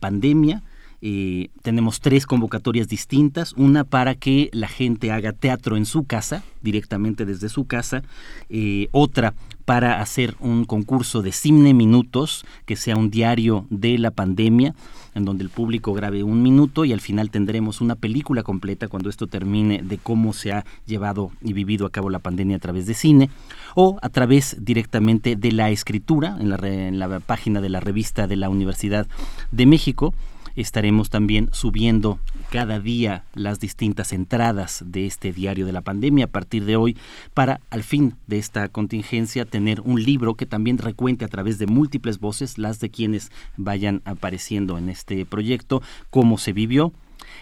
pandemia. 0.00 0.62
Eh, 1.06 1.50
tenemos 1.60 2.00
tres 2.00 2.24
convocatorias 2.24 2.88
distintas, 2.88 3.52
una 3.58 3.84
para 3.84 4.14
que 4.14 4.48
la 4.54 4.68
gente 4.68 5.12
haga 5.12 5.34
teatro 5.34 5.76
en 5.76 5.84
su 5.84 6.04
casa, 6.04 6.42
directamente 6.62 7.26
desde 7.26 7.50
su 7.50 7.66
casa, 7.66 8.02
eh, 8.48 8.88
otra 8.90 9.34
para 9.66 10.00
hacer 10.00 10.34
un 10.40 10.64
concurso 10.64 11.20
de 11.20 11.32
cine 11.32 11.74
minutos, 11.74 12.46
que 12.64 12.76
sea 12.76 12.96
un 12.96 13.10
diario 13.10 13.66
de 13.68 13.98
la 13.98 14.12
pandemia, 14.12 14.74
en 15.14 15.26
donde 15.26 15.44
el 15.44 15.50
público 15.50 15.92
grabe 15.92 16.22
un 16.22 16.42
minuto 16.42 16.86
y 16.86 16.94
al 16.94 17.02
final 17.02 17.30
tendremos 17.30 17.82
una 17.82 17.96
película 17.96 18.42
completa 18.42 18.88
cuando 18.88 19.10
esto 19.10 19.26
termine 19.26 19.82
de 19.82 19.98
cómo 19.98 20.32
se 20.32 20.52
ha 20.52 20.64
llevado 20.86 21.32
y 21.42 21.52
vivido 21.52 21.84
a 21.84 21.90
cabo 21.90 22.08
la 22.08 22.20
pandemia 22.20 22.56
a 22.56 22.60
través 22.60 22.86
de 22.86 22.94
cine 22.94 23.28
o 23.74 23.98
a 24.00 24.08
través 24.08 24.56
directamente 24.58 25.36
de 25.36 25.52
la 25.52 25.70
escritura 25.70 26.38
en 26.40 26.48
la, 26.48 26.56
en 26.56 26.98
la 26.98 27.20
página 27.20 27.60
de 27.60 27.68
la 27.68 27.80
revista 27.80 28.26
de 28.26 28.36
la 28.36 28.48
Universidad 28.48 29.06
de 29.52 29.66
México 29.66 30.14
estaremos 30.56 31.10
también 31.10 31.48
subiendo 31.52 32.18
cada 32.50 32.80
día 32.80 33.24
las 33.34 33.60
distintas 33.60 34.12
entradas 34.12 34.84
de 34.86 35.06
este 35.06 35.32
diario 35.32 35.66
de 35.66 35.72
la 35.72 35.80
pandemia 35.80 36.26
a 36.26 36.28
partir 36.28 36.64
de 36.64 36.76
hoy 36.76 36.96
para 37.32 37.60
al 37.70 37.82
fin 37.82 38.14
de 38.26 38.38
esta 38.38 38.68
contingencia 38.68 39.44
tener 39.44 39.80
un 39.80 40.02
libro 40.02 40.34
que 40.34 40.46
también 40.46 40.78
recuente 40.78 41.24
a 41.24 41.28
través 41.28 41.58
de 41.58 41.66
múltiples 41.66 42.20
voces 42.20 42.58
las 42.58 42.80
de 42.80 42.90
quienes 42.90 43.30
vayan 43.56 44.02
apareciendo 44.04 44.78
en 44.78 44.88
este 44.88 45.24
proyecto, 45.26 45.82
cómo 46.10 46.38
se 46.38 46.52
vivió. 46.52 46.92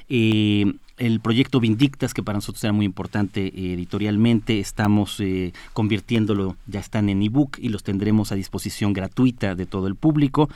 Eh, 0.09 0.73
el 0.99 1.21
proyecto 1.21 1.61
Vindictas, 1.61 2.15
que 2.15 2.23
para 2.23 2.39
nosotros 2.39 2.63
era 2.65 2.73
muy 2.73 2.87
importante 2.87 3.47
eh, 3.47 3.75
editorialmente, 3.75 4.61
estamos 4.61 5.19
eh, 5.21 5.53
convirtiéndolo, 5.73 6.57
ya 6.67 6.81
están 6.81 7.09
en 7.09 7.23
ebook 7.23 7.59
y 7.59 7.69
los 7.69 7.83
tendremos 7.83 8.33
a 8.33 8.35
disposición 8.35 8.93
gratuita 8.93 9.55
de 9.55 9.67
todo 9.67 9.87
el 9.87 9.97
público. 9.97 10.49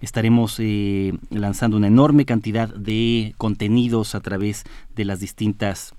Estaremos 0.00 0.56
eh, 0.58 1.12
lanzando 1.30 1.76
una 1.76 1.88
enorme 1.88 2.24
cantidad 2.24 2.68
de 2.74 3.34
contenidos 3.36 4.14
a 4.14 4.20
través 4.20 4.64
de 4.94 5.04
las 5.04 5.20
distintas 5.20 5.94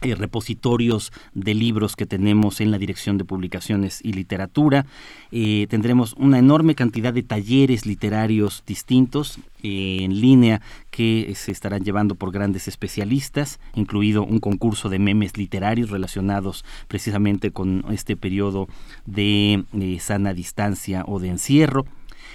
eh, 0.00 0.14
repositorios 0.14 1.12
de 1.34 1.54
libros 1.54 1.96
que 1.96 2.06
tenemos 2.06 2.60
en 2.60 2.70
la 2.70 2.78
Dirección 2.78 3.18
de 3.18 3.24
Publicaciones 3.24 4.00
y 4.04 4.12
Literatura. 4.12 4.86
Eh, 5.32 5.66
tendremos 5.68 6.14
una 6.14 6.38
enorme 6.38 6.76
cantidad 6.76 7.12
de 7.12 7.24
talleres 7.24 7.84
literarios 7.84 8.62
distintos 8.64 9.40
eh, 9.64 9.98
en 10.02 10.20
línea 10.20 10.60
que 10.92 11.32
se 11.34 11.50
estarán 11.50 11.82
llevando 11.82 12.14
por 12.14 12.30
grandes 12.30 12.68
especialistas, 12.68 13.58
incluido 13.74 14.22
un 14.22 14.38
concurso 14.38 14.88
de 14.88 15.00
memes 15.00 15.36
literarios 15.36 15.90
relacionados 15.90 16.64
precisamente 16.86 17.50
con 17.50 17.84
este 17.90 18.16
periodo 18.16 18.68
de 19.04 19.64
sana 20.00 20.32
distancia 20.32 21.02
o 21.08 21.18
de 21.18 21.30
encierro. 21.30 21.86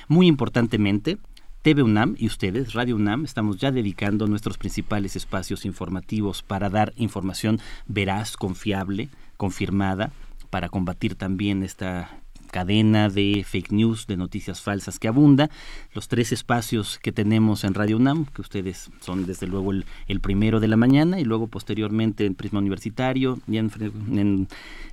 Muy 0.09 0.27
importantemente, 0.27 1.17
TV 1.63 1.81
UNAM 1.81 2.15
y 2.17 2.27
ustedes, 2.27 2.73
Radio 2.73 2.97
UNAM, 2.97 3.23
estamos 3.23 3.55
ya 3.55 3.71
dedicando 3.71 4.27
nuestros 4.27 4.57
principales 4.57 5.15
espacios 5.15 5.63
informativos 5.63 6.43
para 6.43 6.69
dar 6.69 6.91
información 6.97 7.61
veraz, 7.87 8.35
confiable, 8.35 9.07
confirmada, 9.37 10.11
para 10.49 10.67
combatir 10.67 11.15
también 11.15 11.63
esta 11.63 12.19
cadena 12.53 13.09
de 13.09 13.43
fake 13.43 13.71
news, 13.71 14.05
de 14.05 14.15
noticias 14.15 14.61
falsas 14.61 14.99
que 14.99 15.07
abunda. 15.07 15.49
Los 15.95 16.07
tres 16.07 16.31
espacios 16.31 16.99
que 17.01 17.11
tenemos 17.11 17.63
en 17.63 17.73
Radio 17.73 17.97
UNAM, 17.97 18.27
que 18.27 18.41
ustedes 18.41 18.91
son 19.01 19.25
desde 19.25 19.47
luego 19.47 19.71
el, 19.71 20.19
primero 20.21 20.59
de 20.59 20.67
la 20.67 20.77
mañana 20.77 21.19
y 21.19 21.25
luego 21.25 21.47
posteriormente 21.47 22.27
en 22.27 22.35
Prisma 22.35 22.59
Universitario 22.59 23.39
y 23.47 23.57
en, 23.57 24.47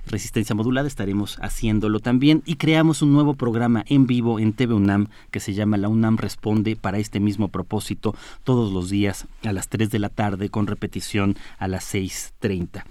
Resistencia 0.07 0.55
Modulada 0.55 0.87
estaremos 0.87 1.37
haciéndolo 1.39 1.99
también. 1.99 2.41
Y 2.47 2.55
creamos 2.55 3.03
un 3.03 3.13
nuevo 3.13 3.35
programa 3.35 3.85
en 3.87 4.07
vivo 4.07 4.39
en 4.39 4.53
TV 4.53 4.73
UNAM 4.73 5.07
que 5.29 5.39
se 5.39 5.53
llama 5.53 5.77
La 5.77 5.87
UNAM 5.87 6.17
Responde 6.17 6.75
para 6.75 6.97
este 6.97 7.19
mismo 7.19 7.49
propósito 7.49 8.15
todos 8.43 8.73
los 8.73 8.89
días 8.89 9.27
a 9.43 9.53
las 9.53 9.69
3 9.69 9.91
de 9.91 9.99
la 9.99 10.09
tarde 10.09 10.49
con 10.49 10.65
repetición 10.65 11.37
a 11.59 11.67
las 11.67 11.93
6.30. 11.93 12.83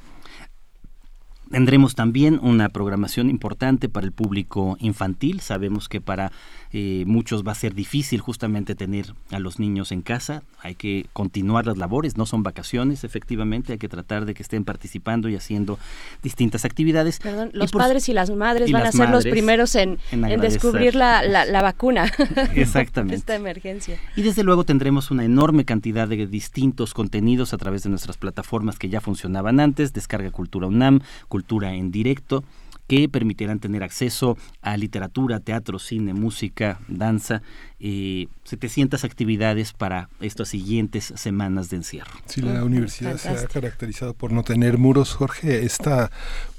Tendremos 1.50 1.96
también 1.96 2.38
una 2.40 2.68
programación 2.68 3.28
importante 3.28 3.88
para 3.88 4.06
el 4.06 4.12
público 4.12 4.76
infantil. 4.78 5.40
Sabemos 5.40 5.88
que 5.88 6.00
para 6.00 6.30
eh, 6.72 7.04
muchos 7.06 7.44
va 7.46 7.52
a 7.52 7.56
ser 7.56 7.74
difícil 7.74 8.20
justamente 8.20 8.76
tener 8.76 9.14
a 9.32 9.40
los 9.40 9.58
niños 9.58 9.90
en 9.90 10.02
casa. 10.02 10.42
Hay 10.62 10.76
que 10.76 11.06
continuar 11.12 11.66
las 11.66 11.78
labores, 11.78 12.16
no 12.16 12.26
son 12.26 12.44
vacaciones, 12.44 13.02
efectivamente, 13.02 13.72
hay 13.72 13.78
que 13.78 13.88
tratar 13.88 14.24
de 14.24 14.34
que 14.34 14.42
estén 14.42 14.64
participando 14.64 15.28
y 15.28 15.34
haciendo 15.34 15.78
distintas 16.22 16.64
actividades. 16.64 17.18
Perdón, 17.18 17.50
los 17.54 17.72
padres 17.72 18.08
y 18.08 18.12
las 18.12 18.30
madres 18.30 18.70
van 18.70 18.86
a 18.86 18.92
ser 18.92 19.10
los 19.10 19.24
primeros 19.24 19.74
en, 19.74 19.98
descubrir 20.40 20.94
la, 20.94 21.24
la, 21.24 21.62
vacuna. 21.62 22.12
Exactamente. 22.54 23.16
Esta 23.16 23.34
emergencia. 23.34 23.98
Y 24.14 24.22
desde 24.22 24.44
luego 24.44 24.64
tendremos 24.64 25.10
una 25.10 25.24
enorme 25.24 25.64
cantidad 25.64 26.06
de 26.06 26.26
distintos 26.26 26.94
contenidos 26.94 27.52
a 27.52 27.58
través 27.58 27.82
de 27.82 27.90
nuestras 27.90 28.16
plataformas 28.16 28.78
que 28.78 28.88
ya 28.88 29.00
funcionaban 29.00 29.58
antes, 29.58 29.92
Descarga 29.92 30.30
Cultura 30.30 30.68
UNAM, 30.68 31.00
Cultura 31.28 31.74
en 31.74 31.90
Directo, 31.90 32.44
que 32.90 33.08
permitirán 33.08 33.60
tener 33.60 33.84
acceso 33.84 34.36
a 34.62 34.76
literatura, 34.76 35.38
teatro, 35.38 35.78
cine, 35.78 36.12
música, 36.12 36.80
danza, 36.88 37.40
eh, 37.78 38.26
700 38.42 39.04
actividades 39.04 39.72
para 39.72 40.08
estas 40.20 40.48
siguientes 40.48 41.12
semanas 41.14 41.70
de 41.70 41.76
encierro. 41.76 42.10
Sí, 42.26 42.40
la 42.42 42.64
universidad 42.64 43.16
se 43.16 43.28
ha 43.28 43.46
caracterizado 43.46 44.12
por 44.12 44.32
no 44.32 44.42
tener 44.42 44.76
muros, 44.76 45.14
Jorge. 45.14 45.64
Esta 45.64 46.10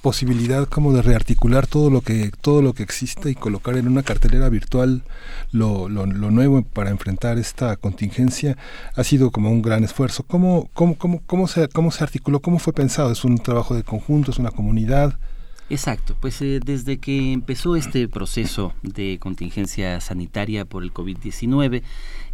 posibilidad 0.01 0.69
como 0.69 0.93
de 0.93 1.01
rearticular 1.01 1.67
todo 1.67 1.89
lo 1.89 1.99
que 1.99 2.31
todo 2.39 2.61
lo 2.61 2.71
que 2.71 2.83
existe 2.83 3.29
y 3.29 3.35
colocar 3.35 3.75
en 3.75 3.89
una 3.89 4.01
cartelera 4.01 4.47
virtual 4.47 5.03
lo, 5.51 5.89
lo, 5.89 6.05
nuevo 6.05 6.61
para 6.61 6.91
enfrentar 6.91 7.39
esta 7.39 7.75
contingencia 7.75 8.57
ha 8.95 9.03
sido 9.03 9.31
como 9.31 9.51
un 9.51 9.61
gran 9.61 9.83
esfuerzo. 9.83 10.23
¿Cómo, 10.23 10.69
cómo, 10.73 10.97
cómo, 10.97 11.21
cómo, 11.25 11.49
se, 11.49 11.67
cómo 11.67 11.91
se 11.91 12.05
articuló? 12.05 12.39
¿Cómo 12.39 12.57
fue 12.57 12.71
pensado? 12.71 13.11
¿Es 13.11 13.25
un 13.25 13.37
trabajo 13.37 13.75
de 13.75 13.83
conjunto? 13.83 14.31
¿Es 14.31 14.39
una 14.39 14.51
comunidad? 14.51 15.19
Exacto, 15.72 16.17
pues 16.19 16.41
eh, 16.41 16.59
desde 16.61 16.98
que 16.98 17.32
empezó 17.32 17.77
este 17.77 18.09
proceso 18.09 18.74
de 18.83 19.17
contingencia 19.22 20.01
sanitaria 20.01 20.66
por 20.66 20.83
el 20.83 20.93
COVID-19, 20.93 21.82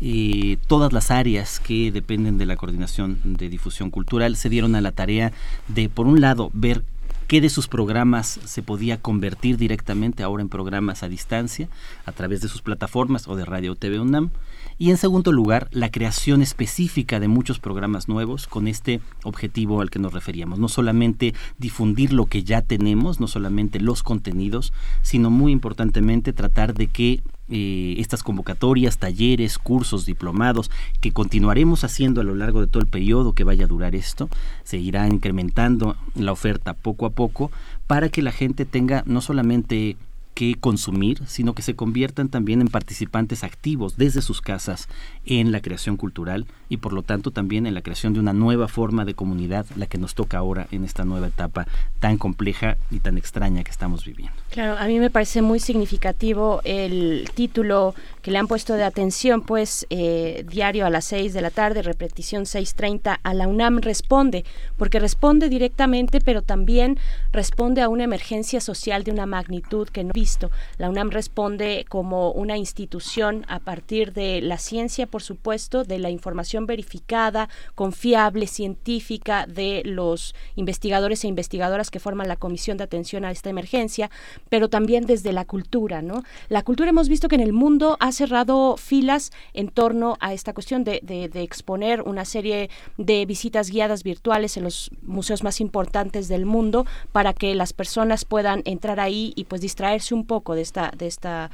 eh, 0.02 0.58
todas 0.66 0.92
las 0.92 1.12
áreas 1.12 1.60
que 1.60 1.92
dependen 1.92 2.40
de 2.40 2.48
la 2.48 2.56
coordinación 2.56 3.20
de 3.24 3.48
difusión 3.48 3.92
cultural 3.92 4.38
se 4.38 4.50
dieron 4.50 4.74
a 4.74 4.82
la 4.82 4.92
tarea 4.92 5.34
de, 5.68 5.88
por 5.88 6.08
un 6.08 6.20
lado, 6.20 6.50
ver 6.56 6.84
qué 7.28 7.40
de 7.40 7.52
sus 7.52 7.68
programas 7.68 8.40
se 8.44 8.64
podía 8.64 9.00
convertir 9.00 9.58
directamente 9.58 10.24
ahora 10.24 10.42
en 10.42 10.50
programas 10.50 11.04
a 11.04 11.08
distancia 11.08 11.70
a 12.08 12.14
través 12.14 12.42
de 12.42 12.48
sus 12.48 12.64
plataformas 12.64 13.28
o 13.28 13.36
de 13.36 13.46
Radio 13.46 13.76
TV 13.76 14.00
UNAM. 14.00 14.32
Y 14.80 14.92
en 14.92 14.98
segundo 14.98 15.32
lugar, 15.32 15.68
la 15.72 15.90
creación 15.90 16.42
específica 16.44 17.20
de 17.20 17.28
muchos 17.28 17.60
programas 17.60 18.08
nuevos 18.08 18.46
con 18.46 18.68
este 18.68 19.02
objetivo 19.24 19.82
al 19.82 19.90
que 19.90 19.98
nos 19.98 20.14
referíamos. 20.14 20.60
No 20.60 20.68
solamente 20.68 21.34
difundir 21.58 22.14
lo 22.14 22.28
que 22.28 22.44
ya 22.44 22.62
tenemos, 22.62 23.20
no 23.20 23.28
solamente 23.28 23.80
los 23.80 24.04
contenidos, 24.04 24.74
sino 25.02 25.32
muy 25.32 25.52
importantemente 25.52 26.32
tratar 26.32 26.76
de 26.76 26.88
que 26.88 27.24
eh, 27.50 27.96
estas 27.98 28.24
convocatorias, 28.24 28.98
talleres, 28.98 29.58
cursos, 29.58 30.06
diplomados, 30.06 30.70
que 31.02 31.12
continuaremos 31.12 31.84
haciendo 31.84 32.22
a 32.22 32.26
lo 32.26 32.36
largo 32.36 32.62
de 32.62 32.68
todo 32.68 32.84
el 32.84 32.90
periodo 32.90 33.34
que 33.34 33.46
vaya 33.46 33.66
a 33.66 33.70
durar 33.70 33.96
esto, 33.96 34.30
se 34.64 34.78
irá 34.78 35.08
incrementando 35.08 35.96
la 36.14 36.34
oferta 36.34 36.74
poco 36.74 37.06
a 37.06 37.12
poco 37.12 37.50
para 37.88 38.10
que 38.10 38.22
la 38.22 38.32
gente 38.32 38.66
tenga 38.66 39.04
no 39.08 39.22
solamente 39.22 39.96
que 40.38 40.54
consumir, 40.54 41.24
sino 41.26 41.56
que 41.56 41.64
se 41.64 41.76
conviertan 41.76 42.30
también 42.30 42.62
en 42.62 42.68
participantes 42.68 43.44
activos 43.44 43.98
desde 43.98 44.22
sus 44.22 44.40
casas 44.40 44.88
en 45.28 45.52
la 45.52 45.62
creación 45.62 45.98
cultural 45.98 46.46
y 46.70 46.78
por 46.78 46.94
lo 46.94 47.04
tanto 47.04 47.32
también 47.32 47.66
en 47.66 47.74
la 47.74 47.82
creación 47.82 48.14
de 48.14 48.20
una 48.20 48.34
nueva 48.34 48.68
forma 48.68 49.06
de 49.06 49.14
comunidad, 49.14 49.66
la 49.76 49.86
que 49.86 49.98
nos 49.98 50.16
toca 50.16 50.38
ahora 50.38 50.68
en 50.72 50.84
esta 50.84 51.06
nueva 51.06 51.28
etapa 51.28 51.68
tan 52.00 52.18
compleja 52.18 52.78
y 52.92 53.00
tan 53.00 53.18
extraña 53.18 53.64
que 53.64 53.72
estamos 53.72 54.06
viviendo. 54.06 54.36
Claro, 54.50 54.78
a 54.78 54.86
mí 54.86 55.00
me 55.00 55.10
parece 55.10 55.42
muy 55.42 55.60
significativo 55.60 56.62
el 56.64 57.30
título 57.34 57.96
que 58.22 58.32
le 58.32 58.38
han 58.38 58.48
puesto 58.48 58.74
de 58.74 58.84
atención, 58.84 59.42
pues 59.42 59.86
eh, 59.90 60.46
diario 60.50 60.86
a 60.86 60.90
las 60.90 61.06
6 61.06 61.34
de 61.34 61.42
la 61.42 61.52
tarde, 61.52 61.82
repetición 61.82 62.44
6.30, 62.44 63.20
a 63.22 63.34
la 63.34 63.48
UNAM 63.48 63.80
responde, 63.80 64.46
porque 64.78 65.00
responde 65.00 65.50
directamente, 65.50 66.20
pero 66.20 66.42
también 66.42 67.00
responde 67.32 67.82
a 67.82 67.90
una 67.90 68.04
emergencia 68.04 68.60
social 68.62 69.04
de 69.04 69.12
una 69.12 69.26
magnitud 69.26 69.88
que 69.88 70.04
no 70.04 70.12
he 70.14 70.20
visto. 70.20 70.52
La 70.78 70.90
UNAM 70.90 71.10
responde 71.10 71.86
como 71.88 72.32
una 72.32 72.58
institución 72.58 73.46
a 73.48 73.60
partir 73.60 74.14
de 74.14 74.42
la 74.42 74.58
ciencia, 74.58 75.08
supuesto, 75.22 75.84
de 75.84 76.00
la 76.00 76.10
información 76.10 76.66
verificada, 76.66 77.50
confiable, 77.76 78.48
científica 78.48 79.46
de 79.48 79.82
los 79.86 80.36
investigadores 80.56 81.24
e 81.24 81.28
investigadoras 81.28 81.92
que 81.92 82.00
forman 82.00 82.28
la 82.28 82.36
Comisión 82.36 82.78
de 82.78 82.84
Atención 82.84 83.26
a 83.26 83.32
esta 83.32 83.50
emergencia, 83.50 84.10
pero 84.50 84.70
también 84.70 85.06
desde 85.06 85.34
la 85.34 85.46
cultura, 85.46 86.02
¿no? 86.02 86.24
La 86.50 86.64
cultura 86.64 86.90
hemos 86.90 87.10
visto 87.10 87.28
que 87.28 87.36
en 87.36 87.42
el 87.42 87.54
mundo 87.54 87.98
ha 88.00 88.12
cerrado 88.12 88.78
filas 88.78 89.32
en 89.54 89.70
torno 89.70 90.18
a 90.20 90.34
esta 90.34 90.54
cuestión 90.54 90.84
de, 90.84 91.02
de, 91.04 91.42
exponer 91.42 92.02
una 92.02 92.26
serie 92.26 92.70
de 92.98 93.26
visitas 93.26 93.70
guiadas 93.70 94.04
virtuales 94.04 94.58
en 94.58 94.64
los 94.64 94.92
museos 95.02 95.44
más 95.44 95.62
importantes 95.62 96.28
del 96.28 96.46
mundo 96.46 96.86
para 97.12 97.34
que 97.34 97.56
las 97.56 97.74
personas 97.74 98.26
puedan 98.26 98.62
entrar 98.66 99.00
ahí 99.00 99.34
y 99.36 99.46
pues 99.46 99.62
distraerse 99.62 100.14
un 100.14 100.26
poco 100.26 100.56
de 100.56 100.62
esta, 100.62 100.92
de 100.98 101.08
esta, 101.08 101.52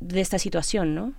de 0.00 0.20
esta 0.20 0.38
situación, 0.38 0.94
¿no? 0.94 1.12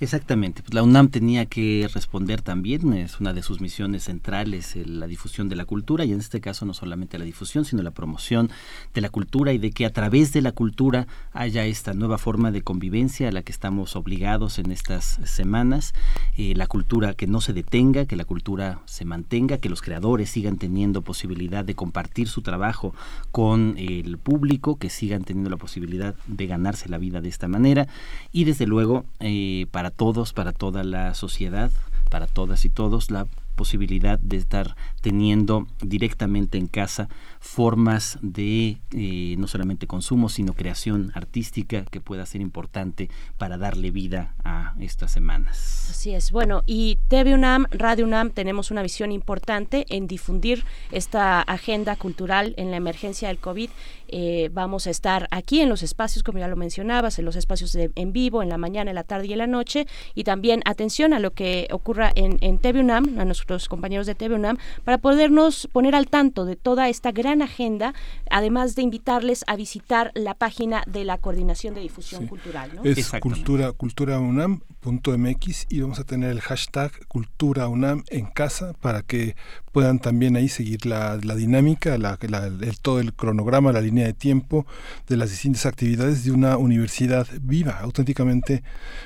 Exactamente, 0.00 0.62
pues 0.62 0.74
la 0.74 0.84
UNAM 0.84 1.08
tenía 1.08 1.46
que 1.46 1.90
responder 1.92 2.40
también, 2.40 2.92
es 2.92 3.18
una 3.18 3.32
de 3.32 3.42
sus 3.42 3.60
misiones 3.60 4.04
centrales, 4.04 4.76
la 4.86 5.08
difusión 5.08 5.48
de 5.48 5.56
la 5.56 5.64
cultura 5.64 6.04
y 6.04 6.12
en 6.12 6.20
este 6.20 6.40
caso 6.40 6.64
no 6.64 6.72
solamente 6.72 7.18
la 7.18 7.24
difusión, 7.24 7.64
sino 7.64 7.82
la 7.82 7.90
promoción 7.90 8.48
de 8.94 9.00
la 9.00 9.08
cultura 9.08 9.52
y 9.52 9.58
de 9.58 9.72
que 9.72 9.86
a 9.86 9.92
través 9.92 10.32
de 10.32 10.40
la 10.40 10.52
cultura 10.52 11.08
haya 11.32 11.66
esta 11.66 11.94
nueva 11.94 12.16
forma 12.16 12.52
de 12.52 12.62
convivencia 12.62 13.28
a 13.28 13.32
la 13.32 13.42
que 13.42 13.50
estamos 13.50 13.96
obligados 13.96 14.60
en 14.60 14.70
estas 14.70 15.18
semanas, 15.24 15.94
eh, 16.36 16.54
la 16.54 16.68
cultura 16.68 17.14
que 17.14 17.26
no 17.26 17.40
se 17.40 17.52
detenga, 17.52 18.06
que 18.06 18.14
la 18.14 18.24
cultura 18.24 18.82
se 18.84 19.04
mantenga, 19.04 19.58
que 19.58 19.68
los 19.68 19.82
creadores 19.82 20.30
sigan 20.30 20.58
teniendo 20.58 21.02
posibilidad 21.02 21.64
de 21.64 21.74
compartir 21.74 22.28
su 22.28 22.42
trabajo 22.42 22.94
con 23.32 23.74
el 23.78 24.16
público, 24.18 24.78
que 24.78 24.90
sigan 24.90 25.24
teniendo 25.24 25.50
la 25.50 25.56
posibilidad 25.56 26.14
de 26.28 26.46
ganarse 26.46 26.88
la 26.88 26.98
vida 26.98 27.20
de 27.20 27.30
esta 27.30 27.48
manera. 27.48 27.88
Y 28.30 28.44
desde 28.44 28.64
luego 28.64 29.04
eh, 29.18 29.66
para 29.72 29.87
todos, 29.90 30.32
para 30.32 30.52
toda 30.52 30.84
la 30.84 31.14
sociedad, 31.14 31.70
para 32.10 32.26
todas 32.26 32.64
y 32.64 32.70
todos, 32.70 33.10
la 33.10 33.26
posibilidad 33.54 34.18
de 34.18 34.36
estar 34.36 34.76
teniendo 35.00 35.66
directamente 35.80 36.58
en 36.58 36.66
casa 36.66 37.08
formas 37.40 38.18
de 38.20 38.78
eh, 38.92 39.36
no 39.38 39.46
solamente 39.46 39.86
consumo, 39.86 40.28
sino 40.28 40.54
creación 40.54 41.12
artística 41.14 41.84
que 41.84 42.00
pueda 42.00 42.26
ser 42.26 42.40
importante 42.40 43.10
para 43.36 43.58
darle 43.58 43.90
vida 43.90 44.34
a 44.44 44.74
estas 44.80 45.12
semanas. 45.12 45.88
Así 45.90 46.14
es. 46.14 46.32
Bueno, 46.32 46.62
y 46.66 46.98
TV 47.08 47.34
UNAM, 47.34 47.66
Radio 47.70 48.04
UNAM, 48.04 48.30
tenemos 48.30 48.70
una 48.70 48.82
visión 48.82 49.12
importante 49.12 49.86
en 49.88 50.06
difundir 50.06 50.64
esta 50.90 51.40
agenda 51.42 51.96
cultural 51.96 52.54
en 52.56 52.70
la 52.70 52.76
emergencia 52.76 53.28
del 53.28 53.38
COVID 53.38 53.70
eh, 54.08 54.48
vamos 54.52 54.86
a 54.86 54.90
estar 54.90 55.28
aquí 55.30 55.60
en 55.60 55.68
los 55.68 55.82
espacios, 55.82 56.22
como 56.22 56.38
ya 56.38 56.48
lo 56.48 56.56
mencionabas, 56.56 57.18
en 57.18 57.26
los 57.26 57.36
espacios 57.36 57.74
en 57.74 58.12
vivo, 58.12 58.42
en 58.42 58.48
la 58.48 58.56
mañana, 58.56 58.90
en 58.90 58.94
la 58.94 59.04
tarde 59.04 59.26
y 59.26 59.32
en 59.32 59.38
la 59.38 59.46
noche. 59.46 59.86
Y 60.14 60.24
también 60.24 60.62
atención 60.64 61.12
a 61.12 61.18
lo 61.18 61.32
que 61.32 61.68
ocurra 61.70 62.10
en, 62.14 62.38
en 62.40 62.58
TV 62.58 62.80
UNAM, 62.80 63.18
a 63.18 63.24
nuestros 63.24 63.68
compañeros 63.68 64.06
de 64.06 64.14
TV 64.14 64.34
UNAM, 64.34 64.58
para 64.88 64.96
podernos 64.96 65.68
poner 65.70 65.94
al 65.94 66.06
tanto 66.06 66.46
de 66.46 66.56
toda 66.56 66.88
esta 66.88 67.12
gran 67.12 67.42
agenda, 67.42 67.92
además 68.30 68.74
de 68.74 68.80
invitarles 68.80 69.44
a 69.46 69.54
visitar 69.54 70.12
la 70.14 70.32
página 70.32 70.82
de 70.86 71.04
la 71.04 71.18
Coordinación 71.18 71.74
de 71.74 71.82
Difusión 71.82 72.26
Cultural. 72.26 72.70
Es 72.84 73.10
cultura, 73.20 73.72
cultura 73.72 74.18
UNAM 74.18 74.62
.mx 74.80 75.66
y 75.68 75.80
vamos 75.80 75.98
a 75.98 76.04
tener 76.04 76.30
el 76.30 76.40
hashtag 76.40 76.92
Cultura 77.08 77.68
UNAM 77.68 78.04
en 78.08 78.26
casa 78.26 78.72
para 78.80 79.02
que 79.02 79.36
puedan 79.78 80.00
también 80.00 80.34
ahí 80.34 80.48
seguir 80.48 80.86
la, 80.86 81.18
dinámica, 81.18 81.96
la, 81.98 82.18
el, 82.20 82.78
todo 82.80 82.98
el 82.98 83.14
cronograma, 83.14 83.70
la 83.70 83.80
línea 83.80 84.06
de 84.06 84.12
tiempo 84.12 84.66
de 85.06 85.16
las 85.16 85.30
distintas 85.30 85.66
actividades 85.66 86.24
de 86.24 86.32
una 86.32 86.56
universidad 86.56 87.28
viva, 87.42 87.78
auténticamente 87.78 88.64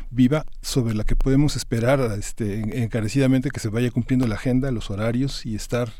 viva, 0.09 0.47
sobre 0.63 0.95
la 0.95 1.05
que 1.05 1.15
podemos 1.15 1.57
esperar 1.57 2.01
este, 2.19 2.83
encarecidamente 2.83 3.51
que 3.51 3.61
se 3.61 3.69
vaya 3.69 3.91
cumpliendo 3.91 4.27
la 4.27 4.37
agenda, 4.37 4.71
los 4.71 4.91
horarios 4.91 5.45
y 5.45 5.57
estar 5.57 5.93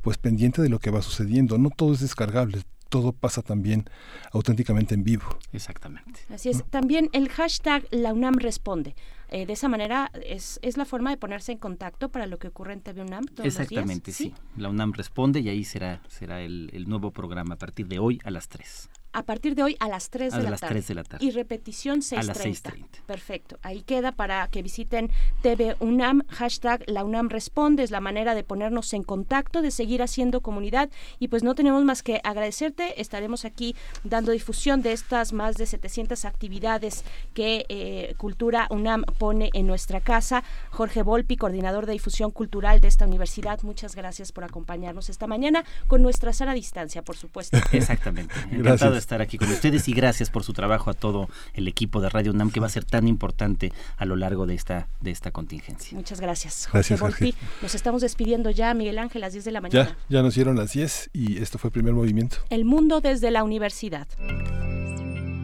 pues 0.00 0.16
pendiente 0.16 0.62
de 0.62 0.70
lo 0.70 0.78
que 0.78 0.88
va 0.88 1.02
sucediendo. 1.02 1.58
No 1.58 1.68
todo 1.68 1.92
es 1.92 2.00
descargable, 2.00 2.62
todo 2.88 3.12
pasa 3.12 3.42
también 3.42 3.84
auténticamente 4.32 4.94
en 4.94 5.04
vivo. 5.04 5.38
Exactamente. 5.52 6.20
Así 6.30 6.48
es. 6.48 6.64
También 6.70 7.10
el 7.12 7.28
hashtag 7.28 7.86
La 7.90 8.14
UNAM 8.14 8.36
responde. 8.38 8.94
Eh, 9.30 9.46
de 9.46 9.52
esa 9.52 9.68
manera 9.68 10.10
es, 10.24 10.58
es 10.62 10.76
la 10.76 10.84
forma 10.84 11.10
de 11.10 11.16
ponerse 11.16 11.52
en 11.52 11.58
contacto 11.58 12.08
para 12.10 12.26
lo 12.26 12.38
que 12.38 12.48
ocurre 12.48 12.72
en 12.72 12.80
TV 12.80 13.02
UNAM 13.02 13.24
todos 13.26 13.46
Exactamente, 13.46 14.10
los 14.10 14.18
días. 14.18 14.34
sí. 14.36 14.60
La 14.60 14.68
UNAM 14.68 14.92
responde 14.92 15.40
y 15.40 15.48
ahí 15.48 15.64
será, 15.64 16.00
será 16.08 16.40
el, 16.42 16.70
el 16.72 16.88
nuevo 16.88 17.10
programa 17.10 17.54
a 17.54 17.58
partir 17.58 17.88
de 17.88 17.98
hoy 17.98 18.20
a 18.24 18.30
las 18.30 18.48
3 18.48 18.90
a 19.14 19.22
partir 19.22 19.54
de 19.54 19.62
hoy 19.62 19.76
a 19.80 19.88
las 19.88 20.10
3 20.10 20.34
de, 20.34 20.42
la, 20.42 20.56
tarde. 20.56 20.74
3 20.74 20.88
de 20.88 20.94
la 20.94 21.04
tarde. 21.04 21.24
Y 21.24 21.30
repetición 21.30 22.00
6.30. 22.00 22.74
Perfecto. 23.06 23.58
Ahí 23.62 23.82
queda 23.82 24.12
para 24.12 24.46
que 24.48 24.62
visiten 24.62 25.10
TV 25.40 25.76
UNAM, 25.80 26.22
hashtag 26.28 26.82
la 26.86 27.04
UNAM 27.04 27.28
responde, 27.28 27.82
es 27.82 27.90
la 27.90 28.00
manera 28.00 28.34
de 28.34 28.44
ponernos 28.44 28.92
en 28.92 29.02
contacto, 29.02 29.62
de 29.62 29.70
seguir 29.70 30.02
haciendo 30.02 30.40
comunidad 30.40 30.90
y 31.18 31.28
pues 31.28 31.42
no 31.42 31.54
tenemos 31.54 31.82
más 31.84 32.02
que 32.02 32.20
agradecerte. 32.24 33.00
Estaremos 33.00 33.44
aquí 33.44 33.76
dando 34.02 34.32
difusión 34.32 34.82
de 34.82 34.92
estas 34.92 35.32
más 35.32 35.56
de 35.56 35.66
700 35.66 36.24
actividades 36.24 37.04
que 37.32 37.66
eh, 37.68 38.14
Cultura 38.18 38.66
UNAM 38.70 39.04
pone 39.18 39.50
en 39.54 39.66
nuestra 39.66 40.00
casa. 40.00 40.42
Jorge 40.70 41.02
Volpi, 41.02 41.36
coordinador 41.36 41.86
de 41.86 41.92
difusión 41.92 42.30
cultural 42.30 42.80
de 42.80 42.88
esta 42.88 43.06
universidad, 43.06 43.62
muchas 43.62 43.94
gracias 43.94 44.32
por 44.32 44.44
acompañarnos 44.44 45.08
esta 45.08 45.26
mañana 45.26 45.64
con 45.86 46.02
nuestra 46.02 46.32
sana 46.32 46.54
distancia, 46.54 47.02
por 47.02 47.16
supuesto. 47.16 47.56
Exactamente. 47.72 48.34
Encantado 48.50 48.96
estar 49.04 49.20
aquí 49.20 49.38
con 49.38 49.50
ustedes 49.50 49.86
y 49.88 49.92
gracias 49.92 50.30
por 50.30 50.44
su 50.44 50.52
trabajo 50.52 50.90
a 50.90 50.94
todo 50.94 51.28
el 51.52 51.68
equipo 51.68 52.00
de 52.00 52.08
Radio 52.08 52.32
UNAM 52.32 52.50
que 52.50 52.60
va 52.60 52.66
a 52.66 52.70
ser 52.70 52.84
tan 52.84 53.06
importante 53.06 53.72
a 53.96 54.04
lo 54.04 54.16
largo 54.16 54.46
de 54.46 54.54
esta, 54.54 54.88
de 55.00 55.10
esta 55.10 55.30
contingencia. 55.30 55.96
Muchas 55.96 56.20
gracias. 56.20 56.68
Gracias, 56.72 57.00
Jorge. 57.00 57.34
Nos 57.62 57.74
estamos 57.74 58.02
despidiendo 58.02 58.50
ya, 58.50 58.72
Miguel 58.74 58.98
Ángel, 58.98 59.22
a 59.22 59.26
las 59.26 59.34
10 59.34 59.44
de 59.44 59.50
la 59.52 59.60
mañana. 59.60 59.90
Ya, 59.90 60.16
ya 60.16 60.22
nos 60.22 60.34
dieron 60.34 60.56
las 60.56 60.72
10 60.72 61.10
y 61.12 61.38
esto 61.38 61.58
fue 61.58 61.68
el 61.68 61.72
primer 61.72 61.94
movimiento. 61.94 62.38
El 62.50 62.64
mundo 62.64 63.00
desde 63.00 63.30
la 63.30 63.44
universidad. 63.44 64.08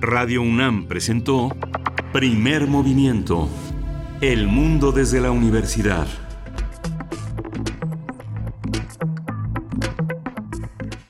Radio 0.00 0.40
UNAM 0.40 0.86
presentó 0.86 1.54
Primer 2.12 2.66
Movimiento. 2.66 3.48
El 4.22 4.48
mundo 4.48 4.92
desde 4.92 5.20
la 5.20 5.30
universidad. 5.30 6.06